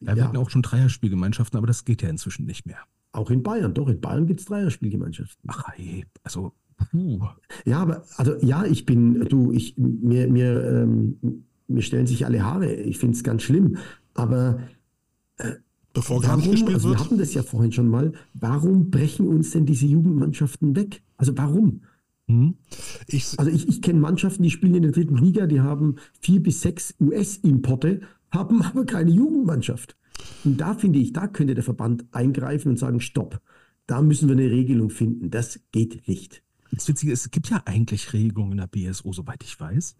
Ja, 0.00 0.16
wir 0.16 0.24
hatten 0.24 0.36
auch 0.36 0.50
schon 0.50 0.62
Dreierspielgemeinschaften, 0.62 1.56
aber 1.56 1.66
das 1.66 1.84
geht 1.84 2.02
ja 2.02 2.08
inzwischen 2.08 2.46
nicht 2.46 2.66
mehr. 2.66 2.78
Auch 3.12 3.30
in 3.30 3.42
Bayern, 3.42 3.74
doch, 3.74 3.88
in 3.88 4.00
Bayern 4.00 4.26
gibt 4.26 4.40
es 4.40 4.46
Dreierspielgemeinschaften. 4.46 5.42
Ach 5.48 5.68
hey, 5.74 6.06
also 6.22 6.52
puh. 6.76 7.20
Ja, 7.64 7.80
aber 7.80 8.04
also 8.16 8.36
ja, 8.40 8.64
ich 8.64 8.86
bin, 8.86 9.20
du, 9.28 9.52
ich, 9.52 9.76
mir, 9.76 10.28
mir, 10.28 10.64
ähm, 10.64 11.44
mir 11.68 11.82
stellen 11.82 12.06
sich 12.06 12.24
alle 12.24 12.44
Haare. 12.44 12.72
Ich 12.72 12.98
finde 12.98 13.16
es 13.16 13.24
ganz 13.24 13.42
schlimm. 13.42 13.76
Aber 14.14 14.60
äh, 15.38 15.54
bevor 15.92 16.20
gar 16.20 16.36
nicht 16.36 16.50
gespielt 16.50 16.74
also 16.74 16.90
wird. 16.90 16.98
Wir 16.98 17.04
hatten 17.04 17.18
das 17.18 17.34
ja 17.34 17.42
vorhin 17.42 17.72
schon 17.72 17.88
mal. 17.88 18.12
Warum 18.34 18.90
brechen 18.90 19.26
uns 19.26 19.50
denn 19.50 19.66
diese 19.66 19.86
Jugendmannschaften 19.86 20.76
weg? 20.76 21.02
Also 21.16 21.36
warum? 21.36 21.82
Mhm. 22.26 22.54
Ich, 23.08 23.38
also 23.38 23.50
ich, 23.50 23.68
ich 23.68 23.82
kenne 23.82 24.00
Mannschaften, 24.00 24.42
die 24.42 24.50
spielen 24.50 24.74
in 24.76 24.82
der 24.82 24.92
dritten 24.92 25.16
Liga, 25.16 25.46
die 25.46 25.60
haben 25.60 25.96
vier 26.20 26.42
bis 26.42 26.60
sechs 26.60 26.94
US-Importe, 27.00 28.02
haben 28.30 28.62
aber 28.62 28.84
keine 28.84 29.10
Jugendmannschaft. 29.10 29.96
Und 30.44 30.60
da 30.60 30.74
finde 30.74 30.98
ich, 30.98 31.12
da 31.12 31.26
könnte 31.26 31.54
der 31.54 31.64
Verband 31.64 32.04
eingreifen 32.12 32.70
und 32.70 32.78
sagen, 32.78 33.00
stopp, 33.00 33.40
da 33.86 34.02
müssen 34.02 34.28
wir 34.28 34.36
eine 34.36 34.50
Regelung 34.50 34.90
finden. 34.90 35.30
Das 35.30 35.60
geht 35.72 36.06
nicht. 36.06 36.42
Das 36.72 36.86
Witzige 36.86 37.12
ist, 37.12 37.24
es 37.24 37.30
gibt 37.30 37.50
ja 37.50 37.62
eigentlich 37.64 38.12
Regelungen 38.12 38.52
in 38.52 38.58
der 38.58 38.68
BSO, 38.68 39.12
soweit 39.12 39.42
ich 39.42 39.58
weiß. 39.58 39.96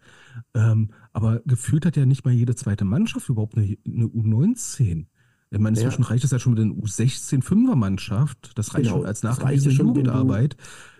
Ähm, 0.53 0.91
aber 1.11 1.41
gefühlt 1.45 1.85
hat 1.85 1.97
ja 1.97 2.05
nicht 2.05 2.23
mal 2.23 2.33
jede 2.33 2.55
zweite 2.55 2.85
Mannschaft 2.85 3.27
überhaupt 3.27 3.57
eine, 3.57 3.77
eine 3.85 4.05
U19. 4.05 5.05
Ich 5.53 5.59
meine, 5.59 5.77
inzwischen 5.77 6.03
ja. 6.03 6.07
reicht 6.07 6.23
es 6.23 6.31
ja 6.31 6.39
schon 6.39 6.53
mit 6.53 6.61
einer 6.61 6.73
U16-5er-Mannschaft. 6.75 8.51
Das 8.55 8.73
reicht 8.73 8.85
genau, 8.85 8.99
schon 8.99 9.05
als 9.05 9.21
nachgewiesene 9.21 9.73
Jugendarbeit. 9.73 10.55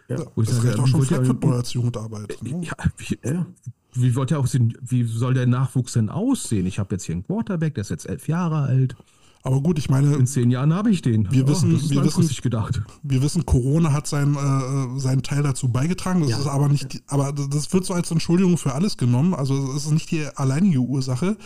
Ja, 0.10 0.18
Wo 0.36 0.42
das 0.42 0.62
reicht 0.66 0.80
auch 0.80 0.88
schon 0.88 1.04
Flag 1.04 1.26
Football 1.26 1.54
als 1.54 1.72
Jugendarbeit. 1.72 2.38
Äh, 2.44 2.50
ne? 2.50 2.66
Ja, 2.66 2.74
wie, 2.98 3.18
ja. 3.24 3.48
Wie, 3.94 4.16
wollt 4.16 4.32
ihr 4.32 4.40
auch 4.40 4.48
sehen, 4.48 4.78
wie 4.82 5.04
soll 5.04 5.34
der 5.34 5.48
Nachwuchs 5.48 5.94
denn 5.94 6.10
aussehen? 6.10 6.66
Ich 6.66 6.80
habe 6.80 6.96
jetzt 6.96 7.06
hier 7.06 7.16
einen 7.16 7.24
Quarterback, 7.24 7.76
der 7.76 7.82
ist 7.82 7.90
jetzt 7.90 8.08
elf 8.08 8.28
Jahre 8.28 8.64
alt. 8.64 8.96
Aber 9.44 9.62
gut, 9.62 9.80
ich 9.80 9.90
meine. 9.90 10.16
In 10.16 10.28
zehn 10.28 10.52
Jahren 10.52 10.74
habe 10.74 10.92
ich 10.92 11.02
den. 11.02 11.32
Wir 11.32 11.48
wissen, 11.48 11.76
oh, 11.76 11.90
wir 11.90 12.04
wissen, 12.04 12.28
gedacht. 12.42 12.82
Wir 13.02 13.22
wissen, 13.22 13.46
Corona 13.46 13.92
hat 13.92 14.06
sein, 14.06 14.36
äh, 14.36 15.00
seinen 15.00 15.24
Teil 15.24 15.42
dazu 15.42 15.70
beigetragen. 15.70 16.22
Das 16.22 16.30
ja. 16.30 16.38
ist 16.40 16.48
aber 16.48 16.70
nicht, 16.70 17.02
aber 17.08 17.32
das 17.34 17.74
wird 17.74 17.86
so 17.86 17.94
als 17.94 18.12
Entschuldigung 18.12 18.58
für 18.58 18.74
alles 18.74 18.98
genommen. 18.98 19.34
Also 19.34 19.74
es 19.76 19.86
ist 19.86 19.92
nicht 19.92 20.12
die 20.12 20.26
alleinige 20.36 20.80
Ursache. 20.80 21.38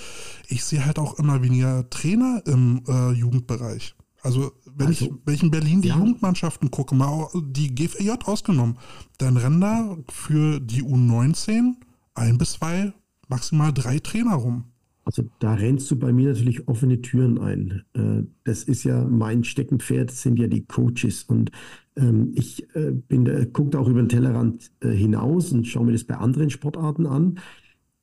Ich 0.47 0.65
sehe 0.65 0.85
halt 0.85 0.99
auch 0.99 1.17
immer 1.19 1.41
weniger 1.41 1.89
Trainer 1.89 2.41
im 2.45 2.83
äh, 2.87 3.11
Jugendbereich. 3.11 3.95
Also 4.21 4.51
wenn, 4.75 4.87
also, 4.87 5.05
ich, 5.05 5.11
wenn 5.23 5.35
ich 5.35 5.43
in 5.43 5.51
Berlin 5.51 5.81
die 5.81 5.89
ja. 5.89 5.97
Jugendmannschaften 5.97 6.71
gucke, 6.71 6.95
mal 6.95 7.27
die 7.35 7.73
GFJ 7.73 8.11
ausgenommen, 8.25 8.77
dann 9.19 9.37
rennen 9.37 9.61
da 9.61 9.95
für 10.09 10.59
die 10.59 10.83
U19 10.83 11.75
ein 12.15 12.37
bis 12.37 12.53
zwei, 12.53 12.93
maximal 13.27 13.71
drei 13.71 13.99
Trainer 13.99 14.35
rum. 14.35 14.65
Also 15.05 15.23
da 15.39 15.53
rennst 15.53 15.89
du 15.91 15.99
bei 15.99 16.11
mir 16.11 16.29
natürlich 16.29 16.67
offene 16.67 16.99
Türen 16.99 17.37
ein. 17.37 17.83
Äh, 17.93 18.23
das 18.43 18.63
ist 18.63 18.83
ja 18.83 19.05
mein 19.05 19.43
Steckenpferd, 19.43 20.09
sind 20.09 20.39
ja 20.39 20.47
die 20.47 20.65
Coaches. 20.65 21.23
Und 21.23 21.51
ähm, 21.95 22.31
ich 22.33 22.67
äh, 22.75 22.91
bin, 22.91 23.53
gucke 23.53 23.79
auch 23.79 23.87
über 23.87 24.01
den 24.01 24.09
Tellerrand 24.09 24.71
äh, 24.81 24.89
hinaus 24.89 25.51
und 25.51 25.67
schaue 25.67 25.85
mir 25.85 25.91
das 25.91 26.05
bei 26.05 26.17
anderen 26.17 26.49
Sportarten 26.49 27.05
an. 27.05 27.39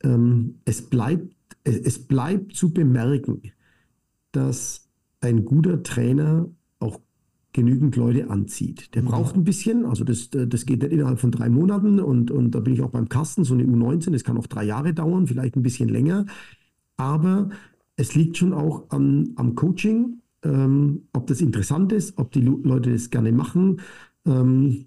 Ähm, 0.05 0.61
es 0.65 0.89
bleibt, 0.89 1.35
es 1.65 2.07
bleibt 2.07 2.55
zu 2.55 2.73
bemerken, 2.73 3.43
dass 4.31 4.89
ein 5.21 5.45
guter 5.45 5.83
Trainer 5.83 6.49
genügend 7.53 7.97
Leute 7.97 8.31
anzieht. 8.31 8.95
Der 8.95 9.03
mhm. 9.03 9.07
braucht 9.07 9.37
ein 9.37 9.45
bisschen, 9.45 9.85
also 9.85 10.05
das, 10.05 10.31
das 10.31 10.67
geht 10.67 10.83
nicht 10.83 10.93
innerhalb 10.93 11.21
von 11.21 11.31
drei 11.31 11.49
Monaten 11.49 12.01
und, 12.01 12.31
und 12.31 12.55
da 12.55 12.61
bin 12.61 12.75
ich 12.75 12.83
auch 12.83 12.91
beim 12.91 13.09
Kasten, 13.09 13.45
so 13.45 13.55
eine 13.55 13.65
U19, 13.65 14.11
das 14.11 14.25
kann 14.25 14.39
auch 14.39 14.47
drei 14.47 14.65
Jahre 14.65 14.95
dauern, 14.95 15.27
vielleicht 15.27 15.57
ein 15.57 15.63
bisschen 15.63 15.89
länger, 15.89 16.27
aber 16.97 17.51
es 17.97 18.15
liegt 18.15 18.39
schon 18.39 18.55
auch 18.55 18.91
an, 18.91 19.33
am 19.37 19.55
Coaching, 19.55 20.21
ähm, 20.45 21.03
ob 21.13 21.27
das 21.27 21.41
interessant 21.41 21.93
ist, 21.93 22.19
ob 22.19 22.33
die 22.33 22.41
Leute 22.41 22.93
das 22.93 23.11
gerne 23.11 23.33
machen 23.33 23.81
ähm, 24.27 24.87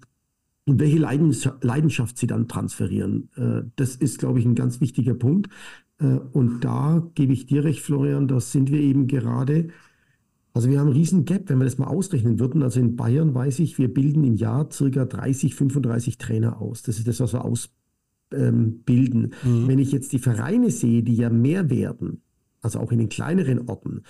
und 0.64 0.80
welche 0.80 0.98
Leidenschaft 0.98 2.18
sie 2.18 2.26
dann 2.26 2.48
transferieren. 2.48 3.30
Äh, 3.36 3.62
das 3.76 3.96
ist, 3.96 4.18
glaube 4.18 4.40
ich, 4.40 4.44
ein 4.44 4.56
ganz 4.56 4.80
wichtiger 4.80 5.14
Punkt. 5.14 5.48
Äh, 5.98 6.18
und 6.32 6.60
da 6.64 7.08
gebe 7.14 7.32
ich 7.32 7.46
dir 7.46 7.64
recht, 7.64 7.80
Florian, 7.80 8.28
da 8.28 8.40
sind 8.40 8.70
wir 8.70 8.80
eben 8.80 9.06
gerade 9.06 9.68
also 10.56 10.70
wir 10.70 10.80
haben 10.80 10.86
einen 10.86 10.96
riesen 10.96 11.26
Gap, 11.26 11.50
wenn 11.50 11.58
wir 11.58 11.66
das 11.66 11.76
mal 11.76 11.86
ausrechnen 11.86 12.38
würden. 12.38 12.62
Also 12.62 12.80
in 12.80 12.96
Bayern 12.96 13.34
weiß 13.34 13.58
ich, 13.58 13.76
wir 13.76 13.92
bilden 13.92 14.24
im 14.24 14.36
Jahr 14.36 14.70
circa 14.72 15.04
30, 15.04 15.54
35 15.54 16.16
Trainer 16.16 16.62
aus. 16.62 16.82
Das 16.82 16.96
ist 16.96 17.06
das, 17.06 17.20
was 17.20 17.34
wir 17.34 17.44
ausbilden. 17.44 17.74
Ähm, 18.32 19.62
mhm. 19.62 19.68
Wenn 19.68 19.78
ich 19.78 19.92
jetzt 19.92 20.14
die 20.14 20.18
Vereine 20.18 20.70
sehe, 20.70 21.02
die 21.02 21.14
ja 21.14 21.28
mehr 21.28 21.68
werden, 21.68 22.22
also 22.62 22.78
auch 22.78 22.90
in 22.90 22.98
den 22.98 23.10
kleineren 23.10 23.68
Orten, 23.68 24.04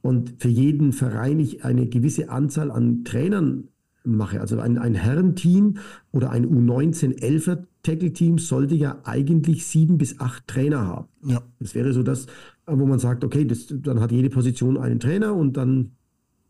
und 0.00 0.36
für 0.38 0.48
jeden 0.48 0.94
Verein 0.94 1.38
ich 1.38 1.66
eine 1.66 1.86
gewisse 1.86 2.30
Anzahl 2.30 2.70
an 2.70 3.04
Trainern 3.04 3.68
mache, 4.02 4.40
also 4.40 4.58
ein, 4.58 4.78
ein 4.78 4.94
Herrenteam 4.94 5.76
oder 6.12 6.30
ein 6.30 6.46
U19-11er 6.46 7.64
Tackle-Team 7.82 8.38
sollte 8.38 8.74
ja 8.74 9.00
eigentlich 9.04 9.66
sieben 9.66 9.98
bis 9.98 10.18
acht 10.18 10.46
Trainer 10.48 10.86
haben. 10.86 11.08
Ja. 11.24 11.42
Das 11.58 11.74
wäre 11.74 11.92
so 11.92 12.02
das, 12.02 12.26
wo 12.66 12.86
man 12.86 12.98
sagt, 12.98 13.24
okay, 13.24 13.44
das, 13.44 13.66
dann 13.68 14.00
hat 14.00 14.12
jede 14.12 14.30
Position 14.30 14.76
einen 14.76 15.00
Trainer 15.00 15.34
und 15.34 15.56
dann, 15.56 15.92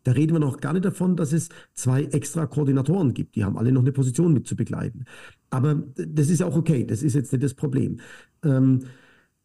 da 0.05 0.13
reden 0.13 0.35
wir 0.35 0.41
noch 0.41 0.61
gar 0.61 0.73
nicht 0.73 0.85
davon, 0.85 1.17
dass 1.17 1.33
es 1.33 1.49
zwei 1.75 2.05
extra 2.05 2.47
Koordinatoren 2.47 3.15
gibt. 3.15 3.37
Die 3.37 3.45
haben 3.45 3.57
alle 3.57 3.73
noch 3.73 3.83
eine 3.83 3.93
Position 3.93 4.33
mit 4.33 4.47
zu 4.47 4.57
begleiten. 4.57 5.05
Aber 5.51 5.83
das 5.97 6.31
ist 6.31 6.43
auch 6.43 6.57
okay, 6.57 6.85
das 6.85 7.03
ist 7.03 7.15
jetzt 7.15 7.33
nicht 7.33 7.45
das 7.45 7.55
Problem. 7.55 8.01
Ähm, 8.43 8.81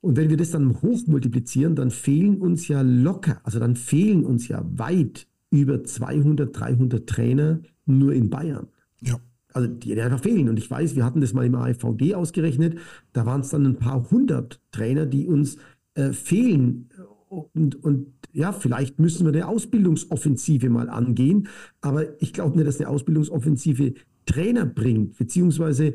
und 0.01 0.17
wenn 0.17 0.29
wir 0.29 0.37
das 0.37 0.51
dann 0.51 0.81
hochmultiplizieren, 0.81 1.75
dann 1.75 1.89
fehlen 1.89 2.37
uns 2.37 2.67
ja 2.67 2.81
locker, 2.83 3.39
also 3.43 3.59
dann 3.59 3.75
fehlen 3.75 4.23
uns 4.23 4.47
ja 4.47 4.63
weit 4.63 5.27
über 5.49 5.83
200, 5.83 6.57
300 6.57 7.07
Trainer 7.07 7.59
nur 7.85 8.13
in 8.13 8.29
Bayern. 8.29 8.67
Ja. 9.01 9.19
Also 9.53 9.67
die, 9.67 9.95
die 9.95 10.01
einfach 10.01 10.21
fehlen. 10.21 10.49
Und 10.49 10.59
ich 10.59 10.69
weiß, 10.69 10.95
wir 10.95 11.05
hatten 11.05 11.21
das 11.21 11.33
mal 11.33 11.45
im 11.45 11.55
AFVD 11.55 12.13
ausgerechnet, 12.13 12.77
da 13.13 13.25
waren 13.25 13.41
es 13.41 13.49
dann 13.49 13.65
ein 13.65 13.77
paar 13.77 14.11
hundert 14.11 14.61
Trainer, 14.71 15.05
die 15.05 15.27
uns 15.27 15.57
äh, 15.95 16.11
fehlen. 16.11 16.89
Und, 17.27 17.83
und 17.83 18.07
ja, 18.31 18.51
vielleicht 18.51 18.99
müssen 18.99 19.25
wir 19.25 19.33
eine 19.33 19.47
Ausbildungsoffensive 19.47 20.69
mal 20.69 20.89
angehen. 20.89 21.47
Aber 21.81 22.21
ich 22.21 22.33
glaube 22.33 22.55
nicht, 22.55 22.67
dass 22.67 22.79
eine 22.79 22.89
Ausbildungsoffensive 22.89 23.95
Trainer 24.25 24.65
bringt, 24.65 25.17
beziehungsweise 25.17 25.93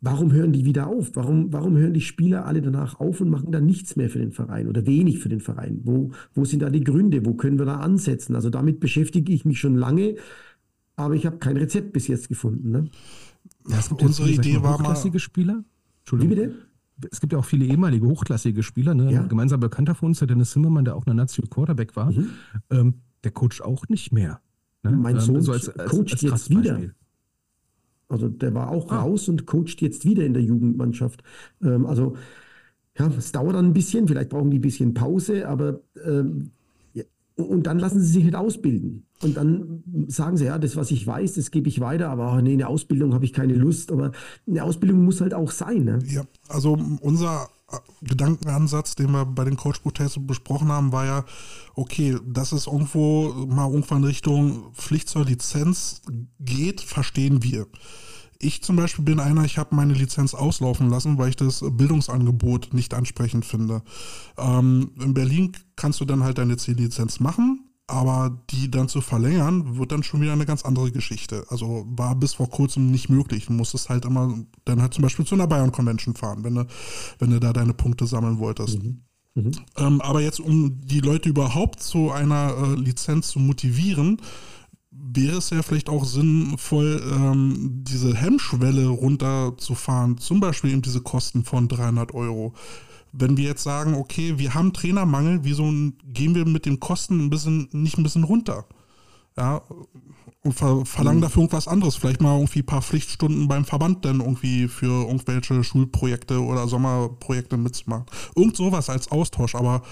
warum 0.00 0.32
hören 0.32 0.52
die 0.52 0.64
wieder 0.64 0.88
auf? 0.88 1.12
Warum, 1.14 1.52
warum 1.52 1.76
hören 1.76 1.94
die 1.94 2.00
Spieler 2.00 2.44
alle 2.44 2.60
danach 2.60 2.98
auf 3.00 3.20
und 3.20 3.30
machen 3.30 3.52
dann 3.52 3.64
nichts 3.64 3.96
mehr 3.96 4.10
für 4.10 4.18
den 4.18 4.32
Verein 4.32 4.68
oder 4.68 4.84
wenig 4.86 5.20
für 5.20 5.28
den 5.28 5.40
Verein? 5.40 5.80
Wo, 5.84 6.10
wo 6.34 6.44
sind 6.44 6.60
da 6.60 6.70
die 6.70 6.84
Gründe? 6.84 7.24
Wo 7.24 7.34
können 7.34 7.58
wir 7.58 7.66
da 7.66 7.76
ansetzen? 7.76 8.34
Also 8.34 8.50
damit 8.50 8.80
beschäftige 8.80 9.32
ich 9.32 9.44
mich 9.44 9.60
schon 9.60 9.76
lange, 9.76 10.16
aber 10.96 11.14
ich 11.14 11.24
habe 11.24 11.38
kein 11.38 11.56
Rezept 11.56 11.92
bis 11.92 12.08
jetzt 12.08 12.28
gefunden. 12.28 12.70
Ne? 12.70 12.90
Ja, 13.68 13.80
unsere 14.00 14.30
Idee 14.30 14.62
war 14.62 14.80
mal... 14.82 14.96
Spieler? 15.18 15.64
Entschuldigung. 16.00 16.36
Wie 16.36 16.40
bitte? 16.40 16.54
Es 17.10 17.20
gibt 17.20 17.32
ja 17.32 17.38
auch 17.38 17.44
viele 17.44 17.64
ehemalige 17.64 18.06
hochklassige 18.06 18.62
Spieler, 18.62 18.94
ne? 18.94 19.12
Ja. 19.12 19.22
gemeinsam 19.26 19.60
bekannter 19.60 19.94
von 19.94 20.08
uns, 20.08 20.18
der 20.18 20.28
Dennis 20.28 20.50
Zimmermann, 20.50 20.84
der 20.84 20.96
auch 20.96 21.06
eine 21.06 21.14
National 21.14 21.48
Quarterback 21.48 21.96
war, 21.96 22.12
mhm. 22.12 22.30
ähm, 22.70 22.94
der 23.24 23.32
coacht 23.32 23.62
auch 23.62 23.88
nicht 23.88 24.12
mehr. 24.12 24.40
Ne? 24.82 24.92
Mein 24.92 25.16
ähm, 25.16 25.20
Sohn 25.20 25.36
ähm, 25.36 25.42
so 25.42 25.52
als, 25.52 25.68
als, 25.68 25.90
coacht 25.90 26.12
als 26.12 26.22
jetzt 26.22 26.50
wieder. 26.50 26.80
Also 28.08 28.28
der 28.28 28.54
war 28.54 28.70
auch 28.70 28.90
ah. 28.90 29.00
raus 29.00 29.28
und 29.28 29.46
coacht 29.46 29.80
jetzt 29.80 30.04
wieder 30.04 30.24
in 30.24 30.34
der 30.34 30.42
Jugendmannschaft. 30.42 31.22
Ähm, 31.62 31.86
also 31.86 32.16
ja, 32.98 33.10
es 33.16 33.32
dauert 33.32 33.54
dann 33.54 33.66
ein 33.66 33.72
bisschen, 33.72 34.06
vielleicht 34.06 34.30
brauchen 34.30 34.50
die 34.50 34.58
ein 34.58 34.62
bisschen 34.62 34.92
Pause, 34.92 35.48
aber 35.48 35.80
ähm, 36.04 36.50
und 37.42 37.66
dann 37.66 37.78
lassen 37.78 38.00
sie 38.00 38.06
sich 38.12 38.24
nicht 38.24 38.34
ausbilden. 38.34 39.06
Und 39.22 39.36
dann 39.36 39.84
sagen 40.08 40.36
sie, 40.36 40.46
ja, 40.46 40.58
das, 40.58 40.76
was 40.76 40.90
ich 40.90 41.06
weiß, 41.06 41.34
das 41.34 41.50
gebe 41.50 41.68
ich 41.68 41.80
weiter, 41.80 42.10
aber 42.10 42.42
nee, 42.42 42.54
eine 42.54 42.66
Ausbildung 42.66 43.14
habe 43.14 43.24
ich 43.24 43.32
keine 43.32 43.54
Lust. 43.54 43.92
Aber 43.92 44.12
eine 44.46 44.64
Ausbildung 44.64 45.04
muss 45.04 45.20
halt 45.20 45.34
auch 45.34 45.50
sein. 45.50 45.84
Ne? 45.84 45.98
Ja, 46.06 46.24
also 46.48 46.76
unser 47.00 47.48
Gedankenansatz, 48.02 48.94
den 48.96 49.12
wir 49.12 49.24
bei 49.24 49.44
den 49.44 49.56
Coach 49.56 49.80
Potatoes 49.80 50.26
besprochen 50.26 50.68
haben, 50.68 50.92
war 50.92 51.06
ja, 51.06 51.24
okay, 51.74 52.18
dass 52.26 52.52
es 52.52 52.66
irgendwo 52.66 53.32
mal 53.46 53.70
irgendwann 53.70 54.04
Richtung 54.04 54.72
Pflicht 54.74 55.08
zur 55.08 55.24
Lizenz 55.24 56.02
geht, 56.40 56.80
verstehen 56.80 57.42
wir. 57.42 57.66
Ich 58.42 58.62
zum 58.62 58.74
Beispiel 58.74 59.04
bin 59.04 59.20
einer, 59.20 59.44
ich 59.44 59.56
habe 59.56 59.74
meine 59.76 59.94
Lizenz 59.94 60.34
auslaufen 60.34 60.90
lassen, 60.90 61.16
weil 61.16 61.28
ich 61.28 61.36
das 61.36 61.64
Bildungsangebot 61.64 62.74
nicht 62.74 62.92
ansprechend 62.92 63.44
finde. 63.44 63.82
Ähm, 64.36 64.90
in 65.00 65.14
Berlin 65.14 65.52
kannst 65.76 66.00
du 66.00 66.04
dann 66.04 66.24
halt 66.24 66.38
deine 66.38 66.56
C-Lizenz 66.56 67.20
machen, 67.20 67.70
aber 67.86 68.42
die 68.50 68.68
dann 68.68 68.88
zu 68.88 69.00
verlängern, 69.00 69.78
wird 69.78 69.92
dann 69.92 70.02
schon 70.02 70.20
wieder 70.20 70.32
eine 70.32 70.44
ganz 70.44 70.64
andere 70.64 70.90
Geschichte. 70.90 71.44
Also 71.50 71.86
war 71.88 72.16
bis 72.16 72.34
vor 72.34 72.50
kurzem 72.50 72.90
nicht 72.90 73.08
möglich. 73.08 73.46
Du 73.46 73.52
musstest 73.52 73.88
halt 73.88 74.04
immer 74.04 74.34
dann 74.64 74.82
halt 74.82 74.92
zum 74.92 75.02
Beispiel 75.02 75.24
zu 75.24 75.36
einer 75.36 75.46
Bayern 75.46 75.70
Convention 75.70 76.16
fahren, 76.16 76.42
wenn 76.42 76.56
du, 76.56 76.66
wenn 77.20 77.30
du 77.30 77.38
da 77.38 77.52
deine 77.52 77.74
Punkte 77.74 78.06
sammeln 78.06 78.38
wolltest. 78.40 78.82
Mhm. 78.82 79.02
Mhm. 79.34 79.52
Ähm, 79.76 80.00
aber 80.00 80.20
jetzt, 80.20 80.40
um 80.40 80.80
die 80.80 81.00
Leute 81.00 81.28
überhaupt 81.28 81.80
zu 81.80 82.10
einer 82.10 82.54
äh, 82.56 82.74
Lizenz 82.74 83.28
zu 83.28 83.38
motivieren, 83.38 84.20
wäre 85.04 85.38
es 85.38 85.50
ja 85.50 85.62
vielleicht 85.62 85.88
auch 85.88 86.04
sinnvoll, 86.04 87.02
ähm, 87.12 87.82
diese 87.84 88.14
Hemmschwelle 88.14 88.86
runterzufahren. 88.86 90.18
Zum 90.18 90.40
Beispiel 90.40 90.70
eben 90.70 90.82
diese 90.82 91.00
Kosten 91.00 91.44
von 91.44 91.68
300 91.68 92.14
Euro 92.14 92.54
wenn 93.12 93.36
wir 93.36 93.44
jetzt 93.44 93.62
sagen, 93.62 93.94
okay, 93.94 94.38
wir 94.38 94.54
haben 94.54 94.72
Trainermangel, 94.72 95.40
wieso 95.42 95.64
gehen 96.06 96.34
wir 96.34 96.46
mit 96.46 96.66
den 96.66 96.80
Kosten 96.80 97.20
ein 97.20 97.30
bisschen, 97.30 97.68
nicht 97.72 97.98
ein 97.98 98.02
bisschen 98.02 98.24
runter? 98.24 98.64
Ja, 99.36 99.62
und 100.44 100.52
ver 100.52 100.84
verlangen 100.84 101.18
mhm. 101.18 101.22
dafür 101.22 101.42
irgendwas 101.42 101.68
anderes. 101.68 101.96
Vielleicht 101.96 102.20
mal 102.20 102.36
irgendwie 102.36 102.60
ein 102.60 102.66
paar 102.66 102.82
Pflichtstunden 102.82 103.48
beim 103.48 103.64
Verband 103.64 104.04
dann 104.04 104.20
irgendwie 104.20 104.66
für 104.68 105.06
irgendwelche 105.06 105.62
Schulprojekte 105.62 106.42
oder 106.42 106.66
Sommerprojekte 106.66 107.56
mitzumachen. 107.56 108.06
Irgend 108.34 108.56
sowas 108.56 108.90
als 108.90 109.10
Austausch, 109.10 109.54
aber 109.54 109.82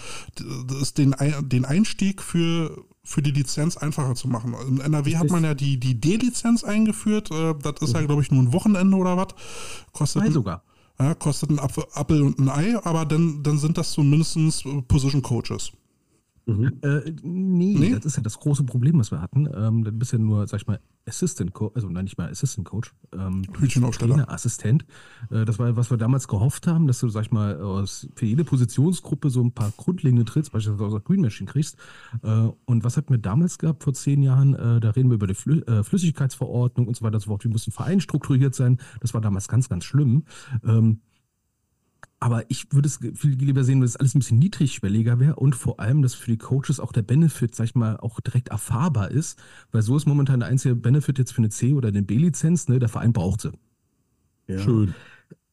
das 0.67 0.83
ist 0.83 0.99
den, 0.99 1.15
den 1.43 1.65
Einstieg 1.65 2.21
für, 2.21 2.85
für 3.03 3.23
die 3.23 3.31
Lizenz 3.31 3.77
einfacher 3.77 4.15
zu 4.15 4.29
machen. 4.29 4.55
In 4.69 4.81
NRW 4.81 5.17
hat 5.17 5.31
man 5.31 5.45
ja 5.45 5.55
die, 5.55 5.79
die 5.79 6.01
D-Lizenz 6.01 6.65
eingeführt. 6.65 7.31
Äh, 7.31 7.55
das 7.63 7.81
ist 7.81 7.95
ja, 7.95 8.01
mhm. 8.01 8.07
glaube 8.07 8.23
ich, 8.23 8.31
nur 8.31 8.43
ein 8.43 8.53
Wochenende 8.53 8.97
oder 8.97 9.17
was. 9.17 9.29
Kostet 9.93 10.23
Nein, 10.23 10.33
sogar. 10.33 10.63
Ja, 10.99 11.15
kostet 11.15 11.51
ein 11.51 11.59
Apfel 11.59 12.23
und 12.23 12.39
ein 12.39 12.51
Ei, 12.51 12.77
aber 12.85 13.07
dann, 13.07 13.43
dann 13.43 13.59
sind 13.59 13.79
das 13.79 13.93
zumindest 13.93 14.65
Position 14.87 15.23
Coaches. 15.23 15.73
Mhm. 16.47 16.78
Äh, 16.82 17.12
nee, 17.22 17.76
nee, 17.78 17.95
das 17.95 18.07
ist 18.07 18.16
ja 18.16 18.22
das 18.22 18.38
große 18.38 18.64
Problem, 18.64 18.99
was 18.99 19.11
wir 19.11 19.20
hatten. 19.20 19.47
Ähm, 19.47 19.84
dann 19.84 19.99
bist 19.99 20.12
ja 20.12 20.18
nur, 20.18 20.47
sag 20.47 20.61
ich 20.61 20.66
mal, 20.66 20.80
Assistant 21.07 21.53
Coach, 21.53 21.74
also 21.74 21.88
nein, 21.88 22.05
nicht 22.05 22.18
mal 22.18 22.30
Assistant 22.30 22.66
Coach, 22.66 22.95
ähm, 23.12 23.43
Hütchenaufsteller. 23.59 24.30
Assistent. 24.30 24.84
Äh, 25.30 25.45
das 25.45 25.59
war, 25.59 25.76
was 25.76 25.91
wir 25.91 25.97
damals 25.99 26.28
gehofft 26.28 26.66
haben, 26.66 26.86
dass 26.86 27.01
du, 27.01 27.09
sag 27.09 27.22
ich 27.22 27.30
mal, 27.30 27.61
aus, 27.61 28.09
für 28.14 28.26
jede 28.26 28.45
Positionsgruppe 28.45 29.30
so 29.30 29.43
ein 29.43 29.53
paar 29.53 29.72
grundlegende 29.76 30.24
Tricks, 30.24 30.51
beispielsweise 30.51 30.84
aus 30.84 30.93
der 30.93 31.01
Green 31.01 31.20
Machine 31.20 31.51
kriegst. 31.51 31.76
Äh, 32.22 32.49
und 32.64 32.84
was 32.84 32.97
hatten 32.97 33.11
wir 33.11 33.18
damals 33.18 33.59
gehabt 33.59 33.82
vor 33.82 33.93
zehn 33.93 34.22
Jahren? 34.22 34.55
Äh, 34.55 34.80
da 34.80 34.91
reden 34.91 35.11
wir 35.11 35.14
über 35.14 35.26
die 35.26 35.34
Flü 35.34 35.61
äh, 35.62 35.82
Flüssigkeitsverordnung 35.82 36.86
und 36.86 36.97
so 36.97 37.05
weiter 37.05 37.16
und 37.16 37.20
so 37.20 37.28
fort. 37.28 37.45
Wie 37.45 37.49
muss 37.49 37.66
ein 37.66 37.72
Verein 37.72 38.01
strukturiert 38.01 38.55
sein? 38.55 38.78
Das 39.01 39.14
war 39.14 39.20
damals 39.20 39.49
ganz, 39.49 39.68
ganz 39.68 39.84
schlimm. 39.84 40.24
Ähm, 40.64 41.01
aber 42.21 42.45
ich 42.49 42.71
würde 42.71 42.87
es 42.87 42.99
viel 42.99 43.33
lieber 43.33 43.64
sehen, 43.64 43.81
wenn 43.81 43.87
es 43.87 43.97
alles 43.97 44.14
ein 44.14 44.18
bisschen 44.18 44.39
niedrigschwelliger 44.39 45.18
wäre 45.18 45.37
und 45.37 45.57
vor 45.57 45.81
allem, 45.81 46.03
dass 46.03 46.14
für 46.14 46.31
die 46.31 46.37
Coaches 46.37 46.79
auch 46.79 46.93
der 46.93 47.01
Benefit, 47.01 47.55
sag 47.55 47.64
ich 47.64 47.75
mal, 47.75 47.97
auch 47.97 48.21
direkt 48.21 48.49
erfahrbar 48.49 49.11
ist. 49.11 49.39
Weil 49.73 49.81
so 49.81 49.97
ist 49.97 50.07
momentan 50.07 50.41
der 50.41 50.51
einzige 50.51 50.77
Benefit 50.77 51.18
jetzt 51.18 51.33
für 51.33 51.39
eine 51.39 51.49
C- 51.49 51.73
oder 51.73 51.89
eine 51.89 52.03
B-Lizenz, 52.03 52.68
ne? 52.68 52.79
Der 52.79 52.91
Verein 52.91 53.14
braucht 53.14 53.41
sie. 53.41 53.53
Ja. 54.49 54.59
Schön. 54.59 54.95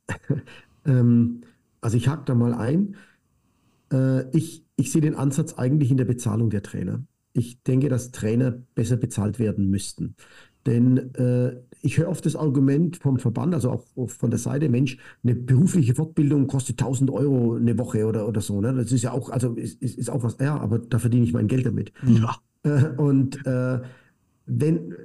ähm, 0.85 1.41
also 1.79 1.95
ich 1.95 2.09
hake 2.09 2.25
da 2.25 2.35
mal 2.35 2.53
ein. 2.53 2.97
Äh, 3.93 4.29
ich, 4.35 4.65
ich 4.75 4.91
sehe 4.91 5.01
den 5.01 5.15
Ansatz 5.15 5.53
eigentlich 5.53 5.89
in 5.89 5.97
der 5.97 6.05
Bezahlung 6.05 6.49
der 6.49 6.63
Trainer. 6.63 7.01
Ich 7.31 7.63
denke, 7.63 7.87
dass 7.87 8.11
Trainer 8.11 8.51
besser 8.51 8.97
bezahlt 8.97 9.39
werden 9.39 9.69
müssten. 9.69 10.15
Denn 10.65 10.97
äh, 11.15 11.61
ich 11.81 11.97
höre 11.97 12.09
oft 12.09 12.25
das 12.25 12.35
Argument 12.35 12.97
vom 12.97 13.19
Verband, 13.19 13.53
also 13.53 13.71
auch 13.71 14.09
von 14.09 14.29
der 14.29 14.39
Seite, 14.39 14.69
Mensch, 14.69 14.97
eine 15.23 15.35
berufliche 15.35 15.95
Fortbildung 15.95 16.47
kostet 16.47 16.79
1000 16.81 17.11
Euro 17.11 17.55
eine 17.55 17.77
Woche 17.77 18.05
oder, 18.05 18.27
oder 18.27 18.41
so. 18.41 18.61
Ne? 18.61 18.73
Das 18.73 18.91
ist 18.91 19.03
ja 19.03 19.11
auch, 19.11 19.29
also 19.29 19.53
ist, 19.53 19.81
ist 19.81 20.09
auch 20.09 20.23
was, 20.23 20.37
ja, 20.39 20.57
aber 20.57 20.79
da 20.79 20.99
verdiene 20.99 21.23
ich 21.23 21.33
mein 21.33 21.47
Geld 21.47 21.65
damit. 21.65 21.91
Ja. 22.05 22.37
Äh, 22.63 22.89
und 22.97 23.45
äh, 23.45 23.79
wenn, 24.45 24.95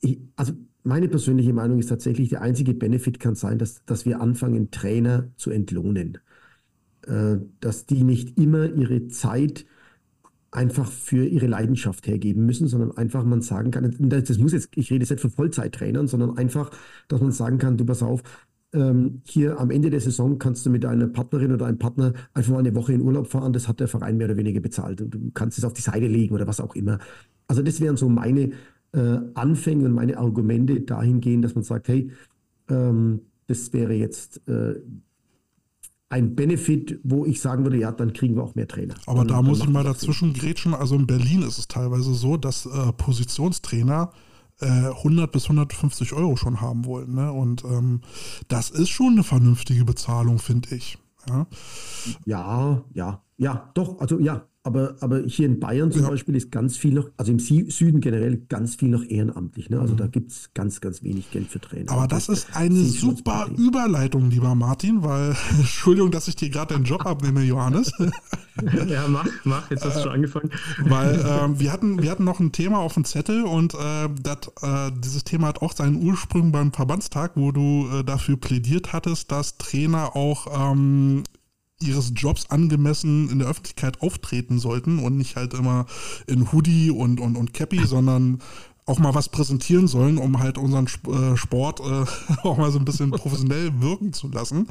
ich, 0.00 0.20
also 0.36 0.52
meine 0.84 1.08
persönliche 1.08 1.52
Meinung 1.52 1.78
ist 1.78 1.88
tatsächlich, 1.88 2.28
der 2.28 2.42
einzige 2.42 2.74
Benefit 2.74 3.20
kann 3.20 3.34
sein, 3.34 3.58
dass, 3.58 3.84
dass 3.84 4.04
wir 4.04 4.20
anfangen, 4.20 4.70
Trainer 4.70 5.28
zu 5.36 5.50
entlohnen. 5.50 6.18
Äh, 7.06 7.38
dass 7.60 7.86
die 7.86 8.04
nicht 8.04 8.38
immer 8.38 8.72
ihre 8.72 9.08
Zeit 9.08 9.66
einfach 10.52 10.90
für 10.90 11.26
ihre 11.26 11.46
Leidenschaft 11.46 12.06
hergeben 12.06 12.46
müssen, 12.46 12.68
sondern 12.68 12.96
einfach 12.96 13.24
man 13.24 13.40
sagen 13.40 13.70
kann, 13.70 13.94
das 13.98 14.38
muss 14.38 14.52
jetzt, 14.52 14.68
ich 14.76 14.90
rede 14.90 15.02
jetzt 15.02 15.10
nicht 15.10 15.20
von 15.20 15.30
Vollzeittrainern, 15.30 16.06
sondern 16.06 16.36
einfach, 16.36 16.70
dass 17.08 17.20
man 17.20 17.32
sagen 17.32 17.58
kann, 17.58 17.78
du 17.78 17.86
pass 17.86 18.02
auf, 18.02 18.22
ähm, 18.74 19.22
hier 19.24 19.58
am 19.58 19.70
Ende 19.70 19.90
der 19.90 20.00
Saison 20.00 20.38
kannst 20.38 20.64
du 20.64 20.70
mit 20.70 20.84
einer 20.84 21.06
Partnerin 21.06 21.52
oder 21.52 21.66
einem 21.66 21.78
Partner 21.78 22.12
einfach 22.34 22.52
mal 22.52 22.58
eine 22.58 22.74
Woche 22.74 22.92
in 22.92 23.00
Urlaub 23.00 23.28
fahren, 23.28 23.52
das 23.52 23.66
hat 23.66 23.80
der 23.80 23.88
Verein 23.88 24.18
mehr 24.18 24.26
oder 24.26 24.36
weniger 24.36 24.60
bezahlt. 24.60 25.00
Und 25.00 25.14
du 25.14 25.30
kannst 25.32 25.58
es 25.58 25.64
auf 25.64 25.72
die 25.72 25.82
Seite 25.82 26.06
legen 26.06 26.34
oder 26.34 26.46
was 26.46 26.60
auch 26.60 26.74
immer. 26.74 26.98
Also 27.48 27.62
das 27.62 27.80
wären 27.80 27.96
so 27.96 28.08
meine 28.08 28.52
äh, 28.92 29.18
Anfänge 29.34 29.86
und 29.86 29.92
meine 29.92 30.18
Argumente 30.18 30.80
dahingehend, 30.80 31.44
dass 31.44 31.54
man 31.54 31.64
sagt, 31.64 31.88
hey, 31.88 32.10
ähm, 32.68 33.22
das 33.46 33.72
wäre 33.72 33.94
jetzt 33.94 34.46
äh, 34.48 34.74
ein 36.12 36.34
Benefit, 36.34 37.00
wo 37.04 37.24
ich 37.24 37.40
sagen 37.40 37.64
würde, 37.64 37.78
ja, 37.78 37.90
dann 37.90 38.12
kriegen 38.12 38.36
wir 38.36 38.44
auch 38.44 38.54
mehr 38.54 38.68
Trainer. 38.68 38.94
Aber 39.06 39.20
dann, 39.20 39.28
da 39.28 39.42
muss 39.42 39.60
ich 39.60 39.68
mal 39.68 39.82
dazwischen 39.82 40.34
grätschen. 40.34 40.74
Also 40.74 40.94
in 40.94 41.06
Berlin 41.06 41.40
ist 41.40 41.56
es 41.56 41.68
teilweise 41.68 42.12
so, 42.12 42.36
dass 42.36 42.66
äh, 42.66 42.92
Positionstrainer 42.92 44.12
äh, 44.60 44.66
100 44.66 45.32
bis 45.32 45.44
150 45.44 46.12
Euro 46.12 46.36
schon 46.36 46.60
haben 46.60 46.84
wollen. 46.84 47.14
Ne? 47.14 47.32
Und 47.32 47.64
ähm, 47.64 48.02
das 48.48 48.68
ist 48.68 48.90
schon 48.90 49.14
eine 49.14 49.24
vernünftige 49.24 49.86
Bezahlung, 49.86 50.38
finde 50.38 50.74
ich. 50.74 50.98
Ja? 51.30 51.46
ja, 52.26 52.84
ja, 52.92 53.22
ja, 53.38 53.70
doch, 53.72 53.98
also 53.98 54.18
ja, 54.18 54.44
aber, 54.64 54.94
aber 55.00 55.22
hier 55.22 55.46
in 55.46 55.58
Bayern 55.58 55.90
zum 55.90 56.02
ja. 56.02 56.10
Beispiel 56.10 56.36
ist 56.36 56.52
ganz 56.52 56.76
viel 56.76 56.94
noch, 56.94 57.10
also 57.16 57.32
im 57.32 57.40
Süden 57.40 58.00
generell 58.00 58.36
ganz 58.48 58.76
viel 58.76 58.90
noch 58.90 59.02
ehrenamtlich. 59.02 59.70
Ne? 59.70 59.80
Also 59.80 59.94
mhm. 59.94 59.98
da 59.98 60.06
gibt 60.06 60.30
es 60.30 60.50
ganz, 60.54 60.80
ganz 60.80 61.02
wenig 61.02 61.32
Geld 61.32 61.48
für 61.48 61.60
Trainer. 61.60 61.90
Aber 61.90 62.06
das, 62.06 62.26
das 62.26 62.44
ist 62.44 62.56
eine 62.56 62.84
super 62.84 63.48
Überleitung, 63.56 64.30
lieber 64.30 64.54
Martin, 64.54 65.02
weil, 65.02 65.34
Entschuldigung, 65.58 66.12
dass 66.12 66.28
ich 66.28 66.36
dir 66.36 66.48
gerade 66.48 66.74
den 66.74 66.84
Job 66.84 67.04
abnehme, 67.04 67.42
Johannes. 67.42 67.92
ja, 68.86 69.08
mach, 69.08 69.26
mach, 69.42 69.68
jetzt 69.72 69.84
hast 69.84 69.96
du 69.96 70.02
schon 70.02 70.12
angefangen. 70.12 70.50
Weil 70.84 71.16
äh, 71.16 71.58
wir, 71.58 71.72
hatten, 71.72 72.00
wir 72.00 72.10
hatten 72.12 72.24
noch 72.24 72.38
ein 72.38 72.52
Thema 72.52 72.78
auf 72.78 72.94
dem 72.94 73.04
Zettel 73.04 73.42
und 73.42 73.74
äh, 73.74 74.08
dat, 74.22 74.52
äh, 74.62 74.92
dieses 74.96 75.24
Thema 75.24 75.48
hat 75.48 75.60
auch 75.60 75.72
seinen 75.72 76.00
Ursprung 76.00 76.52
beim 76.52 76.72
Verbandstag, 76.72 77.32
wo 77.34 77.50
du 77.50 77.88
äh, 77.92 78.04
dafür 78.04 78.36
plädiert 78.36 78.92
hattest, 78.92 79.32
dass 79.32 79.58
Trainer 79.58 80.14
auch 80.14 80.72
ähm, 80.72 81.24
ihres 81.82 82.12
Jobs 82.14 82.50
angemessen 82.50 83.30
in 83.30 83.38
der 83.38 83.48
Öffentlichkeit 83.48 84.00
auftreten 84.02 84.58
sollten 84.58 84.98
und 84.98 85.16
nicht 85.16 85.36
halt 85.36 85.54
immer 85.54 85.86
in 86.26 86.52
Hoodie 86.52 86.90
und, 86.90 87.20
und, 87.20 87.36
und 87.36 87.52
Cappy, 87.52 87.84
sondern 87.86 88.40
auch 88.84 88.98
mal 88.98 89.14
was 89.14 89.28
präsentieren 89.28 89.86
sollen, 89.86 90.18
um 90.18 90.40
halt 90.40 90.58
unseren 90.58 90.86
äh, 90.86 91.36
Sport 91.36 91.80
äh, 91.80 92.04
auch 92.42 92.58
mal 92.58 92.70
so 92.72 92.78
ein 92.78 92.84
bisschen 92.84 93.10
professionell 93.12 93.80
wirken 93.80 94.12
zu 94.12 94.28
lassen. 94.28 94.66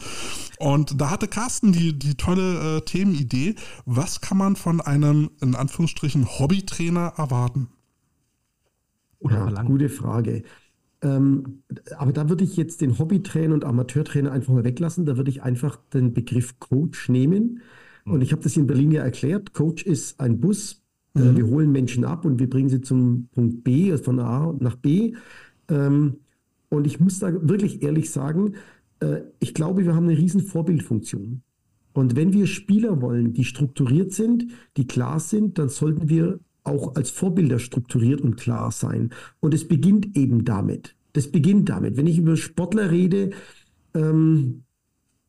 Und 0.60 1.00
da 1.00 1.10
hatte 1.10 1.28
Carsten 1.28 1.72
die, 1.72 1.98
die 1.98 2.16
tolle 2.16 2.78
äh, 2.78 2.82
Themenidee, 2.82 3.56
was 3.86 4.22
kann 4.22 4.38
man 4.38 4.56
von 4.56 4.82
einem, 4.82 5.32
in 5.42 5.56
Anführungsstrichen, 5.56 6.28
Hobbytrainer 6.28 7.14
erwarten? 7.18 7.70
Oder 9.20 9.50
ja, 9.50 9.64
gute 9.64 9.88
Frage. 9.90 10.44
Ähm, 11.02 11.64
aber 11.98 12.14
da 12.14 12.30
würde 12.30 12.44
ich 12.44 12.58
jetzt 12.58 12.82
den 12.82 13.00
Hobbytrainer 13.00 13.54
und 13.54 13.66
Amateurtrainer 13.66 14.32
einfach 14.32 14.54
mal 14.54 14.64
weglassen. 14.64 15.06
Da 15.06 15.18
würde 15.18 15.32
ich 15.32 15.42
einfach 15.42 15.78
den 15.94 16.14
Begriff 16.14 16.60
Coach 16.60 17.10
nehmen. 17.10 17.62
Und 18.06 18.18
mhm. 18.18 18.22
ich 18.22 18.32
habe 18.32 18.44
das 18.44 18.58
in 18.58 18.68
Berlin 18.68 18.92
ja 18.92 19.04
erklärt. 19.04 19.54
Coach 19.54 19.84
ist 19.84 20.20
ein 20.20 20.40
Bus. 20.40 20.84
Äh, 21.16 21.20
mhm. 21.20 21.26
Äh, 21.26 21.38
wir 21.38 21.48
holen 21.48 21.72
Menschen 21.72 22.06
ab 22.06 22.26
und 22.26 22.40
wir 22.40 22.50
bringen 22.50 22.70
sie 22.70 22.82
zum 22.82 23.30
Punkt 23.34 23.64
B, 23.64 23.92
also 23.92 24.04
von 24.04 24.20
A 24.20 24.56
nach 24.60 24.76
B. 24.76 25.14
Ähm, 25.70 26.18
und 26.70 26.88
ich 26.88 27.00
muss 27.00 27.20
da 27.20 27.34
wirklich 27.48 27.82
ehrlich 27.82 28.12
sagen, 28.12 28.54
äh, 29.00 29.22
ich 29.40 29.54
glaube, 29.54 29.86
wir 29.86 29.96
haben 29.96 30.08
eine 30.08 30.18
riesen 30.18 30.42
Vorbildfunktion. 30.42 31.42
Und 31.94 32.16
wenn 32.16 32.32
wir 32.32 32.48
Spieler 32.48 33.02
wollen, 33.02 33.34
die 33.34 33.44
strukturiert 33.44 34.14
sind, 34.14 34.46
die 34.78 34.88
klar 34.88 35.20
sind, 35.20 35.58
dann 35.58 35.68
sollten 35.68 36.08
wir 36.08 36.40
auch 36.64 36.96
als 36.96 37.10
Vorbilder 37.10 37.60
strukturiert 37.60 38.22
und 38.22 38.38
klar 38.38 38.72
sein. 38.72 39.12
Und 39.40 39.54
es 39.54 39.68
beginnt 39.68 40.16
eben 40.16 40.46
damit. 40.46 40.96
Das 41.14 41.32
beginnt 41.32 41.70
damit. 41.70 41.98
Wenn 41.98 42.08
ich 42.08 42.18
über 42.18 42.38
Sportler 42.38 42.92
rede, 42.92 43.32
ähm, 43.94 44.64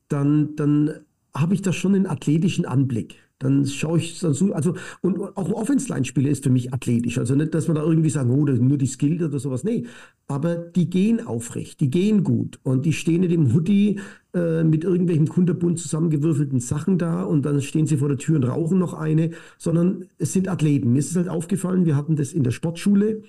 dann, 0.08 0.54
dann 0.56 0.90
habe 1.34 1.54
ich 1.54 1.62
da 1.62 1.72
schon 1.72 1.94
einen 1.94 2.06
athletischen 2.06 2.66
Anblick. 2.66 3.16
Dann 3.42 3.66
schaue 3.66 3.98
ich 3.98 4.20
dann 4.20 4.34
so, 4.34 4.52
also, 4.52 4.74
und 5.00 5.20
auch 5.20 5.46
ein 5.46 5.52
Offense-Line-Spieler 5.52 6.30
ist 6.30 6.44
für 6.44 6.50
mich 6.50 6.72
athletisch. 6.72 7.18
Also 7.18 7.34
nicht, 7.34 7.52
dass 7.54 7.66
man 7.66 7.74
da 7.74 7.82
irgendwie 7.82 8.10
sagen, 8.10 8.30
oh, 8.30 8.44
das 8.44 8.60
nur 8.60 8.78
die 8.78 8.86
Skill 8.86 9.22
oder 9.22 9.40
sowas. 9.40 9.64
Nee. 9.64 9.86
Aber 10.28 10.54
die 10.54 10.88
gehen 10.88 11.26
aufrecht, 11.26 11.80
die 11.80 11.90
gehen 11.90 12.22
gut 12.22 12.60
und 12.62 12.86
die 12.86 12.92
stehen 12.92 13.22
nicht 13.22 13.32
im 13.32 13.52
Hoodie 13.52 13.98
äh, 14.32 14.62
mit 14.62 14.84
irgendwelchen 14.84 15.28
kunterbunt 15.28 15.80
zusammengewürfelten 15.80 16.60
Sachen 16.60 16.98
da 16.98 17.24
und 17.24 17.44
dann 17.44 17.60
stehen 17.60 17.86
sie 17.86 17.96
vor 17.96 18.08
der 18.08 18.18
Tür 18.18 18.36
und 18.36 18.44
rauchen 18.44 18.78
noch 18.78 18.94
eine, 18.94 19.30
sondern 19.58 20.06
es 20.18 20.32
sind 20.32 20.48
Athleten. 20.48 20.92
Mir 20.92 21.00
ist 21.00 21.10
es 21.10 21.16
halt 21.16 21.28
aufgefallen, 21.28 21.84
wir 21.84 21.96
hatten 21.96 22.14
das 22.14 22.32
in 22.32 22.44
der 22.44 22.52
Sportschule 22.52 23.22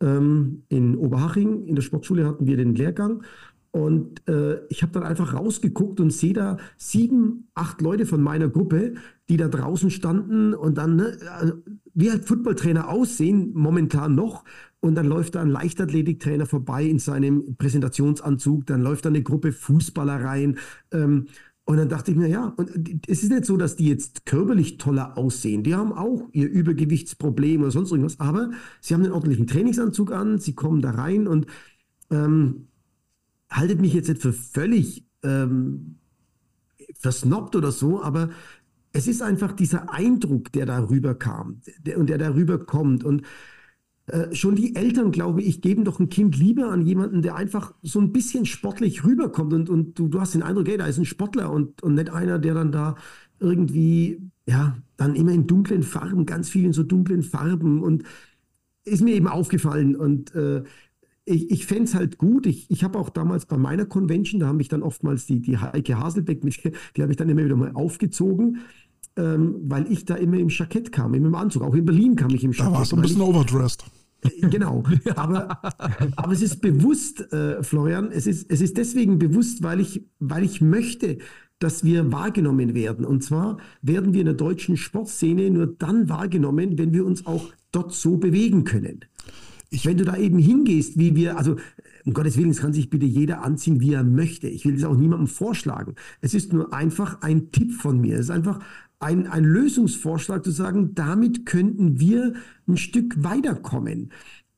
ähm, 0.00 0.62
in 0.68 0.96
Oberhaching. 0.96 1.66
In 1.66 1.74
der 1.74 1.82
Sportschule 1.82 2.24
hatten 2.24 2.46
wir 2.46 2.56
den 2.56 2.74
Lehrgang 2.74 3.22
und 3.70 4.26
äh, 4.28 4.66
ich 4.68 4.82
habe 4.82 4.92
dann 4.92 5.02
einfach 5.02 5.34
rausgeguckt 5.34 6.00
und 6.00 6.10
sehe 6.10 6.32
da 6.32 6.56
sieben, 6.76 7.48
acht 7.54 7.80
Leute 7.82 8.06
von 8.06 8.22
meiner 8.22 8.48
Gruppe, 8.48 8.94
die 9.28 9.36
da 9.36 9.48
draußen 9.48 9.90
standen 9.90 10.54
und 10.54 10.78
dann, 10.78 10.96
ne, 10.96 11.18
also, 11.38 11.54
wie 11.94 12.10
halt 12.10 12.24
Footballtrainer 12.24 12.88
aussehen, 12.88 13.52
momentan 13.54 14.14
noch. 14.14 14.44
Und 14.80 14.94
dann 14.94 15.06
läuft 15.06 15.34
da 15.34 15.42
ein 15.42 15.50
Leichtathletiktrainer 15.50 16.46
vorbei 16.46 16.84
in 16.84 16.98
seinem 16.98 17.56
Präsentationsanzug, 17.56 18.64
dann 18.66 18.80
läuft 18.80 19.04
da 19.04 19.10
eine 19.10 19.22
Gruppe 19.22 19.52
Fußballer 19.52 20.24
rein. 20.24 20.58
Ähm, 20.92 21.26
und 21.64 21.76
dann 21.76 21.90
dachte 21.90 22.12
ich 22.12 22.16
mir, 22.16 22.28
ja, 22.28 22.54
und 22.56 22.70
es 23.06 23.22
ist 23.22 23.30
nicht 23.30 23.44
so, 23.44 23.58
dass 23.58 23.76
die 23.76 23.88
jetzt 23.88 24.24
körperlich 24.24 24.78
toller 24.78 25.18
aussehen. 25.18 25.64
Die 25.64 25.74
haben 25.74 25.92
auch 25.92 26.26
ihr 26.32 26.48
Übergewichtsproblem 26.48 27.60
oder 27.60 27.70
sonst 27.70 27.90
irgendwas, 27.90 28.18
aber 28.20 28.52
sie 28.80 28.94
haben 28.94 29.02
einen 29.02 29.12
ordentlichen 29.12 29.46
Trainingsanzug 29.46 30.10
an, 30.10 30.38
sie 30.38 30.54
kommen 30.54 30.80
da 30.80 30.92
rein 30.92 31.26
und 31.26 31.46
ähm, 32.10 32.67
haltet 33.50 33.80
mich 33.80 33.94
jetzt 33.94 34.08
nicht 34.08 34.22
für 34.22 34.32
völlig 34.32 35.04
ähm, 35.22 35.96
versnobbt 36.98 37.56
oder 37.56 37.72
so, 37.72 38.02
aber 38.02 38.30
es 38.92 39.06
ist 39.06 39.22
einfach 39.22 39.52
dieser 39.52 39.92
Eindruck, 39.92 40.52
der 40.52 40.66
darüber 40.66 41.14
kam 41.14 41.60
der, 41.78 41.98
und 41.98 42.08
der 42.08 42.18
darüber 42.18 42.58
kommt. 42.58 43.04
Und 43.04 43.22
äh, 44.06 44.34
schon 44.34 44.56
die 44.56 44.74
Eltern, 44.74 45.12
glaube 45.12 45.42
ich, 45.42 45.60
geben 45.60 45.84
doch 45.84 46.00
ein 46.00 46.08
Kind 46.08 46.36
lieber 46.38 46.70
an 46.70 46.86
jemanden, 46.86 47.22
der 47.22 47.36
einfach 47.36 47.74
so 47.82 48.00
ein 48.00 48.12
bisschen 48.12 48.46
sportlich 48.46 49.04
rüberkommt. 49.04 49.52
Und, 49.52 49.68
und 49.68 49.98
du, 49.98 50.08
du 50.08 50.20
hast 50.20 50.34
den 50.34 50.42
Eindruck, 50.42 50.68
hey, 50.68 50.78
da 50.78 50.86
ist 50.86 50.98
ein 50.98 51.04
Sportler 51.04 51.50
und, 51.52 51.82
und 51.82 51.94
nicht 51.94 52.10
einer, 52.10 52.38
der 52.38 52.54
dann 52.54 52.72
da 52.72 52.96
irgendwie, 53.38 54.20
ja, 54.46 54.78
dann 54.96 55.14
immer 55.14 55.32
in 55.32 55.46
dunklen 55.46 55.82
Farben, 55.82 56.26
ganz 56.26 56.48
viel 56.48 56.64
in 56.64 56.72
so 56.72 56.82
dunklen 56.82 57.22
Farben. 57.22 57.82
Und 57.82 58.04
ist 58.84 59.02
mir 59.02 59.14
eben 59.14 59.28
aufgefallen. 59.28 59.94
Und 59.94 60.34
äh, 60.34 60.64
ich, 61.28 61.50
ich 61.50 61.66
fände 61.66 61.84
es 61.84 61.94
halt 61.94 62.18
gut. 62.18 62.46
Ich, 62.46 62.70
ich 62.70 62.84
habe 62.84 62.98
auch 62.98 63.10
damals 63.10 63.46
bei 63.46 63.56
meiner 63.56 63.86
Convention, 63.86 64.40
da 64.40 64.46
habe 64.46 64.62
ich 64.62 64.68
dann 64.68 64.82
oftmals 64.82 65.26
die, 65.26 65.40
die 65.40 65.58
Heike 65.58 65.98
Haselbeck, 65.98 66.44
mit, 66.44 66.58
die 66.96 67.02
habe 67.02 67.12
ich 67.12 67.16
dann 67.16 67.28
immer 67.28 67.44
wieder 67.44 67.56
mal 67.56 67.72
aufgezogen, 67.74 68.58
ähm, 69.16 69.56
weil 69.64 69.90
ich 69.90 70.04
da 70.04 70.14
immer 70.14 70.38
im 70.38 70.48
Jackett 70.48 70.92
kam, 70.92 71.14
immer 71.14 71.28
im 71.28 71.34
Anzug. 71.34 71.62
Auch 71.62 71.74
in 71.74 71.84
Berlin 71.84 72.16
kam 72.16 72.30
ich 72.30 72.44
im 72.44 72.52
Jackett. 72.52 72.74
Da 72.74 72.78
warst 72.78 72.92
du 72.92 72.96
ein 72.96 73.02
bisschen 73.02 73.22
ich, 73.22 73.28
overdressed. 73.28 73.84
Äh, 74.22 74.48
genau, 74.48 74.82
aber, 75.16 75.60
aber 76.16 76.32
es 76.32 76.42
ist 76.42 76.60
bewusst, 76.60 77.32
äh, 77.32 77.62
Florian, 77.62 78.10
es 78.10 78.26
ist, 78.26 78.50
es 78.50 78.60
ist 78.60 78.76
deswegen 78.76 79.18
bewusst, 79.18 79.62
weil 79.62 79.80
ich, 79.80 80.04
weil 80.18 80.44
ich 80.44 80.60
möchte, 80.60 81.18
dass 81.58 81.84
wir 81.84 82.12
wahrgenommen 82.12 82.74
werden. 82.74 83.04
Und 83.04 83.24
zwar 83.24 83.58
werden 83.82 84.14
wir 84.14 84.20
in 84.20 84.26
der 84.26 84.34
deutschen 84.34 84.76
Sportszene 84.76 85.50
nur 85.50 85.66
dann 85.66 86.08
wahrgenommen, 86.08 86.78
wenn 86.78 86.92
wir 86.92 87.04
uns 87.04 87.26
auch 87.26 87.50
dort 87.72 87.92
so 87.92 88.16
bewegen 88.16 88.64
können. 88.64 89.04
Ich, 89.70 89.84
wenn 89.84 89.98
du 89.98 90.04
da 90.04 90.16
eben 90.16 90.38
hingehst, 90.38 90.98
wie 90.98 91.14
wir, 91.14 91.36
also 91.36 91.56
um 92.06 92.14
Gottes 92.14 92.38
Willen, 92.38 92.50
es 92.50 92.60
kann 92.60 92.72
sich 92.72 92.88
bitte 92.88 93.04
jeder 93.04 93.42
anziehen, 93.42 93.80
wie 93.80 93.92
er 93.92 94.04
möchte. 94.04 94.48
Ich 94.48 94.64
will 94.64 94.74
das 94.74 94.84
auch 94.84 94.96
niemandem 94.96 95.26
vorschlagen. 95.26 95.94
Es 96.22 96.32
ist 96.32 96.52
nur 96.52 96.72
einfach 96.72 97.20
ein 97.20 97.50
Tipp 97.52 97.74
von 97.74 98.00
mir. 98.00 98.14
Es 98.14 98.26
ist 98.26 98.30
einfach 98.30 98.60
ein, 98.98 99.26
ein 99.26 99.44
Lösungsvorschlag 99.44 100.42
zu 100.42 100.50
sagen, 100.50 100.94
damit 100.94 101.44
könnten 101.44 102.00
wir 102.00 102.34
ein 102.66 102.76
Stück 102.76 103.22
weiterkommen. 103.22 104.10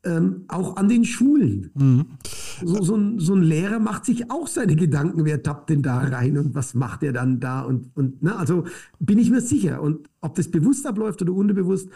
Ähm, 0.03 0.45
auch 0.49 0.77
an 0.77 0.89
den 0.89 1.05
Schulen. 1.05 1.71
Mhm. 1.75 2.07
So, 2.65 2.83
so, 2.83 2.97
ein, 2.97 3.19
so, 3.19 3.35
ein, 3.35 3.43
Lehrer 3.43 3.81
macht 3.81 4.07
sich 4.07 4.31
auch 4.31 4.47
seine 4.47 4.75
Gedanken, 4.75 5.27
wer 5.27 5.43
tappt 5.43 5.69
denn 5.69 5.83
da 5.83 5.99
rein 5.99 6.39
und 6.39 6.55
was 6.55 6.73
macht 6.73 7.03
er 7.03 7.13
dann 7.13 7.39
da 7.39 7.61
und, 7.61 7.95
und 7.97 8.23
ne, 8.23 8.35
also 8.35 8.65
bin 8.99 9.19
ich 9.19 9.29
mir 9.29 9.43
sicher. 9.43 9.83
Und 9.83 10.09
ob 10.23 10.37
das 10.37 10.51
bewusst 10.51 10.87
abläuft 10.87 11.21
oder 11.21 11.35
unbewusst, 11.35 11.91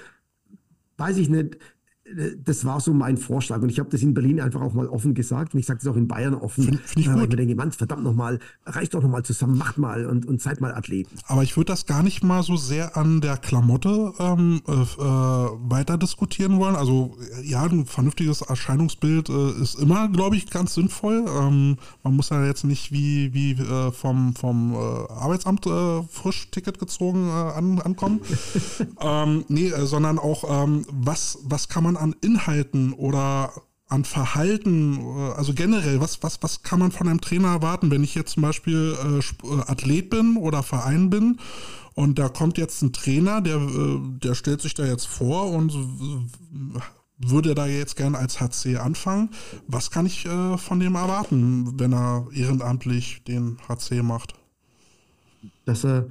weiß 0.98 1.16
ich 1.16 1.30
nicht 1.30 1.56
das 2.44 2.64
war 2.64 2.80
so 2.80 2.92
mein 2.92 3.16
Vorschlag 3.16 3.62
und 3.62 3.70
ich 3.70 3.78
habe 3.78 3.88
das 3.90 4.02
in 4.02 4.14
Berlin 4.14 4.40
einfach 4.40 4.60
auch 4.60 4.74
mal 4.74 4.88
offen 4.88 5.14
gesagt 5.14 5.54
und 5.54 5.60
ich 5.60 5.66
sage 5.66 5.80
das 5.82 5.88
auch 5.88 5.96
in 5.96 6.08
Bayern 6.08 6.34
offen. 6.34 6.64
Find, 6.64 6.80
find 6.80 7.06
ich 7.06 7.08
weil 7.08 7.24
ich 7.24 7.30
mir 7.30 7.36
denke, 7.36 7.54
Mann, 7.54 7.72
verdammt 7.72 8.04
nochmal, 8.04 8.38
reicht 8.66 8.94
doch 8.94 9.02
nochmal 9.02 9.24
zusammen, 9.24 9.56
macht 9.56 9.78
mal 9.78 10.06
und, 10.06 10.26
und 10.26 10.40
seid 10.40 10.60
mal 10.60 10.74
Athleten. 10.74 11.16
Aber 11.26 11.42
ich 11.42 11.56
würde 11.56 11.72
das 11.72 11.86
gar 11.86 12.02
nicht 12.02 12.22
mal 12.22 12.42
so 12.42 12.56
sehr 12.56 12.96
an 12.96 13.20
der 13.20 13.36
Klamotte 13.36 14.12
ähm, 14.18 14.60
äh, 14.66 14.72
äh, 14.72 14.76
weiter 15.06 15.96
diskutieren 15.96 16.58
wollen. 16.58 16.76
Also 16.76 17.16
ja, 17.42 17.62
ein 17.62 17.86
vernünftiges 17.86 18.42
Erscheinungsbild 18.42 19.28
äh, 19.28 19.62
ist 19.62 19.78
immer, 19.78 20.08
glaube 20.08 20.36
ich, 20.36 20.50
ganz 20.50 20.74
sinnvoll. 20.74 21.24
Ähm, 21.26 21.78
man 22.02 22.16
muss 22.16 22.30
ja 22.30 22.44
jetzt 22.44 22.64
nicht 22.64 22.92
wie, 22.92 23.32
wie 23.32 23.52
äh, 23.52 23.92
vom, 23.92 24.34
vom 24.34 24.74
äh, 24.74 24.76
Arbeitsamt 24.76 25.66
äh, 25.66 26.02
frisch 26.10 26.50
Ticket 26.50 26.78
gezogen 26.78 27.30
an, 27.30 27.80
ankommen. 27.80 28.20
ähm, 29.00 29.44
nee, 29.48 29.72
sondern 29.84 30.18
auch, 30.18 30.64
ähm, 30.64 30.84
was, 30.90 31.38
was 31.44 31.68
kann 31.68 31.84
man 31.84 31.94
man 31.94 32.02
an 32.04 32.14
Inhalten 32.20 32.92
oder 32.92 33.50
an 33.88 34.04
Verhalten, 34.04 34.98
äh, 34.98 35.32
also 35.32 35.54
generell, 35.54 36.00
was, 36.00 36.22
was, 36.22 36.42
was 36.42 36.62
kann 36.62 36.78
man 36.78 36.92
von 36.92 37.08
einem 37.08 37.20
Trainer 37.20 37.48
erwarten, 37.48 37.90
wenn 37.90 38.04
ich 38.04 38.14
jetzt 38.14 38.34
zum 38.34 38.42
Beispiel 38.42 38.94
äh, 39.02 39.46
äh, 39.46 39.60
Athlet 39.66 40.10
bin 40.10 40.36
oder 40.36 40.62
Verein 40.62 41.08
bin 41.08 41.38
und 41.94 42.18
da 42.18 42.28
kommt 42.28 42.58
jetzt 42.58 42.82
ein 42.82 42.92
Trainer, 42.92 43.40
der, 43.40 43.56
äh, 43.56 44.00
der 44.22 44.34
stellt 44.34 44.60
sich 44.60 44.74
da 44.74 44.84
jetzt 44.84 45.06
vor 45.06 45.50
und 45.50 45.72
würde 47.16 47.54
da 47.54 47.66
jetzt 47.66 47.96
gern 47.96 48.14
als 48.16 48.38
HC 48.40 48.76
anfangen. 48.76 49.30
Was 49.66 49.90
kann 49.90 50.04
ich 50.04 50.26
äh, 50.26 50.58
von 50.58 50.80
dem 50.80 50.96
erwarten, 50.96 51.78
wenn 51.78 51.94
er 51.94 52.26
ehrenamtlich 52.34 53.22
den 53.24 53.56
HC 53.66 54.02
macht? 54.02 54.34
Dass 55.64 55.84
er, 55.84 56.08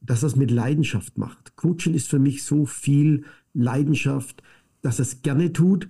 dass 0.00 0.24
er 0.24 0.28
es 0.28 0.36
mit 0.36 0.50
Leidenschaft 0.50 1.18
macht. 1.18 1.54
Coaching 1.54 1.94
ist 1.94 2.08
für 2.08 2.18
mich 2.18 2.42
so 2.42 2.66
viel 2.66 3.24
Leidenschaft, 3.52 4.42
dass 4.86 5.00
er 5.00 5.02
es 5.02 5.22
gerne 5.22 5.52
tut 5.52 5.88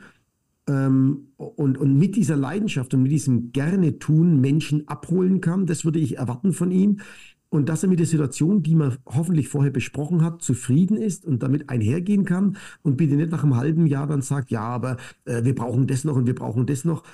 ähm, 0.69 1.29
und, 1.37 1.77
und 1.77 1.99
mit 1.99 2.17
dieser 2.17 2.37
Leidenschaft 2.37 2.95
und 2.95 3.03
mit 3.03 3.13
diesem 3.13 3.53
gerne 3.53 3.99
tun 3.99 4.41
Menschen 4.41 4.89
abholen 4.89 5.41
kann. 5.43 5.67
Das 5.67 5.85
würde 5.85 5.99
ich 5.99 6.17
erwarten 6.17 6.53
von 6.53 6.71
ihm. 6.71 7.01
Und 7.49 7.69
dass 7.69 7.83
er 7.83 7.89
mit 7.89 8.01
der 8.01 8.07
Situation, 8.07 8.63
die 8.63 8.75
man 8.75 8.97
hoffentlich 9.07 9.49
vorher 9.49 9.71
besprochen 9.71 10.23
hat, 10.23 10.43
zufrieden 10.43 10.97
ist 10.97 11.25
und 11.25 11.43
damit 11.43 11.71
einhergehen 11.71 12.25
kann 12.25 12.57
und 12.83 12.97
bitte 12.97 13.15
nicht 13.15 13.31
nach 13.31 13.45
einem 13.45 13.57
halben 13.57 13.87
Jahr 13.87 14.07
dann 14.07 14.23
sagt, 14.23 14.51
ja, 14.51 14.63
aber 14.63 14.97
äh, 15.27 15.45
wir 15.45 15.55
brauchen 15.55 15.87
das 15.87 16.05
noch 16.05 16.17
und 16.17 16.27
wir 16.27 16.35
brauchen 16.35 16.67
das 16.67 16.85
noch. 16.85 17.05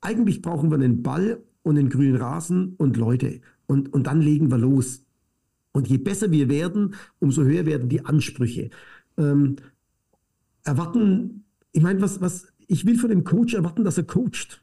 Eigentlich 0.00 0.42
brauchen 0.42 0.70
wir 0.70 0.74
einen 0.76 1.02
Ball 1.02 1.42
und 1.62 1.78
einen 1.78 1.88
grünen 1.88 2.16
Rasen 2.16 2.74
und 2.76 2.96
Leute. 2.96 3.40
Und, 3.66 3.92
und 3.92 4.06
dann 4.06 4.20
legen 4.20 4.50
wir 4.50 4.58
los. 4.58 5.04
Und 5.72 5.88
je 5.88 5.98
besser 5.98 6.30
wir 6.32 6.48
werden, 6.48 6.94
umso 7.20 7.44
höher 7.44 7.64
werden 7.64 7.88
die 7.88 8.04
Ansprüche. 8.04 8.70
Ähm, 9.16 9.56
erwarten, 10.68 11.44
ich 11.72 11.82
meine, 11.82 12.00
was, 12.00 12.20
was, 12.20 12.46
ich 12.66 12.86
will 12.86 12.98
von 12.98 13.10
dem 13.10 13.24
Coach 13.24 13.54
erwarten, 13.54 13.84
dass 13.84 13.98
er 13.98 14.04
coacht. 14.04 14.62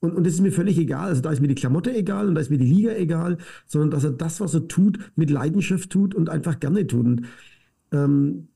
Und, 0.00 0.14
und 0.14 0.24
das 0.24 0.34
ist 0.34 0.40
mir 0.40 0.52
völlig 0.52 0.78
egal. 0.78 1.08
Also 1.08 1.20
da 1.20 1.30
ist 1.30 1.40
mir 1.40 1.48
die 1.48 1.54
Klamotte 1.54 1.94
egal 1.94 2.28
und 2.28 2.34
da 2.34 2.40
ist 2.40 2.50
mir 2.50 2.58
die 2.58 2.72
Liga 2.72 2.92
egal, 2.92 3.38
sondern 3.66 3.90
dass 3.90 4.04
er 4.04 4.12
das, 4.12 4.40
was 4.40 4.54
er 4.54 4.68
tut, 4.68 4.98
mit 5.16 5.30
Leidenschaft 5.30 5.90
tut 5.90 6.14
und 6.14 6.28
einfach 6.28 6.60
gerne 6.60 6.86
tut. 6.86 7.06
Und, 7.06 7.26
ähm, 7.92 8.48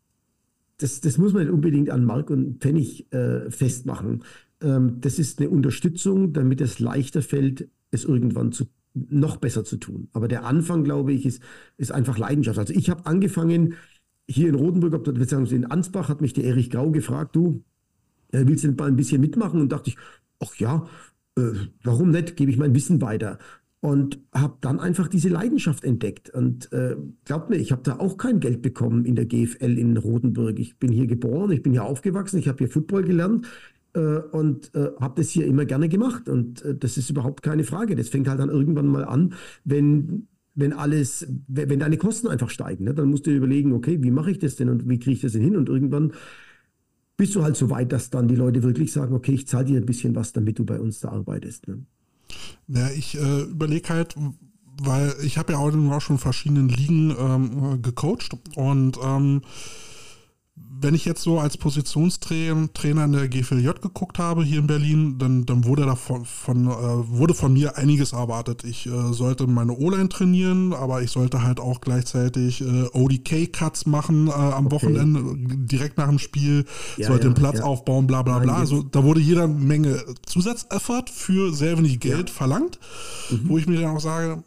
das, 0.78 1.01
das 1.01 1.19
muss 1.19 1.32
man 1.32 1.43
nicht 1.44 1.52
unbedingt 1.52 1.90
an 1.90 2.05
Mark 2.05 2.31
und 2.31 2.61
Pfennig 2.61 3.12
äh, 3.12 3.51
festmachen. 3.51 4.24
Ähm, 4.61 5.01
das 5.01 5.19
ist 5.19 5.40
eine 5.40 5.51
Unterstützung, 5.51 6.32
damit 6.32 6.61
es 6.61 6.81
leichter 6.81 7.23
fällt, 7.23 7.69
es 7.90 8.05
irgendwann 8.05 8.52
zu, 8.52 8.65
noch 8.94 9.36
besser 9.36 9.65
zu 9.65 9.77
tun. 9.77 10.09
Aber 10.12 10.28
der 10.28 10.44
Anfang, 10.44 10.85
glaube 10.85 11.12
ich, 11.12 11.27
ist, 11.27 11.43
ist 11.77 11.93
einfach 11.93 12.19
Leidenschaft. 12.19 12.59
Also 12.59 12.74
ich 12.74 12.90
habe 12.90 13.06
angefangen, 13.06 13.74
hier 14.29 14.49
in 14.49 14.55
Rotenburg, 14.55 15.05
beziehungsweise 15.05 15.57
in 15.57 15.67
Ansbach, 15.67 16.09
hat 16.09 16.21
mich 16.21 16.33
der 16.33 16.45
Erich 16.45 16.71
Grau 16.71 16.91
gefragt, 16.91 17.37
du, 17.37 17.63
äh, 18.33 18.45
willst 18.47 18.65
du 18.65 18.69
denn 18.69 18.77
mal 18.77 18.89
ein 18.89 18.97
bisschen 18.97 19.21
mitmachen? 19.21 19.61
Und 19.61 19.73
dachte 19.73 19.91
ich, 19.91 19.97
ach 20.41 20.55
ja, 20.57 20.87
äh, 21.37 21.53
warum 21.83 22.11
nicht? 22.11 22.37
Gebe 22.37 22.51
ich 22.51 22.57
mein 22.57 22.75
Wissen 22.75 23.01
weiter. 23.01 23.39
Und 23.81 24.19
habe 24.33 24.57
dann 24.63 24.81
einfach 24.81 25.09
diese 25.09 25.29
Leidenschaft 25.29 25.85
entdeckt. 25.85 26.31
Und 26.31 26.73
äh, 26.73 26.97
glaubt 27.27 27.51
mir, 27.51 27.57
ich 27.57 27.71
habe 27.71 27.83
da 27.83 27.99
auch 27.99 28.17
kein 28.17 28.41
Geld 28.41 28.63
bekommen 28.63 29.05
in 29.05 29.15
der 29.15 29.27
GFL 29.27 29.79
in 29.79 29.97
Rotenburg. 29.99 30.59
Ich 30.59 30.79
bin 30.79 30.91
hier 30.91 31.07
geboren, 31.07 31.51
ich 31.51 31.63
bin 31.63 31.73
hier 31.73 31.85
aufgewachsen, 31.85 32.39
ich 32.39 32.49
habe 32.49 32.59
hier 32.59 32.69
Football 32.69 33.05
gelernt 33.05 33.47
äh, 33.93 34.01
und 34.01 34.75
äh, 34.75 34.91
habe 34.99 35.21
das 35.21 35.29
hier 35.29 35.47
immer 35.47 35.67
gerne 35.67 35.91
gemacht. 35.91 36.31
Und 36.31 36.65
äh, 36.65 36.75
das 36.75 36.97
ist 36.97 37.11
überhaupt 37.11 37.43
keine 37.43 37.65
Frage. 37.65 37.95
Das 37.95 38.09
fängt 38.09 38.27
halt 38.27 38.41
dann 38.41 38.49
irgendwann 38.49 38.87
mal 38.87 39.05
an, 39.05 39.35
wenn 39.65 40.29
wenn 40.55 40.73
alles, 40.73 41.27
wenn 41.49 41.81
deine 41.81 41.97
Kosten 41.97 42.29
einfach 42.29 42.51
steigen, 42.51 42.85
ne, 42.85 42.95
dann 42.95 43.09
musst 43.09 43.27
du 43.27 43.31
überlegen, 43.31 43.73
okay, 43.73 44.03
wie 44.03 44.11
mache 44.11 44.31
ich 44.31 44.39
das 44.39 44.57
denn 44.57 44.69
und 44.69 44.89
wie 44.89 44.99
kriege 44.99 45.17
ich 45.17 45.21
das 45.21 45.33
denn 45.33 45.43
hin? 45.43 45.57
Und 45.57 45.69
irgendwann 45.69 46.13
bist 47.17 47.35
du 47.35 47.43
halt 47.43 47.57
so 47.57 47.71
weit, 47.71 47.93
dass 47.93 48.11
dann 48.11 48.29
die 48.29 48.37
Leute 48.37 48.63
wirklich 48.63 48.93
sagen, 48.93 49.15
okay, 49.15 49.33
ich 49.33 49.47
zahle 49.47 49.67
dir 49.67 49.77
ein 49.81 49.87
bisschen 49.87 50.15
was, 50.15 50.33
damit 50.33 50.59
du 50.59 50.65
bei 50.65 50.79
uns 50.79 51.01
da 51.01 51.11
arbeitest. 51.11 51.69
Ne? 51.69 51.85
Ja, 52.69 52.91
ich 52.91 53.17
äh, 53.17 53.43
überlege 53.43 53.89
halt, 53.89 54.15
weil 54.83 55.15
ich 55.23 55.39
habe 55.39 55.53
ja 55.53 55.59
auch 55.59 56.01
schon 56.01 56.19
verschiedenen 56.19 56.69
Ligen 56.69 57.15
ähm, 57.19 57.83
gecoacht 57.83 58.37
und 58.57 58.99
ähm, 59.05 59.43
wenn 60.57 60.95
ich 60.95 61.05
jetzt 61.05 61.23
so 61.23 61.41
als 61.41 61.57
Positionstrainer 61.57 63.05
in 63.05 63.13
der 63.13 63.29
GFLJ 63.29 63.71
geguckt 63.81 64.19
habe 64.19 64.45
hier 64.45 64.61
in 64.61 64.67
Berlin, 64.67 65.19
dann, 65.19 65.47
dann 65.47 65.65
wurde 65.65 65.85
da 65.85 65.97
von, 65.97 66.25
von 66.25 66.67
äh, 66.67 66.71
wurde 66.71 67.35
von 67.35 67.53
mir 67.53 67.77
einiges 67.77 68.13
erwartet. 68.13 68.63
Ich 68.63 68.87
äh, 68.87 69.13
sollte 69.13 69.47
meine 69.47 69.73
O-Line 69.73 70.09
trainieren, 70.09 70.73
aber 70.73 71.03
ich 71.03 71.11
sollte 71.11 71.43
halt 71.43 71.59
auch 71.59 71.81
gleichzeitig 71.81 72.61
äh, 72.61 72.85
ODK-Cuts 72.93 73.87
machen 73.87 74.29
äh, 74.29 74.33
am 74.33 74.67
okay. 74.67 74.75
Wochenende, 74.77 75.23
direkt 75.67 75.99
nach 75.99 76.09
dem 76.09 76.19
Spiel, 76.19 76.67
ja, 76.99 77.09
sollte 77.09 77.29
ja, 77.29 77.33
den 77.33 77.35
Platz 77.35 77.59
ja. 77.59 77.65
aufbauen, 77.65 78.07
bla 78.07 78.23
bla 78.23 78.39
bla. 78.39 78.55
Also 78.55 78.83
da 78.83 79.03
wurde 79.03 79.21
jeder 79.21 79.49
Menge 79.49 80.05
Zusatzeffort 80.25 81.11
für 81.11 81.53
sehr 81.53 81.79
wenig 81.79 81.99
Geld 81.99 82.31
verlangt, 82.31 82.79
mhm. 83.31 83.49
wo 83.49 83.59
ich 83.59 83.67
mir 83.67 83.81
dann 83.81 83.97
auch 83.97 84.01
sage, 84.01 84.45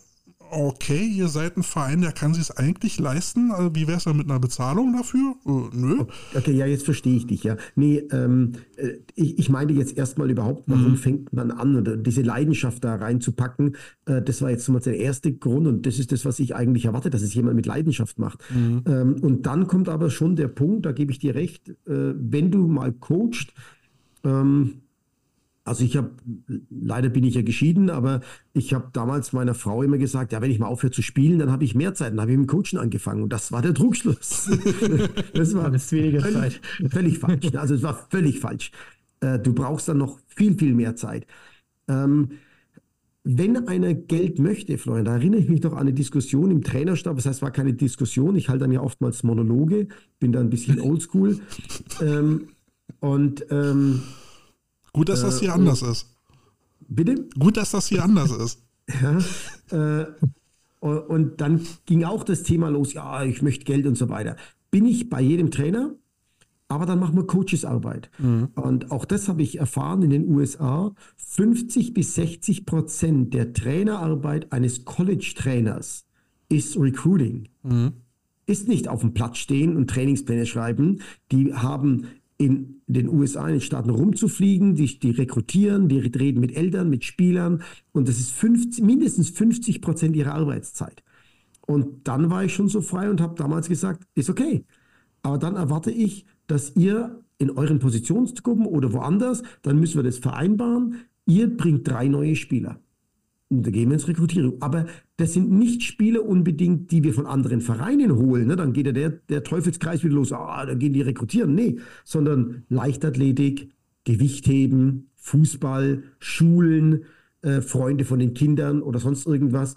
okay, 0.52 1.06
ihr 1.06 1.28
seid 1.28 1.58
ein 1.58 1.64
Verein, 1.64 2.02
der 2.02 2.12
kann 2.12 2.34
sich 2.34 2.44
es 2.44 2.52
eigentlich 2.52 3.00
leisten. 3.00 3.52
Also 3.52 3.76
wie 3.76 3.88
wäre 3.88 3.98
es 3.98 4.06
dann 4.06 4.18
mit 4.18 4.30
einer 4.30 4.40
Bezahlung 4.40 4.94
dafür? 4.94 5.36
Äh, 5.46 5.76
nö. 5.76 6.06
Okay, 6.36 6.52
ja, 6.52 6.66
jetzt 6.66 6.86
verstehe 6.86 7.16
ich 7.16 7.28
dich, 7.28 7.44
ja. 7.44 7.58
Nee, 7.76 8.04
ähm, 8.12 8.54
äh, 8.76 8.98
ich, 9.16 9.40
ich 9.40 9.50
meine 9.50 9.74
jetzt 9.74 9.98
erstmal 9.98 10.30
überhaupt, 10.30 10.64
warum 10.68 10.92
mhm. 10.92 10.98
fängt 10.98 11.34
man 11.34 11.52
an, 11.52 12.04
diese 12.04 12.22
Leidenschaft 12.22 12.84
da 12.84 12.96
reinzupacken? 12.96 13.76
Äh, 14.06 14.22
das 14.22 14.42
war 14.42 14.50
jetzt 14.50 14.68
mal 14.70 14.80
der 14.80 14.98
erste 14.98 15.34
Grund 15.34 15.68
und 15.68 15.86
das 15.86 16.00
ist 16.00 16.12
das, 16.12 16.26
was 16.26 16.40
ich 16.40 16.56
eigentlich 16.56 16.86
erwarte, 16.86 17.10
dass 17.10 17.22
es 17.22 17.34
jemand 17.34 17.56
mit 17.56 17.66
Leidenschaft 17.66 18.20
macht. 18.20 18.40
Mhm. 18.52 18.84
Ähm, 18.88 19.16
und 19.22 19.46
dann 19.46 19.68
kommt 19.68 19.90
aber 19.90 20.10
schon 20.10 20.36
der 20.36 20.48
Punkt, 20.48 20.86
da 20.86 20.92
gebe 20.92 21.12
ich 21.12 21.20
dir 21.20 21.36
recht, 21.36 21.70
äh, 21.70 21.74
wenn 21.86 22.52
du 22.52 22.68
mal 22.68 22.92
coachst, 22.92 23.54
ähm, 24.24 24.82
also 25.68 25.84
ich 25.84 25.98
habe, 25.98 26.12
leider 26.70 27.10
bin 27.10 27.26
ich 27.26 27.36
ja 27.36 27.42
geschieden, 27.42 27.90
aber 27.90 28.22
ich 28.54 28.74
habe 28.74 28.90
damals 28.94 29.34
meiner 29.34 29.54
Frau 29.54 29.84
immer 29.84 29.98
gesagt, 29.98 30.32
ja, 30.32 30.42
wenn 30.42 30.50
ich 30.50 30.60
mal 30.60 30.68
aufhöre 30.68 30.92
zu 30.92 31.02
spielen, 31.02 31.40
dann 31.40 31.52
habe 31.52 31.66
ich 31.66 31.76
mehr 31.76 31.94
Zeit. 31.94 32.14
Dann 32.14 32.22
habe 32.22 32.32
ich 32.32 32.38
mit 32.38 32.48
dem 32.48 32.50
Coachen 32.50 32.80
angefangen 32.80 33.24
und 33.24 33.34
das 33.34 33.52
war 33.52 33.62
der 33.62 33.74
Druckschluss. 33.74 34.50
das 35.34 35.54
war 35.56 35.70
das 35.70 35.92
weniger 35.92 36.22
völlig, 36.22 36.34
Zeit. 36.38 36.62
Völlig 36.90 37.20
falsch. 37.20 37.54
Also 37.56 37.76
es 37.76 37.84
war 37.84 38.08
völlig 38.10 38.40
falsch. 38.40 38.72
Äh, 39.20 39.40
du 39.40 39.54
brauchst 39.54 39.90
dann 39.90 39.98
noch 39.98 40.20
viel, 40.28 40.58
viel 40.58 40.74
mehr 40.74 40.96
Zeit. 40.96 41.28
Ähm, 41.90 42.30
wenn 43.26 43.68
einer 43.68 43.94
Geld 43.94 44.40
möchte, 44.40 44.78
Florian, 44.78 45.04
da 45.04 45.16
erinnere 45.16 45.42
ich 45.42 45.50
mich 45.50 45.60
doch 45.60 45.74
an 45.74 45.80
eine 45.80 45.94
Diskussion 45.94 46.50
im 46.50 46.64
Trainerstab. 46.64 47.18
Das 47.18 47.26
heißt, 47.26 47.40
es 47.40 47.42
war 47.42 47.52
keine 47.52 47.74
Diskussion. 47.74 48.38
Ich 48.38 48.48
halte 48.48 48.62
dann 48.62 48.72
ja 48.72 48.80
oftmals 48.80 49.24
Monologe, 49.24 49.90
bin 50.20 50.32
da 50.32 50.40
ein 50.40 50.50
bisschen 50.50 50.80
oldschool. 50.82 51.40
ähm, 52.02 52.48
und 53.02 53.46
ähm, 53.52 54.02
Gut, 54.98 55.10
dass 55.10 55.22
das 55.22 55.40
hier 55.40 55.50
äh, 55.50 55.54
anders 55.54 55.82
ist. 55.84 56.08
Bitte? 56.88 57.28
Gut, 57.38 57.58
dass 57.58 57.72
das 57.72 57.88
hier 57.88 58.04
anders 58.04 58.32
ist. 58.32 58.64
Ja, 59.70 60.00
äh, 60.00 60.06
und 60.80 61.42
dann 61.42 61.60
ging 61.86 62.06
auch 62.06 62.24
das 62.24 62.44
Thema 62.44 62.70
los, 62.70 62.94
ja, 62.94 63.24
ich 63.26 63.42
möchte 63.42 63.66
Geld 63.66 63.86
und 63.86 63.98
so 63.98 64.08
weiter. 64.08 64.38
Bin 64.72 64.86
ich 64.86 65.10
bei 65.10 65.20
jedem 65.20 65.52
Trainer, 65.52 65.94
aber 66.70 66.86
dann 66.86 67.00
machen 67.00 67.16
wir 67.16 67.28
Coachesarbeit. 67.28 68.10
Mhm. 68.18 68.50
Und 68.56 68.92
auch 68.92 69.04
das 69.04 69.28
habe 69.28 69.42
ich 69.42 69.60
erfahren 69.60 70.04
in 70.04 70.10
den 70.10 70.30
USA. 70.30 70.94
50 71.18 71.94
bis 71.94 72.16
60 72.16 72.66
Prozent 72.66 73.34
der 73.34 73.52
Trainerarbeit 73.52 74.54
eines 74.54 74.86
College-Trainers 74.86 76.06
ist 76.48 76.78
Recruiting. 76.78 77.50
Mhm. 77.64 77.94
Ist 78.46 78.70
nicht 78.70 78.88
auf 78.88 79.02
dem 79.02 79.14
Platz 79.14 79.40
stehen 79.40 79.76
und 79.76 79.90
Trainingspläne 79.90 80.46
schreiben. 80.46 81.02
Die 81.32 81.54
haben 81.54 82.08
in 82.38 82.77
den 82.94 83.10
USA, 83.10 83.48
in 83.48 83.56
den 83.56 83.62
Staaten 83.62 83.90
rumzufliegen, 83.90 84.76
die, 84.76 85.00
die 85.00 85.12
rekrutieren, 85.12 85.90
die 85.90 86.00
reden 86.00 86.40
mit 86.40 86.56
Eltern, 86.56 86.90
mit 86.90 87.04
Spielern 87.04 87.62
und 87.92 88.08
das 88.08 88.20
ist 88.20 88.32
50, 88.32 88.84
mindestens 88.84 89.30
50 89.30 89.82
Prozent 89.82 90.16
ihrer 90.16 90.34
Arbeitszeit. 90.34 91.04
Und 91.66 92.08
dann 92.08 92.30
war 92.30 92.46
ich 92.46 92.54
schon 92.54 92.70
so 92.70 92.82
frei 92.82 93.10
und 93.10 93.20
habe 93.20 93.36
damals 93.36 93.68
gesagt, 93.68 94.08
ist 94.16 94.30
okay. 94.30 94.66
Aber 95.22 95.38
dann 95.38 95.56
erwarte 95.56 95.92
ich, 95.92 96.26
dass 96.48 96.76
ihr 96.78 97.22
in 97.38 97.52
euren 97.52 97.80
Positionsgruppen 97.80 98.66
oder 98.66 98.94
woanders, 98.94 99.44
dann 99.62 99.80
müssen 99.80 99.98
wir 99.98 100.04
das 100.04 100.18
vereinbaren, 100.18 101.02
ihr 101.26 101.56
bringt 101.56 101.88
drei 101.88 102.08
neue 102.08 102.36
Spieler. 102.36 102.80
Und 103.50 103.66
da 103.66 103.72
gehen 103.72 103.90
wir 103.90 103.94
ins 103.94 104.08
Rekrutierung. 104.08 104.62
Aber 104.62 104.88
das 105.16 105.34
sind 105.34 105.52
nicht 105.52 105.84
Spieler 105.84 106.24
unbedingt, 106.26 106.92
die 106.92 107.04
wir 107.04 107.14
von 107.14 107.26
anderen 107.26 107.62
Vereinen 107.62 108.16
holen. 108.16 108.48
Ne? 108.48 108.56
Dann 108.58 108.74
geht 108.74 108.88
ja 108.88 108.92
der, 108.92 109.10
der 109.10 109.44
Teufelskreis 109.44 110.04
wieder 110.04 110.16
los. 110.16 110.34
Ah, 110.34 110.66
dann 110.66 110.80
gehen 110.80 110.94
die 110.94 111.02
rekrutieren. 111.02 111.56
Nee, 111.56 111.80
sondern 112.04 112.64
Leichtathletik, 112.68 113.70
Gewichtheben, 114.04 115.10
Fußball, 115.16 116.04
Schulen, 116.20 117.06
äh, 117.42 117.62
Freunde 117.62 118.04
von 118.04 118.20
den 118.20 118.34
Kindern 118.34 118.82
oder 118.82 119.00
sonst 119.00 119.26
irgendwas. 119.26 119.76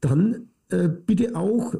Dann 0.00 0.48
äh, 0.70 0.88
bitte 0.88 1.36
auch, 1.36 1.74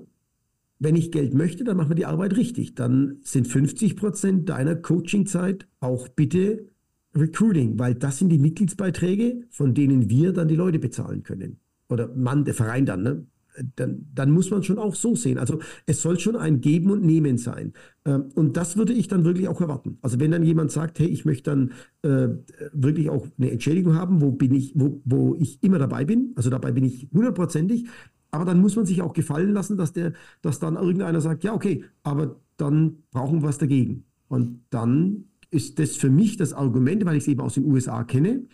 wenn 0.78 0.96
ich 0.96 1.10
Geld 1.10 1.34
möchte, 1.34 1.64
dann 1.64 1.76
machen 1.76 1.90
wir 1.90 1.96
die 1.96 2.06
Arbeit 2.06 2.36
richtig. 2.36 2.74
Dann 2.76 3.18
sind 3.22 3.48
50 3.48 3.96
Prozent 3.96 4.48
deiner 4.48 4.76
Coachingzeit 4.76 5.66
auch 5.80 6.08
bitte 6.08 6.69
Recruiting, 7.14 7.78
weil 7.78 7.94
das 7.94 8.18
sind 8.18 8.28
die 8.30 8.38
Mitgliedsbeiträge, 8.38 9.44
von 9.50 9.74
denen 9.74 10.08
wir 10.08 10.32
dann 10.32 10.48
die 10.48 10.56
Leute 10.56 10.78
bezahlen 10.78 11.22
können. 11.22 11.58
Oder 11.88 12.08
man, 12.14 12.44
der 12.44 12.54
Verein 12.54 12.86
dann, 12.86 13.02
ne? 13.02 13.26
Dann, 13.74 14.06
dann, 14.14 14.30
muss 14.30 14.50
man 14.52 14.62
schon 14.62 14.78
auch 14.78 14.94
so 14.94 15.16
sehen. 15.16 15.36
Also 15.36 15.58
es 15.84 16.00
soll 16.00 16.20
schon 16.20 16.36
ein 16.36 16.60
Geben 16.60 16.88
und 16.92 17.04
Nehmen 17.04 17.36
sein. 17.36 17.72
Ähm, 18.04 18.26
und 18.36 18.56
das 18.56 18.76
würde 18.76 18.92
ich 18.92 19.08
dann 19.08 19.24
wirklich 19.24 19.48
auch 19.48 19.60
erwarten. 19.60 19.98
Also 20.02 20.20
wenn 20.20 20.30
dann 20.30 20.44
jemand 20.44 20.70
sagt, 20.70 21.00
hey, 21.00 21.08
ich 21.08 21.24
möchte 21.24 21.50
dann 21.50 21.72
äh, 22.02 22.28
wirklich 22.72 23.10
auch 23.10 23.26
eine 23.38 23.50
Entschädigung 23.50 23.94
haben, 23.94 24.20
wo 24.22 24.30
bin 24.30 24.54
ich, 24.54 24.72
wo, 24.76 25.02
wo 25.04 25.34
ich 25.34 25.62
immer 25.64 25.78
dabei 25.80 26.04
bin, 26.04 26.32
also 26.36 26.48
dabei 26.48 26.70
bin 26.70 26.84
ich 26.84 27.08
hundertprozentig, 27.12 27.86
aber 28.30 28.44
dann 28.44 28.60
muss 28.60 28.76
man 28.76 28.86
sich 28.86 29.02
auch 29.02 29.12
gefallen 29.12 29.52
lassen, 29.52 29.76
dass 29.76 29.92
der, 29.92 30.12
dass 30.42 30.60
dann 30.60 30.76
irgendeiner 30.76 31.20
sagt, 31.20 31.42
ja, 31.42 31.52
okay, 31.52 31.84
aber 32.04 32.40
dann 32.56 33.02
brauchen 33.10 33.42
wir 33.42 33.48
was 33.48 33.58
dagegen. 33.58 34.04
Und 34.28 34.60
dann 34.70 35.24
ist 35.50 35.78
das 35.78 35.96
für 35.96 36.10
mich 36.10 36.36
das 36.36 36.52
Argument, 36.52 37.04
weil 37.04 37.16
ich 37.16 37.24
es 37.24 37.28
eben 37.28 37.40
aus 37.40 37.54
den 37.54 37.64
USA 37.64 38.04
kenne, 38.04 38.46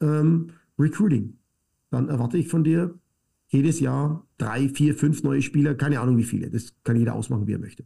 ähm, 0.00 0.50
Recruiting. 0.78 1.38
Dann 1.90 2.08
erwarte 2.08 2.38
ich 2.38 2.48
von 2.48 2.64
dir 2.64 2.98
jedes 3.48 3.80
Jahr 3.80 4.26
drei, 4.36 4.68
vier, 4.68 4.94
fünf 4.94 5.22
neue 5.22 5.42
Spieler, 5.42 5.74
keine 5.74 6.00
Ahnung 6.00 6.16
wie 6.16 6.24
viele. 6.24 6.50
Das 6.50 6.74
kann 6.84 6.96
jeder 6.96 7.14
ausmachen, 7.14 7.46
wie 7.46 7.52
er 7.52 7.58
möchte. 7.58 7.84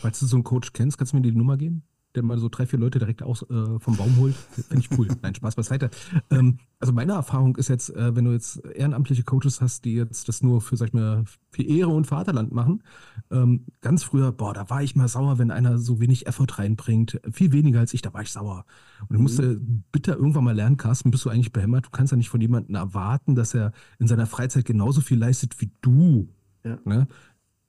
Falls 0.00 0.18
du 0.20 0.26
so 0.26 0.36
einen 0.36 0.44
Coach 0.44 0.72
kennst, 0.72 0.98
kannst 0.98 1.12
du 1.12 1.18
mir 1.18 1.22
die 1.22 1.32
Nummer 1.32 1.56
geben? 1.56 1.82
Der 2.14 2.22
mal 2.22 2.38
so 2.38 2.48
drei, 2.48 2.66
vier 2.66 2.78
Leute 2.78 2.98
direkt 2.98 3.22
aus, 3.22 3.42
äh, 3.42 3.78
vom 3.78 3.96
Baum 3.96 4.16
holt. 4.16 4.34
Finde 4.34 4.78
ich 4.78 4.98
cool. 4.98 5.08
Nein, 5.22 5.34
Spaß 5.34 5.54
beiseite. 5.54 5.90
Ähm, 6.30 6.58
also 6.80 6.92
meine 6.92 7.12
Erfahrung 7.12 7.56
ist 7.56 7.68
jetzt, 7.68 7.94
äh, 7.94 8.16
wenn 8.16 8.24
du 8.24 8.32
jetzt 8.32 8.64
ehrenamtliche 8.64 9.22
Coaches 9.22 9.60
hast, 9.60 9.84
die 9.84 9.94
jetzt 9.94 10.28
das 10.28 10.42
nur 10.42 10.60
für, 10.60 10.76
sag 10.76 10.88
ich 10.88 10.94
mal, 10.94 11.24
für 11.50 11.62
Ehre 11.62 11.90
und 11.90 12.06
Vaterland 12.06 12.52
machen, 12.52 12.82
ähm, 13.30 13.66
ganz 13.80 14.02
früher, 14.02 14.32
boah, 14.32 14.54
da 14.54 14.68
war 14.70 14.82
ich 14.82 14.96
mal 14.96 15.08
sauer, 15.08 15.38
wenn 15.38 15.50
einer 15.50 15.78
so 15.78 16.00
wenig 16.00 16.26
Effort 16.26 16.58
reinbringt. 16.58 17.20
Viel 17.30 17.52
weniger 17.52 17.80
als 17.80 17.94
ich, 17.94 18.02
da 18.02 18.12
war 18.12 18.22
ich 18.22 18.32
sauer. 18.32 18.64
Und 19.08 19.16
ich 19.16 19.22
musste 19.22 19.42
mhm. 19.42 19.84
bitte 19.92 20.12
irgendwann 20.12 20.44
mal 20.44 20.54
lernen, 20.54 20.76
Carsten, 20.76 21.10
bist 21.10 21.24
du 21.24 21.30
eigentlich 21.30 21.52
behämmert? 21.52 21.86
Du 21.86 21.90
kannst 21.90 22.10
ja 22.10 22.16
nicht 22.16 22.30
von 22.30 22.40
jemandem 22.40 22.74
erwarten, 22.74 23.34
dass 23.34 23.54
er 23.54 23.72
in 23.98 24.08
seiner 24.08 24.26
Freizeit 24.26 24.64
genauso 24.64 25.00
viel 25.00 25.18
leistet 25.18 25.60
wie 25.60 25.70
du. 25.80 26.28
Ja. 26.64 26.78
Ne? 26.84 27.08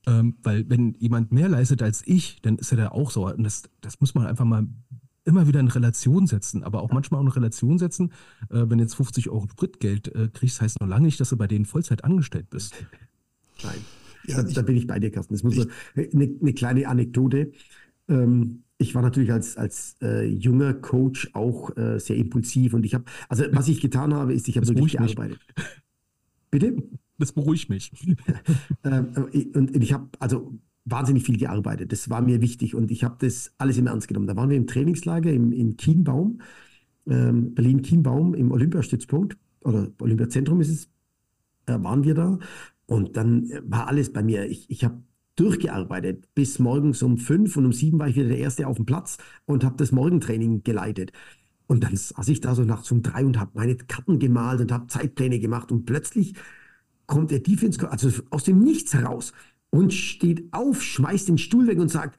Ähm, 0.08 0.36
weil 0.42 0.68
wenn 0.70 0.96
jemand 1.00 1.32
mehr 1.32 1.48
leistet 1.48 1.84
als 1.84 2.02
ich, 2.06 2.42
dann 2.42 2.58
ist 2.58 2.72
er 2.72 2.78
da 2.78 2.88
auch 2.90 3.12
so. 3.12 3.28
Und 3.28 3.44
das, 3.44 3.64
das 3.82 4.00
muss 4.02 4.16
man 4.16 4.26
einfach 4.26 4.46
mal 4.46 4.68
immer 5.24 5.48
wieder 5.48 5.60
in 5.60 5.68
Relation 5.68 6.26
setzen, 6.26 6.64
aber 6.64 6.82
auch 6.82 6.92
manchmal 6.92 7.20
auch 7.20 7.26
in 7.26 7.32
Relation 7.32 7.78
setzen. 7.78 8.12
Äh, 8.50 8.66
wenn 8.68 8.80
jetzt 8.80 8.96
50 8.96 9.30
Euro 9.30 9.48
Spritgeld 9.50 10.14
äh, 10.16 10.30
kriegst, 10.34 10.62
heißt 10.62 10.82
noch 10.82 10.88
lange 10.88 11.06
nicht, 11.06 11.20
dass 11.20 11.30
du 11.30 11.38
bei 11.38 11.48
denen 11.48 11.66
Vollzeit 11.66 12.04
angestellt 12.04 12.50
bist. 12.50 12.74
Nein. 13.64 13.78
Ja, 14.28 14.42
da, 14.42 14.48
ich, 14.48 14.54
da, 14.54 14.62
bin 14.62 14.76
ich 14.76 14.88
bei 14.88 15.00
dir, 15.00 15.12
Carsten. 15.12 15.34
Das 15.34 15.44
muss 15.44 15.56
ich, 15.58 15.68
eine, 15.96 16.36
eine, 16.42 16.54
kleine 16.54 16.88
Anekdote. 16.88 17.52
Ähm, 18.08 18.64
ich 18.78 18.96
war 18.96 19.02
natürlich 19.02 19.32
als, 19.32 19.58
als 19.58 19.96
äh, 20.02 20.26
junger 20.26 20.74
Coach 20.74 21.30
auch 21.34 21.76
äh, 21.78 22.00
sehr 22.00 22.16
impulsiv 22.16 22.74
und 22.74 22.84
ich 22.84 22.96
habe, 22.96 23.06
also 23.30 23.46
was 23.52 23.68
ich 23.68 23.80
getan 23.80 24.14
habe, 24.14 24.34
ist, 24.34 24.48
ich 24.48 24.58
habe 24.58 24.68
wirklich 24.68 24.94
gearbeitet. 24.94 25.40
Bitte? 26.50 26.84
Das 27.22 27.32
beruhigt 27.32 27.70
mich. 27.70 27.92
Ähm, 28.84 29.28
und 29.54 29.76
ich 29.76 29.94
habe 29.94 30.10
also 30.20 30.60
wahnsinnig 30.86 31.24
viel 31.24 31.38
gearbeitet. 31.38 31.92
Das 31.92 32.10
war 32.10 32.22
mir 32.22 32.42
wichtig 32.42 32.74
und 32.74 32.92
ich 32.92 33.04
habe 33.04 33.16
das 33.20 33.54
alles 33.58 33.78
im 33.78 33.88
Ernst 33.88 34.08
genommen. 34.08 34.28
Da 34.28 34.36
waren 34.36 34.50
wir 34.50 34.58
im 34.58 34.68
Trainingslager 34.68 35.32
im, 35.32 35.52
in 35.52 35.78
Kienbaum, 35.78 36.42
ähm, 37.08 37.54
Berlin-Kienbaum 37.54 38.34
im 38.34 38.52
Olympiastützpunkt 38.52 39.38
oder 39.62 39.92
Olympiazentrum 40.00 40.62
ist 40.62 40.70
es, 40.70 40.90
äh, 41.68 41.82
waren 41.84 42.04
wir 42.04 42.16
da. 42.16 42.40
Und 42.88 43.16
dann 43.18 43.50
war 43.64 43.88
alles 43.88 44.12
bei 44.12 44.24
mir. 44.24 44.50
Ich, 44.50 44.70
ich 44.70 44.84
habe 44.84 45.04
durchgearbeitet 45.36 46.28
bis 46.34 46.60
morgens 46.60 47.02
um 47.04 47.18
fünf 47.18 47.56
und 47.58 47.66
um 47.66 47.74
sieben 47.74 48.00
war 48.00 48.08
ich 48.08 48.16
wieder 48.16 48.30
der 48.30 48.40
Erste 48.40 48.68
auf 48.68 48.78
dem 48.78 48.86
Platz 48.86 49.18
und 49.46 49.64
habe 49.64 49.78
das 49.78 49.92
Morgentraining 49.92 50.64
geleitet. 50.64 51.12
Und 51.68 51.84
dann 51.84 51.96
saß 51.96 52.28
ich 52.28 52.42
da 52.42 52.54
so 52.54 52.64
nachts 52.64 52.92
um 52.92 53.02
drei 53.02 53.26
und 53.26 53.40
habe 53.40 53.52
meine 53.54 53.76
Karten 53.76 54.20
gemalt 54.20 54.60
und 54.60 54.72
habe 54.72 54.88
Zeitpläne 54.88 55.40
gemacht 55.40 55.72
und 55.72 55.86
plötzlich 55.86 56.34
kommt 57.12 57.30
der 57.30 57.40
Defense, 57.40 57.92
also 57.92 58.10
aus 58.30 58.46
dem 58.46 58.60
Nichts 58.60 58.94
heraus 58.94 59.34
und 59.70 59.94
steht 59.94 60.46
auf, 60.54 60.82
schmeißt 60.82 61.28
den 61.28 61.38
Stuhl 61.38 61.68
weg 61.68 61.78
und 61.78 61.92
sagt, 61.92 62.18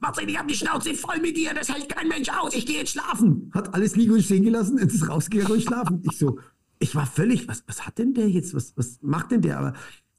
Marcel, 0.00 0.28
ich 0.28 0.36
habe 0.36 0.48
die 0.48 0.56
Schnauze 0.56 0.92
voll 0.94 1.20
mit 1.20 1.36
dir, 1.36 1.54
das 1.54 1.72
hält 1.72 1.88
kein 1.88 2.08
Mensch 2.08 2.28
aus, 2.28 2.52
ich 2.52 2.66
gehe 2.66 2.78
jetzt 2.78 2.90
schlafen. 2.90 3.50
Hat 3.54 3.72
alles 3.72 3.94
liegen 3.94 4.12
und 4.12 4.22
stehen 4.22 4.42
gelassen 4.42 4.80
und 4.80 4.92
ist 4.92 5.08
rausgegangen 5.08 5.52
und 5.52 5.62
schlafen. 5.62 6.02
Ich 6.02 6.18
so, 6.18 6.40
ich 6.80 6.96
war 6.96 7.06
völlig, 7.06 7.46
was, 7.46 7.62
was 7.68 7.86
hat 7.86 7.98
denn 7.98 8.12
der 8.12 8.28
jetzt, 8.28 8.54
was, 8.54 8.76
was 8.76 8.98
macht 9.02 9.30
denn 9.30 9.40
der? 9.40 9.56
Aber, 9.56 9.72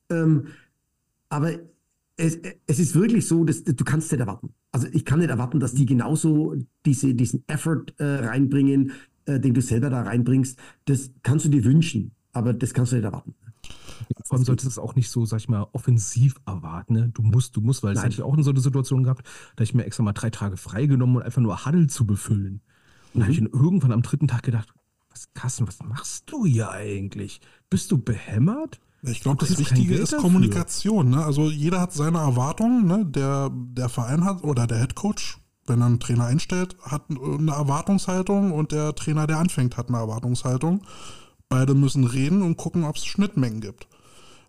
ähm, 0.10 0.48
aber 1.28 1.52
es, 2.16 2.40
es 2.68 2.80
ist 2.80 2.96
wirklich 2.96 3.28
so, 3.28 3.44
dass 3.44 3.66
du 3.66 3.84
kannst 3.84 4.14
nicht 4.14 4.22
erwarten. 4.22 4.54
Also 4.72 4.88
ich 4.94 5.04
kann 5.04 5.20
nicht 5.20 5.30
erwarten, 5.30 5.60
dass 5.60 5.74
die 5.74 5.86
genauso 5.86 6.56
diese, 6.86 7.14
diesen 7.14 7.44
Effort 7.48 7.88
äh, 7.98 8.26
reinbringen, 8.26 8.94
äh, 9.26 9.42
den 9.42 9.54
du 9.54 9.62
selber 9.62 9.90
da 9.90 10.04
reinbringst. 10.04 10.58
Das 10.86 11.12
kannst 11.22 11.46
du 11.46 11.50
dir 11.50 11.66
wünschen, 11.66 12.12
aber 12.32 12.54
das 12.54 12.74
kannst 12.74 12.94
du 12.94 12.96
nicht 12.96 13.06
erwarten. 13.06 13.36
Vor 14.26 14.38
allem 14.38 14.46
solltest 14.46 14.66
du 14.66 14.70
es 14.70 14.80
auch 14.80 14.96
nicht 14.96 15.10
so, 15.10 15.26
sag 15.26 15.40
ich 15.40 15.50
mal, 15.50 15.68
offensiv 15.74 16.36
erwarten. 16.46 16.94
Ne? 16.94 17.10
Du 17.14 17.22
musst, 17.22 17.56
du 17.56 17.62
musst, 17.62 17.84
weil 17.84 17.94
das 17.94 18.04
hatte 18.04 18.14
ich 18.14 18.22
auch 18.22 18.36
in 18.36 18.44
so 18.44 18.52
einer 18.52 18.60
Situation 18.60 19.04
gehabt, 19.04 19.28
da 19.56 19.64
ich 19.64 19.74
mir 19.74 19.86
extra 19.86 20.04
mal 20.04 20.14
drei 20.14 20.30
Tage 20.30 20.58
freigenommen, 20.58 21.18
um 21.18 21.22
einfach 21.22 21.42
nur 21.42 21.66
Huddle 21.66 21.88
zu 21.88 22.06
befüllen. 22.06 22.62
Und 23.14 23.16
mhm. 23.16 23.20
da 23.20 23.22
habe 23.24 23.32
ich 23.34 23.40
dann 23.40 23.50
irgendwann 23.50 23.92
am 23.92 24.02
dritten 24.02 24.28
Tag 24.28 24.44
gedacht, 24.44 24.74
was 25.10 25.34
Kassen, 25.34 25.68
was 25.68 25.82
machst 25.84 26.32
du 26.32 26.46
hier 26.46 26.72
eigentlich? 26.72 27.40
Bist 27.70 27.92
du 27.92 27.98
behämmert? 27.98 28.80
Ich 29.02 29.22
glaube, 29.22 29.46
das 29.46 29.58
Wichtige 29.58 29.96
ist 29.96 30.16
Kommunikation. 30.18 31.12
Ne? 31.12 31.24
Also 31.24 31.50
jeder 31.50 31.80
hat 31.80 31.94
seine 31.94 32.18
Erwartungen. 32.18 32.86
Ne? 32.86 33.06
Der, 33.06 33.52
der 33.54 33.90
Verein 33.90 34.26
hat 34.26 34.44
oder 34.44 34.68
der 34.68 34.80
Head 34.80 34.96
Coach, 34.96 35.40
wenn 35.68 35.82
er 35.82 35.88
einen 35.88 36.00
Trainer 36.00 36.26
einstellt, 36.26 36.76
hat 36.82 37.04
eine 37.10 37.52
Erwartungshaltung 37.52 38.52
und 38.52 38.72
der 38.72 38.96
Trainer, 38.96 39.28
der 39.28 39.38
anfängt, 39.38 39.78
hat 39.78 39.90
eine 39.90 39.98
Erwartungshaltung. 39.98 40.82
Beide 41.56 41.74
müssen 41.74 42.04
reden 42.04 42.42
und 42.42 42.58
gucken, 42.58 42.84
ob 42.84 42.98
es 42.98 43.06
Schnittmengen 43.06 43.62
gibt. 43.62 43.88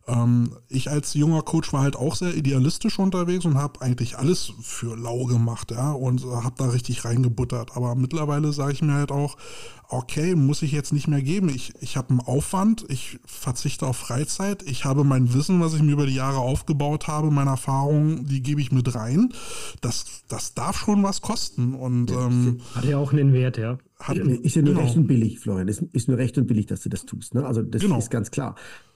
Ähm, 0.09 0.51
ich 0.69 0.91
als 0.91 1.15
junger 1.15 1.43
Coach 1.43 1.73
war 1.73 1.83
halt 1.83 1.95
auch 1.95 2.17
sehr 2.17 2.35
idealistisch 2.35 2.99
unterwegs 2.99 3.45
und 3.45 3.57
habe 3.57 3.81
eigentlich 3.81 4.19
alles 4.19 4.53
für 4.61 4.97
lau 4.97 5.25
gemacht, 5.27 5.71
ja, 5.71 5.93
und 5.93 6.25
habe 6.25 6.57
da 6.59 6.71
richtig 6.71 7.05
reingebuttert. 7.05 7.77
Aber 7.77 7.95
mittlerweile 7.95 8.53
sage 8.53 8.73
ich 8.73 8.83
mir 8.83 8.95
halt 8.95 9.13
auch, 9.13 9.37
okay, 9.89 10.35
muss 10.35 10.63
ich 10.63 10.73
jetzt 10.73 10.93
nicht 10.93 11.07
mehr 11.07 11.23
geben. 11.23 11.49
Ich, 11.49 11.75
ich 11.79 11.97
habe 11.97 12.11
einen 12.11 12.21
Aufwand, 12.21 12.85
ich 12.89 13.21
verzichte 13.25 13.87
auf 13.87 13.97
Freizeit, 13.97 14.65
ich 14.65 14.85
habe 14.85 15.05
mein 15.05 15.33
Wissen, 15.33 15.61
was 15.61 15.75
ich 15.75 15.83
mir 15.83 15.93
über 15.93 16.07
die 16.07 16.15
Jahre 16.17 16.39
aufgebaut 16.39 17.07
habe, 17.07 17.31
meine 17.31 17.51
Erfahrungen, 17.51 18.27
die 18.27 18.43
gebe 18.43 18.61
ich 18.61 18.73
mit 18.73 18.97
rein. 18.97 19.33
Das, 19.81 20.25
das 20.27 20.55
darf 20.55 20.77
schon 20.77 21.05
was 21.05 21.21
kosten. 21.21 21.75
Und, 21.75 22.11
ähm, 22.11 22.63
hat 22.75 22.85
ja 22.85 22.99
auch 22.99 23.13
einen 23.13 23.33
Wert, 23.33 23.59
ja. 23.59 23.79
Hat, 23.99 24.19
ist 24.19 24.57
ja 24.57 24.63
nur 24.63 24.75
genau. 24.75 24.85
recht 24.85 24.97
und 24.97 25.07
billig, 25.07 25.41
Florian. 25.41 25.69
Ist, 25.69 25.83
ist 25.93 26.09
nur 26.09 26.19
recht 26.19 26.37
und 26.37 26.47
billig, 26.47 26.67
dass 26.67 26.81
du 26.81 26.89
das 26.89 27.07
tust. 27.07 27.35
Ne? 27.35 27.47
Also 27.47 27.63
das 27.63 27.81
genau. 27.81 27.99
ist 27.99 28.11
ganz 28.11 28.31
klar. 28.31 28.55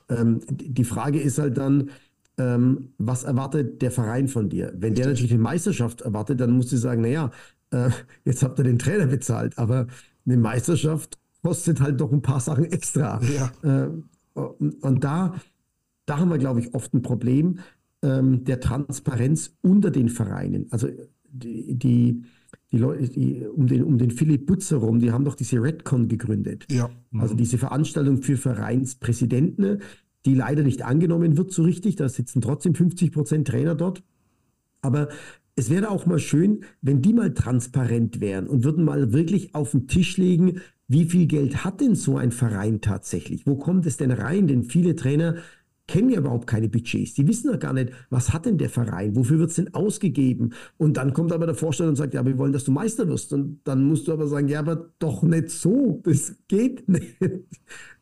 Ähm, 0.08 0.40
die 0.50 0.84
Frage 0.84 1.20
ist 1.20 1.38
halt 1.38 1.56
dann, 1.56 1.90
ähm, 2.38 2.92
was 2.98 3.24
erwartet 3.24 3.80
der 3.82 3.90
Verein 3.90 4.28
von 4.28 4.48
dir? 4.48 4.72
Wenn 4.76 4.94
der 4.94 5.06
natürlich 5.06 5.32
eine 5.32 5.42
Meisterschaft 5.42 6.02
erwartet, 6.02 6.40
dann 6.40 6.52
musst 6.52 6.72
du 6.72 6.76
sagen, 6.76 7.02
naja, 7.02 7.30
äh, 7.70 7.90
jetzt 8.24 8.42
habt 8.42 8.58
ihr 8.58 8.64
den 8.64 8.78
Trainer 8.78 9.06
bezahlt, 9.06 9.58
aber 9.58 9.86
eine 10.26 10.36
Meisterschaft 10.36 11.18
kostet 11.42 11.80
halt 11.80 12.00
doch 12.00 12.12
ein 12.12 12.22
paar 12.22 12.40
Sachen 12.40 12.64
extra. 12.64 13.20
Ja. 13.22 13.52
Äh, 13.84 13.90
und, 14.34 14.82
und 14.82 15.04
da, 15.04 15.34
da 16.06 16.18
haben 16.18 16.30
wir, 16.30 16.38
glaube 16.38 16.60
ich, 16.60 16.74
oft 16.74 16.92
ein 16.94 17.02
Problem 17.02 17.58
ähm, 18.02 18.44
der 18.44 18.60
Transparenz 18.60 19.56
unter 19.62 19.90
den 19.90 20.08
Vereinen. 20.08 20.66
Also 20.70 20.88
die, 21.24 21.74
die 21.74 22.24
die 22.72 22.78
Leute, 22.78 23.08
die, 23.08 23.44
um 23.46 23.66
den, 23.66 23.84
um 23.84 23.98
den 23.98 24.10
Philipp 24.10 24.46
Butzer 24.46 24.76
rum, 24.78 25.00
die 25.00 25.12
haben 25.12 25.24
doch 25.24 25.34
diese 25.34 25.62
Redcon 25.62 26.08
gegründet. 26.08 26.66
Ja. 26.70 26.90
Mhm. 27.10 27.20
Also 27.20 27.34
diese 27.34 27.58
Veranstaltung 27.58 28.22
für 28.22 28.36
Vereinspräsidenten, 28.36 29.80
die 30.26 30.34
leider 30.34 30.62
nicht 30.62 30.82
angenommen 30.82 31.36
wird 31.36 31.52
so 31.52 31.62
richtig. 31.62 31.96
Da 31.96 32.08
sitzen 32.08 32.40
trotzdem 32.40 32.74
50 32.74 33.12
Prozent 33.12 33.48
Trainer 33.48 33.74
dort. 33.74 34.02
Aber 34.82 35.08
es 35.56 35.70
wäre 35.70 35.90
auch 35.90 36.06
mal 36.06 36.18
schön, 36.18 36.64
wenn 36.80 37.02
die 37.02 37.12
mal 37.12 37.34
transparent 37.34 38.20
wären 38.20 38.46
und 38.46 38.64
würden 38.64 38.84
mal 38.84 39.12
wirklich 39.12 39.54
auf 39.54 39.72
den 39.72 39.88
Tisch 39.88 40.16
legen, 40.16 40.60
wie 40.88 41.04
viel 41.04 41.26
Geld 41.26 41.64
hat 41.64 41.80
denn 41.80 41.94
so 41.94 42.16
ein 42.16 42.32
Verein 42.32 42.80
tatsächlich? 42.80 43.46
Wo 43.46 43.56
kommt 43.56 43.86
es 43.86 43.96
denn 43.96 44.10
rein? 44.10 44.46
Denn 44.46 44.64
viele 44.64 44.96
Trainer 44.96 45.36
kennen 45.90 46.10
ja 46.10 46.20
überhaupt 46.20 46.46
keine 46.46 46.68
Budgets. 46.68 47.14
Die 47.14 47.26
wissen 47.26 47.50
ja 47.50 47.56
gar 47.56 47.72
nicht, 47.72 47.90
was 48.10 48.32
hat 48.32 48.46
denn 48.46 48.58
der 48.58 48.70
Verein, 48.70 49.16
wofür 49.16 49.40
wird 49.40 49.50
es 49.50 49.56
denn 49.56 49.74
ausgegeben? 49.74 50.52
Und 50.78 50.96
dann 50.96 51.12
kommt 51.12 51.32
aber 51.32 51.46
der 51.46 51.56
Vorstand 51.56 51.88
und 51.90 51.96
sagt, 51.96 52.14
ja, 52.14 52.24
wir 52.24 52.38
wollen, 52.38 52.52
dass 52.52 52.62
du 52.62 52.70
Meister 52.70 53.08
wirst. 53.08 53.32
Und 53.32 53.60
dann 53.64 53.82
musst 53.82 54.06
du 54.06 54.12
aber 54.12 54.28
sagen, 54.28 54.46
ja, 54.46 54.60
aber 54.60 54.90
doch 55.00 55.24
nicht 55.24 55.50
so, 55.50 56.00
das 56.04 56.36
geht 56.46 56.88
nicht. 56.88 57.16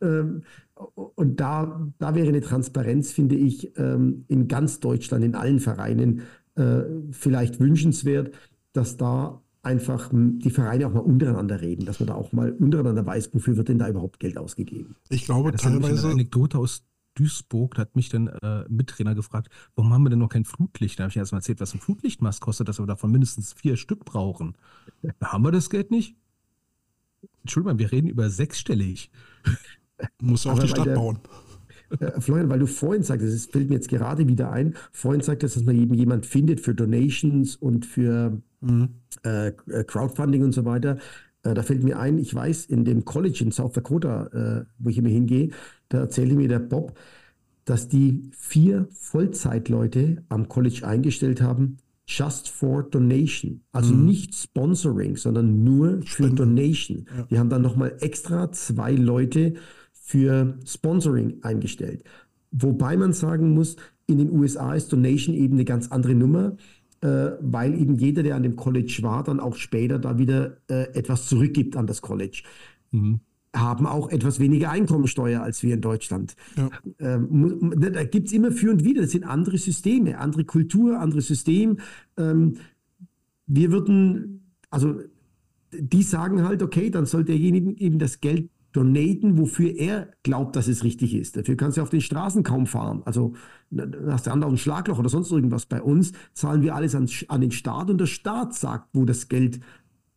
Ähm, 0.02 0.42
und 0.74 1.40
da, 1.40 1.90
da 1.98 2.14
wäre 2.14 2.28
eine 2.28 2.42
Transparenz, 2.42 3.10
finde 3.10 3.36
ich, 3.36 3.76
ähm, 3.78 4.26
in 4.28 4.48
ganz 4.48 4.80
Deutschland, 4.80 5.24
in 5.24 5.34
allen 5.34 5.58
Vereinen 5.58 6.20
äh, 6.56 6.82
vielleicht 7.10 7.58
wünschenswert, 7.58 8.32
dass 8.74 8.98
da 8.98 9.42
einfach 9.62 10.10
die 10.12 10.50
Vereine 10.50 10.86
auch 10.86 10.92
mal 10.92 11.00
untereinander 11.00 11.60
reden, 11.62 11.84
dass 11.84 12.00
man 12.00 12.08
da 12.08 12.14
auch 12.14 12.32
mal 12.32 12.52
untereinander 12.52 13.04
weiß, 13.04 13.30
wofür 13.32 13.56
wird 13.56 13.68
denn 13.68 13.78
da 13.78 13.88
überhaupt 13.88 14.20
Geld 14.20 14.36
ausgegeben. 14.36 14.96
Ich 15.08 15.24
glaube 15.24 15.50
ja, 15.50 15.56
teilweise. 15.56 16.04
Eine 16.04 16.14
Anekdote 16.14 16.58
aus 16.58 16.84
Duisburg, 17.18 17.74
da 17.74 17.82
hat 17.82 17.96
mich 17.96 18.08
dann 18.08 18.28
äh, 18.28 18.64
Mittrainer 18.68 19.14
gefragt, 19.14 19.48
warum 19.74 19.92
haben 19.92 20.04
wir 20.04 20.10
denn 20.10 20.18
noch 20.18 20.28
kein 20.28 20.44
Flutlicht? 20.44 20.98
Da 20.98 21.04
habe 21.04 21.10
ich 21.10 21.16
erst 21.16 21.32
mal 21.32 21.38
erzählt, 21.38 21.60
was 21.60 21.74
ein 21.74 21.80
Flutlichtmast 21.80 22.40
kostet, 22.40 22.68
dass 22.68 22.78
wir 22.78 22.86
davon 22.86 23.10
mindestens 23.10 23.52
vier 23.52 23.76
Stück 23.76 24.04
brauchen. 24.04 24.56
Da 25.18 25.32
haben 25.32 25.44
wir 25.44 25.52
das 25.52 25.70
Geld 25.70 25.90
nicht? 25.90 26.16
Entschuldigung, 27.42 27.78
wir 27.78 27.90
reden 27.90 28.08
über 28.08 28.30
sechsstellig. 28.30 29.10
Muss 30.22 30.46
auch 30.46 30.58
die 30.58 30.68
Stadt 30.68 30.86
der, 30.86 30.94
bauen. 30.94 31.18
Äh, 31.98 32.20
Florian, 32.20 32.50
weil 32.50 32.58
du 32.60 32.66
vorhin 32.66 33.02
sagtest, 33.02 33.34
es 33.34 33.46
fällt 33.46 33.68
mir 33.68 33.76
jetzt 33.76 33.88
gerade 33.88 34.28
wieder 34.28 34.52
ein, 34.52 34.74
vorhin 34.92 35.22
sagtest, 35.22 35.56
dass 35.56 35.64
man 35.64 35.76
eben 35.76 35.94
jemand 35.94 36.26
findet 36.26 36.60
für 36.60 36.74
Donations 36.74 37.56
und 37.56 37.86
für 37.86 38.40
mhm. 38.60 38.90
äh, 39.22 39.52
Crowdfunding 39.84 40.44
und 40.44 40.52
so 40.52 40.64
weiter. 40.64 40.98
Äh, 41.42 41.54
da 41.54 41.62
fällt 41.62 41.82
mir 41.82 41.98
ein, 41.98 42.18
ich 42.18 42.34
weiß, 42.34 42.66
in 42.66 42.84
dem 42.84 43.04
College 43.04 43.44
in 43.44 43.52
South 43.52 43.72
Dakota, 43.72 44.26
äh, 44.26 44.64
wo 44.78 44.90
ich 44.90 44.98
immer 44.98 45.08
hingehe, 45.08 45.50
da 45.88 45.98
erzählte 45.98 46.34
mir 46.34 46.48
der 46.48 46.58
Bob, 46.58 46.98
dass 47.64 47.88
die 47.88 48.30
vier 48.32 48.88
Vollzeitleute 48.90 50.24
am 50.28 50.48
College 50.48 50.86
eingestellt 50.86 51.40
haben, 51.40 51.76
just 52.06 52.48
for 52.48 52.82
donation. 52.82 53.60
Also 53.72 53.94
mhm. 53.94 54.06
nicht 54.06 54.34
Sponsoring, 54.34 55.16
sondern 55.16 55.64
nur 55.64 56.00
für 56.00 56.06
Spenden. 56.06 56.36
Donation. 56.36 57.06
Ja. 57.16 57.22
Die 57.24 57.38
haben 57.38 57.50
dann 57.50 57.62
nochmal 57.62 57.96
extra 58.00 58.50
zwei 58.52 58.92
Leute 58.92 59.54
für 59.92 60.58
Sponsoring 60.64 61.42
eingestellt. 61.42 62.04
Wobei 62.50 62.96
man 62.96 63.12
sagen 63.12 63.52
muss, 63.52 63.76
in 64.06 64.16
den 64.16 64.30
USA 64.30 64.74
ist 64.74 64.90
Donation 64.90 65.34
eben 65.34 65.54
eine 65.54 65.66
ganz 65.66 65.88
andere 65.88 66.14
Nummer 66.14 66.56
äh, 67.00 67.30
weil 67.40 67.80
eben 67.80 67.94
jeder, 67.96 68.22
der 68.22 68.36
an 68.36 68.42
dem 68.42 68.56
College 68.56 68.98
war, 69.02 69.22
dann 69.22 69.40
auch 69.40 69.54
später 69.54 69.98
da 69.98 70.18
wieder 70.18 70.56
äh, 70.68 70.92
etwas 70.94 71.26
zurückgibt 71.26 71.76
an 71.76 71.86
das 71.86 72.02
College. 72.02 72.42
Mhm. 72.90 73.20
Haben 73.54 73.86
auch 73.86 74.10
etwas 74.10 74.40
weniger 74.40 74.70
Einkommensteuer 74.70 75.42
als 75.42 75.62
wir 75.62 75.74
in 75.74 75.80
Deutschland. 75.80 76.36
Ja. 76.56 76.70
Ähm, 76.98 77.74
da 77.78 78.04
gibt 78.04 78.28
es 78.28 78.32
immer 78.32 78.52
für 78.52 78.70
und 78.70 78.84
wieder. 78.84 79.02
Das 79.02 79.12
sind 79.12 79.24
andere 79.24 79.58
Systeme, 79.58 80.18
andere 80.18 80.44
Kultur, 80.44 80.98
andere 81.00 81.22
System. 81.22 81.78
Ähm, 82.16 82.56
wir 83.46 83.72
würden, 83.72 84.52
also 84.70 85.00
die 85.72 86.02
sagen 86.02 86.44
halt, 86.44 86.62
okay, 86.62 86.90
dann 86.90 87.06
soll 87.06 87.24
derjenige 87.24 87.78
eben 87.80 87.98
das 87.98 88.20
Geld 88.20 88.50
donaten, 88.72 89.38
wofür 89.38 89.70
er 89.70 90.10
glaubt, 90.22 90.54
dass 90.54 90.68
es 90.68 90.84
richtig 90.84 91.14
ist. 91.14 91.36
Dafür 91.36 91.56
kannst 91.56 91.78
du 91.78 91.82
auf 91.82 91.90
den 91.90 92.00
Straßen 92.00 92.42
kaum 92.42 92.66
fahren. 92.66 93.02
Also 93.04 93.34
hast 94.06 94.26
du 94.26 94.30
anderen 94.30 94.58
Schlagloch 94.58 94.98
oder 94.98 95.08
sonst 95.08 95.32
irgendwas. 95.32 95.66
Bei 95.66 95.82
uns 95.82 96.12
zahlen 96.34 96.62
wir 96.62 96.74
alles 96.74 96.94
an, 96.94 97.08
an 97.28 97.40
den 97.40 97.50
Staat 97.50 97.90
und 97.90 97.98
der 97.98 98.06
Staat 98.06 98.54
sagt, 98.54 98.88
wo 98.92 99.04
das 99.04 99.28
Geld 99.28 99.60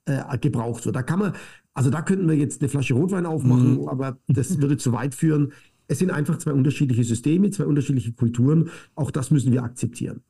äh, 0.06 0.38
gebraucht 0.38 0.86
wird. 0.86 0.95
Da 0.95 1.03
kann 1.03 1.20
man, 1.20 1.34
also 1.73 1.89
da 1.89 2.02
könnten 2.02 2.27
wir 2.27 2.35
jetzt 2.35 2.61
eine 2.61 2.69
Flasche 2.69 2.93
Rotwein 2.93 3.26
aufmachen, 3.26 3.81
mhm. 3.81 3.88
aber 3.88 4.18
das 4.27 4.60
würde 4.61 4.77
zu 4.77 4.91
weit 4.91 5.15
führen. 5.15 5.53
Es 5.88 5.99
sind 5.99 6.10
einfach 6.10 6.38
zwei 6.38 6.53
unterschiedliche 6.53 7.03
Systeme, 7.03 7.49
zwei 7.52 7.65
unterschiedliche 7.65 8.14
Kulturen. 8.14 8.69
Auch 8.95 9.11
das 9.11 9.30
müssen 9.30 9.52
wir 9.52 9.64
akzeptieren. 9.64 10.22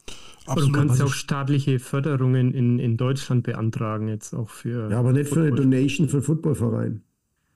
Aber 0.47 0.61
du 0.61 0.71
kannst 0.71 0.99
ja 0.99 1.05
auch 1.05 1.13
staatliche 1.13 1.77
Förderungen 1.77 2.53
in, 2.53 2.79
in 2.79 2.97
Deutschland 2.97 3.43
beantragen, 3.43 4.07
jetzt 4.07 4.33
auch 4.33 4.49
für. 4.49 4.89
Ja, 4.89 4.99
aber 4.99 5.13
nicht 5.13 5.27
Football. 5.27 5.49
für 5.49 5.61
eine 5.61 5.61
Donation 5.61 6.09
für 6.09 6.17
einen 6.17 6.23
Footballverein. 6.23 7.03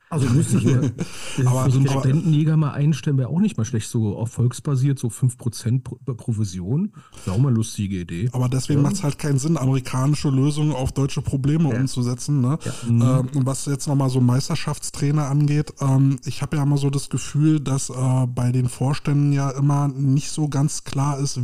Also 0.09 0.31
wüsste 0.33 0.57
ich 0.57 0.65
mal. 0.65 0.91
aber 1.45 1.69
so 1.71 1.79
einen 1.79 1.87
Studentenjäger 1.87 2.57
mal 2.57 2.71
einstellen 2.71 3.17
wäre 3.17 3.29
auch 3.29 3.39
nicht 3.39 3.57
mal 3.57 3.65
schlecht, 3.65 3.89
so 3.89 4.17
erfolgsbasiert, 4.19 4.99
so 4.99 5.07
5% 5.07 5.81
Provision. 6.15 6.93
Wäre 7.23 7.35
auch 7.35 7.41
mal 7.41 7.49
eine 7.49 7.57
lustige 7.57 8.01
Idee. 8.01 8.29
Aber 8.31 8.47
deswegen 8.47 8.79
ja. 8.79 8.83
macht 8.83 8.95
es 8.95 9.03
halt 9.03 9.17
keinen 9.17 9.39
Sinn, 9.39 9.57
amerikanische 9.57 10.29
Lösungen 10.29 10.73
auf 10.73 10.91
deutsche 10.91 11.21
Probleme 11.21 11.73
ja. 11.73 11.79
umzusetzen. 11.79 12.41
Ne? 12.41 12.59
Ja. 12.63 13.19
Ähm, 13.19 13.29
was 13.33 13.65
jetzt 13.65 13.87
nochmal 13.87 14.09
so 14.09 14.21
Meisterschaftstrainer 14.21 15.27
angeht, 15.27 15.73
ähm, 15.81 16.17
ich 16.25 16.41
habe 16.43 16.57
ja 16.57 16.63
immer 16.63 16.77
so 16.77 16.91
das 16.91 17.09
Gefühl, 17.09 17.59
dass 17.59 17.89
äh, 17.89 18.27
bei 18.27 18.51
den 18.51 18.69
Vorständen 18.69 19.33
ja 19.33 19.49
immer 19.49 19.87
nicht 19.87 20.29
so 20.29 20.47
ganz 20.49 20.83
klar 20.83 21.17
ist, 21.17 21.37
äh, 21.37 21.41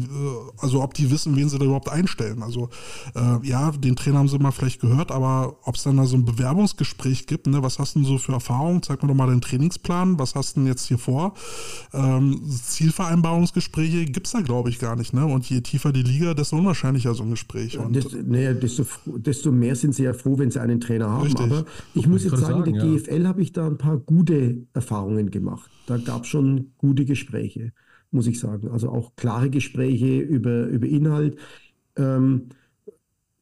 also 0.59 0.83
ob 0.83 0.93
die 0.93 1.09
wissen, 1.09 1.35
wen 1.35 1.49
sie 1.49 1.57
da 1.57 1.65
überhaupt 1.65 1.89
einstellen. 1.89 2.43
Also 2.43 2.69
äh, 3.15 3.45
ja, 3.45 3.71
den 3.71 3.95
Trainer 3.95 4.19
haben 4.19 4.29
sie 4.29 4.37
mal 4.37 4.51
vielleicht 4.51 4.81
gehört, 4.81 5.11
aber 5.11 5.57
ob 5.63 5.75
es 5.75 5.83
dann 5.83 5.97
da 5.97 6.05
so 6.05 6.15
ein 6.15 6.25
Bewerbungsgespräch 6.25 7.25
gibt, 7.25 7.47
ne? 7.47 7.63
was 7.63 7.79
hast 7.79 7.95
du 7.95 7.99
denn 7.99 8.07
so 8.07 8.19
für 8.19 8.33
Erfahrungen? 8.33 8.50
Erfahrung, 8.51 8.83
zeig 8.83 9.01
mir 9.01 9.07
doch 9.07 9.15
mal 9.15 9.27
den 9.27 9.41
Trainingsplan, 9.41 10.19
was 10.19 10.35
hast 10.35 10.55
du 10.55 10.61
denn 10.61 10.67
jetzt 10.67 10.85
hier 10.85 10.97
vor? 10.97 11.33
Ähm, 11.93 12.41
Zielvereinbarungsgespräche 12.49 14.05
gibt 14.05 14.27
es 14.27 14.33
da, 14.33 14.41
glaube 14.41 14.69
ich, 14.69 14.79
gar 14.79 14.95
nicht. 14.95 15.13
Ne? 15.13 15.25
Und 15.25 15.49
je 15.49 15.61
tiefer 15.61 15.91
die 15.91 16.03
Liga, 16.03 16.33
desto 16.33 16.57
unwahrscheinlicher 16.57 17.13
so 17.13 17.23
ein 17.23 17.31
Gespräch. 17.31 17.77
Und 17.77 17.95
Desto, 17.95 18.17
nee, 18.23 18.53
desto, 18.53 18.85
desto 19.05 19.51
mehr 19.51 19.75
sind 19.75 19.95
sie 19.95 20.03
ja 20.03 20.13
froh, 20.13 20.37
wenn 20.37 20.51
sie 20.51 20.61
einen 20.61 20.79
Trainer 20.81 21.09
haben. 21.09 21.23
Richtig. 21.23 21.45
Aber 21.45 21.65
ich 21.93 22.07
muss 22.07 22.23
jetzt 22.23 22.37
sagen, 22.37 22.65
in 22.65 22.73
der 22.73 22.85
ja. 22.85 22.97
GFL 22.97 23.27
habe 23.27 23.41
ich 23.41 23.53
da 23.53 23.67
ein 23.67 23.77
paar 23.77 23.97
gute 23.97 24.67
Erfahrungen 24.73 25.31
gemacht. 25.31 25.69
Da 25.87 25.97
gab 25.97 26.23
es 26.23 26.27
schon 26.27 26.71
gute 26.77 27.05
Gespräche, 27.05 27.71
muss 28.11 28.27
ich 28.27 28.39
sagen. 28.39 28.69
Also 28.69 28.89
auch 28.89 29.15
klare 29.15 29.49
Gespräche 29.49 30.19
über, 30.19 30.65
über 30.67 30.87
Inhalt. 30.87 31.37
Ähm, 31.95 32.49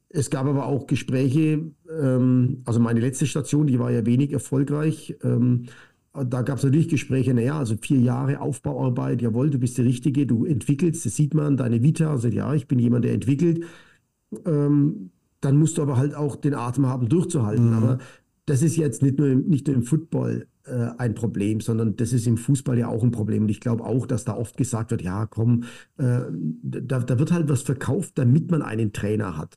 es 0.10 0.30
gab 0.30 0.48
aber 0.48 0.66
auch 0.66 0.88
Gespräche, 0.88 1.72
ähm, 1.90 2.62
also 2.66 2.80
meine 2.80 3.00
letzte 3.00 3.28
Station, 3.28 3.68
die 3.68 3.80
war 3.80 3.92
ja 3.92 4.06
wenig 4.06 4.34
erfolgreich. 4.34 5.16
Ähm, 5.24 5.66
da 6.14 6.42
gab 6.42 6.58
es 6.58 6.64
natürlich 6.64 6.90
Gespräche, 6.90 7.34
naja, 7.34 7.60
also 7.60 7.76
vier 7.80 8.00
Jahre 8.00 8.42
Aufbauarbeit, 8.42 9.22
jawohl, 9.22 9.52
du 9.52 9.60
bist 9.60 9.78
der 9.78 9.86
Richtige, 9.86 10.26
du 10.26 10.46
entwickelst, 10.46 11.06
das 11.06 11.16
sieht 11.16 11.34
man, 11.34 11.56
deine 11.56 11.84
Vita, 11.84 12.10
also 12.10 12.28
ja, 12.28 12.54
ich 12.56 12.68
bin 12.68 12.80
jemand, 12.80 13.06
der 13.06 13.14
entwickelt. 13.14 13.64
Ähm, 14.46 15.12
dann 15.42 15.58
musst 15.58 15.78
du 15.78 15.82
aber 15.84 15.98
halt 15.98 16.16
auch 16.16 16.36
den 16.36 16.56
Atem 16.56 16.88
haben, 16.88 17.08
durchzuhalten. 17.08 17.74
Aber 17.74 18.00
das 18.46 18.62
ist 18.62 18.76
jetzt 18.76 19.02
nicht 19.04 19.20
nur 19.20 19.28
im, 19.28 19.48
nicht 19.48 19.68
nur 19.68 19.76
im 19.76 19.84
Football 19.84 20.48
äh, 20.66 20.90
ein 20.98 21.14
Problem, 21.14 21.62
sondern 21.62 21.96
das 21.96 22.14
ist 22.14 22.28
im 22.28 22.38
Fußball 22.38 22.78
ja 22.78 22.88
auch 22.88 23.04
ein 23.04 23.12
Problem. 23.12 23.44
Und 23.44 23.50
ich 23.50 23.62
glaube 23.62 23.84
auch, 23.86 24.06
dass 24.06 24.26
da 24.26 24.36
oft 24.36 24.58
gesagt 24.58 24.92
wird, 24.92 25.02
ja, 25.02 25.28
komm, 25.28 25.64
äh, 25.98 26.22
da, 26.64 27.00
da 27.00 27.20
wird 27.20 27.32
halt 27.32 27.48
was 27.48 27.62
verkauft, 27.62 28.14
damit 28.16 28.52
man 28.52 28.62
einen 28.62 28.92
Trainer 28.92 29.38
hat. 29.38 29.56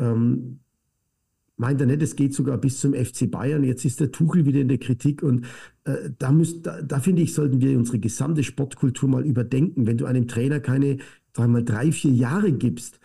Ähm, 0.00 0.60
meint 1.56 1.80
er 1.80 1.86
nicht, 1.86 2.02
es 2.02 2.16
geht 2.16 2.34
sogar 2.34 2.56
bis 2.58 2.80
zum 2.80 2.94
FC 2.94 3.30
Bayern. 3.30 3.64
Jetzt 3.64 3.84
ist 3.84 4.00
der 4.00 4.10
Tuchel 4.10 4.46
wieder 4.46 4.60
in 4.60 4.68
der 4.68 4.78
Kritik 4.78 5.22
und 5.22 5.44
äh, 5.84 6.10
da, 6.18 6.32
müsst, 6.32 6.66
da, 6.66 6.80
da 6.82 7.00
finde 7.00 7.22
ich, 7.22 7.34
sollten 7.34 7.60
wir 7.60 7.78
unsere 7.78 7.98
gesamte 7.98 8.42
Sportkultur 8.42 9.08
mal 9.08 9.26
überdenken. 9.26 9.86
Wenn 9.86 9.98
du 9.98 10.06
einem 10.06 10.26
Trainer 10.26 10.60
keine, 10.60 10.96
sagen 11.36 11.52
wir 11.52 11.60
mal, 11.60 11.64
drei, 11.64 11.92
vier 11.92 12.12
Jahre 12.12 12.50
gibst, 12.52 12.98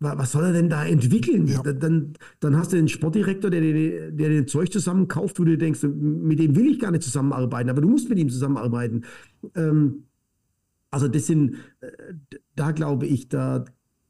wa- 0.00 0.18
was 0.18 0.32
soll 0.32 0.42
er 0.44 0.52
denn 0.52 0.68
da 0.68 0.84
entwickeln? 0.84 1.46
Ja. 1.46 1.62
Da- 1.62 1.72
Dann, 1.72 2.14
dann 2.40 2.56
hast 2.56 2.72
du 2.72 2.76
den 2.76 2.88
Sportdirektor, 2.88 3.48
der, 3.50 3.60
dir- 3.60 4.10
der 4.10 4.28
dir 4.28 4.46
Zeug 4.48 4.72
zusammenkauft, 4.72 5.38
wo 5.38 5.44
du 5.44 5.56
denkst, 5.56 5.84
mit 5.84 6.40
dem 6.40 6.56
will 6.56 6.66
ich 6.66 6.80
gar 6.80 6.90
nicht 6.90 7.04
zusammenarbeiten, 7.04 7.70
aber 7.70 7.80
du 7.80 7.88
musst 7.88 8.08
mit 8.08 8.18
ihm 8.18 8.28
zusammenarbeiten. 8.28 9.04
Ähm, 9.54 10.04
also 10.90 11.06
das 11.08 11.26
sind, 11.26 11.56
äh, 11.80 11.90
da 12.56 12.72
glaube 12.72 13.06
ich, 13.06 13.28
da, 13.28 13.64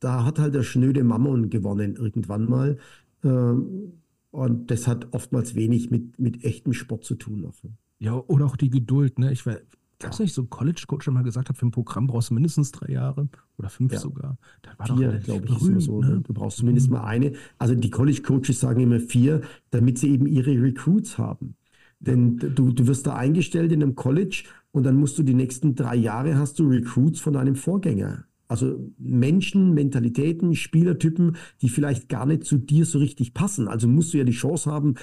da 0.05 0.25
hat 0.25 0.39
halt 0.39 0.55
der 0.55 0.63
schnöde 0.63 1.03
Mammon 1.05 1.51
gewonnen 1.51 1.97
irgendwann 1.97 2.45
mal. 2.49 2.79
Ähm, 3.25 3.93
Und 4.31 4.71
das 4.71 4.87
hat 4.89 5.09
oftmals 5.13 5.55
wenig 5.55 5.91
mit, 5.91 6.19
mit 6.19 6.45
echtem 6.45 6.73
Sport 6.73 7.05
zu 7.05 7.15
tun. 7.15 7.41
Noch. 7.41 7.55
Ja, 8.01 8.15
oder 8.27 8.47
auch 8.47 8.57
die 8.57 8.69
Geduld, 8.71 9.19
ne? 9.19 9.33
Ich 9.33 9.47
war, 9.47 9.57
gab 10.01 10.13
es 10.13 10.19
nicht 10.19 10.35
so 10.35 10.43
einen 10.43 10.51
College-Coach, 10.51 11.05
der 11.05 11.15
mal 11.15 11.23
gesagt 11.23 11.49
hat, 11.49 11.57
für 11.57 11.67
ein 11.67 11.71
Programm 11.71 12.07
brauchst 12.09 12.31
du 12.31 12.35
mindestens 12.35 12.73
drei 12.73 12.93
Jahre 12.93 13.29
oder 13.59 13.69
fünf 13.69 13.93
Ja. 13.93 14.01
sogar. 14.01 14.37
Das 14.63 14.77
war 14.79 14.87
doch 14.89 14.97
Vier, 14.99 15.13
glaube 15.21 15.47
ich, 15.47 15.59
berühmt, 15.59 15.83
so. 15.83 16.01
ne? 16.01 16.09
Ne? 16.17 16.21
Du 16.23 16.35
brauchst 16.35 16.59
zumindest 16.59 16.91
mal 16.91 17.05
eine. 17.05 17.33
Also 17.59 17.75
die 17.77 17.91
College-Coaches 17.91 18.59
sagen 18.61 18.81
immer 18.81 18.99
vier, 19.01 19.41
damit 19.71 19.99
sie 19.99 20.11
eben 20.11 20.27
ihre 20.27 20.61
Recruits 20.61 21.17
haben. 21.17 21.55
Denn 22.01 22.37
du, 22.39 22.73
du 22.73 22.87
wirst 22.89 23.07
da 23.07 23.15
eingestellt 23.15 23.73
in 23.73 23.83
einem 23.83 23.95
College 23.95 24.45
und 24.73 24.83
dann 24.85 24.97
musst 24.97 25.17
du 25.19 25.23
die 25.23 25.33
nächsten 25.35 25.75
drei 25.77 25.95
Jahre 25.97 26.37
hast 26.37 26.59
du 26.59 26.69
Recruits 26.69 27.21
von 27.21 27.33
deinem 27.35 27.55
Vorgänger. 27.55 28.25
Also 28.55 28.93
Menschen, 28.99 29.75
Mentalitäten, 29.75 30.55
Spielertypen, 30.55 31.35
die 31.61 31.69
vielleicht 31.69 32.09
gar 32.09 32.25
nicht 32.25 32.45
zu 32.45 32.57
dir 32.57 32.87
so 32.87 33.01
richtig 33.01 33.35
passen. 33.35 33.67
Also 33.67 33.89
musst 33.89 34.15
du 34.15 34.19
ja 34.19 34.23
die 34.23 34.31
Chance 34.31 34.71
haben, 34.71 34.95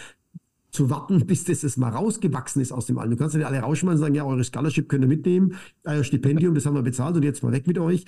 zu 0.69 0.89
warten, 0.89 1.19
bis 1.27 1.43
das 1.43 1.63
jetzt 1.63 1.77
mal 1.77 1.89
rausgewachsen 1.89 2.61
ist 2.61 2.71
aus 2.71 2.85
dem 2.85 2.97
Alten. 2.97 3.11
Du 3.11 3.17
kannst 3.17 3.35
ja 3.35 3.39
nicht 3.39 3.47
alle 3.47 3.59
rausschmeißen 3.59 3.97
und 3.97 4.01
sagen, 4.01 4.15
ja, 4.15 4.23
eure 4.23 4.45
Scholarship 4.45 4.87
könnt 4.87 5.03
ihr 5.03 5.09
mitnehmen, 5.09 5.55
euer 5.83 6.05
Stipendium, 6.05 6.55
das 6.55 6.65
haben 6.65 6.75
wir 6.75 6.81
bezahlt 6.81 7.17
und 7.17 7.23
jetzt 7.23 7.43
mal 7.43 7.51
weg 7.51 7.67
mit 7.67 7.77
euch. 7.77 8.05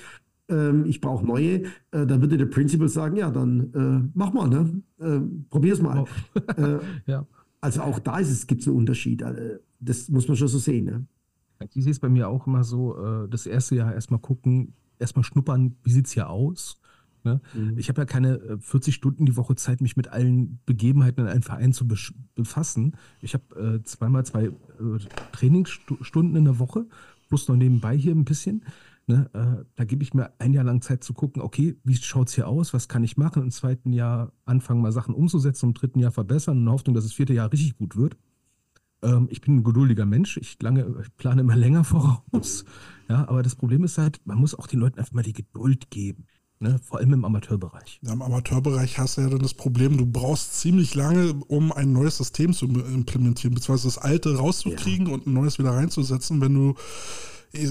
Ähm, 0.47 0.85
ich 0.85 1.01
brauche 1.01 1.25
neue. 1.25 1.63
Äh, 1.91 2.05
dann 2.07 2.21
würde 2.21 2.37
der 2.37 2.45
Principal 2.45 2.87
sagen, 2.87 3.17
ja, 3.17 3.29
dann 3.31 3.73
äh, 3.73 4.09
mach 4.13 4.31
mal, 4.31 4.47
ne? 4.47 4.81
Äh, 4.97 5.19
probier's 5.49 5.81
mal. 5.81 6.05
äh, 6.55 6.77
Ja. 7.05 7.27
also 7.59 7.81
auch 7.81 7.99
da 7.99 8.19
ist 8.19 8.31
es, 8.31 8.47
gibt 8.47 8.61
es 8.61 8.67
einen 8.69 8.77
Unterschied. 8.77 9.21
Äh, 9.23 9.59
das 9.81 10.07
muss 10.07 10.29
man 10.29 10.37
schon 10.37 10.47
so 10.47 10.57
sehen. 10.57 10.85
Ne? 10.85 11.05
Ich 11.73 11.83
sehe 11.83 11.91
es 11.91 11.99
bei 11.99 12.09
mir 12.09 12.29
auch 12.29 12.47
immer 12.47 12.63
so, 12.63 12.97
äh, 12.97 13.27
das 13.29 13.45
erste 13.45 13.75
Jahr 13.75 13.93
erstmal 13.93 14.21
gucken, 14.21 14.73
erstmal 15.03 15.23
schnuppern, 15.23 15.75
wie 15.83 15.91
sieht 15.91 16.07
es 16.07 16.13
hier 16.13 16.29
aus? 16.29 16.79
Ne? 17.23 17.41
Mhm. 17.53 17.77
Ich 17.77 17.89
habe 17.89 18.01
ja 18.01 18.05
keine 18.05 18.35
äh, 18.35 18.57
40 18.57 18.95
Stunden 18.95 19.25
die 19.25 19.37
Woche 19.37 19.55
Zeit, 19.55 19.81
mich 19.81 19.95
mit 19.95 20.09
allen 20.09 20.59
Begebenheiten 20.65 21.21
in 21.21 21.31
einem 21.31 21.43
Verein 21.43 21.73
zu 21.73 21.87
befassen. 22.35 22.97
Ich 23.21 23.33
habe 23.33 23.79
äh, 23.79 23.83
zweimal 23.83 24.25
zwei 24.25 24.45
äh, 24.45 24.51
Trainingsstunden 25.31 26.35
in 26.35 26.45
der 26.45 26.59
Woche, 26.59 26.85
plus 27.29 27.47
noch 27.47 27.55
nebenbei 27.55 27.95
hier 27.95 28.13
ein 28.13 28.25
bisschen. 28.25 28.63
Ne? 29.07 29.29
Äh, 29.33 29.65
da 29.75 29.83
gebe 29.83 30.03
ich 30.03 30.13
mir 30.13 30.31
ein 30.39 30.53
Jahr 30.53 30.63
lang 30.63 30.81
Zeit 30.81 31.03
zu 31.03 31.13
gucken, 31.13 31.41
okay, 31.41 31.77
wie 31.83 31.95
schaut 31.95 32.29
es 32.29 32.35
hier 32.35 32.47
aus, 32.47 32.73
was 32.73 32.87
kann 32.87 33.03
ich 33.03 33.17
machen? 33.17 33.43
Im 33.43 33.51
zweiten 33.51 33.91
Jahr 33.93 34.31
anfangen, 34.45 34.81
mal 34.81 34.91
Sachen 34.91 35.13
umzusetzen, 35.13 35.67
im 35.67 35.73
dritten 35.73 35.99
Jahr 35.99 36.11
verbessern, 36.11 36.57
in 36.57 36.65
der 36.65 36.73
Hoffnung, 36.73 36.95
dass 36.95 37.03
das 37.03 37.13
vierte 37.13 37.33
Jahr 37.33 37.51
richtig 37.51 37.77
gut 37.77 37.95
wird. 37.97 38.17
Ähm, 39.03 39.27
ich 39.29 39.41
bin 39.41 39.57
ein 39.57 39.63
geduldiger 39.63 40.05
Mensch. 40.05 40.37
Ich, 40.37 40.61
lange, 40.61 40.95
ich 41.01 41.15
plane 41.17 41.41
immer 41.41 41.55
länger 41.55 41.83
voraus. 41.83 42.65
Ja, 43.09 43.27
aber 43.27 43.43
das 43.43 43.55
Problem 43.55 43.83
ist 43.83 43.97
halt, 43.97 44.21
man 44.25 44.37
muss 44.37 44.55
auch 44.55 44.67
den 44.67 44.79
Leuten 44.79 44.99
einfach 44.99 45.13
mal 45.13 45.23
die 45.23 45.33
Geduld 45.33 45.91
geben. 45.91 46.25
Ne? 46.59 46.79
Vor 46.81 46.99
allem 46.99 47.11
im 47.11 47.25
Amateurbereich. 47.25 47.99
Ja, 48.03 48.13
Im 48.13 48.21
Amateurbereich 48.21 48.97
hast 48.97 49.17
du 49.17 49.21
ja 49.21 49.29
dann 49.29 49.39
das 49.39 49.53
Problem, 49.53 49.97
du 49.97 50.05
brauchst 50.05 50.59
ziemlich 50.59 50.95
lange, 50.95 51.33
um 51.47 51.73
ein 51.73 51.91
neues 51.91 52.17
System 52.17 52.53
zu 52.53 52.65
implementieren, 52.67 53.53
beziehungsweise 53.53 53.89
das 53.89 53.97
alte 53.97 54.37
rauszukriegen 54.37 55.07
und 55.07 55.27
ein 55.27 55.33
neues 55.33 55.59
wieder 55.59 55.71
reinzusetzen. 55.71 56.39
Wenn 56.39 56.53
du 56.53 56.75
eh, 57.51 57.69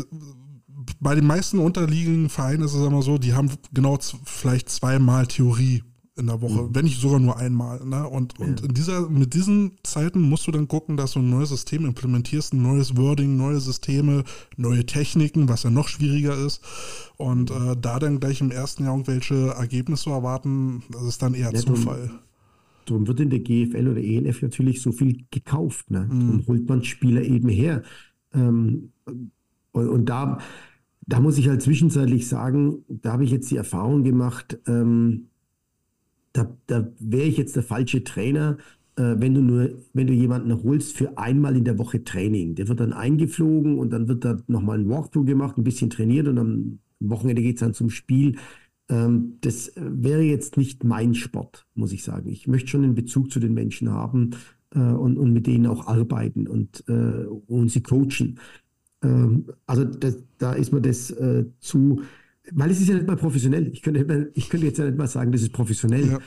bei 1.00 1.14
den 1.14 1.26
meisten 1.26 1.58
unterliegenden 1.58 2.28
Vereinen 2.28 2.64
ist 2.64 2.74
es 2.74 2.86
immer 2.86 3.02
so, 3.02 3.16
die 3.16 3.32
haben 3.32 3.50
genau 3.72 3.98
vielleicht 4.24 4.68
zweimal 4.68 5.26
Theorie 5.26 5.82
in 6.22 6.28
der 6.28 6.40
Woche, 6.40 6.68
wenn 6.72 6.84
nicht 6.84 7.00
sogar 7.00 7.18
nur 7.20 7.36
einmal. 7.36 7.84
Ne? 7.84 8.08
Und, 8.08 8.38
und 8.40 8.62
in 8.62 8.72
dieser, 8.72 9.08
mit 9.10 9.34
diesen 9.34 9.72
Zeiten 9.82 10.22
musst 10.22 10.46
du 10.46 10.52
dann 10.52 10.68
gucken, 10.68 10.96
dass 10.96 11.12
du 11.12 11.18
ein 11.18 11.28
neues 11.28 11.50
System 11.50 11.84
implementierst, 11.84 12.54
ein 12.54 12.62
neues 12.62 12.96
Wording, 12.96 13.36
neue 13.36 13.60
Systeme, 13.60 14.24
neue 14.56 14.86
Techniken, 14.86 15.48
was 15.48 15.64
ja 15.64 15.70
noch 15.70 15.88
schwieriger 15.88 16.34
ist. 16.46 16.62
Und 17.18 17.50
äh, 17.50 17.76
da 17.78 17.98
dann 17.98 18.20
gleich 18.20 18.40
im 18.40 18.50
ersten 18.50 18.84
Jahr 18.84 18.94
irgendwelche 18.94 19.48
Ergebnisse 19.48 20.04
zu 20.04 20.10
erwarten, 20.10 20.82
das 20.90 21.02
ist 21.02 21.22
dann 21.22 21.34
eher 21.34 21.52
Ja, 21.52 21.60
drum- 21.60 21.74
Zufall. 21.76 22.10
Darum 22.86 23.06
wird 23.06 23.20
in 23.20 23.30
der 23.30 23.40
GFL 23.40 23.88
oder 23.88 24.00
ELF 24.00 24.42
natürlich 24.42 24.80
so 24.82 24.90
viel 24.92 25.24
gekauft. 25.30 25.90
Ne? 25.90 26.06
Darum 26.08 26.44
holt 26.46 26.68
man 26.68 26.82
Spieler 26.84 27.22
eben 27.22 27.48
her. 27.48 27.82
Ähm, 28.32 28.92
und, 29.72 29.88
und 29.88 30.06
da, 30.06 30.38
da 31.06 31.20
muss 31.20 31.38
ich 31.38 31.48
halt 31.48 31.62
zwischenzeitlich 31.62 32.28
sagen, 32.28 32.84
da 32.88 33.12
habe 33.12 33.24
ich 33.24 33.30
jetzt 33.30 33.50
die 33.50 33.56
Erfahrung 33.56 34.02
gemacht, 34.04 34.58
ähm, 34.66 35.28
da, 36.32 36.56
da 36.66 36.92
wäre 36.98 37.26
ich 37.26 37.36
jetzt 37.36 37.56
der 37.56 37.62
falsche 37.62 38.04
Trainer, 38.04 38.58
äh, 38.96 39.14
wenn 39.18 39.34
du 39.34 39.40
nur, 39.42 39.70
wenn 39.92 40.06
du 40.06 40.12
jemanden 40.12 40.62
holst 40.62 40.96
für 40.96 41.16
einmal 41.18 41.56
in 41.56 41.64
der 41.64 41.78
Woche 41.78 42.04
Training. 42.04 42.54
Der 42.54 42.68
wird 42.68 42.80
dann 42.80 42.92
eingeflogen 42.92 43.78
und 43.78 43.90
dann 43.90 44.08
wird 44.08 44.24
da 44.24 44.38
nochmal 44.46 44.78
ein 44.78 44.88
Walkthrough 44.88 45.26
gemacht, 45.26 45.58
ein 45.58 45.64
bisschen 45.64 45.90
trainiert 45.90 46.28
und 46.28 46.38
am 46.38 46.78
Wochenende 47.00 47.42
geht 47.42 47.56
es 47.56 47.60
dann 47.60 47.74
zum 47.74 47.90
Spiel. 47.90 48.36
Ähm, 48.88 49.38
das 49.40 49.72
wäre 49.76 50.22
jetzt 50.22 50.56
nicht 50.56 50.84
mein 50.84 51.14
Sport, 51.14 51.66
muss 51.74 51.92
ich 51.92 52.02
sagen. 52.04 52.28
Ich 52.28 52.46
möchte 52.46 52.68
schon 52.68 52.84
einen 52.84 52.94
Bezug 52.94 53.30
zu 53.30 53.40
den 53.40 53.54
Menschen 53.54 53.90
haben 53.90 54.30
äh, 54.74 54.78
und, 54.78 55.18
und 55.18 55.32
mit 55.32 55.46
denen 55.46 55.66
auch 55.66 55.86
arbeiten 55.86 56.46
und, 56.46 56.84
äh, 56.88 57.26
und 57.46 57.70
sie 57.70 57.82
coachen. 57.82 58.38
Ähm, 59.02 59.46
also 59.66 59.84
das, 59.84 60.22
da 60.38 60.52
ist 60.52 60.72
mir 60.72 60.80
das 60.80 61.10
äh, 61.10 61.46
zu, 61.60 62.02
weil 62.50 62.70
es 62.70 62.80
ist 62.80 62.88
ja 62.88 62.94
nicht 62.94 63.06
mal 63.06 63.16
professionell. 63.16 63.68
Ich 63.68 63.82
könnte, 63.82 64.30
ich 64.34 64.48
könnte 64.48 64.66
jetzt 64.66 64.78
ja 64.78 64.86
nicht 64.86 64.98
mal 64.98 65.06
sagen, 65.06 65.32
das 65.32 65.42
ist 65.42 65.52
professionell. 65.52 66.06
Ja. 66.06 66.18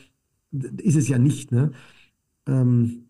Ist 0.82 0.96
es 0.96 1.08
ja 1.08 1.18
nicht. 1.18 1.52
Ne? 1.52 1.72
Ähm, 2.48 3.06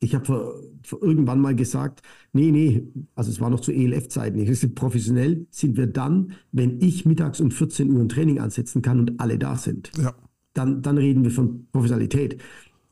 ich 0.00 0.14
habe 0.14 0.72
irgendwann 1.00 1.40
mal 1.40 1.54
gesagt, 1.54 2.02
nee, 2.32 2.50
nee, 2.50 2.82
also 3.14 3.30
es 3.30 3.40
war 3.40 3.50
noch 3.50 3.60
zu 3.60 3.70
ELF-Zeiten. 3.70 4.74
Professionell 4.74 5.46
sind 5.50 5.76
wir 5.76 5.86
dann, 5.86 6.32
wenn 6.52 6.80
ich 6.80 7.04
mittags 7.04 7.40
um 7.40 7.50
14 7.50 7.90
Uhr 7.92 8.00
ein 8.00 8.08
Training 8.08 8.40
ansetzen 8.40 8.82
kann 8.82 8.98
und 8.98 9.20
alle 9.20 9.38
da 9.38 9.56
sind 9.56 9.92
Ja. 9.98 10.14
dann, 10.54 10.82
dann 10.82 10.96
reden 10.98 11.22
wir 11.22 11.30
von 11.30 11.66
Professionalität. 11.70 12.40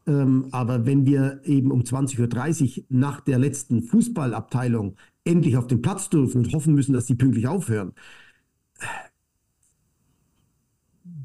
Ähm, 0.07 0.47
aber 0.53 0.87
wenn 0.87 1.07
wir 1.07 1.41
eben 1.45 1.71
um 1.71 1.81
20.30 1.83 2.79
Uhr 2.79 2.85
nach 2.91 3.21
der 3.21 3.39
letzten 3.39 3.83
Fußballabteilung 3.83 4.97
endlich 5.25 5.57
auf 5.57 5.67
den 5.67 5.83
Platz 5.83 6.11
dürfen 6.11 6.45
und 6.45 6.53
hoffen 6.55 6.75
müssen, 6.75 6.93
dass 6.93 7.07
die 7.07 7.15
pünktlich 7.15 7.47
aufhören, 7.49 7.93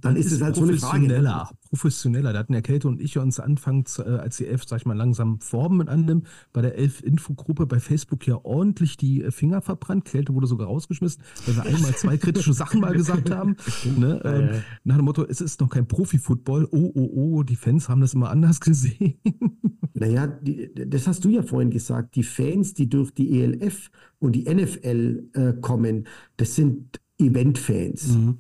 dann 0.03 0.17
ist 0.17 0.31
es 0.31 0.41
halt 0.41 0.55
so 0.55 0.63
eine 0.63 0.73
Frage. 0.77 0.99
professioneller. 0.99 1.49
Professioneller. 1.69 2.33
Da 2.33 2.39
hatten 2.39 2.53
ja 2.53 2.61
Kälte 2.61 2.87
und 2.87 3.01
ich 3.01 3.17
uns 3.17 3.39
anfangs, 3.39 3.99
äh, 3.99 4.03
als 4.03 4.37
die 4.37 4.47
Elf, 4.47 4.63
sag 4.65 4.81
ich 4.81 4.85
mal, 4.85 4.97
langsam 4.97 5.39
Formen 5.39 5.77
mit 5.77 5.89
annimmt, 5.89 6.27
bei 6.51 6.61
der 6.61 6.77
Elf-Infogruppe 6.77 7.65
bei 7.65 7.79
Facebook 7.79 8.27
ja 8.27 8.39
ordentlich 8.43 8.97
die 8.97 9.23
äh, 9.23 9.31
Finger 9.31 9.61
verbrannt. 9.61 10.05
Kälte 10.05 10.33
wurde 10.33 10.47
sogar 10.47 10.67
rausgeschmissen, 10.67 11.23
weil 11.45 11.55
wir 11.55 11.63
einmal 11.63 11.95
zwei 11.95 12.17
kritische 12.17 12.53
Sachen 12.53 12.81
mal 12.81 12.93
gesagt 12.93 13.31
haben. 13.31 13.55
Ne? 13.97 14.21
Ähm, 14.23 14.47
ja. 14.47 14.61
Nach 14.83 14.95
dem 14.95 15.05
Motto, 15.05 15.25
es 15.25 15.39
ist 15.41 15.59
noch 15.59 15.69
kein 15.69 15.87
Profi-Football. 15.87 16.67
Oh, 16.71 16.91
oh, 16.95 17.09
oh, 17.13 17.43
die 17.43 17.55
Fans 17.55 17.89
haben 17.89 18.01
das 18.01 18.13
immer 18.13 18.29
anders 18.29 18.59
gesehen. 18.59 19.15
Naja, 19.95 20.25
die, 20.25 20.71
das 20.73 21.07
hast 21.07 21.23
du 21.23 21.29
ja 21.29 21.43
vorhin 21.43 21.69
gesagt. 21.69 22.15
Die 22.15 22.23
Fans, 22.23 22.73
die 22.73 22.89
durch 22.89 23.11
die 23.11 23.39
ELF 23.39 23.91
und 24.17 24.33
die 24.33 24.51
NFL 24.51 25.29
äh, 25.33 25.53
kommen, 25.61 26.07
das 26.35 26.55
sind 26.55 26.99
Event-Fans. 27.19 28.17
Mhm. 28.17 28.37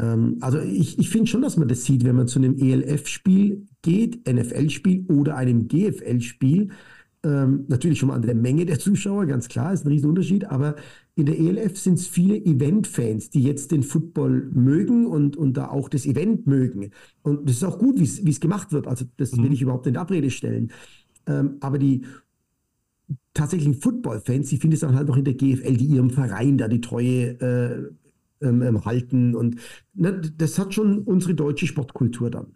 Ähm, 0.00 0.38
also 0.40 0.58
ich, 0.60 0.98
ich 0.98 1.10
finde 1.10 1.26
schon, 1.26 1.42
dass 1.42 1.56
man 1.56 1.68
das 1.68 1.84
sieht, 1.84 2.04
wenn 2.04 2.16
man 2.16 2.28
zu 2.28 2.38
einem 2.38 2.56
ELF-Spiel 2.56 3.66
geht, 3.82 4.26
NFL-Spiel 4.28 5.06
oder 5.08 5.36
einem 5.36 5.68
GFL-Spiel. 5.68 6.70
Ähm, 7.24 7.64
natürlich 7.66 7.98
schon 7.98 8.10
mal 8.10 8.14
an 8.14 8.22
der 8.22 8.36
Menge 8.36 8.64
der 8.64 8.78
Zuschauer, 8.78 9.26
ganz 9.26 9.48
klar, 9.48 9.72
ist 9.72 9.84
ein 9.84 9.88
Riesenunterschied, 9.88 10.44
aber 10.44 10.76
in 11.16 11.26
der 11.26 11.36
ELF 11.36 11.76
sind 11.76 11.94
es 11.94 12.06
viele 12.06 12.36
Event-Fans, 12.36 13.30
die 13.30 13.42
jetzt 13.42 13.72
den 13.72 13.82
Football 13.82 14.48
mögen 14.52 15.04
und, 15.04 15.36
und 15.36 15.56
da 15.56 15.68
auch 15.68 15.88
das 15.88 16.06
Event 16.06 16.46
mögen. 16.46 16.90
Und 17.22 17.48
das 17.48 17.56
ist 17.56 17.64
auch 17.64 17.78
gut, 17.78 17.98
wie 17.98 18.30
es 18.30 18.40
gemacht 18.40 18.70
wird. 18.70 18.86
Also 18.86 19.04
das 19.16 19.32
mhm. 19.32 19.42
will 19.42 19.52
ich 19.52 19.62
überhaupt 19.62 19.88
in 19.88 19.96
Abrede 19.96 20.30
stellen. 20.30 20.70
Ähm, 21.26 21.56
aber 21.58 21.78
die 21.78 22.02
tatsächlichen 23.34 23.74
Football-Fans, 23.74 24.48
die 24.48 24.58
finden 24.58 24.74
es 24.74 24.80
dann 24.80 24.94
halt 24.94 25.08
noch 25.08 25.16
in 25.16 25.24
der 25.24 25.34
GFL, 25.34 25.76
die 25.76 25.86
ihrem 25.86 26.10
Verein 26.10 26.56
da 26.56 26.68
die 26.68 26.80
Treue 26.80 27.40
äh, 27.40 27.90
ähm, 28.40 28.62
ähm, 28.62 28.84
halten. 28.84 29.34
Und 29.34 29.56
ne, 29.94 30.20
das 30.20 30.58
hat 30.58 30.74
schon 30.74 31.00
unsere 31.00 31.34
deutsche 31.34 31.66
Sportkultur 31.66 32.30
dann. 32.30 32.54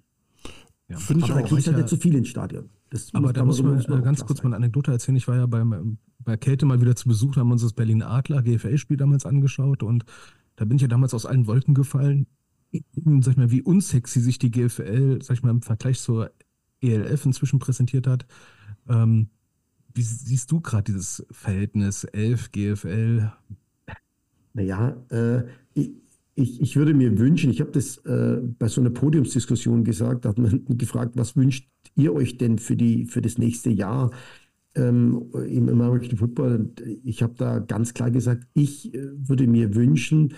Ja, 0.89 0.99
Finde 0.99 1.25
ich 1.25 1.31
aber 1.31 1.41
auch. 1.41 1.49
da 1.49 1.57
geht 1.57 1.67
halt 1.67 1.77
nicht 1.77 1.89
zu 1.89 1.97
viel 1.97 2.15
ins 2.15 2.29
Stadion. 2.29 2.69
Das 2.91 3.15
aber 3.15 3.29
muss, 3.29 3.33
da 3.33 3.45
muss 3.45 3.63
man, 3.63 3.75
muss 3.75 3.89
man 3.89 4.03
ganz 4.03 4.25
kurz 4.25 4.39
sein. 4.39 4.51
mal 4.51 4.57
eine 4.57 4.65
Anekdote 4.65 4.93
erzählen. 4.93 5.17
Ich 5.17 5.27
war 5.27 5.37
ja 5.37 5.47
beim, 5.47 5.99
bei 6.19 6.37
Kälte 6.37 6.67
mal 6.67 6.81
wieder 6.81 6.95
zu 6.95 7.09
Besuch, 7.09 7.37
haben 7.37 7.51
uns 7.51 7.63
das 7.63 7.73
Berlin 7.73 8.03
Adler 8.03 8.43
GFL-Spiel 8.43 8.99
damals 8.99 9.25
angeschaut 9.25 9.83
und 9.83 10.05
da 10.57 10.67
bin 10.67 10.77
ich 10.77 10.83
ja 10.83 10.89
damals 10.89 11.15
aus 11.15 11.25
allen 11.25 11.47
Wolken 11.47 11.75
gefallen. 11.75 12.27
Sag 13.21 13.33
ich 13.33 13.37
mal, 13.37 13.51
wie 13.51 13.63
unsexy 13.63 14.21
sich 14.21 14.39
die 14.39 14.51
GFL, 14.51 15.21
sag 15.23 15.37
ich 15.37 15.43
mal, 15.43 15.51
im 15.51 15.63
Vergleich 15.63 16.01
zur 16.01 16.31
ELF 16.81 17.25
inzwischen 17.27 17.59
präsentiert 17.59 18.07
hat. 18.07 18.27
Ähm, 18.89 19.29
wie 19.95 20.03
siehst 20.03 20.51
du 20.53 20.61
gerade 20.61 20.85
dieses 20.85 21.27
Verhältnis 21.31 22.05
11 22.05 22.51
GFL? 22.53 23.33
Naja, 24.55 24.97
äh, 25.11 25.43
ich, 25.75 25.91
ich, 26.35 26.61
ich 26.61 26.77
würde 26.77 26.95
mir 26.95 27.19
wünschen, 27.19 27.51
ich 27.51 27.61
habe 27.61 27.73
das 27.73 27.99
äh, 27.99 28.41
bei 28.59 28.69
so 28.69 28.81
einer 28.81 28.91
Podiumsdiskussion 28.91 29.85
gesagt, 29.85 30.25
da 30.25 30.31
hat 30.31 30.39
man 30.39 30.65
gefragt, 30.79 31.13
was 31.17 31.37
wünscht 31.37 31.69
ihr 31.95 32.15
euch 32.15 32.39
denn 32.39 32.59
für, 32.59 32.77
die, 32.77 33.07
für 33.07 33.21
das 33.21 33.39
nächste 33.39 33.71
Jahr 33.71 34.11
ähm, 34.75 35.31
im 35.47 35.69
American 35.69 36.17
Football? 36.19 36.57
Und 36.57 36.81
ich 37.05 37.23
habe 37.23 37.35
da 37.37 37.59
ganz 37.59 37.95
klar 37.95 38.11
gesagt, 38.11 38.47
ich 38.55 38.95
äh, 38.95 39.11
würde 39.15 39.47
mir 39.47 39.75
wünschen, 39.75 40.35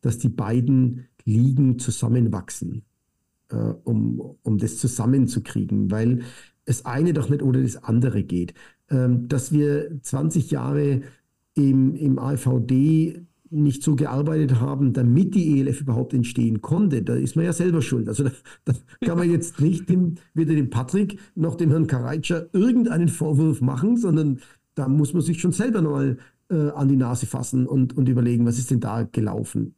dass 0.00 0.18
die 0.18 0.28
beiden 0.28 1.06
Ligen 1.24 1.78
zusammenwachsen, 1.78 2.82
äh, 3.50 3.56
um, 3.56 4.36
um 4.42 4.58
das 4.58 4.78
zusammenzukriegen, 4.78 5.90
weil 5.90 6.22
das 6.64 6.84
eine 6.84 7.12
doch 7.12 7.28
nicht 7.28 7.42
ohne 7.42 7.62
das 7.62 7.82
andere 7.82 8.22
geht. 8.22 8.54
Ähm, 8.90 9.28
dass 9.28 9.52
wir 9.52 10.00
20 10.02 10.50
Jahre 10.50 11.02
im, 11.54 11.94
im 11.94 12.18
AVD 12.18 13.26
nicht 13.52 13.82
so 13.82 13.94
gearbeitet 13.96 14.60
haben, 14.60 14.92
damit 14.92 15.34
die 15.34 15.60
ELF 15.60 15.80
überhaupt 15.80 16.14
entstehen 16.14 16.62
konnte, 16.62 17.02
da 17.02 17.14
ist 17.14 17.36
man 17.36 17.44
ja 17.44 17.52
selber 17.52 17.82
schuld. 17.82 18.08
Also 18.08 18.24
da, 18.24 18.30
da 18.64 18.74
kann 19.04 19.18
man 19.18 19.30
jetzt 19.30 19.60
nicht 19.60 19.88
dem, 19.88 20.16
weder 20.34 20.54
dem 20.54 20.70
Patrick 20.70 21.18
noch 21.34 21.54
dem 21.54 21.70
Herrn 21.70 21.86
Karaitscher 21.86 22.46
irgendeinen 22.52 23.08
Vorwurf 23.08 23.60
machen, 23.60 23.96
sondern 23.96 24.40
da 24.74 24.88
muss 24.88 25.12
man 25.12 25.22
sich 25.22 25.40
schon 25.40 25.52
selber 25.52 25.82
nochmal 25.82 26.18
äh, 26.50 26.70
an 26.70 26.88
die 26.88 26.96
Nase 26.96 27.26
fassen 27.26 27.66
und, 27.66 27.96
und 27.96 28.08
überlegen, 28.08 28.46
was 28.46 28.58
ist 28.58 28.70
denn 28.70 28.80
da 28.80 29.02
gelaufen. 29.02 29.74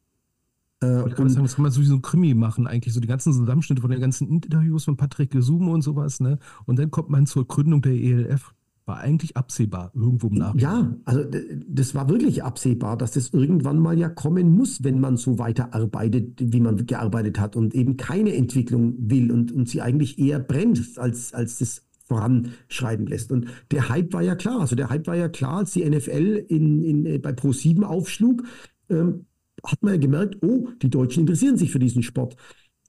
Äh, 0.83 1.09
ich 1.09 1.15
kann 1.15 1.29
sagen, 1.29 1.45
das 1.45 1.57
kann 1.57 1.63
man 1.65 1.73
so 1.73 1.81
wie 1.81 1.87
so 1.87 1.95
ein 1.95 2.03
Krimi 2.03 2.35
machen, 2.35 2.67
eigentlich. 2.67 2.95
So 2.95 3.01
die 3.01 3.09
ganzen 3.09 3.33
Zusammenschnitte 3.33 3.81
von 3.81 3.91
den 3.91 4.01
ganzen 4.01 4.29
Interviews 4.29 4.85
von 4.85 4.97
Patrick 4.97 5.31
Gesume 5.31 5.71
und 5.71 5.83
sowas, 5.83 6.21
ne? 6.21 6.39
Und 6.67 6.79
dann 6.79 6.91
kommt 6.91 7.11
man 7.11 7.27
zur 7.27 7.47
Gründung 7.47 7.83
der 7.83 7.95
ELF 7.95 8.55
war 8.87 8.99
eigentlich 8.99 9.37
absehbar, 9.37 9.93
irgendwo 9.95 10.29
im 10.29 10.35
Nachhinein. 10.35 10.63
Ja, 10.63 10.97
also 11.05 11.25
das 11.67 11.95
war 11.95 12.09
wirklich 12.09 12.43
absehbar, 12.43 12.99
dass 12.99 13.13
das 13.13 13.31
irgendwann 13.31 13.79
mal 13.79 13.99
ja 13.99 14.09
kommen 14.09 14.55
muss, 14.55 14.85
wenn 14.85 15.01
man 15.01 15.17
so 15.17 15.39
weiterarbeitet, 15.39 16.39
wie 16.39 16.61
man 16.61 16.85
gearbeitet 16.85 17.41
hat 17.41 17.57
und 17.57 17.75
eben 17.75 17.97
keine 17.97 18.35
Entwicklung 18.35 18.95
will 18.99 19.33
und, 19.33 19.53
und 19.53 19.69
sie 19.69 19.81
eigentlich 19.81 20.19
eher 20.19 20.39
brennt, 20.39 20.99
als, 20.99 21.33
als 21.33 21.59
das 21.59 21.83
voranschreiten 22.07 23.07
lässt. 23.07 23.33
Und 23.33 23.47
der 23.71 23.89
Hype 23.89 24.13
war 24.13 24.23
ja 24.23 24.35
klar. 24.35 24.61
Also 24.61 24.77
der 24.77 24.91
Hype 24.91 25.07
war 25.07 25.17
ja 25.17 25.29
klar, 25.29 25.59
als 25.59 25.73
die 25.73 25.89
NFL 25.89 26.45
in, 26.49 26.83
in, 26.83 27.07
äh, 27.07 27.19
bei 27.19 27.31
Pro7 27.31 27.83
aufschlug, 27.83 28.43
ähm, 28.91 29.27
hat 29.65 29.83
man 29.83 29.95
ja 29.95 30.01
gemerkt, 30.01 30.39
oh, 30.43 30.69
die 30.83 30.91
Deutschen 30.91 31.21
interessieren 31.21 31.57
sich 31.57 31.73
für 31.73 31.79
diesen 31.79 32.03
Sport. 32.03 32.37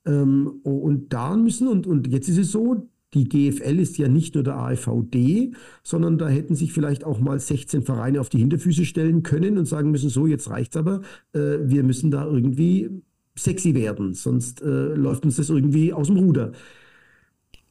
Ähm, 0.05 0.59
und 0.63 1.13
da 1.13 1.37
müssen, 1.37 1.69
und, 1.69 1.87
und 1.87 2.07
jetzt 2.07 2.27
ist 2.27 2.37
es 2.37 2.51
so, 2.51 2.89
die 3.15 3.27
GFL 3.27 3.79
ist 3.79 3.97
ja 3.97 4.07
nicht 4.07 4.35
nur 4.35 4.43
der 4.43 4.57
AFVD, 4.57 5.53
sondern 5.83 6.17
da 6.17 6.27
hätten 6.27 6.53
sich 6.53 6.73
vielleicht 6.73 7.03
auch 7.05 7.19
mal 7.19 7.39
16 7.39 7.83
Vereine 7.83 8.19
auf 8.19 8.29
die 8.29 8.39
Hinterfüße 8.39 8.85
stellen 8.85 9.23
können 9.23 9.57
und 9.57 9.65
sagen 9.65 9.89
müssen, 9.89 10.09
so, 10.09 10.27
jetzt 10.27 10.49
reicht's 10.49 10.77
aber, 10.77 11.01
äh, 11.33 11.57
wir 11.63 11.83
müssen 11.83 12.11
da 12.11 12.25
irgendwie 12.25 12.89
sexy 13.37 13.73
werden, 13.73 14.13
sonst 14.13 14.61
äh, 14.61 14.93
läuft 14.93 15.25
uns 15.25 15.37
das 15.37 15.49
irgendwie 15.49 15.93
aus 15.93 16.07
dem 16.07 16.17
Ruder. 16.17 16.51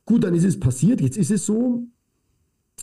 Gut, 0.06 0.24
dann 0.24 0.34
ist 0.34 0.44
es 0.44 0.58
passiert, 0.58 1.00
jetzt 1.00 1.16
ist 1.16 1.30
es 1.30 1.46
so. 1.46 1.86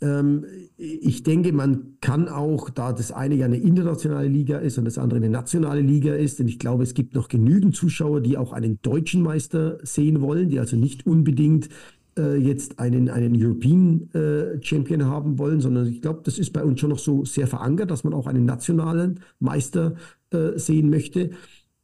Ähm, 0.01 0.45
ich 0.77 1.23
denke, 1.23 1.51
man 1.53 1.97
kann 2.01 2.27
auch, 2.27 2.69
da 2.69 2.93
das 2.93 3.11
eine 3.11 3.35
ja 3.35 3.45
eine 3.45 3.57
internationale 3.57 4.27
Liga 4.27 4.57
ist 4.57 4.77
und 4.77 4.85
das 4.85 4.97
andere 4.97 5.17
eine 5.17 5.29
nationale 5.29 5.81
Liga 5.81 6.15
ist, 6.15 6.39
denn 6.39 6.47
ich 6.47 6.59
glaube, 6.59 6.83
es 6.83 6.93
gibt 6.93 7.13
noch 7.13 7.27
genügend 7.27 7.75
Zuschauer, 7.75 8.21
die 8.21 8.37
auch 8.37 8.51
einen 8.51 8.81
deutschen 8.81 9.21
Meister 9.21 9.77
sehen 9.83 10.21
wollen, 10.21 10.49
die 10.49 10.59
also 10.59 10.75
nicht 10.75 11.05
unbedingt 11.05 11.69
äh, 12.17 12.35
jetzt 12.37 12.79
einen, 12.79 13.09
einen 13.09 13.35
European 13.35 14.09
äh, 14.13 14.61
Champion 14.61 15.05
haben 15.05 15.37
wollen, 15.37 15.61
sondern 15.61 15.87
ich 15.87 16.01
glaube, 16.01 16.21
das 16.23 16.37
ist 16.37 16.51
bei 16.51 16.63
uns 16.63 16.79
schon 16.79 16.89
noch 16.89 16.99
so 16.99 17.25
sehr 17.25 17.47
verankert, 17.47 17.91
dass 17.91 18.03
man 18.03 18.13
auch 18.13 18.27
einen 18.27 18.45
nationalen 18.45 19.21
Meister 19.39 19.95
äh, 20.31 20.57
sehen 20.57 20.89
möchte. 20.89 21.31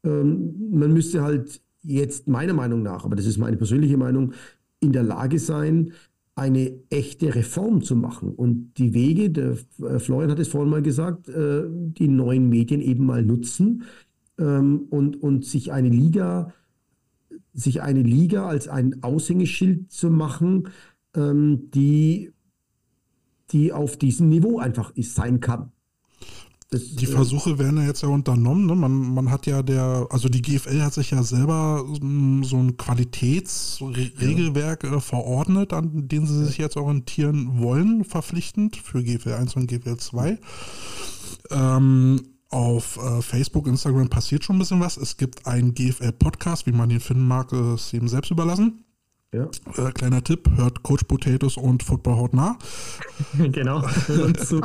Ähm, 0.03 0.69
man 0.71 0.93
müsste 0.93 1.21
halt 1.21 1.61
jetzt 1.83 2.27
meiner 2.27 2.53
Meinung 2.53 2.83
nach, 2.83 3.05
aber 3.05 3.15
das 3.15 3.25
ist 3.25 3.37
meine 3.37 3.57
persönliche 3.57 3.97
Meinung, 3.97 4.33
in 4.79 4.91
der 4.91 5.03
Lage 5.03 5.39
sein, 5.39 5.93
eine 6.35 6.71
echte 6.91 7.33
Reform 7.33 7.81
zu 7.81 7.95
machen. 7.95 8.33
Und 8.35 8.73
die 8.77 8.93
Wege, 8.93 9.31
der 9.31 9.57
äh, 9.81 9.99
Florian 9.99 10.29
hat 10.29 10.39
es 10.39 10.49
vorhin 10.49 10.69
mal 10.69 10.83
gesagt, 10.83 11.29
äh, 11.29 11.63
die 11.67 12.07
neuen 12.07 12.49
Medien 12.49 12.79
eben 12.81 13.05
mal 13.05 13.23
nutzen 13.23 13.83
ähm, 14.37 14.85
und, 14.89 15.21
und 15.21 15.45
sich 15.45 15.71
eine 15.71 15.89
Liga 15.89 16.53
sich 17.57 17.81
eine 17.81 18.03
Liga 18.03 18.47
als 18.47 18.67
ein 18.67 19.01
Aushängeschild 19.03 19.91
zu 19.91 20.11
machen, 20.11 20.69
ähm, 21.15 21.71
die, 21.73 22.31
die 23.51 23.73
auf 23.73 23.97
diesem 23.97 24.29
Niveau 24.29 24.59
einfach 24.59 24.91
ist, 24.95 25.15
sein 25.15 25.39
kann. 25.39 25.71
Das, 26.69 26.95
die 26.95 27.05
äh, 27.05 27.07
Versuche 27.07 27.57
werden 27.57 27.77
ja 27.77 27.87
jetzt 27.87 28.03
ja 28.03 28.09
unternommen. 28.09 28.67
Ne? 28.67 28.75
Man, 28.75 29.13
man 29.13 29.31
hat 29.31 29.47
ja 29.47 29.63
der, 29.63 30.05
also 30.11 30.29
die 30.29 30.41
GFL 30.41 30.81
hat 30.81 30.93
sich 30.93 31.11
ja 31.11 31.23
selber 31.23 31.85
so 31.87 32.57
ein 32.57 32.77
Qualitätsregelwerk 32.77 34.83
ja. 34.83 34.97
äh, 34.97 35.01
verordnet, 35.01 35.73
an 35.73 36.07
dem 36.07 36.27
sie 36.27 36.45
sich 36.45 36.59
jetzt 36.59 36.77
orientieren 36.77 37.59
wollen, 37.59 38.03
verpflichtend 38.03 38.75
für 38.75 39.03
GFL 39.03 39.33
1 39.33 39.55
und 39.55 39.65
GFL 39.67 39.97
2. 39.97 40.37
Ähm, 41.49 42.21
auf 42.49 42.97
äh, 42.97 43.21
Facebook, 43.21 43.67
Instagram 43.67 44.09
passiert 44.09 44.43
schon 44.43 44.55
ein 44.55 44.59
bisschen 44.59 44.79
was. 44.79 44.97
Es 44.97 45.17
gibt 45.17 45.45
einen 45.45 45.73
GFL-Podcast, 45.73 46.65
wie 46.65 46.71
man 46.71 46.89
ihn 46.89 46.99
finden 46.99 47.27
mag, 47.27 47.51
ist 47.51 47.93
ihm 47.93 48.07
selbst 48.07 48.31
überlassen. 48.31 48.83
Ja. 49.33 49.49
Äh, 49.75 49.91
kleiner 49.91 50.23
Tipp, 50.23 50.49
hört 50.55 50.83
Coach 50.83 51.03
Potatoes 51.03 51.57
und 51.57 51.83
Football 51.83 52.15
hautnah. 52.15 52.57
genau. 53.37 53.81
zu, 54.37 54.61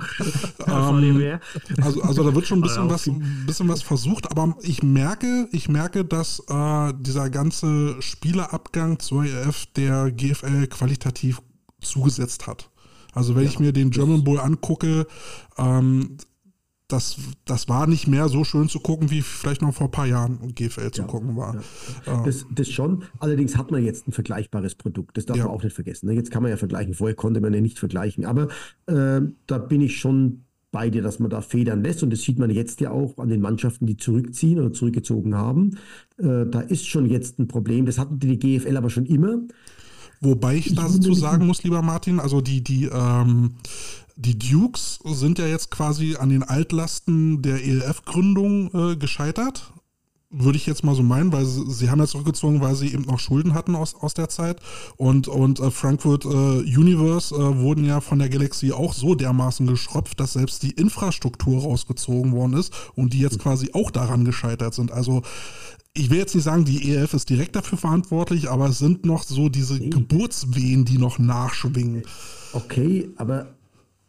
ähm, 0.66 1.40
also, 1.80 2.02
also 2.02 2.22
da 2.22 2.34
wird 2.34 2.46
schon 2.46 2.60
ein 2.60 2.62
bisschen 2.62 2.88
was, 2.88 3.08
ein 3.08 3.44
bisschen 3.44 3.68
was 3.68 3.82
versucht, 3.82 4.30
aber 4.30 4.56
ich 4.62 4.84
merke, 4.84 5.48
ich 5.50 5.68
merke, 5.68 6.04
dass 6.04 6.44
äh, 6.48 6.92
dieser 6.96 7.28
ganze 7.28 8.00
Spielerabgang 8.00 9.00
zur 9.00 9.24
EF 9.24 9.66
der 9.74 10.12
GFL 10.12 10.68
qualitativ 10.68 11.42
zugesetzt 11.80 12.46
hat. 12.46 12.70
Also 13.14 13.34
wenn 13.34 13.44
ja, 13.44 13.50
ich 13.50 13.58
mir 13.58 13.72
den 13.72 13.90
German 13.90 14.22
Bowl 14.22 14.38
angucke, 14.38 15.06
ähm, 15.58 16.18
das, 16.92 17.16
das 17.44 17.68
war 17.68 17.86
nicht 17.86 18.06
mehr 18.06 18.28
so 18.28 18.44
schön 18.44 18.68
zu 18.68 18.80
gucken, 18.80 19.10
wie 19.10 19.22
vielleicht 19.22 19.62
noch 19.62 19.72
vor 19.72 19.88
ein 19.88 19.90
paar 19.90 20.06
Jahren 20.06 20.54
GFL 20.54 20.90
zu 20.90 21.02
ja, 21.02 21.06
gucken 21.06 21.36
war. 21.36 21.56
Ja. 22.06 22.22
Das, 22.22 22.44
das, 22.50 22.68
schon. 22.68 23.04
Allerdings 23.18 23.56
hat 23.56 23.70
man 23.70 23.82
jetzt 23.84 24.06
ein 24.06 24.12
vergleichbares 24.12 24.74
Produkt. 24.74 25.16
Das 25.16 25.26
darf 25.26 25.36
ja. 25.36 25.44
man 25.44 25.54
auch 25.54 25.62
nicht 25.62 25.74
vergessen. 25.74 26.06
Ne? 26.06 26.14
Jetzt 26.14 26.30
kann 26.30 26.42
man 26.42 26.50
ja 26.50 26.56
vergleichen. 26.56 26.94
Vorher 26.94 27.16
konnte 27.16 27.40
man 27.40 27.54
ja 27.54 27.60
nicht 27.60 27.78
vergleichen. 27.78 28.24
Aber 28.26 28.48
äh, 28.86 29.20
da 29.46 29.58
bin 29.58 29.80
ich 29.80 29.98
schon 29.98 30.44
bei 30.70 30.90
dir, 30.90 31.02
dass 31.02 31.18
man 31.18 31.30
da 31.30 31.40
federn 31.40 31.82
lässt. 31.82 32.02
Und 32.02 32.10
das 32.10 32.22
sieht 32.22 32.38
man 32.38 32.50
jetzt 32.50 32.80
ja 32.80 32.90
auch 32.90 33.16
an 33.18 33.28
den 33.28 33.40
Mannschaften, 33.40 33.86
die 33.86 33.96
zurückziehen 33.96 34.58
oder 34.58 34.72
zurückgezogen 34.72 35.34
haben. 35.34 35.78
Äh, 36.18 36.46
da 36.46 36.60
ist 36.60 36.86
schon 36.86 37.06
jetzt 37.06 37.38
ein 37.38 37.48
Problem. 37.48 37.86
Das 37.86 37.98
hatten 37.98 38.18
die 38.18 38.38
GFL 38.38 38.76
aber 38.76 38.90
schon 38.90 39.06
immer. 39.06 39.38
Wobei 40.22 40.54
ich, 40.54 40.68
ich 40.68 40.74
dazu 40.76 41.14
sagen 41.14 41.46
muss, 41.48 41.64
lieber 41.64 41.82
Martin, 41.82 42.20
also 42.20 42.40
die, 42.40 42.62
die, 42.62 42.84
ähm, 42.84 43.54
die 44.16 44.38
Dukes 44.38 44.98
sind 45.04 45.38
ja 45.38 45.46
jetzt 45.46 45.70
quasi 45.70 46.16
an 46.16 46.28
den 46.28 46.42
Altlasten 46.42 47.42
der 47.42 47.64
ELF-Gründung 47.64 48.70
äh, 48.92 48.96
gescheitert. 48.96 49.72
würde 50.34 50.56
ich 50.56 50.64
jetzt 50.66 50.82
mal 50.82 50.94
so 50.94 51.02
meinen, 51.02 51.30
weil 51.30 51.44
sie, 51.44 51.70
sie 51.70 51.90
haben 51.90 51.98
ja 52.00 52.06
zurückgezogen, 52.06 52.60
weil 52.62 52.74
sie 52.74 52.92
eben 52.92 53.02
noch 53.02 53.18
Schulden 53.18 53.52
hatten 53.52 53.74
aus, 53.74 53.94
aus 53.94 54.14
der 54.14 54.30
Zeit. 54.30 54.60
Und, 54.96 55.28
und 55.28 55.60
äh, 55.60 55.70
Frankfurt 55.70 56.24
äh, 56.24 56.28
Universe 56.28 57.34
äh, 57.34 57.58
wurden 57.58 57.84
ja 57.84 58.00
von 58.00 58.18
der 58.18 58.30
Galaxy 58.30 58.72
auch 58.72 58.94
so 58.94 59.14
dermaßen 59.14 59.66
geschröpft, 59.66 60.18
dass 60.20 60.32
selbst 60.34 60.62
die 60.62 60.70
Infrastruktur 60.70 61.62
rausgezogen 61.62 62.32
worden 62.32 62.54
ist 62.54 62.72
und 62.94 63.12
die 63.12 63.20
jetzt 63.20 63.38
quasi 63.40 63.70
auch 63.74 63.90
daran 63.90 64.24
gescheitert 64.24 64.72
sind. 64.72 64.90
Also 64.90 65.22
ich 65.94 66.08
will 66.08 66.16
jetzt 66.18 66.34
nicht 66.34 66.44
sagen, 66.44 66.64
die 66.64 66.90
ELF 66.90 67.12
ist 67.12 67.28
direkt 67.28 67.54
dafür 67.54 67.76
verantwortlich, 67.76 68.48
aber 68.48 68.66
es 68.70 68.78
sind 68.78 69.04
noch 69.04 69.24
so 69.24 69.50
diese 69.50 69.74
Nee. 69.74 69.90
Geburtswehen, 69.90 70.86
die 70.86 70.96
noch 70.96 71.18
nachschwingen. 71.18 72.04
Okay, 72.54 73.10
aber 73.16 73.48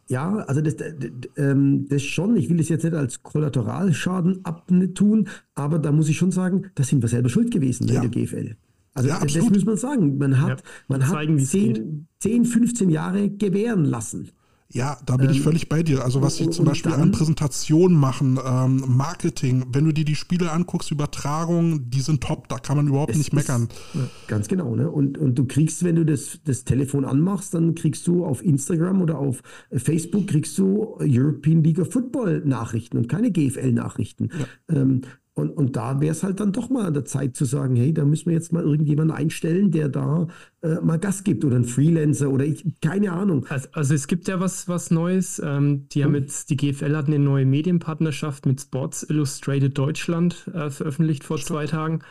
ja, 0.10 0.36
also 0.38 0.62
das, 0.62 0.76
das, 0.76 0.94
ähm, 1.38 1.88
das 1.90 2.04
schon, 2.04 2.36
ich 2.36 2.50
will 2.50 2.60
es 2.60 2.70
jetzt 2.70 2.84
nicht 2.84 2.94
als 2.94 3.24
Kollateralschaden 3.24 4.44
abtun, 4.46 5.28
aber 5.56 5.80
da 5.80 5.92
muss 5.92 6.10
ich 6.10 6.18
schon 6.18 6.32
sagen, 6.32 6.66
da 6.76 6.84
sind 6.84 7.02
wir 7.02 7.10
selber 7.10 7.30
schuld 7.30 7.52
gewesen 7.52 7.88
Ja. 7.88 8.02
in 8.02 8.12
der 8.12 8.22
GFL. 8.26 8.56
Also 8.96 9.10
Ja, 9.10 9.20
das 9.20 9.50
muss 9.50 9.66
man 9.66 9.78
sagen. 9.78 10.18
Man 10.18 10.40
hat, 10.42 10.60
Ja, 10.60 10.66
man 10.88 11.08
hat 11.08 11.28
wie's 11.28 11.50
10, 11.50 12.08
10, 12.20 12.46
15 12.46 12.90
Jahre 12.90 13.30
gewähren 13.30 13.86
lassen. 13.86 14.30
Ja, 14.74 14.98
da 15.06 15.18
bin 15.18 15.30
ich 15.30 15.41
völlig 15.41 15.70
bei 15.70 15.84
dir. 15.84 16.04
Also 16.04 16.24
was 16.24 16.38
sie 16.38 16.50
zum 16.50 16.66
Beispiel 16.66 16.91
dann- 16.91 17.02
an 17.02 17.12
Präsentation 17.12 17.94
machen, 17.94 18.40
ähm, 18.44 18.84
Marketing, 18.88 19.66
wenn 19.72 19.86
du 19.86 19.91
dir 19.91 20.04
die 20.04 20.16
Spiele 20.16 20.52
anguckst, 20.52 20.90
Übertragung, 20.90 21.91
die 21.91 22.02
sind 22.02 22.22
top, 22.22 22.50
da 22.50 22.58
kann 22.58 22.78
man 22.78 22.88
überhaupt 22.88 23.16
nicht 23.16 23.34
meckern. 23.34 23.70
Ist, 23.94 24.28
ganz 24.28 24.48
genau. 24.48 24.76
Ne? 24.76 24.90
Und, 24.90 25.20
und 25.20 25.36
du 25.38 25.45
kriegst, 25.45 25.84
wenn 25.84 25.95
du 25.95 26.04
das, 26.06 26.40
das 26.44 26.64
Telefon 26.64 27.06
anmachst, 27.06 27.54
dann 27.54 27.76
kriegst 27.76 28.08
du 28.08 28.26
auf 28.26 28.44
Instagram 28.44 29.02
oder 29.02 29.20
auf 29.20 29.44
Facebook 29.72 30.26
kriegst 30.28 30.58
du 30.58 30.98
European 31.00 31.64
League 31.64 31.80
of 31.80 31.91
Football 31.91 32.41
Nachrichten 32.44 32.98
und 32.98 33.08
keine 33.08 33.32
GFL 33.32 33.74
Nachrichten. 33.74 34.30
Ähm, 34.70 35.02
und, 35.36 35.50
und 35.50 35.76
da 35.76 36.00
wäre 36.00 36.12
es 36.12 36.22
halt 36.22 36.40
dann 36.40 36.52
doch 36.52 36.70
mal 36.70 36.86
an 36.86 36.94
der 36.94 37.06
Zeit 37.06 37.36
zu 37.36 37.46
sagen, 37.46 37.76
hey, 37.76 37.92
da 37.92 38.06
müssen 38.06 38.28
wir 38.28 38.34
jetzt 38.34 38.54
mal 38.54 38.64
irgendjemanden 38.64 39.18
einstellen, 39.18 39.72
der 39.72 39.90
da 39.90 40.28
äh, 40.62 40.76
mal 40.76 41.00
Gas 41.00 41.24
gibt 41.24 41.44
oder 41.44 41.56
ein 41.56 41.64
Freelancer 41.66 42.30
oder 42.30 42.46
ich, 42.46 42.64
keine 42.82 43.12
Ahnung. 43.14 43.46
Also, 43.50 43.68
also 43.72 43.94
es 43.96 44.08
gibt 44.08 44.28
ja 44.28 44.40
was, 44.40 44.68
was 44.68 44.92
Neues. 44.92 45.42
Ähm, 45.44 45.88
die 45.90 46.04
haben 46.04 46.14
jetzt, 46.14 46.52
die 46.52 46.58
GFL 46.58 46.96
hat 46.96 47.08
eine 47.08 47.18
neue 47.18 47.46
Medienpartnerschaft 47.48 48.46
mit 48.46 48.62
Sports 48.62 49.02
Illustrated 49.10 49.76
Deutschland 49.76 50.48
äh, 50.54 50.70
veröffentlicht 50.70 51.24
vor 51.24 51.38
zwei 51.38 51.66
Tagen. 51.66 52.02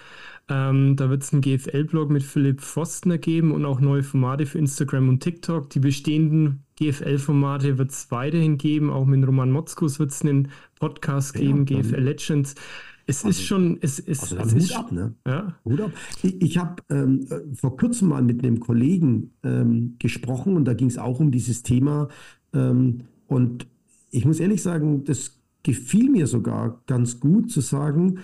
Ähm, 0.49 0.97
da 0.97 1.09
wird 1.09 1.23
es 1.23 1.32
einen 1.32 1.43
GFL-Blog 1.43 2.11
mit 2.11 2.24
Philipp 2.24 2.61
Forstner 2.61 3.19
geben 3.19 3.53
und 3.53 3.65
auch 3.65 3.78
neue 3.81 4.03
Formate 4.03 4.47
für 4.47 4.59
Instagram 4.59 5.09
und 5.09 5.20
TikTok. 5.23 5.70
Die 5.70 5.78
bestehenden 5.78 6.65
GFL-Formate 6.81 7.78
wird 7.78 7.93
es 7.93 8.11
weiterhin 8.11 8.59
geben. 8.59 8.90
Auch 8.90 9.07
mit 9.07 9.24
Roman 9.24 9.53
Motzkus 9.53 10.01
wird 10.01 10.11
es 10.11 10.23
einen 10.23 10.49
Podcast 10.81 11.35
geben, 11.35 11.65
dann- 11.65 11.82
GFL 11.82 12.01
Legends. 12.01 12.57
Es 13.06 13.24
ist 13.24 13.42
schon, 13.42 13.78
es 13.80 13.98
ist, 13.98 14.32
Also 14.34 14.42
es 14.44 14.54
Hut 14.54 14.62
ist, 14.62 14.76
ab, 14.76 14.92
ne? 14.92 15.14
ja, 15.26 15.54
Hut 15.64 15.80
ab. 15.80 15.92
Ich, 16.22 16.40
ich 16.40 16.58
habe 16.58 16.82
ähm, 16.90 17.26
äh, 17.30 17.54
vor 17.54 17.76
kurzem 17.76 18.08
mal 18.08 18.22
mit 18.22 18.44
einem 18.44 18.60
Kollegen 18.60 19.32
ähm, 19.42 19.96
gesprochen 19.98 20.56
und 20.56 20.64
da 20.64 20.74
ging 20.74 20.88
es 20.88 20.98
auch 20.98 21.20
um 21.20 21.30
dieses 21.30 21.62
Thema. 21.62 22.08
Ähm, 22.52 23.02
und 23.26 23.66
ich 24.10 24.24
muss 24.24 24.40
ehrlich 24.40 24.62
sagen, 24.62 25.04
das 25.04 25.40
gefiel 25.62 26.10
mir 26.10 26.26
sogar 26.26 26.82
ganz 26.86 27.20
gut 27.20 27.50
zu 27.50 27.60
sagen, 27.60 28.18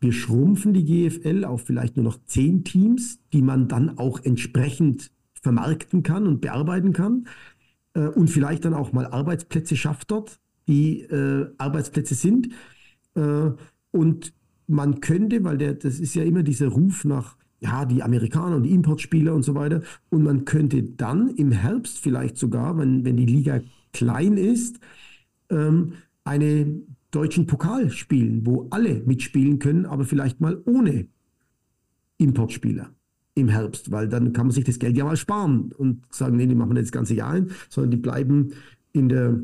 wir 0.00 0.12
schrumpfen 0.12 0.72
die 0.72 0.84
GFL 0.84 1.44
auf 1.44 1.62
vielleicht 1.62 1.96
nur 1.96 2.04
noch 2.04 2.24
zehn 2.24 2.64
Teams, 2.64 3.20
die 3.32 3.42
man 3.42 3.68
dann 3.68 3.98
auch 3.98 4.18
entsprechend 4.24 5.10
vermarkten 5.40 6.02
kann 6.02 6.26
und 6.26 6.40
bearbeiten 6.40 6.92
kann 6.92 7.26
äh, 7.94 8.06
und 8.06 8.28
vielleicht 8.28 8.64
dann 8.64 8.74
auch 8.74 8.92
mal 8.92 9.06
Arbeitsplätze 9.06 9.76
schafft 9.76 10.10
dort, 10.10 10.40
die 10.68 11.02
äh, 11.02 11.50
Arbeitsplätze 11.58 12.14
sind. 12.14 12.48
Äh, 13.14 13.50
und 13.90 14.32
man 14.66 15.00
könnte, 15.00 15.42
weil 15.44 15.58
der, 15.58 15.74
das 15.74 15.98
ist 15.98 16.14
ja 16.14 16.22
immer 16.22 16.42
dieser 16.42 16.68
Ruf 16.68 17.04
nach, 17.04 17.36
ja, 17.60 17.84
die 17.84 18.02
Amerikaner 18.02 18.56
und 18.56 18.62
die 18.62 18.72
Importspieler 18.72 19.34
und 19.34 19.42
so 19.42 19.54
weiter, 19.54 19.82
und 20.08 20.22
man 20.22 20.44
könnte 20.44 20.82
dann 20.82 21.28
im 21.30 21.52
Herbst 21.52 21.98
vielleicht 21.98 22.38
sogar, 22.38 22.78
wenn, 22.78 23.04
wenn 23.04 23.16
die 23.16 23.26
Liga 23.26 23.60
klein 23.92 24.36
ist, 24.36 24.78
ähm, 25.50 25.94
einen 26.24 26.96
deutschen 27.10 27.46
Pokal 27.46 27.90
spielen, 27.90 28.46
wo 28.46 28.68
alle 28.70 29.02
mitspielen 29.04 29.58
können, 29.58 29.86
aber 29.86 30.04
vielleicht 30.04 30.40
mal 30.40 30.62
ohne 30.64 31.08
Importspieler 32.18 32.90
im 33.34 33.48
Herbst, 33.48 33.90
weil 33.90 34.08
dann 34.08 34.32
kann 34.32 34.46
man 34.46 34.54
sich 34.54 34.64
das 34.64 34.78
Geld 34.78 34.96
ja 34.96 35.04
mal 35.04 35.16
sparen 35.16 35.72
und 35.72 36.02
sagen, 36.10 36.36
nee, 36.36 36.46
die 36.46 36.54
machen 36.54 36.74
wir 36.74 36.80
das 36.80 36.92
ganze 36.92 37.14
Jahr 37.14 37.34
hin, 37.34 37.50
sondern 37.68 37.90
die 37.90 37.96
bleiben 37.96 38.52
in 38.92 39.08
der, 39.08 39.40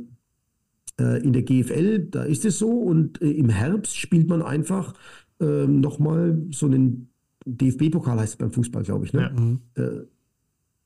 in 1.19 1.33
der 1.33 1.43
GFL, 1.43 2.07
da 2.11 2.23
ist 2.25 2.45
es 2.45 2.59
so 2.59 2.71
und 2.71 3.21
äh, 3.21 3.31
im 3.31 3.49
Herbst 3.49 3.97
spielt 3.97 4.29
man 4.29 4.43
einfach 4.43 4.95
ähm, 5.41 5.81
nochmal 5.81 6.43
so 6.51 6.67
einen 6.67 7.11
DFB-Pokal 7.47 8.19
heißt 8.19 8.35
es 8.35 8.37
beim 8.37 8.51
Fußball, 8.51 8.83
glaube 8.83 9.05
ich, 9.05 9.13
ne? 9.13 9.31
Äh, 9.75 10.07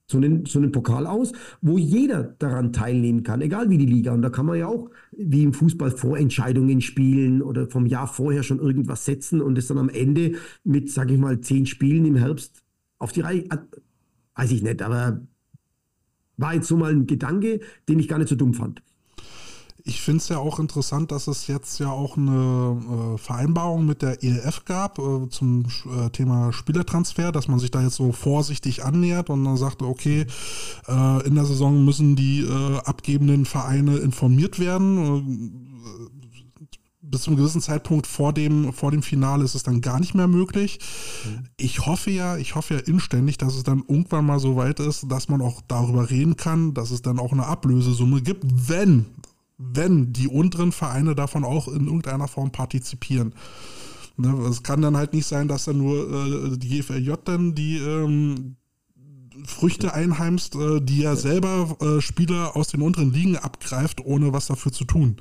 so 0.07 0.19
einen, 0.19 0.45
so 0.45 0.59
einen 0.59 0.73
Pokal 0.73 1.07
aus, 1.07 1.33
wo 1.63 1.79
jeder 1.79 2.25
daran 2.25 2.73
teilnehmen 2.73 3.23
kann, 3.23 3.41
egal 3.41 3.71
wie 3.71 3.79
die 3.79 3.87
Liga. 3.87 4.13
Und 4.13 4.23
da 4.23 4.31
kann 4.31 4.45
man 4.45 4.59
ja 4.59 4.67
auch, 4.67 4.91
wie 5.13 5.45
im 5.45 5.53
Fußball, 5.53 5.93
Vorentscheidungen 5.93 6.81
spielen 6.81 7.43
oder 7.43 7.69
vom 7.69 7.87
Jahr 7.87 8.09
vorher 8.09 8.43
schon 8.43 8.59
irgendwas 8.59 9.05
setzen 9.05 9.41
und 9.41 9.57
es 9.57 9.69
dann 9.69 9.79
am 9.79 9.89
Ende 9.89 10.33
mit, 10.65 10.91
sage 10.91 11.15
ich 11.15 11.21
mal, 11.21 11.41
zehn 11.41 11.65
Spielen 11.65 12.05
im 12.07 12.17
Herbst 12.17 12.65
auf 12.99 13.13
die 13.13 13.21
Reihe. 13.21 13.45
Weiß 14.35 14.51
ich 14.51 14.63
nicht, 14.63 14.83
aber 14.83 15.21
war 16.37 16.55
jetzt 16.55 16.67
so 16.67 16.77
mal 16.77 16.93
ein 16.93 17.07
Gedanke, 17.07 17.61
den 17.89 18.01
ich 18.01 18.09
gar 18.09 18.19
nicht 18.19 18.29
so 18.29 18.37
dumm 18.37 18.55
fand. 18.55 18.83
Ich 19.85 20.01
finde 20.01 20.19
es 20.19 20.29
ja 20.29 20.39
auch 20.39 20.59
interessant, 20.59 21.13
dass 21.13 21.27
es 21.27 21.47
jetzt 21.47 21.79
ja 21.79 21.91
auch 21.91 22.17
eine 22.17 23.15
äh, 23.15 23.19
Vereinbarung 23.19 23.87
mit 23.87 24.03
der 24.03 24.23
ELF 24.23 24.65
gab 24.65 24.99
äh, 24.99 25.29
zum 25.29 25.67
äh, 25.87 26.11
Thema 26.11 26.53
Spielertransfer, 26.53 27.33
dass 27.33 27.49
man 27.49 27.59
sich 27.59 27.71
da 27.71 27.83
jetzt 27.83 27.97
so 27.97 28.13
vorsichtig 28.13 28.85
annähert 28.85 29.31
und 29.31 29.45
dann 29.45 29.57
sagte, 29.57 29.87
okay, 29.87 30.27
äh, 30.89 31.27
in 31.27 31.35
der 31.35 31.45
Saison 31.45 31.85
müssen 31.85 32.17
die 32.17 32.41
äh, 32.41 32.79
abgebenden 32.85 33.47
Vereine 33.47 33.99
informiert 33.99 34.59
werden. 34.59 35.59
Äh, 35.85 36.21
bis 37.11 37.23
zu 37.23 37.31
einem 37.31 37.39
gewissen 37.39 37.61
Zeitpunkt 37.61 38.07
vor 38.07 38.33
dem, 38.33 38.73
vor 38.73 38.93
dem 38.93 39.03
Finale 39.03 39.45
ist 39.45 39.57
es 39.57 39.65
dann 39.65 39.81
gar 39.81 39.99
nicht 39.99 40.15
mehr 40.15 40.29
möglich. 40.29 40.79
Ich 41.57 41.85
hoffe 41.87 42.11
ja, 42.11 42.37
ich 42.37 42.55
hoffe 42.55 42.75
ja 42.75 42.81
inständig, 42.81 43.37
dass 43.37 43.57
es 43.57 43.65
dann 43.65 43.83
irgendwann 43.89 44.27
mal 44.27 44.39
so 44.39 44.57
weit 44.57 44.79
ist, 44.79 45.11
dass 45.11 45.29
man 45.29 45.41
auch 45.41 45.61
darüber 45.67 46.09
reden 46.09 46.37
kann, 46.37 46.73
dass 46.73 46.93
es 46.93 47.03
dann 47.03 47.19
auch 47.19 47.33
eine 47.33 47.47
Ablösesumme 47.47 48.23
gibt, 48.23 48.45
wenn, 48.69 49.07
wenn 49.61 50.13
die 50.13 50.29
unteren 50.29 50.73
Vereine 50.73 51.15
davon 51.15 51.45
auch 51.45 51.69
in 51.69 51.85
irgendeiner 51.85 52.29
Form 52.29 52.51
partizipieren. 52.51 53.35
Ne, 54.17 54.35
es 54.49 54.63
kann 54.63 54.83
dann 54.83 54.97
halt 54.97 55.13
nicht 55.13 55.27
sein, 55.27 55.49
dass 55.49 55.65
dann 55.65 55.79
nur 55.79 56.53
äh, 56.53 56.59
die 56.59 56.81
GFLJ 56.81 57.13
dann 57.25 57.55
die 57.55 57.77
ähm, 57.77 58.57
Früchte 59.45 59.95
einheimst, 59.95 60.57
äh, 60.57 60.81
die 60.81 61.03
ja 61.03 61.17
selber 61.17 61.77
äh, 61.81 62.01
Spieler 62.01 62.57
aus 62.57 62.69
den 62.69 62.83
unteren 62.83 63.13
Ligen 63.13 63.37
abgreift, 63.37 64.05
ohne 64.05 64.33
was 64.33 64.47
dafür 64.47 64.73
zu 64.73 64.85
tun. 64.85 65.17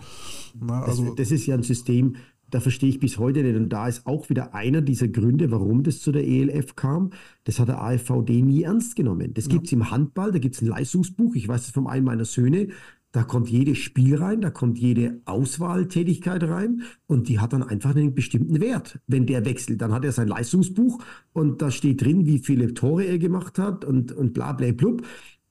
Das, 0.60 0.72
also, 0.72 1.14
das 1.16 1.32
ist 1.32 1.46
ja 1.46 1.56
ein 1.56 1.64
System, 1.64 2.16
da 2.50 2.60
verstehe 2.60 2.90
ich 2.90 3.00
bis 3.00 3.18
heute 3.18 3.44
nicht. 3.44 3.56
Und 3.56 3.70
da 3.70 3.88
ist 3.88 4.06
auch 4.06 4.30
wieder 4.30 4.54
einer 4.54 4.82
dieser 4.82 5.08
Gründe, 5.08 5.52
warum 5.52 5.84
das 5.84 6.00
zu 6.00 6.12
der 6.12 6.28
ELF 6.28 6.76
kam. 6.76 7.12
Das 7.44 7.60
hat 7.60 7.68
der 7.68 7.82
AfVD 7.82 8.42
nie 8.42 8.64
ernst 8.64 8.96
genommen. 8.96 9.34
Das 9.34 9.50
gibt 9.50 9.68
es 9.68 9.72
im 9.72 9.92
Handball, 9.92 10.32
da 10.32 10.40
gibt 10.40 10.56
es 10.56 10.62
ein 10.62 10.68
Leistungsbuch. 10.68 11.36
Ich 11.36 11.48
weiß 11.48 11.66
das 11.66 11.72
von 11.72 11.88
einem 11.88 12.06
meiner 12.06 12.26
Söhne. 12.26 12.70
Da 13.12 13.24
kommt 13.24 13.50
jedes 13.50 13.80
Spiel 13.80 14.16
rein, 14.18 14.42
da 14.42 14.52
kommt 14.52 14.78
jede 14.78 15.20
Auswahltätigkeit 15.26 16.44
rein 16.44 16.84
und 17.08 17.28
die 17.28 17.40
hat 17.40 17.54
dann 17.54 17.64
einfach 17.64 17.96
einen 17.96 18.14
bestimmten 18.14 18.62
Wert. 18.62 19.00
Wenn 19.08 19.26
der 19.26 19.46
wechselt, 19.46 19.82
dann 19.82 19.92
hat 19.92 20.06
er 20.06 20.12
sein 20.12 20.28
Leistungsbuch 20.28 21.00
und 21.34 21.62
da 21.62 21.72
steht 21.72 22.04
drin, 22.04 22.28
wie 22.28 22.38
viele 22.38 22.76
Tore 22.76 23.06
er 23.06 23.18
gemacht 23.18 23.58
hat 23.58 23.84
und, 23.84 24.12
und 24.12 24.34
bla 24.34 24.54
bla 24.54 24.72
blub. 24.72 25.02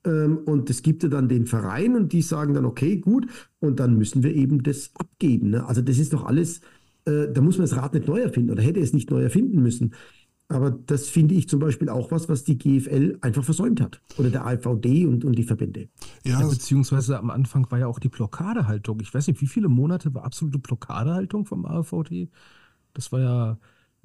Ähm, 0.05 0.37
und 0.45 0.69
das 0.69 0.83
gibt 0.83 1.03
er 1.03 1.09
dann 1.09 1.27
den 1.27 1.45
Verein 1.45 1.95
und 1.95 2.13
die 2.13 2.21
sagen 2.21 2.53
dann, 2.53 2.65
okay, 2.65 2.97
gut, 2.97 3.27
und 3.59 3.79
dann 3.81 3.97
müssen 3.97 4.23
wir 4.23 4.33
eben 4.33 4.63
das 4.63 4.91
abgeben. 4.95 5.49
Ne? 5.49 5.65
Also 5.65 5.81
das 5.81 5.97
ist 5.97 6.13
doch 6.13 6.25
alles, 6.25 6.61
äh, 7.05 7.27
da 7.33 7.41
muss 7.41 7.57
man 7.57 7.67
das 7.67 7.75
Rad 7.75 7.93
nicht 7.93 8.07
neu 8.07 8.19
erfinden 8.21 8.51
oder 8.51 8.63
hätte 8.63 8.79
es 8.79 8.93
nicht 8.93 9.11
neu 9.11 9.21
erfinden 9.21 9.61
müssen. 9.61 9.93
Aber 10.51 10.71
das 10.71 11.07
finde 11.07 11.35
ich 11.35 11.47
zum 11.47 11.59
Beispiel 11.59 11.89
auch 11.89 12.09
was, 12.11 12.27
was 12.27 12.43
die 12.43 12.57
GFL 12.57 13.19
einfach 13.21 13.43
versäumt 13.43 13.79
hat. 13.81 14.01
Oder 14.17 14.31
der 14.31 14.47
AVD 14.47 15.05
und, 15.05 15.23
und 15.23 15.33
die 15.33 15.43
Verbände. 15.43 15.89
ja, 16.23 16.41
Ja, 16.41 16.47
beziehungsweise 16.47 17.19
am 17.19 17.29
Anfang 17.29 17.69
war 17.69 17.77
ja 17.77 17.85
auch 17.85 17.99
die 17.99 18.09
Blockadehaltung. 18.09 18.99
Ich 19.01 19.13
weiß 19.13 19.27
nicht, 19.27 19.41
wie 19.41 19.47
viele 19.47 19.69
Monate 19.69 20.11
war 20.15 20.25
absolute 20.25 20.57
Blockadehaltung 20.57 21.45
vom 21.45 21.67
AVT? 21.67 22.29
Das 22.93 23.11
war 23.11 23.19
ja 23.19 23.57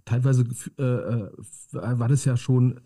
teilweise, 0.04 0.44
äh, 0.78 0.82
äh, 0.82 1.30
war 1.72 2.08
das 2.08 2.26
ja 2.26 2.36
schon 2.36 2.78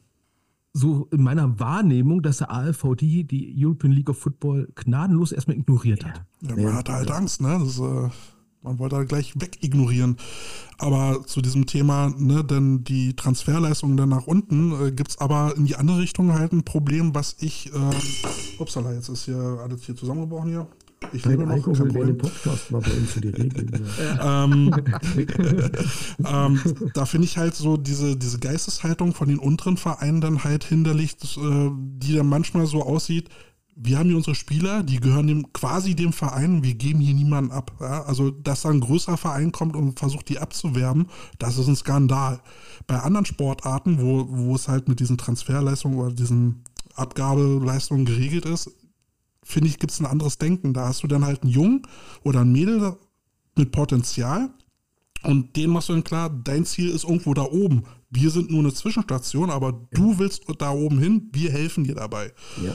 so 0.73 1.09
in 1.11 1.23
meiner 1.23 1.59
Wahrnehmung, 1.59 2.23
dass 2.23 2.39
der 2.39 2.53
AVD 2.53 3.25
die 3.25 3.55
European 3.57 3.93
League 3.93 4.09
of 4.09 4.19
Football 4.19 4.69
gnadenlos 4.77 5.33
erstmal 5.33 5.57
ignoriert 5.57 6.05
hat. 6.05 6.23
Ja, 6.43 6.55
man 6.55 6.75
hatte 6.75 6.93
halt 6.93 7.11
Angst, 7.11 7.41
ne? 7.41 7.59
Das, 7.59 7.81
äh, 7.81 8.09
man 8.63 8.79
wollte 8.79 8.97
halt 8.97 9.09
gleich 9.09 9.35
wegignorieren. 9.41 10.17
Aber 10.79 11.25
zu 11.27 11.43
diesem 11.43 11.67
Thema, 11.67 12.13
ne, 12.17 12.45
denn 12.45 12.85
die 12.85 13.15
Transferleistungen 13.15 13.97
dann 13.97 14.09
nach 14.09 14.27
unten, 14.27 14.73
äh, 14.87 14.93
gibt 14.93 15.11
es 15.11 15.19
aber 15.19 15.55
in 15.57 15.67
die 15.67 15.77
andere 15.77 15.99
Richtung 15.99 16.33
halt 16.33 16.53
ein 16.53 16.65
Problem, 16.65 17.15
was 17.15 17.37
ich, 17.41 17.73
äh, 17.73 18.61
upsala, 18.61 18.93
jetzt 18.93 19.09
ist 19.09 19.25
hier 19.25 19.59
alles 19.63 19.85
hier 19.85 19.97
zusammengebrochen 19.97 20.51
hier. 20.51 20.67
Ich 21.13 21.25
lebe 21.25 21.45
noch 21.45 21.53
Alkohol 21.53 21.95
während 21.95 22.09
dem 22.09 22.19
Podcast 22.19 22.73
war 22.73 22.81
bei 22.81 22.91
uns 22.91 23.15
die 23.15 23.29
Regel. 23.29 23.67
ähm, 24.21 24.75
ähm, 26.27 26.61
da 26.93 27.07
finde 27.07 27.25
ich 27.25 27.39
halt 27.39 27.55
so 27.55 27.77
diese, 27.77 28.17
diese 28.17 28.39
Geisteshaltung 28.39 29.15
von 29.15 29.29
den 29.29 29.39
unteren 29.39 29.77
Vereinen 29.77 30.21
dann 30.21 30.43
halt 30.45 30.65
hinderlich, 30.65 31.17
äh, 31.37 31.71
die 31.73 32.17
dann 32.17 32.29
manchmal 32.29 32.67
so 32.67 32.83
aussieht, 32.83 33.29
wir 33.81 33.99
haben 33.99 34.09
hier 34.09 34.17
unsere 34.17 34.35
Spieler, 34.35 34.83
die 34.83 34.99
gehören 34.99 35.29
dem, 35.29 35.53
quasi 35.53 35.95
dem 35.95 36.13
Verein, 36.13 36.65
wir 36.65 36.75
geben 36.75 36.99
hier 36.99 37.15
niemanden 37.15 37.53
ab. 37.53 37.73
Ja? 37.81 38.03
Also, 38.03 38.31
dass 38.31 38.63
da 38.63 38.71
ein 38.71 38.81
größerer 38.81 39.17
Verein 39.17 39.53
kommt 39.53 39.77
und 39.77 39.99
versucht, 39.99 40.29
die 40.29 40.41
abzuwerben, 40.41 41.07
das 41.39 41.59
ist 41.59 41.69
ein 41.69 41.77
Skandal. 41.77 42.41
Bei 42.89 42.99
anderen 43.01 43.25
Sportarten, 43.25 44.01
wo, 44.01 44.27
wo 44.29 44.55
es 44.57 44.67
halt 44.67 44.89
mit 44.89 44.99
diesen 44.99 45.17
Transferleistungen 45.17 45.99
oder 45.99 46.13
diesen 46.13 46.65
Abgabeleistungen 46.95 48.05
geregelt 48.05 48.45
ist, 48.47 48.71
finde 49.45 49.69
ich, 49.69 49.79
gibt 49.79 49.93
es 49.93 50.01
ein 50.01 50.07
anderes 50.07 50.39
Denken. 50.39 50.75
Da 50.75 50.89
hast 50.89 51.05
du 51.05 51.07
dann 51.07 51.25
halt 51.25 51.43
einen 51.43 51.53
Jungen 51.53 51.83
oder 52.25 52.41
ein 52.41 52.53
Mädel 52.53 52.97
mit 53.57 53.71
Potenzial 53.71 54.51
und 55.23 55.57
denen 55.57 55.73
machst 55.73 55.89
du 55.89 55.95
dann 55.95 56.05
klar, 56.05 56.31
dein 56.31 56.65
Ziel 56.65 56.91
ist 56.91 57.05
irgendwo 57.05 57.35
da 57.35 57.43
oben. 57.43 57.83
Wir 58.11 58.31
sind 58.31 58.51
nur 58.51 58.61
eine 58.61 58.73
Zwischenstation, 58.73 59.51
aber 59.51 59.71
ja. 59.71 59.79
du 59.93 60.19
willst 60.19 60.45
da 60.59 60.71
oben 60.71 60.99
hin, 60.99 61.29
wir 61.33 61.51
helfen 61.51 61.85
dir 61.85 61.95
dabei. 61.95 62.33
Ja. 62.65 62.75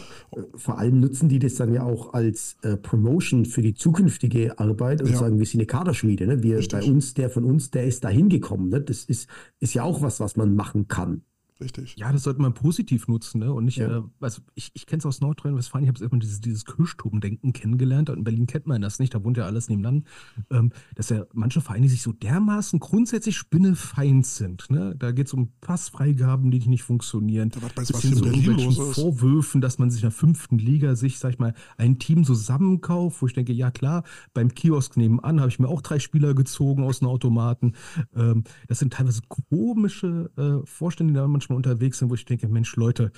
Vor 0.56 0.78
allem 0.78 1.00
nutzen 1.00 1.28
die 1.30 1.40
das 1.40 1.56
dann 1.56 1.74
ja 1.74 1.84
auch 1.84 2.14
als 2.14 2.58
äh, 2.62 2.78
Promotion 2.78 3.46
für 3.46 3.62
die 3.62 3.74
zukünftige 3.74 4.60
Arbeit 4.60 5.02
und 5.02 5.10
ja. 5.10 5.18
sagen, 5.18 5.40
wir 5.40 5.46
sind 5.46 5.62
eine 5.62 5.66
Kaderschmiede. 5.66 6.28
Ne? 6.28 6.44
Wir, 6.44 6.64
bei 6.70 6.84
uns, 6.84 7.16
der 7.16 7.30
von 7.30 7.46
uns, 7.46 7.72
der 7.72 7.86
ist 7.86 8.04
da 8.04 8.10
hingekommen. 8.10 8.70
Ne? 8.70 8.82
Das 8.82 9.06
ist, 9.06 9.28
ist 9.60 9.74
ja 9.74 9.84
auch 9.84 10.02
was, 10.02 10.20
was 10.20 10.36
man 10.36 10.56
machen 10.56 10.88
kann. 10.88 11.24
Richtig. 11.64 11.96
Ja, 11.98 12.12
das 12.12 12.24
sollte 12.24 12.42
man 12.42 12.54
positiv 12.54 13.08
nutzen, 13.08 13.40
ne? 13.40 13.54
Und 13.54 13.66
nicht, 13.66 13.78
ja. 13.78 14.00
äh, 14.00 14.02
also 14.20 14.42
ich, 14.54 14.72
ich 14.74 14.86
kenne 14.86 15.00
es 15.00 15.06
aus 15.06 15.22
Nordrhein-Westfalen, 15.22 15.86
ich 15.86 15.88
habe 15.88 15.98
es 15.98 16.02
immer 16.02 16.20
dieses, 16.20 16.42
dieses 16.42 16.66
Kirchturmdenken 16.66 17.54
kennengelernt. 17.54 18.10
Und 18.10 18.20
in 18.20 18.24
Berlin 18.24 18.48
kennt 18.48 18.68
man 18.68 18.82
das 18.82 19.00
nicht, 19.00 19.14
da 19.14 19.24
wohnt 19.24 19.38
ja 19.38 19.46
alles 19.46 19.70
nebenan. 19.70 20.04
Ähm, 20.52 20.72
dass 20.96 21.10
ja 21.10 21.26
manche 21.34 21.62
Vereine 21.62 21.88
sich 21.88 22.02
so 22.02 22.12
dermaßen 22.12 22.80
grundsätzlich 22.80 23.38
spinnefeind 23.38 24.26
sind. 24.26 24.70
Ne? 24.70 24.96
Da 24.98 25.12
geht 25.12 25.28
es 25.28 25.34
um 25.34 25.52
Passfreigaben, 25.62 26.52
die 26.52 26.60
nicht 26.68 26.84
funktionieren. 26.84 27.50
Da 27.50 27.62
weiß, 27.62 27.94
was 27.94 28.04
in 28.04 28.16
so 28.16 28.24
Berlin 28.24 28.58
los 28.58 28.78
ist. 28.78 28.96
Vorwürfen, 28.96 29.62
dass 29.62 29.80
man 29.80 29.90
sich 29.90 30.02
in 30.02 30.10
der 30.10 30.12
fünften 30.12 30.58
Liga 30.58 30.96
sich, 30.96 31.20
sag 31.20 31.32
ich 31.34 31.40
mal, 31.40 31.54
ein 31.78 32.00
Team 32.00 32.24
zusammenkauft, 32.24 33.22
wo 33.22 33.28
ich 33.28 33.34
denke, 33.34 33.54
ja 33.54 33.72
klar, 33.72 34.04
beim 34.34 34.54
Kiosk 34.54 34.98
nebenan 34.98 35.40
habe 35.40 35.50
ich 35.50 35.60
mir 35.60 35.68
auch 35.68 35.82
drei 35.82 36.00
Spieler 36.00 36.34
gezogen 36.34 36.84
aus 36.84 37.00
dem 37.00 37.08
Automaten. 37.08 37.74
Ähm, 38.16 38.44
das 38.68 38.80
sind 38.80 38.94
teilweise 38.94 39.22
komische 39.28 40.32
äh, 40.38 40.66
Vorstellungen, 40.66 41.14
die 41.14 41.20
da 41.20 41.28
manchmal 41.28 41.53
manchmal 41.54 41.74
unterwegs 41.74 42.00
sind, 42.00 42.10
wo 42.10 42.16
ich 42.16 42.26
denke, 42.26 42.48
Mensch, 42.48 42.76
Leute, 42.76 43.12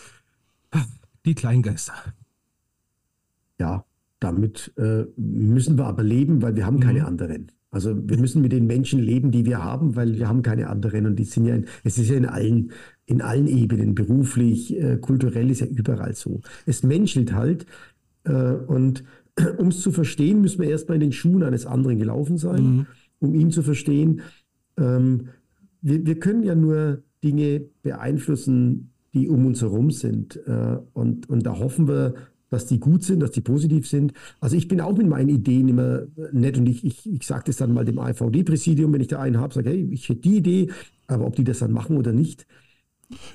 die 1.25 1.35
Kleingeister. 1.35 1.93
Ja, 3.59 3.85
damit 4.19 4.73
äh, 4.77 5.05
müssen 5.17 5.77
wir 5.77 5.85
aber 5.85 6.03
leben, 6.03 6.41
weil 6.41 6.55
wir 6.55 6.65
haben 6.65 6.77
mhm. 6.77 6.81
keine 6.81 7.05
anderen. 7.05 7.51
Also 7.71 7.95
wir 7.95 8.17
müssen 8.17 8.41
mit 8.41 8.53
den 8.53 8.67
Menschen 8.67 8.99
leben, 9.01 9.31
die 9.31 9.45
wir 9.45 9.61
haben, 9.61 9.95
weil 9.95 10.17
wir 10.17 10.29
haben 10.29 10.41
keine 10.41 10.69
anderen. 10.69 11.05
Und 11.05 11.17
die 11.17 11.25
sind 11.25 11.45
ja, 11.45 11.55
in, 11.55 11.65
es 11.83 11.97
ist 11.97 12.09
ja 12.09 12.15
in 12.15 12.25
allen, 12.25 12.71
in 13.05 13.21
allen 13.21 13.47
Ebenen, 13.47 13.95
beruflich, 13.95 14.77
äh, 14.77 14.97
kulturell 14.97 15.49
ist 15.51 15.61
ja 15.61 15.67
überall 15.67 16.15
so. 16.15 16.41
Es 16.65 16.83
menschelt 16.83 17.33
halt. 17.33 17.65
Äh, 18.23 18.31
und 18.31 19.03
um 19.57 19.69
es 19.69 19.81
zu 19.81 19.91
verstehen, 19.91 20.41
müssen 20.41 20.61
wir 20.61 20.69
erstmal 20.69 20.95
in 20.95 21.01
den 21.01 21.11
Schuhen 21.11 21.43
eines 21.43 21.65
anderen 21.65 21.99
gelaufen 21.99 22.37
sein, 22.37 22.63
mhm. 22.63 22.85
um 23.19 23.35
ihn 23.35 23.51
zu 23.51 23.61
verstehen. 23.61 24.21
Ähm, 24.77 25.29
wir, 25.81 26.05
wir 26.05 26.19
können 26.19 26.43
ja 26.43 26.55
nur 26.55 27.03
Dinge 27.23 27.61
beeinflussen, 27.81 28.91
die 29.13 29.29
um 29.29 29.45
uns 29.45 29.61
herum 29.61 29.91
sind. 29.91 30.39
Äh, 30.45 30.77
und, 30.93 31.29
und 31.29 31.45
da 31.45 31.57
hoffen 31.57 31.87
wir, 31.87 32.15
dass 32.49 32.65
die 32.65 32.79
gut 32.79 33.03
sind, 33.03 33.21
dass 33.21 33.31
die 33.31 33.41
positiv 33.41 33.87
sind. 33.87 34.13
Also 34.39 34.55
ich 34.55 34.67
bin 34.67 34.81
auch 34.81 34.95
mit 34.95 35.07
meinen 35.07 35.29
Ideen 35.29 35.67
immer 35.67 36.03
nett 36.31 36.57
und 36.57 36.67
ich, 36.67 36.85
ich, 36.85 37.11
ich 37.11 37.25
sage 37.25 37.45
das 37.47 37.57
dann 37.57 37.73
mal 37.73 37.85
dem 37.85 37.99
AVD-Präsidium, 37.99 38.93
wenn 38.93 39.01
ich 39.01 39.07
da 39.07 39.19
einen 39.19 39.39
habe, 39.39 39.53
sage, 39.53 39.69
hey, 39.69 39.89
ich 39.91 40.07
hätte 40.09 40.21
die 40.21 40.37
Idee, 40.37 40.69
aber 41.07 41.25
ob 41.25 41.35
die 41.35 41.43
das 41.43 41.59
dann 41.59 41.71
machen 41.71 41.97
oder 41.97 42.13
nicht, 42.13 42.45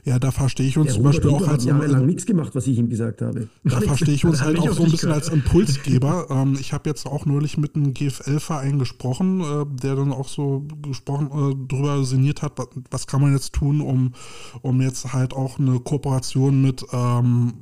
ja, 0.04 0.18
da 0.18 0.30
verstehe 0.30 0.66
ich 0.66 0.76
uns 0.76 0.94
zum 0.94 1.04
Beispiel 1.04 1.30
auch 1.30 1.46
als. 1.46 1.64
jahrelang 1.64 2.06
nichts 2.06 2.26
gemacht, 2.26 2.54
was 2.54 2.66
ich 2.66 2.78
ihm 2.78 2.88
gesagt 2.88 3.22
habe. 3.22 3.48
Da 3.64 3.80
verstehe 3.80 4.14
ich 4.14 4.24
uns 4.24 4.42
halt 4.42 4.58
auch 4.58 4.72
so 4.72 4.84
ein 4.84 4.90
bisschen 4.90 5.12
als 5.12 5.28
Impulsgeber. 5.28 6.26
ähm, 6.30 6.56
ich 6.58 6.72
habe 6.72 6.88
jetzt 6.88 7.06
auch 7.06 7.26
neulich 7.26 7.56
mit 7.56 7.76
einem 7.76 7.94
GFL-Verein 7.94 8.78
gesprochen, 8.78 9.40
äh, 9.40 9.66
der 9.82 9.96
dann 9.96 10.12
auch 10.12 10.28
so 10.28 10.66
gesprochen, 10.82 11.26
äh, 11.26 11.68
drüber 11.68 12.04
sinniert 12.04 12.42
hat, 12.42 12.58
was, 12.58 12.68
was, 12.90 13.06
kann 13.06 13.20
man 13.20 13.32
jetzt 13.32 13.52
tun, 13.52 13.80
um, 13.80 14.14
um 14.62 14.80
jetzt 14.80 15.12
halt 15.12 15.32
auch 15.34 15.58
eine 15.58 15.78
Kooperation 15.78 16.60
mit 16.62 16.84
ähm, 16.92 17.54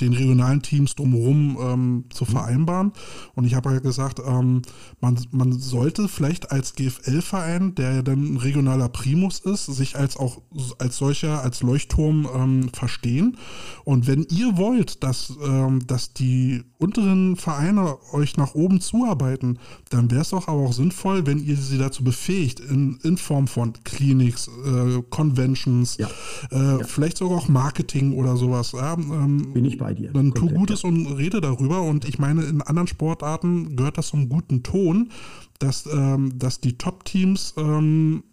den 0.00 0.12
regionalen 0.12 0.62
Teams 0.62 0.94
drumherum 0.94 1.56
ähm, 1.60 2.04
zu 2.10 2.24
mhm. 2.24 2.28
vereinbaren. 2.28 2.92
Und 3.34 3.44
ich 3.44 3.54
habe 3.54 3.70
halt 3.70 3.82
gesagt, 3.82 4.20
ähm, 4.26 4.62
man, 5.00 5.18
man 5.30 5.52
sollte 5.52 6.08
vielleicht 6.08 6.50
als 6.50 6.74
GFL-Verein, 6.74 7.74
der 7.74 7.94
ja 7.94 8.02
dann 8.02 8.34
ein 8.34 8.36
regionaler 8.36 8.88
Primus 8.88 9.40
ist, 9.40 9.66
sich 9.66 9.96
als 9.96 10.16
auch 10.16 10.42
als 10.78 10.96
solcher, 10.96 11.42
als 11.42 11.62
Leuchtturm 11.62 12.28
ähm, 12.34 12.68
verstehen. 12.72 13.36
Und 13.84 14.06
wenn 14.06 14.26
ihr 14.30 14.56
wollt, 14.56 15.02
dass, 15.02 15.32
ähm, 15.44 15.86
dass 15.86 16.12
die 16.12 16.62
unteren 16.78 17.36
Vereine 17.36 17.96
euch 18.12 18.36
nach 18.36 18.54
oben 18.54 18.80
zuarbeiten, 18.80 19.58
dann 19.90 20.10
wäre 20.10 20.22
es 20.22 20.30
doch 20.30 20.48
aber 20.48 20.60
auch 20.60 20.72
sinnvoll, 20.72 21.26
wenn 21.26 21.38
ihr 21.38 21.56
sie 21.56 21.78
dazu 21.78 22.04
befähigt, 22.04 22.60
in, 22.60 22.98
in 23.02 23.16
Form 23.16 23.46
von 23.46 23.72
Clinics, 23.84 24.48
äh, 24.48 25.02
Conventions, 25.10 25.96
ja. 25.96 26.08
Äh, 26.50 26.56
ja. 26.56 26.78
vielleicht 26.84 27.18
sogar 27.18 27.38
auch 27.38 27.48
Marketing 27.48 28.12
oder 28.14 28.36
sowas. 28.36 28.72
Ja, 28.72 28.94
ähm, 28.94 29.52
Bin 29.52 29.64
ich 29.64 29.78
bei 29.78 29.85
dir. 29.94 30.12
Dann 30.12 30.32
tu 30.34 30.48
Gutes 30.48 30.82
ja. 30.82 30.88
und 30.88 31.06
rede 31.06 31.40
darüber. 31.40 31.82
Und 31.82 32.04
ich 32.06 32.18
meine, 32.18 32.44
in 32.44 32.62
anderen 32.62 32.88
Sportarten 32.88 33.76
gehört 33.76 33.98
das 33.98 34.08
zum 34.08 34.28
guten 34.28 34.62
Ton, 34.62 35.10
dass, 35.58 35.86
ähm, 35.86 36.38
dass 36.38 36.60
die 36.60 36.78
Top-Teams 36.78 37.54
ähm, 37.56 38.24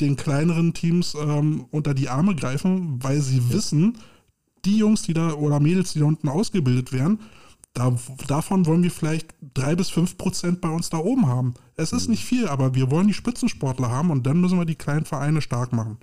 den 0.00 0.16
kleineren 0.16 0.74
Teams 0.74 1.14
ähm, 1.14 1.66
unter 1.70 1.94
die 1.94 2.08
Arme 2.08 2.34
greifen, 2.34 3.02
weil 3.02 3.20
sie 3.20 3.52
wissen, 3.52 3.98
die 4.64 4.78
Jungs, 4.78 5.02
die 5.02 5.14
da 5.14 5.32
oder 5.32 5.60
Mädels, 5.60 5.92
die 5.92 6.00
da 6.00 6.06
unten 6.06 6.28
ausgebildet 6.28 6.92
werden, 6.92 7.20
da, 7.72 7.94
davon 8.26 8.66
wollen 8.66 8.82
wir 8.82 8.90
vielleicht 8.90 9.34
drei 9.54 9.76
bis 9.76 9.90
fünf 9.90 10.16
Prozent 10.16 10.60
bei 10.60 10.70
uns 10.70 10.90
da 10.90 10.98
oben 10.98 11.26
haben. 11.26 11.54
Es 11.76 11.92
ist 11.92 12.06
mhm. 12.06 12.12
nicht 12.12 12.24
viel, 12.24 12.48
aber 12.48 12.74
wir 12.74 12.90
wollen 12.90 13.06
die 13.06 13.14
Spitzensportler 13.14 13.90
haben 13.90 14.10
und 14.10 14.26
dann 14.26 14.40
müssen 14.40 14.58
wir 14.58 14.64
die 14.64 14.76
kleinen 14.76 15.04
Vereine 15.04 15.42
stark 15.42 15.72
machen. 15.72 15.98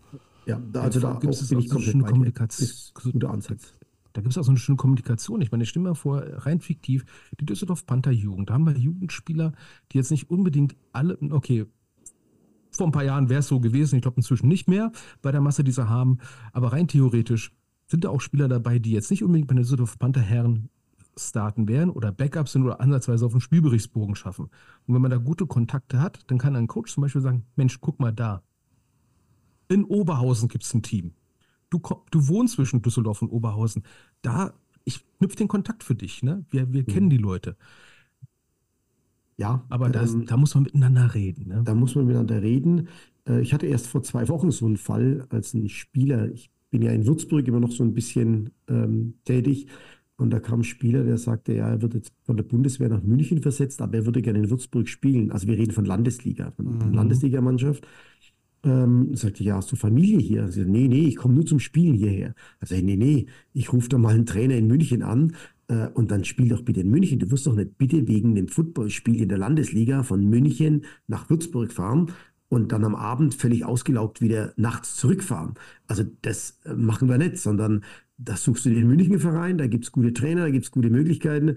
Ja, 0.46 0.60
da, 0.72 0.82
also 0.82 1.00
da 1.00 1.14
gibt 1.14 1.34
es 1.34 1.52
auch 1.52 1.68
komplett 1.68 2.06
Kommunikation. 2.06 2.70
Guter 2.94 3.32
Ansatz. 3.32 3.74
Da 4.14 4.22
gibt 4.22 4.32
es 4.32 4.38
auch 4.38 4.44
so 4.44 4.52
eine 4.52 4.60
schöne 4.60 4.78
Kommunikation. 4.78 5.42
Ich 5.42 5.52
meine, 5.52 5.64
ich 5.64 5.70
stelle 5.70 5.90
mir 5.90 5.96
vor, 5.96 6.24
rein 6.24 6.60
fiktiv, 6.60 7.06
die 7.40 7.46
Düsseldorf 7.46 7.86
Panther 7.86 8.12
Jugend. 8.12 8.50
Da 8.50 8.54
haben 8.54 8.66
wir 8.66 8.78
Jugendspieler, 8.78 9.54
die 9.92 9.98
jetzt 9.98 10.12
nicht 10.12 10.30
unbedingt 10.30 10.76
alle, 10.92 11.18
okay, 11.32 11.66
vor 12.72 12.88
ein 12.88 12.92
paar 12.92 13.04
Jahren 13.04 13.30
wäre 13.30 13.40
es 13.40 13.48
so 13.48 13.60
gewesen, 13.60 13.98
ich 13.98 14.02
glaube 14.02 14.18
inzwischen 14.18 14.48
nicht 14.48 14.68
mehr 14.68 14.92
bei 15.22 15.32
der 15.32 15.42
Masse, 15.42 15.64
die 15.64 15.72
sie 15.72 15.88
haben, 15.88 16.18
aber 16.54 16.74
rein 16.74 16.88
theoretisch 16.88 17.52
sind 17.88 18.04
da 18.04 18.10
auch 18.10 18.22
Spieler 18.22 18.48
dabei, 18.48 18.80
die 18.80 18.92
jetzt 18.92 19.12
nicht 19.12 19.24
unbedingt 19.24 19.48
bei 19.48 19.56
den 19.56 19.64
Düsseldorf 19.64 20.00
Panther 20.00 20.22
Herren 20.22 20.70
starten 21.16 21.68
werden 21.68 21.92
oder 21.92 22.12
Backups 22.12 22.54
sind 22.54 22.64
oder 22.64 22.82
ansatzweise 22.82 23.26
auf 23.26 23.34
den 23.34 23.42
Spielberichtsbogen 23.42 24.16
schaffen. 24.16 24.46
Und 24.88 24.96
wenn 24.96 25.02
man 25.02 25.12
da 25.12 25.18
gute 25.18 25.46
Kontakte 25.46 26.02
hat, 26.02 26.20
dann 26.28 26.40
kann 26.40 26.56
ein 26.56 26.68
Coach 26.68 26.94
zum 26.94 27.02
Beispiel 27.02 27.22
sagen, 27.22 27.46
Mensch, 27.56 27.80
guck 27.82 28.00
mal 28.00 28.12
da. 28.12 28.42
In 29.68 29.84
Oberhausen 29.86 30.50
gibt 30.50 30.64
es 30.64 30.74
ein 30.74 30.82
Team. 30.82 31.14
Du, 31.74 31.82
du 32.12 32.28
wohnst 32.28 32.54
zwischen 32.54 32.84
Düsseldorf 32.84 33.24
und 33.24 33.30
Oberhausen. 33.30 33.82
Da, 34.22 34.54
ich 34.86 35.04
knüpfe 35.18 35.38
den 35.38 35.48
Kontakt 35.48 35.84
für 35.84 35.96
dich. 35.96 36.22
Ne? 36.22 36.46
Wir, 36.52 36.72
wir 36.72 36.84
mhm. 36.84 36.86
kennen 36.86 37.10
die 37.10 37.18
Leute. 37.18 37.58
Ja. 39.38 39.66
Aber 39.70 39.90
das, 39.90 40.14
ähm, 40.14 40.28
da 40.28 40.38
muss 40.38 40.54
man 40.54 40.66
miteinander 40.66 41.16
reden. 41.16 41.48
Ne? 41.48 41.64
Da 41.66 41.74
muss 41.74 41.96
man 41.96 42.06
miteinander 42.06 42.44
reden. 42.44 42.90
Äh, 43.28 43.42
ich 43.42 43.56
hatte 43.56 43.66
erst 43.66 43.88
vor 43.88 44.04
zwei 44.04 44.28
Wochen 44.28 44.52
so 44.52 44.68
einen 44.68 44.78
Fall 44.78 45.26
als 45.30 45.56
ein 45.56 45.68
Spieler. 45.68 46.32
Ich 46.32 46.52
bin 46.70 46.84
ja 46.84 46.92
in 46.92 47.08
Würzburg 47.08 47.48
immer 47.48 47.60
noch 47.60 47.72
so 47.72 47.84
ein 47.84 47.96
bisschen 47.96 48.52
ähm, 48.68 49.16
tätig. 49.26 49.68
Und 50.16 50.30
da 50.30 50.40
kam 50.40 50.60
ein 50.60 50.64
Spieler, 50.64 51.04
der 51.04 51.18
sagte, 51.18 51.54
ja, 51.54 51.70
er 51.70 51.82
wird 51.82 51.96
jetzt 51.96 52.14
von 52.22 52.38
der 52.38 52.44
Bundeswehr 52.44 52.90
nach 52.90 53.02
München 53.02 53.42
versetzt, 53.42 53.82
aber 53.82 53.96
er 53.96 54.06
würde 54.06 54.22
gerne 54.22 54.40
in 54.40 54.50
Würzburg 54.52 54.88
spielen. 54.88 55.32
Also 55.32 55.48
wir 55.48 55.58
reden 55.58 55.72
von 55.72 55.86
Landesliga, 55.86 56.52
von 56.52 56.78
mhm. 56.78 56.94
Landesligamannschaft. 56.94 57.88
Ähm, 58.64 59.14
sagte, 59.16 59.44
ja, 59.44 59.58
hast 59.58 59.72
du 59.72 59.76
Familie 59.76 60.20
hier? 60.20 60.48
Sie 60.48 60.60
sagte, 60.60 60.72
nee, 60.72 60.88
nee, 60.88 61.08
ich 61.08 61.18
komme 61.18 61.34
nur 61.34 61.46
zum 61.46 61.60
Spielen 61.60 61.96
hierher. 61.96 62.34
Also, 62.60 62.76
nee, 62.76 62.96
nee, 62.96 63.26
ich 63.54 63.74
rufe 63.74 63.90
da 63.90 63.98
mal 63.98 64.16
einen 64.16 64.26
Trainer 64.26 64.56
in 64.56 64.68
München 64.68 65.04
an 65.04 65.36
äh, 65.68 65.88
und 65.90 66.12
dann 66.12 66.24
spiel 66.24 66.50
doch 66.50 66.62
bitte 66.62 66.82
in 66.82 66.90
München. 66.90 67.20
Du 67.20 67.30
wirst 67.32 67.46
doch 67.46 67.56
nicht 67.56 67.78
bitte 67.78 68.08
wegen 68.08 68.36
dem 68.36 68.48
Footballspiel 68.48 69.22
in 69.22 69.30
der 69.30 69.38
Landesliga 69.38 70.04
von 70.04 70.30
München 70.30 70.86
nach 71.08 71.30
Würzburg 71.30 71.74
fahren 71.74 72.12
und 72.50 72.72
dann 72.72 72.86
am 72.86 72.96
Abend 72.96 73.34
völlig 73.34 73.66
ausgelaugt 73.66 74.22
wieder 74.22 74.54
nachts 74.58 74.96
zurückfahren. 74.96 75.56
Also 75.88 76.04
das 76.22 76.60
äh, 76.66 76.74
machen 76.74 77.10
wir 77.10 77.18
nicht, 77.18 77.38
sondern 77.38 77.84
das 78.18 78.44
suchst 78.44 78.66
du 78.66 78.70
dir 78.70 78.82
in 78.82 78.88
München 78.88 79.20
Verein, 79.20 79.58
da 79.58 79.68
gibt 79.68 79.86
es 79.86 79.92
gute 79.92 80.14
Trainer, 80.14 80.42
da 80.42 80.50
gibt 80.52 80.66
es 80.66 80.72
gute 80.72 80.90
Möglichkeiten. 80.90 81.56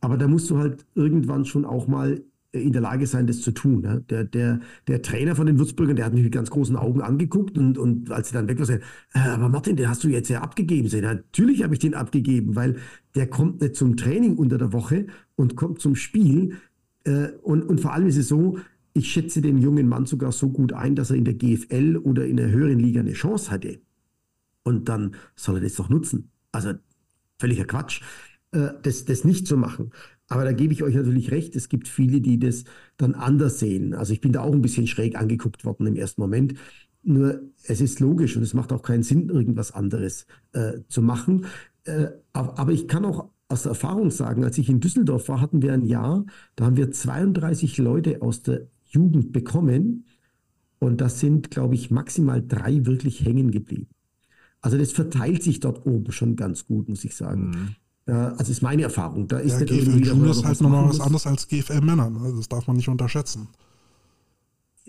Aber 0.00 0.16
da 0.16 0.28
musst 0.28 0.48
du 0.50 0.56
halt 0.56 0.86
irgendwann 0.94 1.44
schon 1.44 1.64
auch 1.64 1.86
mal 1.86 2.22
in 2.52 2.72
der 2.72 2.82
Lage 2.82 3.06
sein, 3.06 3.26
das 3.26 3.40
zu 3.40 3.52
tun. 3.52 3.82
Ne? 3.82 4.04
Der, 4.10 4.24
der, 4.24 4.60
der 4.88 5.02
Trainer 5.02 5.36
von 5.36 5.46
den 5.46 5.58
Würzburgern, 5.58 5.96
der 5.96 6.04
hat 6.04 6.14
mich 6.14 6.24
mit 6.24 6.32
ganz 6.32 6.50
großen 6.50 6.76
Augen 6.76 7.00
angeguckt 7.00 7.56
und, 7.56 7.78
und 7.78 8.10
als 8.10 8.28
sie 8.28 8.34
dann 8.34 8.48
weg 8.48 8.58
war, 8.58 8.66
sagte, 8.66 8.84
äh, 9.14 9.20
aber 9.20 9.48
Martin, 9.48 9.76
den 9.76 9.88
hast 9.88 10.02
du 10.02 10.08
jetzt 10.08 10.28
ja 10.28 10.40
abgegeben. 10.40 10.88
Sag, 10.88 11.02
natürlich 11.02 11.62
habe 11.62 11.74
ich 11.74 11.80
den 11.80 11.94
abgegeben, 11.94 12.56
weil 12.56 12.76
der 13.14 13.28
kommt 13.28 13.60
nicht 13.60 13.76
zum 13.76 13.96
Training 13.96 14.36
unter 14.36 14.58
der 14.58 14.72
Woche 14.72 15.06
und 15.36 15.56
kommt 15.56 15.80
zum 15.80 15.94
Spiel. 15.94 16.56
Äh, 17.04 17.28
und, 17.42 17.62
und 17.62 17.80
vor 17.80 17.92
allem 17.92 18.08
ist 18.08 18.16
es 18.16 18.28
so, 18.28 18.58
ich 18.92 19.12
schätze 19.12 19.40
den 19.40 19.58
jungen 19.58 19.88
Mann 19.88 20.06
sogar 20.06 20.32
so 20.32 20.50
gut 20.50 20.72
ein, 20.72 20.96
dass 20.96 21.10
er 21.10 21.16
in 21.16 21.24
der 21.24 21.34
GFL 21.34 21.96
oder 21.98 22.26
in 22.26 22.36
der 22.36 22.50
höheren 22.50 22.80
Liga 22.80 23.00
eine 23.00 23.12
Chance 23.12 23.50
hatte. 23.50 23.80
Und 24.64 24.88
dann 24.88 25.14
soll 25.36 25.56
er 25.56 25.62
das 25.62 25.76
doch 25.76 25.88
nutzen. 25.88 26.30
Also 26.50 26.72
völliger 27.38 27.64
Quatsch, 27.64 28.02
äh, 28.50 28.70
das, 28.82 29.04
das 29.04 29.24
nicht 29.24 29.46
zu 29.46 29.56
machen. 29.56 29.92
Aber 30.30 30.44
da 30.44 30.52
gebe 30.52 30.72
ich 30.72 30.84
euch 30.84 30.94
natürlich 30.94 31.32
recht, 31.32 31.56
es 31.56 31.68
gibt 31.68 31.88
viele, 31.88 32.20
die 32.20 32.38
das 32.38 32.62
dann 32.96 33.14
anders 33.14 33.58
sehen. 33.58 33.94
Also 33.94 34.12
ich 34.12 34.20
bin 34.20 34.32
da 34.32 34.42
auch 34.42 34.52
ein 34.52 34.62
bisschen 34.62 34.86
schräg 34.86 35.16
angeguckt 35.18 35.64
worden 35.64 35.88
im 35.88 35.96
ersten 35.96 36.20
Moment. 36.20 36.54
Nur 37.02 37.40
es 37.64 37.80
ist 37.80 37.98
logisch 37.98 38.36
und 38.36 38.44
es 38.44 38.54
macht 38.54 38.72
auch 38.72 38.82
keinen 38.82 39.02
Sinn, 39.02 39.28
irgendwas 39.28 39.72
anderes 39.72 40.26
äh, 40.52 40.78
zu 40.88 41.02
machen. 41.02 41.46
Äh, 41.82 42.10
aber 42.32 42.72
ich 42.72 42.86
kann 42.86 43.04
auch 43.04 43.30
aus 43.48 43.64
der 43.64 43.70
Erfahrung 43.70 44.12
sagen, 44.12 44.44
als 44.44 44.56
ich 44.56 44.68
in 44.68 44.78
Düsseldorf 44.78 45.28
war, 45.28 45.40
hatten 45.40 45.62
wir 45.62 45.72
ein 45.72 45.84
Jahr, 45.84 46.24
da 46.54 46.66
haben 46.66 46.76
wir 46.76 46.92
32 46.92 47.78
Leute 47.78 48.22
aus 48.22 48.42
der 48.42 48.68
Jugend 48.84 49.32
bekommen. 49.32 50.06
Und 50.78 51.00
das 51.00 51.18
sind, 51.18 51.50
glaube 51.50 51.74
ich, 51.74 51.90
maximal 51.90 52.40
drei 52.40 52.86
wirklich 52.86 53.24
hängen 53.24 53.50
geblieben. 53.50 53.88
Also 54.60 54.78
das 54.78 54.92
verteilt 54.92 55.42
sich 55.42 55.58
dort 55.58 55.84
oben 55.86 56.12
schon 56.12 56.36
ganz 56.36 56.66
gut, 56.66 56.88
muss 56.88 57.04
ich 57.04 57.16
sagen. 57.16 57.50
Mhm. 57.50 57.76
Also 58.06 58.50
ist 58.50 58.62
meine 58.62 58.82
Erfahrung. 58.82 59.28
Da 59.28 59.38
ist 59.38 59.60
ja, 59.60 59.66
GFL 59.66 60.04
Junior 60.04 60.30
ist 60.30 60.44
halt 60.44 60.60
nochmal 60.60 60.88
was 60.88 61.00
anderes 61.00 61.26
als 61.26 61.46
GFL 61.46 61.80
Männer. 61.80 62.10
Ne? 62.10 62.32
Das 62.36 62.48
darf 62.48 62.66
man 62.66 62.76
nicht 62.76 62.88
unterschätzen. 62.88 63.48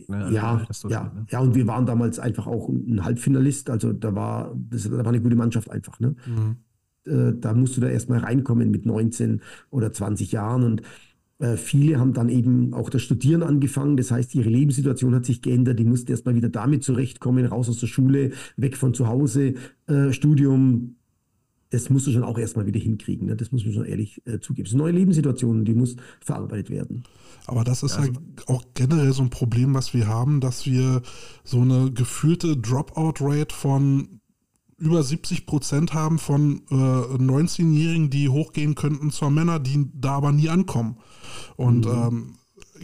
Ja, 0.08 0.30
ja, 0.30 0.68
ja, 0.90 1.04
ne? 1.04 1.26
ja, 1.30 1.40
und 1.40 1.54
wir 1.54 1.68
waren 1.68 1.86
damals 1.86 2.18
einfach 2.18 2.48
auch 2.48 2.70
ein 2.70 3.04
Halbfinalist. 3.04 3.70
Also 3.70 3.94
da 3.94 4.16
war, 4.16 4.56
das, 4.70 4.84
da 4.84 4.98
war 4.98 5.08
eine 5.08 5.22
gute 5.22 5.36
Mannschaft 5.36 5.70
einfach. 5.70 6.00
Ne? 6.00 6.16
Mhm. 6.26 6.56
Äh, 7.06 7.34
da 7.40 7.54
musst 7.54 7.78
du 7.78 7.82
da 7.82 7.90
erstmal 7.90 8.20
reinkommen 8.20 8.72
mit 8.72 8.86
19 8.86 9.42
oder 9.70 9.92
20 9.92 10.32
Jahren. 10.32 10.64
Und 10.64 10.82
äh, 11.40 11.58
viele 11.58 12.00
haben 12.00 12.14
dann 12.14 12.30
eben 12.30 12.74
auch 12.74 12.90
das 12.90 13.02
Studieren 13.02 13.44
angefangen. 13.44 13.98
Das 13.98 14.12
heißt, 14.12 14.34
ihre 14.36 14.50
Lebenssituation 14.50 15.14
hat 15.16 15.26
sich 15.26 15.42
geändert. 15.42 15.80
Die 15.80 15.86
mussten 15.86 16.12
erstmal 16.12 16.36
wieder 16.36 16.50
damit 16.50 16.84
zurechtkommen, 16.84 17.46
raus 17.46 17.70
aus 17.70 17.80
der 17.80 17.88
Schule, 17.88 18.32
weg 18.58 18.78
von 18.78 18.94
zu 18.94 19.08
Hause, 19.08 19.56
äh, 19.88 20.12
Studium. 20.14 20.96
Das 21.72 21.90
musst 21.90 22.06
du 22.06 22.12
schon 22.12 22.24
auch 22.24 22.38
erstmal 22.38 22.66
wieder 22.66 22.80
hinkriegen. 22.80 23.28
Ne? 23.28 23.36
Das 23.36 23.52
muss 23.52 23.66
man 23.66 23.74
schon 23.74 23.86
ehrlich 23.86 24.22
äh, 24.28 24.40
zugeben. 24.40 24.66
Das 24.66 24.72
sind 24.72 24.80
neue 24.80 24.92
Lebenssituationen, 24.92 25.66
die 25.66 25.74
muss 25.74 25.96
verarbeitet 26.20 26.70
werden. 26.70 27.04
Aber 27.48 27.64
das 27.64 27.82
ist 27.82 27.96
ja, 27.96 28.02
halt 28.02 28.20
auch 28.48 28.64
generell 28.74 29.14
so 29.14 29.24
ein 29.24 29.30
Problem, 29.30 29.74
was 29.74 29.94
wir 29.94 30.08
haben, 30.08 30.42
dass 30.42 30.66
wir 30.66 31.02
so 31.44 31.62
eine 31.62 31.92
gefühlte 31.92 32.58
Dropout-Rate 32.58 33.56
von 33.56 34.22
über 34.78 35.04
70 35.04 35.46
Prozent 35.46 35.94
haben 35.94 36.20
von 36.20 36.64
äh, 36.70 36.74
19-Jährigen, 36.74 38.10
die 38.10 38.30
hochgehen 38.30 38.76
könnten 38.76 39.12
zur 39.12 39.30
Männer, 39.30 39.60
die 39.60 39.90
da 39.94 40.14
aber 40.14 40.32
nie 40.32 40.50
ankommen. 40.50 40.98
Und 41.56 41.86
mhm. 41.86 41.92
ähm, 41.92 42.34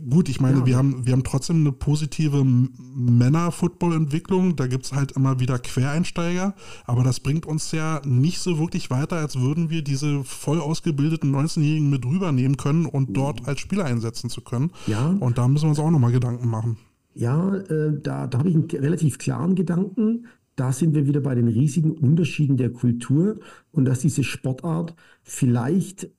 gut, 0.09 0.29
ich 0.29 0.39
meine, 0.39 0.59
ja. 0.59 0.65
wir, 0.65 0.77
haben, 0.77 1.05
wir 1.05 1.13
haben 1.13 1.23
trotzdem 1.23 1.57
eine 1.57 1.71
positive 1.71 2.43
Männer-Football-Entwicklung. 2.43 4.55
Da 4.55 4.67
gibt 4.67 4.85
es 4.85 4.93
halt 4.93 5.13
immer 5.13 5.39
wieder 5.39 5.59
Quereinsteiger, 5.59 6.55
aber 6.85 7.03
das 7.03 7.19
bringt 7.19 7.45
uns 7.45 7.71
ja 7.71 8.01
nicht 8.05 8.39
so 8.39 8.59
wirklich 8.59 8.89
weiter, 8.89 9.17
als 9.17 9.39
würden 9.39 9.69
wir 9.69 9.81
diese 9.81 10.23
voll 10.23 10.59
ausgebildeten 10.59 11.35
19-Jährigen 11.35 11.89
mit 11.89 12.05
rübernehmen 12.05 12.57
können 12.57 12.85
und 12.85 13.15
dort 13.15 13.47
als 13.47 13.59
Spieler 13.59 13.85
einsetzen 13.85 14.29
zu 14.29 14.41
können. 14.41 14.71
Ja. 14.87 15.15
Und 15.19 15.37
da 15.37 15.47
müssen 15.47 15.65
wir 15.65 15.69
uns 15.69 15.79
auch 15.79 15.91
nochmal 15.91 16.11
Gedanken 16.11 16.49
machen. 16.49 16.77
Ja, 17.13 17.55
äh, 17.55 17.99
da, 18.01 18.27
da 18.27 18.39
habe 18.39 18.49
ich 18.49 18.55
einen 18.55 18.69
relativ 18.69 19.17
klaren 19.17 19.55
Gedanken 19.55 20.27
da 20.57 20.73
sind 20.73 20.95
wir 20.95 21.05
wieder 21.05 21.21
bei 21.21 21.35
den 21.35 21.47
riesigen 21.47 21.91
Unterschieden 21.91 22.57
der 22.57 22.71
Kultur 22.71 23.39
und 23.71 23.85
dass 23.85 23.99
diese 23.99 24.23
Sportart 24.23 24.95
vielleicht 25.21 26.09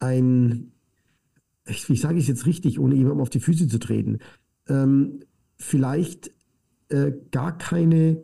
ein, 0.00 0.72
ich, 1.68 1.88
ich 1.88 2.00
sage 2.00 2.18
es 2.18 2.28
jetzt 2.28 2.46
richtig, 2.46 2.78
ohne 2.78 2.94
jemandem 2.94 3.20
auf 3.20 3.30
die 3.30 3.40
Füße 3.40 3.68
zu 3.68 3.78
treten, 3.78 4.18
ähm, 4.68 5.20
vielleicht 5.58 6.30
äh, 6.88 7.12
gar 7.30 7.56
keine 7.56 8.22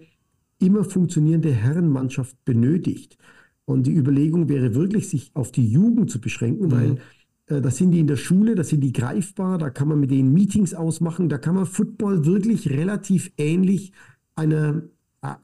immer 0.59 0.85
funktionierende 0.85 1.51
Herrenmannschaft 1.51 2.45
benötigt. 2.45 3.19
Und 3.65 3.87
die 3.87 3.95
Überlegung 3.95 4.49
wäre 4.49 4.75
wirklich, 4.75 5.09
sich 5.09 5.31
auf 5.35 5.51
die 5.51 5.67
Jugend 5.67 6.11
zu 6.11 6.21
beschränken, 6.21 6.67
mhm. 6.67 6.73
weil 6.73 6.97
äh, 7.47 7.61
da 7.61 7.71
sind 7.71 7.93
die 7.93 8.01
in 8.01 8.07
der 8.07 8.17
Schule, 8.17 8.55
da 8.55 8.65
sind 8.65 8.81
die 8.81 8.93
greifbar, 8.93 9.59
da 9.59 9.71
kann 9.71 9.89
man 9.89 10.01
mit 10.01 10.11
denen 10.11 10.33
Meetings 10.33 10.75
ausmachen, 10.75 11.29
da 11.29 11.39
kann 11.39 11.55
man 11.55 11.67
Football 11.67 12.25
wirklich 12.25 12.71
relativ 12.71 13.33
ähnlich 13.37 13.93
einer 14.35 14.83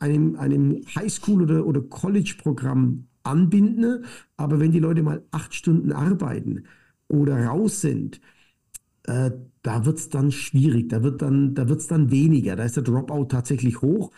einem, 0.00 0.36
einem 0.36 0.82
Highschool- 0.94 1.42
oder, 1.42 1.64
oder 1.64 1.80
College-Programm 1.80 3.06
anbinden. 3.22 4.04
Aber 4.36 4.60
wenn 4.60 4.72
die 4.72 4.80
Leute 4.80 5.02
mal 5.02 5.22
acht 5.30 5.54
Stunden 5.54 5.92
arbeiten 5.92 6.64
oder 7.08 7.46
raus 7.46 7.80
sind, 7.80 8.20
äh, 9.04 9.30
da 9.62 9.84
wird 9.84 9.98
es 9.98 10.08
dann 10.08 10.30
schwierig, 10.30 10.88
da 10.90 11.02
wird 11.02 11.22
dann, 11.22 11.54
da 11.54 11.68
wird's 11.68 11.86
dann 11.86 12.10
weniger. 12.10 12.56
Da 12.56 12.64
ist 12.64 12.76
der 12.76 12.84
Dropout 12.84 13.26
tatsächlich 13.26 13.82
hoch. 13.82 14.12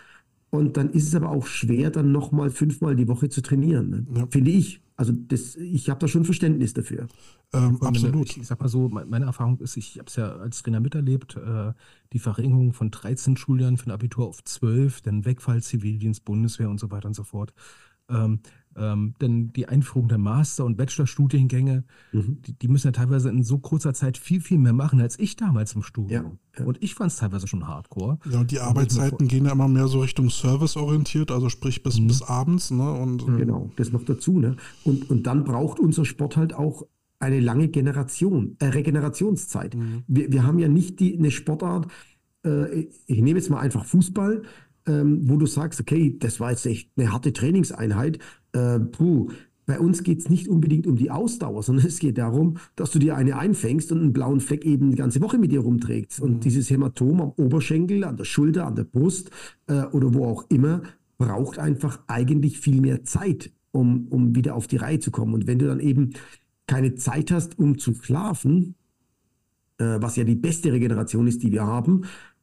Und 0.51 0.77
dann 0.77 0.91
ist 0.91 1.07
es 1.07 1.15
aber 1.15 1.31
auch 1.31 1.47
schwer, 1.47 1.91
dann 1.91 2.11
nochmal 2.11 2.51
fünfmal 2.51 2.97
die 2.97 3.07
Woche 3.07 3.29
zu 3.29 3.41
trainieren, 3.41 3.91
ne? 3.91 4.07
ja. 4.17 4.27
finde 4.27 4.51
ich. 4.51 4.81
Also 4.97 5.13
das, 5.13 5.57
ich 5.57 5.89
habe 5.89 6.01
da 6.01 6.09
schon 6.09 6.25
Verständnis 6.25 6.75
dafür. 6.75 7.07
Ähm, 7.55 7.81
absolut. 7.81 8.31
Ich, 8.31 8.37
ich, 8.37 8.47
sag 8.47 8.61
mal 8.61 8.69
so, 8.69 8.89
meine 8.89 9.25
Erfahrung 9.25 9.59
ist, 9.61 9.77
ich 9.77 9.99
habe 9.99 10.09
es 10.09 10.17
ja 10.17 10.37
als 10.37 10.63
Trainer 10.63 10.81
miterlebt, 10.81 11.37
äh, 11.37 11.73
die 12.13 12.19
Verringerung 12.19 12.73
von 12.73 12.91
13 12.91 13.37
Schuljahren 13.37 13.79
für 13.79 13.87
ein 13.87 13.93
Abitur 13.93 14.27
auf 14.27 14.45
12, 14.45 15.01
dann 15.03 15.25
Wegfall, 15.25 15.63
Zivildienst, 15.63 16.25
Bundeswehr 16.25 16.69
und 16.69 16.79
so 16.79 16.91
weiter 16.91 17.09
und 17.09 17.15
so 17.15 17.25
fort. 17.25 17.55
Ähm, 18.11 18.41
ähm, 18.77 19.15
denn 19.21 19.53
die 19.53 19.69
Einführung 19.69 20.09
der 20.09 20.19
Master- 20.19 20.65
und 20.65 20.77
Bachelorstudiengänge, 20.77 21.85
mhm. 22.13 22.41
die, 22.43 22.53
die, 22.53 22.69
müssen 22.69 22.89
ja 22.89 22.93
teilweise 22.93 23.29
in 23.29 23.43
so 23.43 23.59
kurzer 23.59 23.95
Zeit 23.95 24.17
viel, 24.17 24.41
viel 24.41 24.59
mehr 24.59 24.73
machen 24.73 25.01
als 25.01 25.19
ich 25.19 25.37
damals 25.37 25.75
im 25.75 25.83
Studium. 25.83 26.39
Ja, 26.57 26.61
ja. 26.61 26.65
Und 26.65 26.83
ich 26.83 26.95
fand 26.95 27.11
es 27.11 27.19
teilweise 27.19 27.49
schon 27.49 27.67
hardcore. 27.67 28.19
Ja, 28.31 28.41
und 28.41 28.51
die 28.51 28.61
Arbeitszeiten 28.61 29.27
gehen 29.29 29.45
ja 29.45 29.53
immer 29.53 29.69
mehr 29.69 29.89
so 29.89 30.01
Richtung 30.01 30.31
serviceorientiert, 30.31 31.31
also 31.31 31.49
sprich 31.49 31.83
bis, 31.83 31.99
mhm. 31.99 32.07
bis 32.07 32.23
abends. 32.23 32.71
Ne? 32.71 32.91
Und, 32.93 33.23
ähm, 33.27 33.39
genau, 33.39 33.71
das 33.77 33.93
noch 33.93 34.05
dazu. 34.05 34.39
Ne? 34.39 34.57
Und, 34.85 35.11
und 35.11 35.27
dann 35.27 35.45
braucht 35.45 35.81
unser 35.81 36.05
Sport 36.05 36.37
halt 36.37 36.55
auch 36.55 36.87
eine 37.19 37.41
lange 37.41 37.69
Generation, 37.69 38.57
äh, 38.61 38.67
Regenerationszeit. 38.67 39.75
Mhm. 39.75 40.05
Wir, 40.07 40.33
wir 40.33 40.45
haben 40.45 40.59
ja 40.59 40.69
nicht 40.69 41.01
die, 41.01 41.19
eine 41.19 41.31
Sportart, 41.31 41.89
äh, 42.45 42.89
ich 43.07 43.21
nehme 43.21 43.39
jetzt 43.39 43.51
mal 43.51 43.61
einfach 43.61 43.85
Fußball, 43.85 44.43
ähm, 44.87 45.29
wo 45.29 45.37
du 45.37 45.47
sagst, 45.47 45.81
okay, 45.81 46.17
das 46.19 46.41
war 46.41 46.51
jetzt 46.51 46.67
echt 46.67 46.91
eine 46.97 47.13
harte 47.13 47.33
Trainingseinheit. 47.33 48.19
Äh, 48.53 48.81
puh, 48.81 49.29
bei 49.67 49.79
uns 49.79 50.03
geht 50.03 50.19
es 50.19 50.29
nicht 50.29 50.49
unbedingt 50.49 50.87
um 50.89 50.97
die 50.97 51.11
Ausdauer, 51.11 51.63
sondern 51.63 51.87
es 51.87 51.99
geht 51.99 52.19
darum, 52.19 52.57
dass 52.77 52.91
du 52.91 52.99
dir 52.99 53.17
eine 53.17 53.39
einfängst 53.39 53.93
und 53.93 54.01
einen 54.01 54.13
blauen 54.13 54.41
Fleck 54.41 54.65
eben 54.65 54.87
eine 54.87 54.97
ganze 54.97 55.21
Woche 55.21 55.39
mit 55.39 55.53
dir 55.53 55.61
rumträgst. 55.61 56.21
Und 56.21 56.33
mhm. 56.33 56.41
dieses 56.41 56.71
Hämatom 56.71 57.21
am 57.21 57.33
Oberschenkel, 57.37 58.05
an 58.05 58.17
der 58.17 58.25
Schulter, 58.25 58.67
an 58.67 58.75
der 58.75 58.85
Brust 58.85 59.31
äh, 59.69 59.85
oder 59.85 60.13
wo 60.15 60.25
auch 60.27 60.47
immer, 60.49 60.83
braucht 61.19 61.59
einfach 61.59 62.01
eigentlich 62.07 62.59
viel 62.59 62.81
mehr 62.81 63.05
Zeit, 63.05 63.53
um, 63.73 64.09
um 64.09 64.35
wieder 64.35 64.55
auf 64.55 64.67
die 64.67 64.79
Reihe 64.79 64.99
zu 64.99 65.11
kommen. 65.11 65.35
Und 65.35 65.47
wenn 65.47 65.59
du 65.59 65.67
dann 65.67 65.81
eben 65.81 66.15
keine 66.67 66.95
Zeit 66.95 67.31
hast, 67.31 67.59
um 67.59 67.79
zu 67.79 67.95
schlafen, 67.95 68.75
äh, 69.79 69.99
was 70.01 70.17
ja 70.17 70.25
die 70.25 70.35
beste 70.35 70.73
Regeneration 70.73 71.27
ist, 71.27 71.43
die 71.43 71.53
wir 71.53 71.67
haben, 71.67 72.03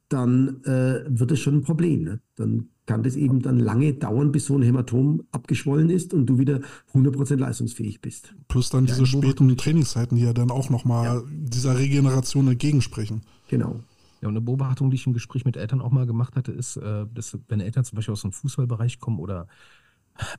dann 0.09 0.63
äh, 0.63 1.03
wird 1.07 1.31
es 1.31 1.39
schon 1.39 1.55
ein 1.55 1.61
Problem. 1.63 2.03
Ne? 2.03 2.19
Dann 2.35 2.69
kann 2.88 3.03
das 3.03 3.15
eben 3.15 3.41
dann 3.41 3.59
lange 3.59 3.93
dauern, 3.93 4.31
bis 4.31 4.45
so 4.45 4.57
ein 4.57 4.64
Hämatom 4.64 5.23
abgeschwollen 5.31 5.89
ist 5.89 6.14
und 6.14 6.26
du 6.26 6.39
wieder 6.39 6.61
100% 6.93 7.35
leistungsfähig 7.35 8.01
bist. 8.01 8.34
Plus 8.47 8.69
dann 8.69 8.85
ja, 8.85 8.93
diese 8.93 9.05
späten 9.05 9.55
Trainingszeiten, 9.55 10.18
die 10.18 10.23
ja 10.23 10.34
dann 10.34 10.49
auch 10.49 10.69
nochmal 10.69 11.05
ja. 11.05 11.23
dieser 11.30 11.77
Regeneration 11.77 12.47
entgegensprechen. 12.47 13.22
Genau. 13.49 13.81
Ja, 14.22 14.30
und 14.30 14.34
eine 14.34 14.41
Beobachtung, 14.41 14.89
die 14.89 14.95
ich 14.95 15.05
im 15.05 15.14
Gespräch 15.14 15.45
mit 15.45 15.57
Eltern 15.57 15.81
auch 15.81 15.91
mal 15.91 16.07
gemacht 16.07 16.35
hatte, 16.35 16.51
ist, 16.51 16.77
äh, 16.77 17.05
dass 17.14 17.38
wenn 17.49 17.59
Eltern 17.59 17.84
zum 17.84 17.97
Beispiel 17.97 18.14
aus 18.14 18.22
dem 18.22 18.31
Fußballbereich 18.31 18.99
kommen 18.99 19.19
oder 19.19 19.47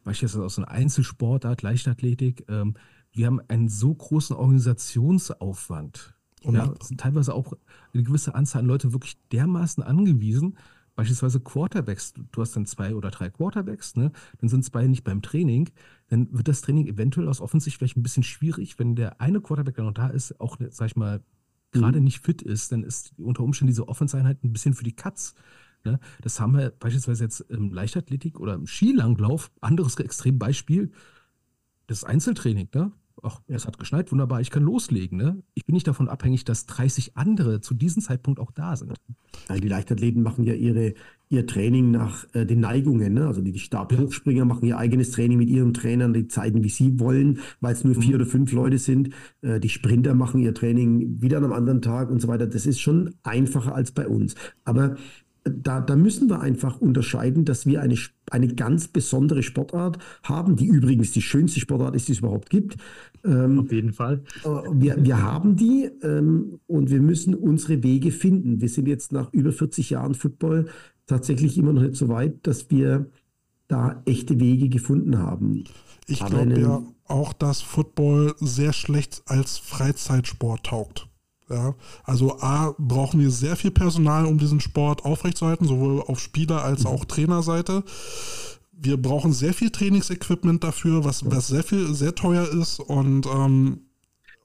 beispielsweise 0.02 0.44
aus 0.44 0.58
einer 0.58 0.70
Einzelsportart, 0.70 1.62
Leichtathletik, 1.62 2.44
ähm, 2.48 2.74
wir 3.12 3.26
haben 3.26 3.40
einen 3.48 3.68
so 3.68 3.94
großen 3.94 4.34
Organisationsaufwand 4.34 6.14
und 6.42 6.54
ja, 6.54 6.72
sind 6.82 7.00
teilweise 7.00 7.34
auch 7.34 7.52
eine 7.92 8.02
gewisse 8.02 8.34
Anzahl 8.34 8.60
an 8.60 8.66
Leute 8.66 8.92
wirklich 8.92 9.18
dermaßen 9.32 9.82
angewiesen, 9.82 10.56
beispielsweise 10.98 11.38
Quarterbacks, 11.38 12.12
du 12.12 12.40
hast 12.40 12.56
dann 12.56 12.66
zwei 12.66 12.92
oder 12.92 13.12
drei 13.12 13.30
Quarterbacks, 13.30 13.94
ne? 13.94 14.10
dann 14.40 14.48
sind 14.48 14.64
zwei 14.64 14.84
nicht 14.88 15.04
beim 15.04 15.22
Training, 15.22 15.70
dann 16.08 16.26
wird 16.32 16.48
das 16.48 16.60
Training 16.60 16.88
eventuell 16.88 17.28
aus 17.28 17.40
Offensicht 17.40 17.76
vielleicht 17.76 17.96
ein 17.96 18.02
bisschen 18.02 18.24
schwierig, 18.24 18.80
wenn 18.80 18.96
der 18.96 19.20
eine 19.20 19.40
Quarterback, 19.40 19.76
der 19.76 19.84
noch 19.84 19.92
da 19.92 20.08
ist, 20.08 20.40
auch, 20.40 20.56
sag 20.70 20.86
ich 20.86 20.96
mal, 20.96 21.22
gerade 21.70 21.98
mhm. 21.98 22.04
nicht 22.04 22.18
fit 22.18 22.42
ist, 22.42 22.72
dann 22.72 22.82
ist 22.82 23.12
unter 23.16 23.44
Umständen 23.44 23.68
diese 23.68 23.86
Offense-Einheit 23.86 24.42
ein 24.42 24.52
bisschen 24.52 24.74
für 24.74 24.82
die 24.82 24.96
Katz. 24.96 25.36
Ne? 25.84 26.00
Das 26.20 26.40
haben 26.40 26.56
wir 26.56 26.70
beispielsweise 26.70 27.22
jetzt 27.22 27.40
im 27.42 27.72
Leichtathletik 27.72 28.40
oder 28.40 28.54
im 28.54 28.66
Skilanglauf, 28.66 29.52
anderes 29.60 29.94
Extrembeispiel, 29.94 30.90
das 31.86 32.02
Einzeltraining, 32.02 32.70
ne? 32.74 32.90
Ach, 33.22 33.40
es 33.46 33.66
hat 33.66 33.78
geschneit, 33.78 34.10
wunderbar, 34.12 34.40
ich 34.40 34.50
kann 34.50 34.62
loslegen. 34.62 35.18
Ne? 35.18 35.42
Ich 35.54 35.64
bin 35.64 35.74
nicht 35.74 35.86
davon 35.86 36.08
abhängig, 36.08 36.44
dass 36.44 36.66
30 36.66 37.16
andere 37.16 37.60
zu 37.60 37.74
diesem 37.74 38.02
Zeitpunkt 38.02 38.40
auch 38.40 38.50
da 38.50 38.76
sind. 38.76 38.94
Nein, 39.48 39.60
die 39.60 39.68
Leichtathleten 39.68 40.22
machen 40.22 40.44
ja 40.44 40.54
ihre, 40.54 40.94
ihr 41.28 41.46
Training 41.46 41.90
nach 41.90 42.26
äh, 42.32 42.44
den 42.44 42.60
Neigungen. 42.60 43.14
Ne? 43.14 43.26
Also 43.26 43.40
die 43.40 43.58
Stabhochspringer 43.58 44.44
machen 44.44 44.66
ihr 44.66 44.78
eigenes 44.78 45.10
Training 45.10 45.38
mit 45.38 45.48
ihren 45.48 45.74
Trainern, 45.74 46.12
die 46.12 46.28
zeigen, 46.28 46.64
wie 46.64 46.68
sie 46.68 46.98
wollen, 46.98 47.40
weil 47.60 47.72
es 47.72 47.84
nur 47.84 47.94
vier 47.94 48.16
oder 48.16 48.26
fünf 48.26 48.52
Leute 48.52 48.78
sind. 48.78 49.10
Äh, 49.42 49.60
die 49.60 49.68
Sprinter 49.68 50.14
machen 50.14 50.40
ihr 50.40 50.54
Training 50.54 51.20
wieder 51.20 51.38
an 51.38 51.44
einem 51.44 51.52
anderen 51.52 51.82
Tag 51.82 52.10
und 52.10 52.20
so 52.20 52.28
weiter. 52.28 52.46
Das 52.46 52.66
ist 52.66 52.80
schon 52.80 53.14
einfacher 53.22 53.74
als 53.74 53.92
bei 53.92 54.08
uns. 54.08 54.34
Aber 54.64 54.96
da, 55.50 55.80
da 55.80 55.96
müssen 55.96 56.28
wir 56.28 56.40
einfach 56.40 56.80
unterscheiden, 56.80 57.44
dass 57.44 57.66
wir 57.66 57.82
eine, 57.82 57.96
eine 58.30 58.48
ganz 58.48 58.88
besondere 58.88 59.42
Sportart 59.42 59.98
haben, 60.22 60.56
die 60.56 60.66
übrigens 60.66 61.12
die 61.12 61.22
schönste 61.22 61.60
Sportart 61.60 61.94
ist, 61.94 62.08
die 62.08 62.12
es 62.12 62.18
überhaupt 62.18 62.50
gibt. 62.50 62.76
Ähm, 63.24 63.60
Auf 63.60 63.72
jeden 63.72 63.92
Fall. 63.92 64.22
Äh, 64.44 64.48
wir, 64.72 65.04
wir 65.04 65.22
haben 65.22 65.56
die 65.56 65.90
ähm, 66.02 66.60
und 66.66 66.90
wir 66.90 67.00
müssen 67.00 67.34
unsere 67.34 67.82
Wege 67.82 68.10
finden. 68.10 68.60
Wir 68.60 68.68
sind 68.68 68.88
jetzt 68.88 69.12
nach 69.12 69.32
über 69.32 69.52
40 69.52 69.90
Jahren 69.90 70.14
Football 70.14 70.66
tatsächlich 71.06 71.58
immer 71.58 71.72
noch 71.72 71.82
nicht 71.82 71.96
so 71.96 72.08
weit, 72.08 72.46
dass 72.46 72.70
wir 72.70 73.06
da 73.66 74.02
echte 74.06 74.40
Wege 74.40 74.68
gefunden 74.68 75.18
haben. 75.18 75.64
Ich 76.06 76.24
glaube 76.24 76.58
ja 76.60 76.82
auch, 77.08 77.32
dass 77.32 77.60
Football 77.60 78.34
sehr 78.38 78.72
schlecht 78.72 79.22
als 79.26 79.58
Freizeitsport 79.58 80.66
taugt. 80.66 81.08
Ja, 81.50 81.74
also 82.04 82.40
A, 82.40 82.74
brauchen 82.78 83.20
wir 83.20 83.30
sehr 83.30 83.56
viel 83.56 83.70
Personal, 83.70 84.26
um 84.26 84.38
diesen 84.38 84.60
Sport 84.60 85.04
aufrechtzuerhalten, 85.04 85.66
sowohl 85.66 86.02
auf 86.02 86.20
Spieler- 86.20 86.62
als 86.62 86.84
auch 86.84 87.06
Trainerseite. 87.06 87.84
Wir 88.72 89.00
brauchen 89.00 89.32
sehr 89.32 89.54
viel 89.54 89.70
Trainingsequipment 89.70 90.62
dafür, 90.62 91.04
was, 91.04 91.28
was 91.30 91.48
sehr 91.48 91.64
viel, 91.64 91.94
sehr 91.94 92.14
teuer 92.14 92.46
ist 92.48 92.80
und 92.80 93.26
ähm, 93.26 93.87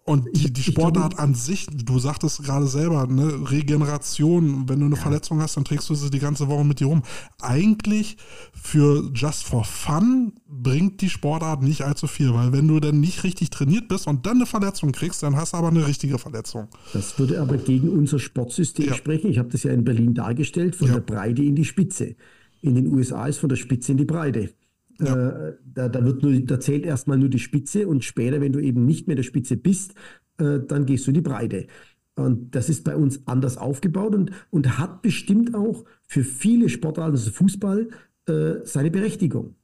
und 0.05 0.27
die, 0.35 0.51
die 0.51 0.63
Sportart 0.63 1.17
an 1.17 1.33
sich, 1.33 1.65
du 1.67 1.97
sagtest 1.97 2.43
gerade 2.43 2.67
selber, 2.67 3.07
ne, 3.07 3.49
Regeneration, 3.49 4.67
wenn 4.67 4.79
du 4.81 4.87
eine 4.87 4.95
ja. 4.95 5.01
Verletzung 5.01 5.41
hast, 5.41 5.55
dann 5.55 5.63
trägst 5.63 5.89
du 5.89 5.95
sie 5.95 6.09
die 6.09 6.19
ganze 6.19 6.49
Woche 6.49 6.65
mit 6.65 6.81
dir 6.81 6.87
rum. 6.87 7.03
Eigentlich 7.41 8.17
für 8.51 9.09
Just 9.13 9.43
for 9.45 9.63
Fun 9.63 10.33
bringt 10.45 10.99
die 10.99 11.09
Sportart 11.09 11.63
nicht 11.63 11.83
allzu 11.83 12.07
viel, 12.07 12.33
weil 12.33 12.51
wenn 12.51 12.67
du 12.67 12.81
dann 12.81 12.99
nicht 12.99 13.23
richtig 13.23 13.49
trainiert 13.49 13.87
bist 13.87 14.05
und 14.07 14.25
dann 14.25 14.37
eine 14.37 14.45
Verletzung 14.45 14.91
kriegst, 14.91 15.23
dann 15.23 15.37
hast 15.37 15.53
du 15.53 15.57
aber 15.57 15.69
eine 15.69 15.87
richtige 15.87 16.17
Verletzung. 16.19 16.67
Das 16.91 17.17
würde 17.17 17.39
aber 17.39 17.55
gegen 17.55 17.87
unser 17.87 18.19
Sportsystem 18.19 18.87
ja. 18.87 18.95
sprechen. 18.95 19.31
Ich 19.31 19.37
habe 19.37 19.49
das 19.49 19.63
ja 19.63 19.71
in 19.71 19.85
Berlin 19.85 20.13
dargestellt, 20.13 20.75
von 20.75 20.87
ja. 20.87 20.95
der 20.95 21.01
Breite 21.01 21.43
in 21.43 21.55
die 21.55 21.65
Spitze. 21.65 22.15
In 22.61 22.75
den 22.75 22.93
USA 22.93 23.27
ist 23.27 23.37
von 23.37 23.47
der 23.47 23.55
Spitze 23.55 23.93
in 23.93 23.97
die 23.97 24.05
Breite. 24.05 24.49
Ja. 24.99 25.47
Äh, 25.47 25.53
da, 25.65 25.89
da, 25.89 26.05
wird 26.05 26.23
nur, 26.23 26.39
da 26.41 26.59
zählt 26.59 26.85
erstmal 26.85 27.17
nur 27.17 27.29
die 27.29 27.39
Spitze 27.39 27.87
und 27.87 28.03
später, 28.03 28.41
wenn 28.41 28.53
du 28.53 28.59
eben 28.59 28.85
nicht 28.85 29.07
mehr 29.07 29.15
der 29.15 29.23
Spitze 29.23 29.57
bist, 29.57 29.95
äh, 30.37 30.59
dann 30.59 30.85
gehst 30.85 31.05
du 31.05 31.11
in 31.11 31.15
die 31.15 31.21
Breite. 31.21 31.67
Und 32.15 32.53
das 32.53 32.69
ist 32.69 32.83
bei 32.83 32.95
uns 32.95 33.27
anders 33.27 33.57
aufgebaut 33.57 34.13
und, 34.13 34.31
und 34.51 34.77
hat 34.77 35.01
bestimmt 35.01 35.55
auch 35.55 35.83
für 36.05 36.23
viele 36.23 36.69
Sportarten, 36.69 37.11
also 37.11 37.31
Fußball, 37.31 37.89
äh, 38.27 38.53
seine 38.63 38.91
Berechtigung. 38.91 39.55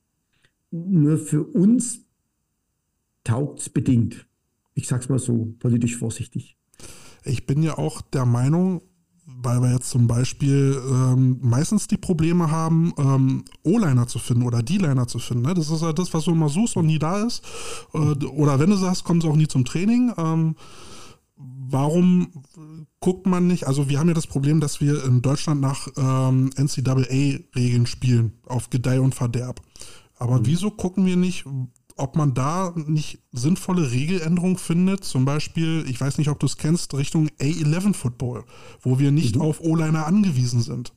Nur 0.71 1.17
für 1.17 1.43
uns 1.43 2.05
taugt 3.23 3.59
es 3.59 3.69
bedingt. 3.69 4.25
Ich 4.73 4.87
sag's 4.87 5.09
mal 5.09 5.19
so 5.19 5.53
politisch 5.59 5.97
vorsichtig. 5.97 6.57
Ich 7.23 7.45
bin 7.45 7.61
ja 7.61 7.77
auch 7.77 8.01
der 8.01 8.25
Meinung, 8.25 8.81
weil 9.41 9.61
wir 9.61 9.71
jetzt 9.71 9.89
zum 9.89 10.07
Beispiel 10.07 10.81
ähm, 10.89 11.39
meistens 11.41 11.87
die 11.87 11.97
Probleme 11.97 12.51
haben, 12.51 12.93
ähm, 12.97 13.45
O-Liner 13.63 14.07
zu 14.07 14.19
finden 14.19 14.43
oder 14.43 14.63
D-Liner 14.63 15.07
zu 15.07 15.19
finden. 15.19 15.43
Ne? 15.43 15.53
Das 15.53 15.69
ist 15.69 15.81
ja 15.81 15.93
das, 15.93 16.13
was 16.13 16.25
du 16.25 16.31
immer 16.31 16.49
suchst 16.49 16.75
und 16.75 16.87
nie 16.87 16.99
da 16.99 17.25
ist. 17.25 17.43
Äh, 17.93 17.97
oder 18.25 18.59
wenn 18.59 18.69
du 18.69 18.75
sagst, 18.75 19.03
kommen 19.03 19.21
sie 19.21 19.27
auch 19.27 19.35
nie 19.35 19.47
zum 19.47 19.65
Training. 19.65 20.11
Ähm, 20.17 20.55
warum 21.37 22.29
guckt 22.99 23.27
man 23.27 23.47
nicht? 23.47 23.65
Also 23.67 23.89
wir 23.89 23.99
haben 23.99 24.09
ja 24.09 24.13
das 24.13 24.27
Problem, 24.27 24.59
dass 24.59 24.81
wir 24.81 25.05
in 25.05 25.21
Deutschland 25.21 25.61
nach 25.61 25.87
ähm, 25.95 26.49
NCAA-Regeln 26.57 27.85
spielen, 27.85 28.33
auf 28.45 28.69
Gedeih 28.69 28.99
und 28.99 29.15
Verderb. 29.15 29.61
Aber 30.17 30.39
mhm. 30.39 30.47
wieso 30.47 30.71
gucken 30.71 31.05
wir 31.05 31.15
nicht, 31.15 31.45
ob 31.99 32.15
man 32.15 32.33
da 32.33 32.73
nicht 32.75 33.19
sinnvolle 33.31 33.91
Regeländerungen 33.91 34.57
findet, 34.57 35.03
zum 35.03 35.25
Beispiel, 35.25 35.85
ich 35.87 35.99
weiß 35.99 36.17
nicht, 36.17 36.29
ob 36.29 36.39
du 36.39 36.45
es 36.45 36.57
kennst, 36.57 36.93
Richtung 36.93 37.27
A11 37.39 37.93
Football, 37.93 38.45
wo 38.81 38.99
wir 38.99 39.11
nicht 39.11 39.35
mhm. 39.35 39.41
auf 39.41 39.61
O-Liner 39.61 40.05
angewiesen 40.05 40.61
sind. 40.61 40.93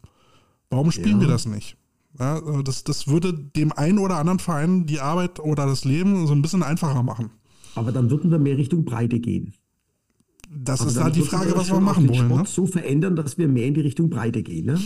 Warum 0.70 0.90
spielen 0.90 1.20
ja. 1.20 1.22
wir 1.22 1.28
das 1.28 1.46
nicht? 1.46 1.76
Ja, 2.18 2.38
äh, 2.38 2.62
das, 2.62 2.84
das 2.84 3.08
würde 3.08 3.32
dem 3.32 3.72
einen 3.72 3.98
oder 3.98 4.16
anderen 4.16 4.38
Verein 4.38 4.86
die 4.86 5.00
Arbeit 5.00 5.40
oder 5.40 5.66
das 5.66 5.84
Leben 5.84 6.26
so 6.26 6.34
ein 6.34 6.42
bisschen 6.42 6.62
einfacher 6.62 7.02
machen. 7.02 7.30
Aber 7.74 7.92
dann 7.92 8.10
würden 8.10 8.30
wir 8.30 8.38
mehr 8.38 8.56
Richtung 8.58 8.84
Breite 8.84 9.18
gehen. 9.20 9.54
Das 10.54 10.80
also 10.80 10.98
ist 10.98 11.02
halt 11.02 11.16
die 11.16 11.22
Frage, 11.22 11.56
was 11.56 11.70
wir 11.70 11.80
machen 11.80 12.08
wollen. 12.08 12.26
Sport 12.26 12.42
ne? 12.42 12.48
so 12.48 12.66
verändern, 12.66 13.16
dass 13.16 13.38
wir 13.38 13.48
mehr 13.48 13.66
in 13.66 13.74
die 13.74 13.80
Richtung 13.80 14.10
Breite 14.10 14.42
gehen. 14.42 14.66
Ne? 14.66 14.80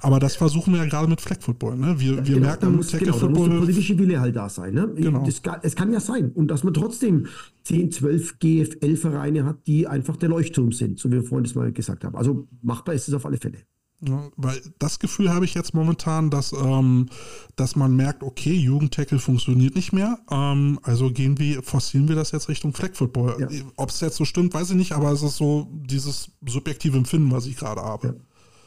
Aber 0.00 0.18
das 0.20 0.36
versuchen 0.36 0.74
wir 0.74 0.80
ja 0.80 0.88
gerade 0.88 1.08
mit 1.08 1.20
Flag 1.20 1.40
Football. 1.40 1.76
Ne? 1.76 1.98
Wir, 1.98 2.16
wir 2.16 2.22
genau, 2.22 2.46
merken, 2.46 2.76
muss, 2.76 2.88
Tackle 2.88 3.06
genau, 3.06 3.18
Football. 3.18 3.34
Da 3.34 3.40
muss 3.40 3.48
der 3.50 3.58
politische 3.60 3.98
Wille 3.98 4.20
halt 4.20 4.36
da 4.36 4.48
sein. 4.48 4.74
Ne? 4.74 4.90
Genau. 4.96 5.24
Das, 5.24 5.42
es 5.62 5.76
kann 5.76 5.92
ja 5.92 6.00
sein. 6.00 6.30
Und 6.32 6.48
dass 6.48 6.64
man 6.64 6.74
trotzdem 6.74 7.26
10, 7.64 7.92
12 7.92 8.38
GFL-Vereine 8.38 9.44
hat, 9.44 9.66
die 9.66 9.86
einfach 9.86 10.16
der 10.16 10.28
Leuchtturm 10.28 10.72
sind, 10.72 10.98
so 10.98 11.10
wie 11.10 11.14
wir 11.14 11.22
vorhin 11.22 11.44
das 11.44 11.54
mal 11.54 11.72
gesagt 11.72 12.04
haben. 12.04 12.16
Also 12.16 12.48
machbar 12.62 12.94
ist 12.94 13.08
es 13.08 13.14
auf 13.14 13.26
alle 13.26 13.36
Fälle. 13.36 13.58
Ja, 14.02 14.30
weil 14.36 14.58
das 14.78 14.98
Gefühl 14.98 15.30
habe 15.30 15.44
ich 15.44 15.54
jetzt 15.54 15.74
momentan, 15.74 16.30
dass, 16.30 16.52
ähm, 16.52 17.10
dass 17.56 17.76
man 17.76 17.94
merkt, 17.94 18.22
okay, 18.22 18.54
Jugendtackle 18.54 19.18
funktioniert 19.18 19.74
nicht 19.74 19.92
mehr. 19.92 20.18
Ähm, 20.30 20.78
also 20.82 21.10
gehen 21.10 21.38
wir, 21.38 21.62
forcieren 21.62 22.08
wir 22.08 22.16
das 22.16 22.32
jetzt 22.32 22.48
Richtung 22.48 22.72
Flag 22.72 22.94
Football. 22.94 23.36
Ja. 23.38 23.48
Ob 23.76 23.90
es 23.90 24.00
jetzt 24.00 24.16
so 24.16 24.24
stimmt, 24.24 24.54
weiß 24.54 24.70
ich 24.70 24.76
nicht, 24.76 24.92
aber 24.92 25.12
es 25.12 25.22
ist 25.22 25.36
so 25.36 25.68
dieses 25.70 26.30
subjektive 26.46 26.96
Empfinden, 26.96 27.30
was 27.30 27.46
ich 27.46 27.56
gerade 27.56 27.82
habe. 27.82 28.16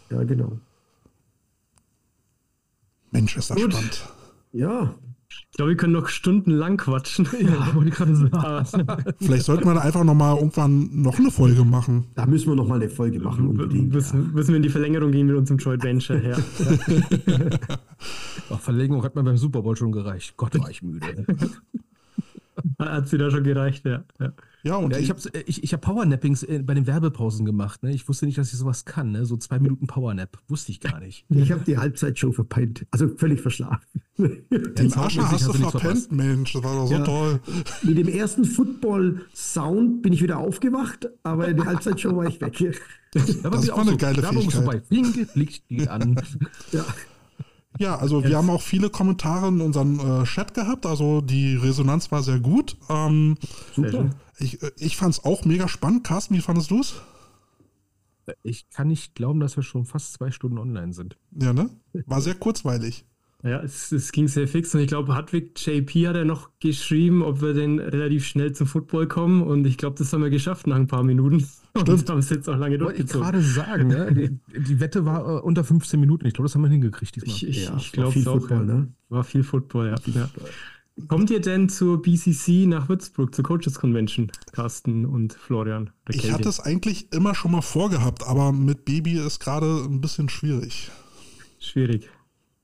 Ja, 0.10 0.18
ja 0.18 0.24
genau. 0.24 0.60
Mensch, 3.14 3.38
ist 3.38 3.50
das 3.50 3.58
Gut. 3.58 3.72
spannend. 3.72 4.04
Ja. 4.52 4.96
Ich 5.52 5.58
glaube, 5.58 5.70
wir 5.72 5.78
können 5.78 5.94
noch 5.94 6.08
stundenlang 6.08 6.78
quatschen. 6.78 7.28
Ja, 7.40 7.74
wollte 7.76 7.90
ich 7.90 7.96
gerade 7.96 8.16
sagen. 8.16 8.88
Vielleicht 9.20 9.46
sollten 9.46 9.66
wir 9.66 9.74
da 9.76 9.82
einfach 9.82 10.04
noch 10.04 10.14
mal 10.16 10.36
irgendwann 10.36 10.90
noch 11.02 11.18
eine 11.18 11.32
Folge 11.32 11.64
machen. 11.64 12.08
Da 12.16 12.26
müssen 12.26 12.50
wir 12.50 12.56
noch 12.56 12.68
mal 12.68 12.76
eine 12.76 12.90
Folge 12.90 13.20
machen. 13.20 13.48
Unbedingt, 13.48 13.94
müssen, 13.94 14.26
ja. 14.26 14.32
müssen 14.34 14.50
wir 14.50 14.58
in 14.58 14.64
die 14.64 14.70
Verlängerung 14.70 15.12
gehen 15.12 15.28
mit 15.28 15.36
unserem 15.36 15.58
Joint 15.58 15.84
Venture. 15.84 16.22
Ja. 16.22 16.38
Ach, 18.50 18.60
Verlängerung 18.60 19.04
hat 19.04 19.16
mir 19.16 19.24
beim 19.24 19.38
Super 19.38 19.62
Bowl 19.62 19.76
schon 19.76 19.92
gereicht. 19.92 20.36
Gott, 20.38 20.58
war 20.60 20.70
ich 20.70 20.82
müde. 20.82 21.26
Hat 22.80 23.08
sie 23.08 23.18
da 23.18 23.30
schon 23.30 23.44
gereicht, 23.44 23.86
ja. 23.86 24.04
ja. 24.20 24.34
Ja, 24.66 24.78
und 24.78 24.94
ja, 24.94 25.00
ich 25.00 25.10
habe 25.10 25.20
ich, 25.46 25.62
ich 25.62 25.74
hab 25.74 25.82
Powernappings 25.82 26.44
äh, 26.44 26.64
bei 26.64 26.74
den 26.74 26.88
Werbepausen 26.88 27.46
gemacht. 27.46 27.84
Ne? 27.84 27.94
Ich 27.94 28.08
wusste 28.08 28.26
nicht, 28.26 28.38
dass 28.38 28.54
ich 28.54 28.58
sowas 28.58 28.86
kann. 28.86 29.12
Ne? 29.12 29.26
So 29.26 29.36
zwei 29.36 29.60
Minuten 29.60 29.88
Powernap. 29.88 30.40
Wusste 30.48 30.72
ich 30.72 30.80
gar 30.80 31.02
nicht. 31.02 31.26
Ich 31.30 31.52
habe 31.52 31.66
die 31.66 31.78
Halbzeitshow 31.78 32.32
verpennt. 32.32 32.86
Also 32.92 33.10
völlig 33.10 33.42
verschlafen. 33.42 34.02
Den 34.18 34.94
Asche 34.94 35.30
hast 35.30 35.48
du 35.48 35.54
verpennt, 35.54 36.12
Mensch. 36.14 36.54
Das 36.54 36.64
war 36.64 36.76
doch 36.76 36.88
so 36.88 36.94
ja. 36.94 37.04
toll. 37.04 37.42
Mit 37.82 37.98
dem 37.98 38.08
ersten 38.08 38.46
Football-Sound 38.46 40.02
bin 40.02 40.14
ich 40.14 40.24
wieder 40.24 40.38
aufgewacht, 40.38 41.10
aber 41.24 41.50
in 41.50 41.58
der 41.58 41.66
Halbzeitshow 41.66 42.16
war 42.16 42.28
ich 42.28 42.40
weg. 42.40 42.54
das 43.12 43.44
war 43.44 43.52
eine 43.52 43.92
so. 43.92 43.98
geile 43.98 44.22
Werbung 44.22 44.50
Fähigkeit. 44.50 44.64
Vorbei. 44.64 44.82
Licht, 45.36 45.70
Licht 45.70 45.90
an. 45.90 46.22
ja. 46.72 46.86
Ja, 47.80 47.96
also 47.98 48.22
yes. 48.22 48.30
wir 48.30 48.38
haben 48.38 48.50
auch 48.52 48.62
viele 48.62 48.92
Kommentare 48.92 49.48
in 49.48 49.60
unserem 49.60 50.00
äh, 50.00 50.24
Chat 50.26 50.54
gehabt, 50.54 50.86
also 50.86 51.22
die 51.22 51.56
Resonanz 51.56 52.12
war 52.12 52.22
sehr 52.22 52.40
gut. 52.40 52.78
Ähm, 52.88 53.36
Super. 53.76 54.12
Ich, 54.38 54.62
äh, 54.62 54.72
ich 54.78 54.98
fand 54.98 55.14
es 55.14 55.24
auch 55.24 55.46
mega 55.46 55.68
spannend. 55.68 56.04
Carsten, 56.04 56.36
wie 56.36 56.42
fandest 56.42 56.72
du 56.72 56.80
es? 56.80 56.96
Ich 58.42 58.70
kann 58.70 58.88
nicht 58.88 59.16
glauben, 59.16 59.40
dass 59.40 59.58
wir 59.58 59.64
schon 59.64 59.86
fast 59.86 60.14
zwei 60.14 60.32
Stunden 60.32 60.58
online 60.58 60.94
sind. 60.94 61.18
Ja, 61.32 61.54
ne? 61.54 61.70
War 62.06 62.22
sehr 62.22 62.36
kurzweilig. 62.36 63.06
Ja, 63.46 63.62
es, 63.62 63.92
es, 63.92 64.14
ging 64.14 64.30
sehr 64.30 64.48
fix 64.48 64.74
und 64.74 64.80
ich 64.80 64.88
glaube, 64.88 65.14
Hartwig 65.16 65.60
JP 65.60 66.08
hat 66.08 66.16
ja 66.16 66.24
noch 66.24 66.52
geschrieben, 66.62 67.22
ob 67.22 67.42
wir 67.42 67.54
denn 67.54 67.78
relativ 67.78 68.26
schnell 68.26 68.54
zum 68.54 68.68
Football 68.68 69.10
kommen 69.10 69.42
und 69.44 69.68
ich 69.68 69.78
glaube, 69.78 69.98
das 69.98 70.14
haben 70.14 70.24
wir 70.24 70.30
geschafft 70.30 70.66
nach 70.66 70.78
ein 70.78 70.88
paar 70.88 71.04
Minuten. 71.04 71.42
Stimmt. 71.78 71.90
Und 71.90 72.10
haben 72.10 72.20
es 72.20 72.30
jetzt 72.30 72.48
auch 72.48 72.56
lange 72.56 72.78
durchgezogen. 72.78 73.28
Ich 73.28 73.32
gerade 73.32 73.42
sagen, 73.42 73.88
ne? 73.90 74.14
die, 74.14 74.62
die, 74.62 74.80
Wette 74.80 75.06
war 75.06 75.28
äh, 75.28 75.42
unter 75.42 75.66
15 75.66 76.00
Minuten. 76.00 76.26
Ich 76.26 76.34
glaube, 76.34 76.46
das 76.46 76.56
haben 76.56 76.62
wir 76.62 76.70
hingekriegt 76.70 77.18
diesmal. 77.18 77.36
Ich, 77.36 77.46
ich, 77.46 77.66
ja, 77.66 77.76
ich 77.76 77.92
glaube 77.92 78.18
es 78.18 78.28
auch. 78.28 78.40
Football, 78.40 78.70
ja. 78.70 78.74
ne? 78.76 78.94
War 79.10 79.26
viel 79.26 79.44
Football, 79.44 79.88
ja. 79.88 79.98
Viel. 79.98 80.14
Football. 80.14 80.50
Kommt 81.08 81.32
ihr 81.32 81.42
denn 81.42 81.70
zur 81.70 82.02
BCC 82.02 82.68
nach 82.68 82.88
Würzburg, 82.88 83.34
zur 83.34 83.44
Coaches 83.44 83.80
Convention, 83.80 84.32
Carsten 84.52 85.06
und 85.06 85.34
Florian? 85.34 85.90
Ich 86.10 86.32
hatte 86.32 86.48
es 86.48 86.60
eigentlich 86.60 87.12
immer 87.12 87.34
schon 87.34 87.52
mal 87.52 87.62
vorgehabt, 87.62 88.26
aber 88.28 88.52
mit 88.52 88.86
Baby 88.86 89.14
ist 89.14 89.40
gerade 89.40 89.84
ein 89.86 90.02
bisschen 90.02 90.30
schwierig. 90.30 90.92
Schwierig. 91.60 92.10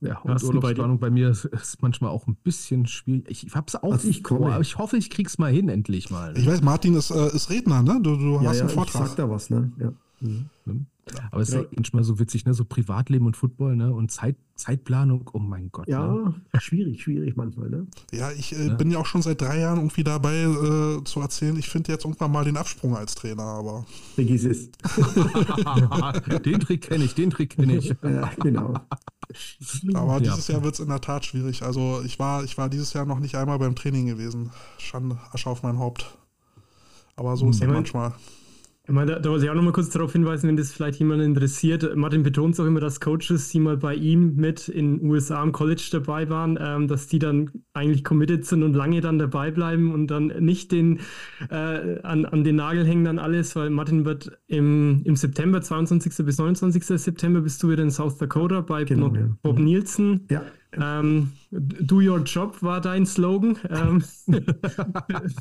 Ja, 0.02 0.20
und 0.20 0.42
Urlaubsplanung 0.42 1.00
bei, 1.00 1.08
bei 1.08 1.14
mir 1.14 1.30
ist, 1.30 1.46
ist, 1.46 1.82
manchmal 1.82 2.12
auch 2.12 2.28
ein 2.28 2.36
bisschen 2.36 2.86
schwierig. 2.86 3.46
Ich 3.48 3.54
hab's 3.54 3.76
auch 3.76 3.92
also 3.92 4.08
ich 4.08 4.24
komme. 4.24 4.54
aber 4.54 4.62
ich 4.62 4.78
hoffe, 4.78 4.96
ich 4.96 5.10
krieg's 5.10 5.38
mal 5.38 5.52
hin, 5.52 5.68
endlich 5.68 6.10
mal. 6.10 6.38
Ich 6.38 6.46
weiß, 6.46 6.62
Martin 6.62 6.96
ist, 6.96 7.10
äh, 7.10 7.36
ist 7.36 7.50
Redner, 7.50 7.84
ne? 7.84 8.00
Du, 8.02 8.16
du 8.16 8.40
ja, 8.42 8.50
hast 8.50 8.58
ja, 8.58 8.62
einen 8.62 8.70
Vortrag. 8.70 9.04
Ich 9.04 9.10
sag 9.10 9.18
da 9.18 9.30
was, 9.30 9.50
ne? 9.50 9.72
Ja. 9.78 9.92
Mhm. 10.22 10.86
Aber 11.32 11.42
es 11.42 11.50
ist 11.50 11.56
ja 11.56 11.64
manchmal 11.76 12.04
so 12.04 12.20
witzig, 12.20 12.46
ne? 12.46 12.54
So 12.54 12.66
Privatleben 12.66 13.26
und 13.26 13.36
Football, 13.38 13.76
ne? 13.76 13.94
Und 13.94 14.12
Zeit, 14.12 14.36
Zeitplanung, 14.56 15.30
oh 15.34 15.40
mein 15.40 15.72
Gott. 15.72 15.88
Ja, 15.88 16.06
ne? 16.08 16.34
schwierig, 16.60 17.02
schwierig 17.04 17.36
manchmal, 17.36 17.70
ne? 17.70 17.88
Ja, 18.12 18.32
ich 18.32 18.54
äh, 18.58 18.70
bin 18.76 18.92
ja 18.92 18.98
auch 19.00 19.06
schon 19.06 19.22
seit 19.22 19.42
drei 19.42 19.60
Jahren 19.60 19.78
irgendwie 19.78 20.04
dabei 20.04 20.36
äh, 20.44 21.04
zu 21.04 21.20
erzählen, 21.22 21.58
ich 21.58 21.70
finde 21.70 21.92
jetzt 21.92 22.06
irgendwann 22.06 22.32
mal 22.32 22.44
den 22.44 22.58
Absprung 22.58 22.96
als 22.98 23.16
Trainer, 23.16 23.44
aber. 23.44 23.86
Vergiss 24.16 24.44
es. 24.46 24.70
den 26.46 26.60
Trick 26.60 26.82
kenne 26.82 27.04
ich, 27.04 27.16
den 27.16 27.30
Trick 27.30 27.52
kenne 27.52 27.78
ich. 27.78 27.94
Ja, 28.04 28.30
genau. 28.42 28.74
Aber 29.94 30.14
Ja. 30.14 30.20
dieses 30.20 30.48
Jahr 30.48 30.64
wird 30.64 30.74
es 30.74 30.80
in 30.80 30.88
der 30.90 31.02
Tat 31.02 31.24
schwierig. 31.26 31.62
Also 31.64 32.02
ich 32.04 32.18
war, 32.20 32.44
ich 32.44 32.58
war 32.58 32.70
dieses 32.70 32.94
Jahr 32.94 33.06
noch 33.06 33.20
nicht 33.20 33.36
einmal 33.36 33.60
beim 33.60 33.76
Training 33.76 34.08
gewesen. 34.08 34.50
Schande, 34.80 35.18
Asche 35.32 35.50
auf 35.50 35.62
mein 35.64 35.78
Haupt. 35.78 36.18
Aber 37.16 37.36
so 37.38 37.48
ist 37.50 37.58
es 37.58 37.62
Ja, 37.62 37.68
man- 37.68 37.76
manchmal. 37.78 38.14
Ich 38.90 38.96
meine, 38.96 39.12
da, 39.12 39.20
da 39.20 39.30
muss 39.30 39.44
ich 39.44 39.50
auch 39.52 39.54
noch 39.54 39.62
mal 39.62 39.72
kurz 39.72 39.92
darauf 39.92 40.14
hinweisen, 40.14 40.48
wenn 40.48 40.58
das 40.58 40.72
vielleicht 40.72 40.98
jemand 40.98 41.22
interessiert. 41.22 41.96
Martin 41.96 42.24
betont 42.24 42.60
auch 42.60 42.66
immer, 42.66 42.80
dass 42.80 43.00
Coaches, 43.00 43.50
die 43.50 43.60
mal 43.60 43.78
bei 43.78 43.94
ihm 43.94 44.36
mit 44.36 44.68
in 44.68 44.98
den 44.98 45.08
USA 45.08 45.44
am 45.44 45.52
College 45.52 45.90
dabei 45.92 46.28
waren, 46.28 46.58
ähm, 46.60 46.88
dass 46.88 47.06
die 47.06 47.20
dann 47.20 47.52
eigentlich 47.74 48.04
committed 48.04 48.46
sind 48.46 48.64
und 48.64 48.74
lange 48.74 49.00
dann 49.00 49.20
dabei 49.20 49.52
bleiben 49.52 49.94
und 49.94 50.08
dann 50.08 50.34
nicht 50.40 50.72
den, 50.72 51.02
äh, 51.52 52.00
an, 52.02 52.26
an 52.26 52.44
den 52.44 52.56
Nagel 52.56 52.84
hängen 52.84 53.06
dann 53.06 53.20
alles, 53.20 53.56
weil 53.56 53.70
Martin 53.70 54.06
wird 54.06 54.32
im, 54.48 55.04
im 55.04 55.16
September, 55.16 55.62
22. 55.62 56.26
bis 56.26 56.40
29. 56.40 56.84
September, 56.84 57.42
bist 57.42 57.62
du 57.62 57.70
wieder 57.70 57.84
in 57.84 57.92
South 57.92 58.18
Dakota 58.18 58.62
bei 58.62 58.86
Genau, 58.86 59.10
Bob, 59.10 59.18
ja. 59.18 59.28
Bob 59.44 59.60
Nielsen. 59.60 60.26
Ja, 60.32 60.42
Ähm, 60.72 61.30
do 61.52 61.98
your 61.98 62.24
job 62.24 62.58
war 62.64 62.82
dein 62.82 63.06
Slogan. 63.06 63.56
Ähm, 63.70 63.98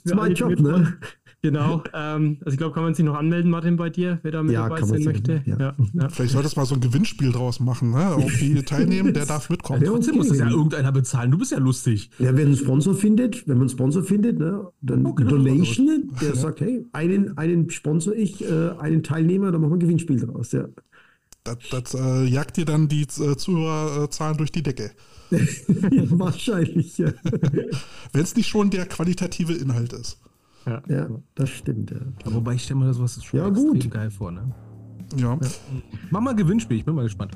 ist 0.04 0.14
mein 0.14 0.34
Job, 0.34 0.60
ne? 0.60 0.98
Genau. 1.40 1.84
Ähm, 1.94 2.38
also 2.40 2.52
ich 2.54 2.58
glaube, 2.58 2.74
kann 2.74 2.82
man 2.82 2.94
sich 2.94 3.04
noch 3.04 3.14
anmelden, 3.14 3.50
Martin, 3.50 3.76
bei 3.76 3.90
dir, 3.90 4.18
wer 4.22 4.32
da 4.32 4.42
mit 4.42 4.52
Ja, 4.54 4.68
dabei 4.68 4.82
sein 4.82 5.04
möchte. 5.04 5.42
ja. 5.46 5.56
Ja, 5.58 5.76
ja. 5.94 6.08
Vielleicht 6.10 6.32
solltest 6.32 6.56
du 6.56 6.60
mal 6.60 6.66
so 6.66 6.74
ein 6.74 6.80
Gewinnspiel 6.80 7.30
draus 7.30 7.60
machen. 7.60 7.92
Ne? 7.92 8.16
Irgendwie 8.18 8.62
teilnehmen, 8.64 9.14
der 9.14 9.24
darf 9.24 9.48
mitkommen. 9.48 9.82
Ja, 9.84 9.90
Trotzdem 9.90 10.16
muss 10.16 10.28
das 10.28 10.38
ja 10.38 10.50
irgendeiner 10.50 10.90
bezahlen. 10.90 11.30
Du 11.30 11.38
bist 11.38 11.52
ja 11.52 11.58
lustig. 11.58 12.10
Ja, 12.18 12.36
wenn 12.36 12.48
ein 12.48 12.56
Sponsor 12.56 12.94
findet, 12.94 13.46
wenn 13.46 13.54
man 13.58 13.62
einen 13.62 13.68
Sponsor 13.70 14.02
findet, 14.02 14.38
ne, 14.40 14.66
dann 14.80 15.06
Oh, 15.06 15.14
genau. 15.14 15.30
Donation, 15.30 16.10
der 16.20 16.34
sagt, 16.34 16.60
hey, 16.60 16.84
einen, 16.92 17.38
einen 17.38 17.70
sponsor 17.70 18.14
ich, 18.14 18.42
äh, 18.44 18.70
einen 18.78 19.04
Teilnehmer, 19.04 19.52
dann 19.52 19.60
machen 19.60 19.70
wir 19.72 19.76
ein 19.76 19.80
Gewinnspiel 19.80 20.18
draus. 20.18 20.50
Ja. 20.52 20.66
Das, 21.44 21.58
das 21.70 21.94
äh, 21.94 22.24
jagt 22.24 22.56
dir 22.56 22.64
dann 22.64 22.88
die 22.88 23.02
äh, 23.02 23.36
Zuhörerzahlen 23.36 24.36
durch 24.36 24.50
die 24.50 24.64
Decke. 24.64 24.90
ja, 25.30 25.38
wahrscheinlich, 26.10 26.98
ja. 26.98 27.12
Wenn 28.12 28.22
es 28.22 28.34
nicht 28.34 28.48
schon 28.48 28.70
der 28.70 28.86
qualitative 28.86 29.52
Inhalt 29.52 29.92
ist. 29.92 30.18
Ja. 30.68 30.82
ja, 30.88 31.06
das 31.34 31.50
stimmt, 31.50 31.90
ja. 31.90 31.98
Aber 32.24 32.36
wobei 32.36 32.54
ich 32.54 32.64
stelle 32.64 32.80
mir 32.80 32.86
das 32.86 33.00
was 33.00 33.22
schon 33.24 33.40
Ja, 33.40 33.48
extrem 33.48 33.72
gut. 33.72 33.90
geil 33.90 34.10
vor, 34.10 34.30
ne? 34.30 34.52
Ja. 35.16 35.38
Mach 36.10 36.20
mal 36.20 36.34
Gewinnspiel, 36.36 36.76
ich 36.78 36.84
bin 36.84 36.94
mal 36.94 37.04
gespannt. 37.04 37.32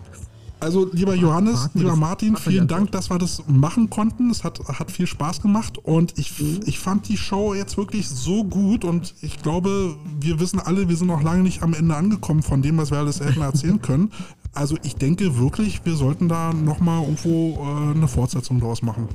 Also, 0.60 0.88
lieber 0.92 1.14
Johannes, 1.16 1.70
lieber 1.74 1.96
Martin, 1.96 2.36
vielen 2.36 2.68
Dank, 2.68 2.92
dass 2.92 3.10
wir 3.10 3.18
das 3.18 3.42
machen 3.48 3.90
konnten. 3.90 4.30
Es 4.30 4.44
hat, 4.44 4.60
hat 4.68 4.92
viel 4.92 5.08
Spaß 5.08 5.40
gemacht 5.42 5.76
und 5.78 6.16
ich, 6.20 6.38
Mhm. 6.40 6.60
ich 6.66 6.78
fand 6.78 7.08
die 7.08 7.16
Show 7.16 7.52
jetzt 7.54 7.76
wirklich 7.76 8.08
so 8.08 8.44
gut 8.44 8.84
und 8.84 9.12
ich 9.22 9.42
glaube, 9.42 9.96
wir 10.20 10.38
wissen 10.38 10.60
alle, 10.60 10.88
wir 10.88 10.96
sind 10.96 11.08
noch 11.08 11.22
lange 11.22 11.42
nicht 11.42 11.64
am 11.64 11.74
Ende 11.74 11.96
angekommen 11.96 12.42
von 12.42 12.62
dem, 12.62 12.76
was 12.76 12.92
wir 12.92 12.98
alles 12.98 13.18
hätten 13.18 13.40
erzählen 13.40 13.82
können. 13.82 14.12
Also, 14.54 14.76
ich 14.84 14.94
denke 14.94 15.36
wirklich, 15.36 15.84
wir 15.84 15.94
sollten 15.96 16.28
da 16.28 16.52
nochmal 16.52 17.02
irgendwo 17.02 17.56
äh, 17.58 17.96
eine 17.96 18.06
Fortsetzung 18.06 18.60
draus 18.60 18.82
machen. 18.82 19.08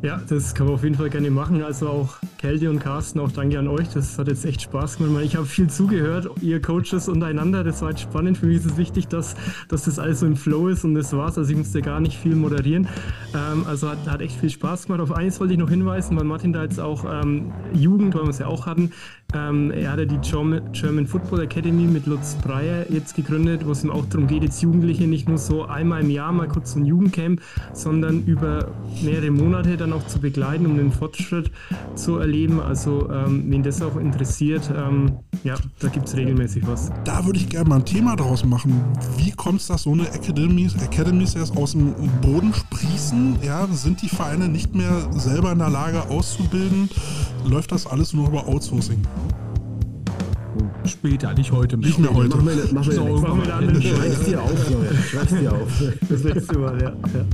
Ja, 0.00 0.20
das 0.28 0.54
kann 0.54 0.66
man 0.66 0.76
auf 0.76 0.84
jeden 0.84 0.94
Fall 0.94 1.10
gerne 1.10 1.28
machen. 1.28 1.60
Also 1.60 1.88
auch 1.88 2.18
Kälte 2.38 2.70
und 2.70 2.78
Carsten, 2.78 3.18
auch 3.18 3.32
danke 3.32 3.58
an 3.58 3.66
euch. 3.66 3.88
Das 3.88 4.16
hat 4.16 4.28
jetzt 4.28 4.44
echt 4.44 4.62
Spaß 4.62 4.98
gemacht. 4.98 5.24
Ich 5.24 5.34
habe 5.34 5.44
viel 5.44 5.68
zugehört, 5.68 6.30
ihr 6.40 6.62
Coaches 6.62 7.08
untereinander. 7.08 7.64
Das 7.64 7.82
war 7.82 7.90
jetzt 7.90 8.02
spannend. 8.02 8.38
Für 8.38 8.46
mich 8.46 8.58
ist 8.58 8.66
es 8.66 8.76
wichtig, 8.76 9.08
dass, 9.08 9.34
dass 9.66 9.86
das 9.86 9.98
alles 9.98 10.20
so 10.20 10.26
im 10.26 10.36
Flow 10.36 10.68
ist 10.68 10.84
und 10.84 10.94
das 10.94 11.12
war's. 11.16 11.36
Also 11.36 11.50
ich 11.50 11.58
musste 11.58 11.82
gar 11.82 11.98
nicht 11.98 12.16
viel 12.16 12.36
moderieren. 12.36 12.86
Ähm, 13.34 13.64
also 13.66 13.88
hat, 13.88 14.08
hat 14.08 14.20
echt 14.20 14.38
viel 14.38 14.50
Spaß 14.50 14.86
gemacht. 14.86 15.00
Auf 15.00 15.10
eines 15.10 15.40
wollte 15.40 15.54
ich 15.54 15.58
noch 15.58 15.70
hinweisen, 15.70 16.16
weil 16.16 16.24
Martin 16.24 16.52
da 16.52 16.62
jetzt 16.62 16.78
auch 16.78 17.04
ähm, 17.04 17.52
Jugend, 17.72 18.14
weil 18.14 18.22
wir 18.22 18.30
es 18.30 18.38
ja 18.38 18.46
auch 18.46 18.66
hatten, 18.66 18.92
ähm, 19.34 19.70
er 19.72 19.92
hat 19.92 19.98
ja 19.98 20.06
die 20.06 20.18
German, 20.18 21.06
Football 21.06 21.42
Academy 21.42 21.82
mit 21.82 22.06
Lutz 22.06 22.34
Breyer 22.36 22.90
jetzt 22.90 23.14
gegründet, 23.14 23.66
wo 23.66 23.72
es 23.72 23.84
ihm 23.84 23.90
auch 23.90 24.06
darum 24.06 24.26
geht, 24.26 24.42
jetzt 24.42 24.62
Jugendliche 24.62 25.06
nicht 25.06 25.28
nur 25.28 25.36
so 25.36 25.66
einmal 25.66 26.00
im 26.00 26.08
Jahr 26.08 26.32
mal 26.32 26.48
kurz 26.48 26.72
so 26.72 26.78
ein 26.78 26.86
Jugendcamp, 26.86 27.42
sondern 27.74 28.24
über 28.24 28.70
mehrere 29.02 29.30
Monate 29.30 29.76
dann 29.76 29.92
auch 29.92 30.06
zu 30.06 30.18
begleiten, 30.18 30.64
um 30.64 30.78
den 30.78 30.90
Fortschritt 30.90 31.50
zu 31.94 32.16
erleben. 32.16 32.58
Also 32.58 33.10
ähm, 33.10 33.44
wen 33.48 33.62
das 33.62 33.82
auch 33.82 33.96
interessiert, 33.96 34.72
ähm, 34.74 35.18
ja, 35.44 35.56
da 35.80 35.88
gibt 35.88 36.08
es 36.08 36.16
regelmäßig 36.16 36.66
was. 36.66 36.90
Da 37.04 37.26
würde 37.26 37.38
ich 37.38 37.50
gerne 37.50 37.68
mal 37.68 37.76
ein 37.76 37.84
Thema 37.84 38.16
draus 38.16 38.46
machen. 38.46 38.80
Wie 39.18 39.32
kommt 39.32 39.60
es, 39.60 39.66
dass 39.66 39.82
so 39.82 39.92
eine 39.92 40.04
Academies, 40.04 40.74
Academies 40.82 41.34
erst 41.34 41.54
aus 41.54 41.72
dem 41.72 41.92
Boden 42.22 42.54
sprießen? 42.54 43.36
Ja, 43.42 43.66
sind 43.66 44.00
die 44.00 44.08
Vereine 44.08 44.48
nicht 44.48 44.74
mehr 44.74 45.12
selber 45.12 45.52
in 45.52 45.58
der 45.58 45.68
Lage 45.68 46.08
auszubilden? 46.08 46.88
Läuft 47.44 47.72
das 47.72 47.86
alles 47.86 48.14
nur 48.14 48.28
über 48.28 48.46
Outsourcing? 48.46 49.02
Später, 50.88 51.34
nicht 51.34 51.52
heute 51.52 51.76
mehr. 51.76 51.88
Nicht 51.88 51.98
mehr 51.98 52.14
heute. 52.14 52.28
Machen 52.36 52.46
wir, 52.46 52.74
machen 52.74 52.86
wir, 52.86 52.94
So, 52.94 53.22
wir 53.22 53.46
da 53.46 53.58
einen 53.58 53.82
Schreib's 53.82 54.24
dir 54.24 54.42
auf, 54.42 54.64
Florian. 54.64 54.96
Schreib's 54.96 55.30
dir 55.30 55.52
auf. 55.52 55.82
Das 56.08 56.22
letzte 56.24 56.58
Mal, 56.58 56.82
ja. 56.82 56.88
ja. 56.88 57.24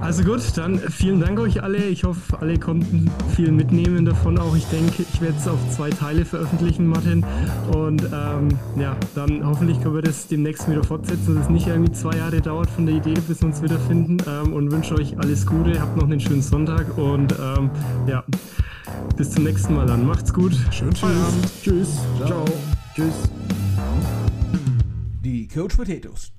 Also 0.00 0.24
gut, 0.24 0.40
dann 0.56 0.78
vielen 0.78 1.20
Dank 1.20 1.38
euch 1.38 1.62
alle. 1.62 1.76
Ich 1.76 2.04
hoffe, 2.04 2.40
alle 2.40 2.58
konnten 2.58 3.10
viel 3.36 3.52
mitnehmen 3.52 4.06
davon 4.06 4.38
auch. 4.38 4.56
Ich 4.56 4.64
denke, 4.66 5.02
ich 5.02 5.20
werde 5.20 5.36
es 5.36 5.46
auf 5.46 5.58
zwei 5.70 5.90
Teile 5.90 6.24
veröffentlichen, 6.24 6.86
Martin. 6.86 7.24
Und 7.76 8.02
ähm, 8.04 8.48
ja, 8.76 8.96
dann 9.14 9.46
hoffentlich 9.46 9.80
können 9.82 9.96
wir 9.96 10.02
das 10.02 10.26
demnächst 10.26 10.68
wieder 10.70 10.82
fortsetzen, 10.82 11.34
dass 11.34 11.44
es 11.44 11.50
nicht 11.50 11.66
irgendwie 11.66 11.92
zwei 11.92 12.16
Jahre 12.16 12.40
dauert 12.40 12.70
von 12.70 12.86
der 12.86 12.94
Idee, 12.96 13.14
bis 13.28 13.42
wir 13.42 13.48
uns 13.48 13.62
wiederfinden. 13.62 14.16
Ähm, 14.26 14.54
und 14.54 14.72
wünsche 14.72 14.94
euch 14.94 15.18
alles 15.18 15.44
Gute. 15.46 15.78
Habt 15.78 15.96
noch 15.98 16.04
einen 16.04 16.20
schönen 16.20 16.42
Sonntag 16.42 16.96
und 16.96 17.34
ähm, 17.38 17.70
ja, 18.06 18.24
bis 19.16 19.30
zum 19.30 19.44
nächsten 19.44 19.74
Mal 19.74 19.86
dann. 19.86 20.06
Macht's 20.06 20.32
gut. 20.32 20.52
Schönen 20.70 20.94
Feierabend. 20.94 21.50
Tschüss. 21.62 21.98
Ciao. 22.26 22.44
Tschüss. 22.94 23.14
Die 25.22 25.46
Coach 25.48 25.76
Potatoes. 25.76 26.32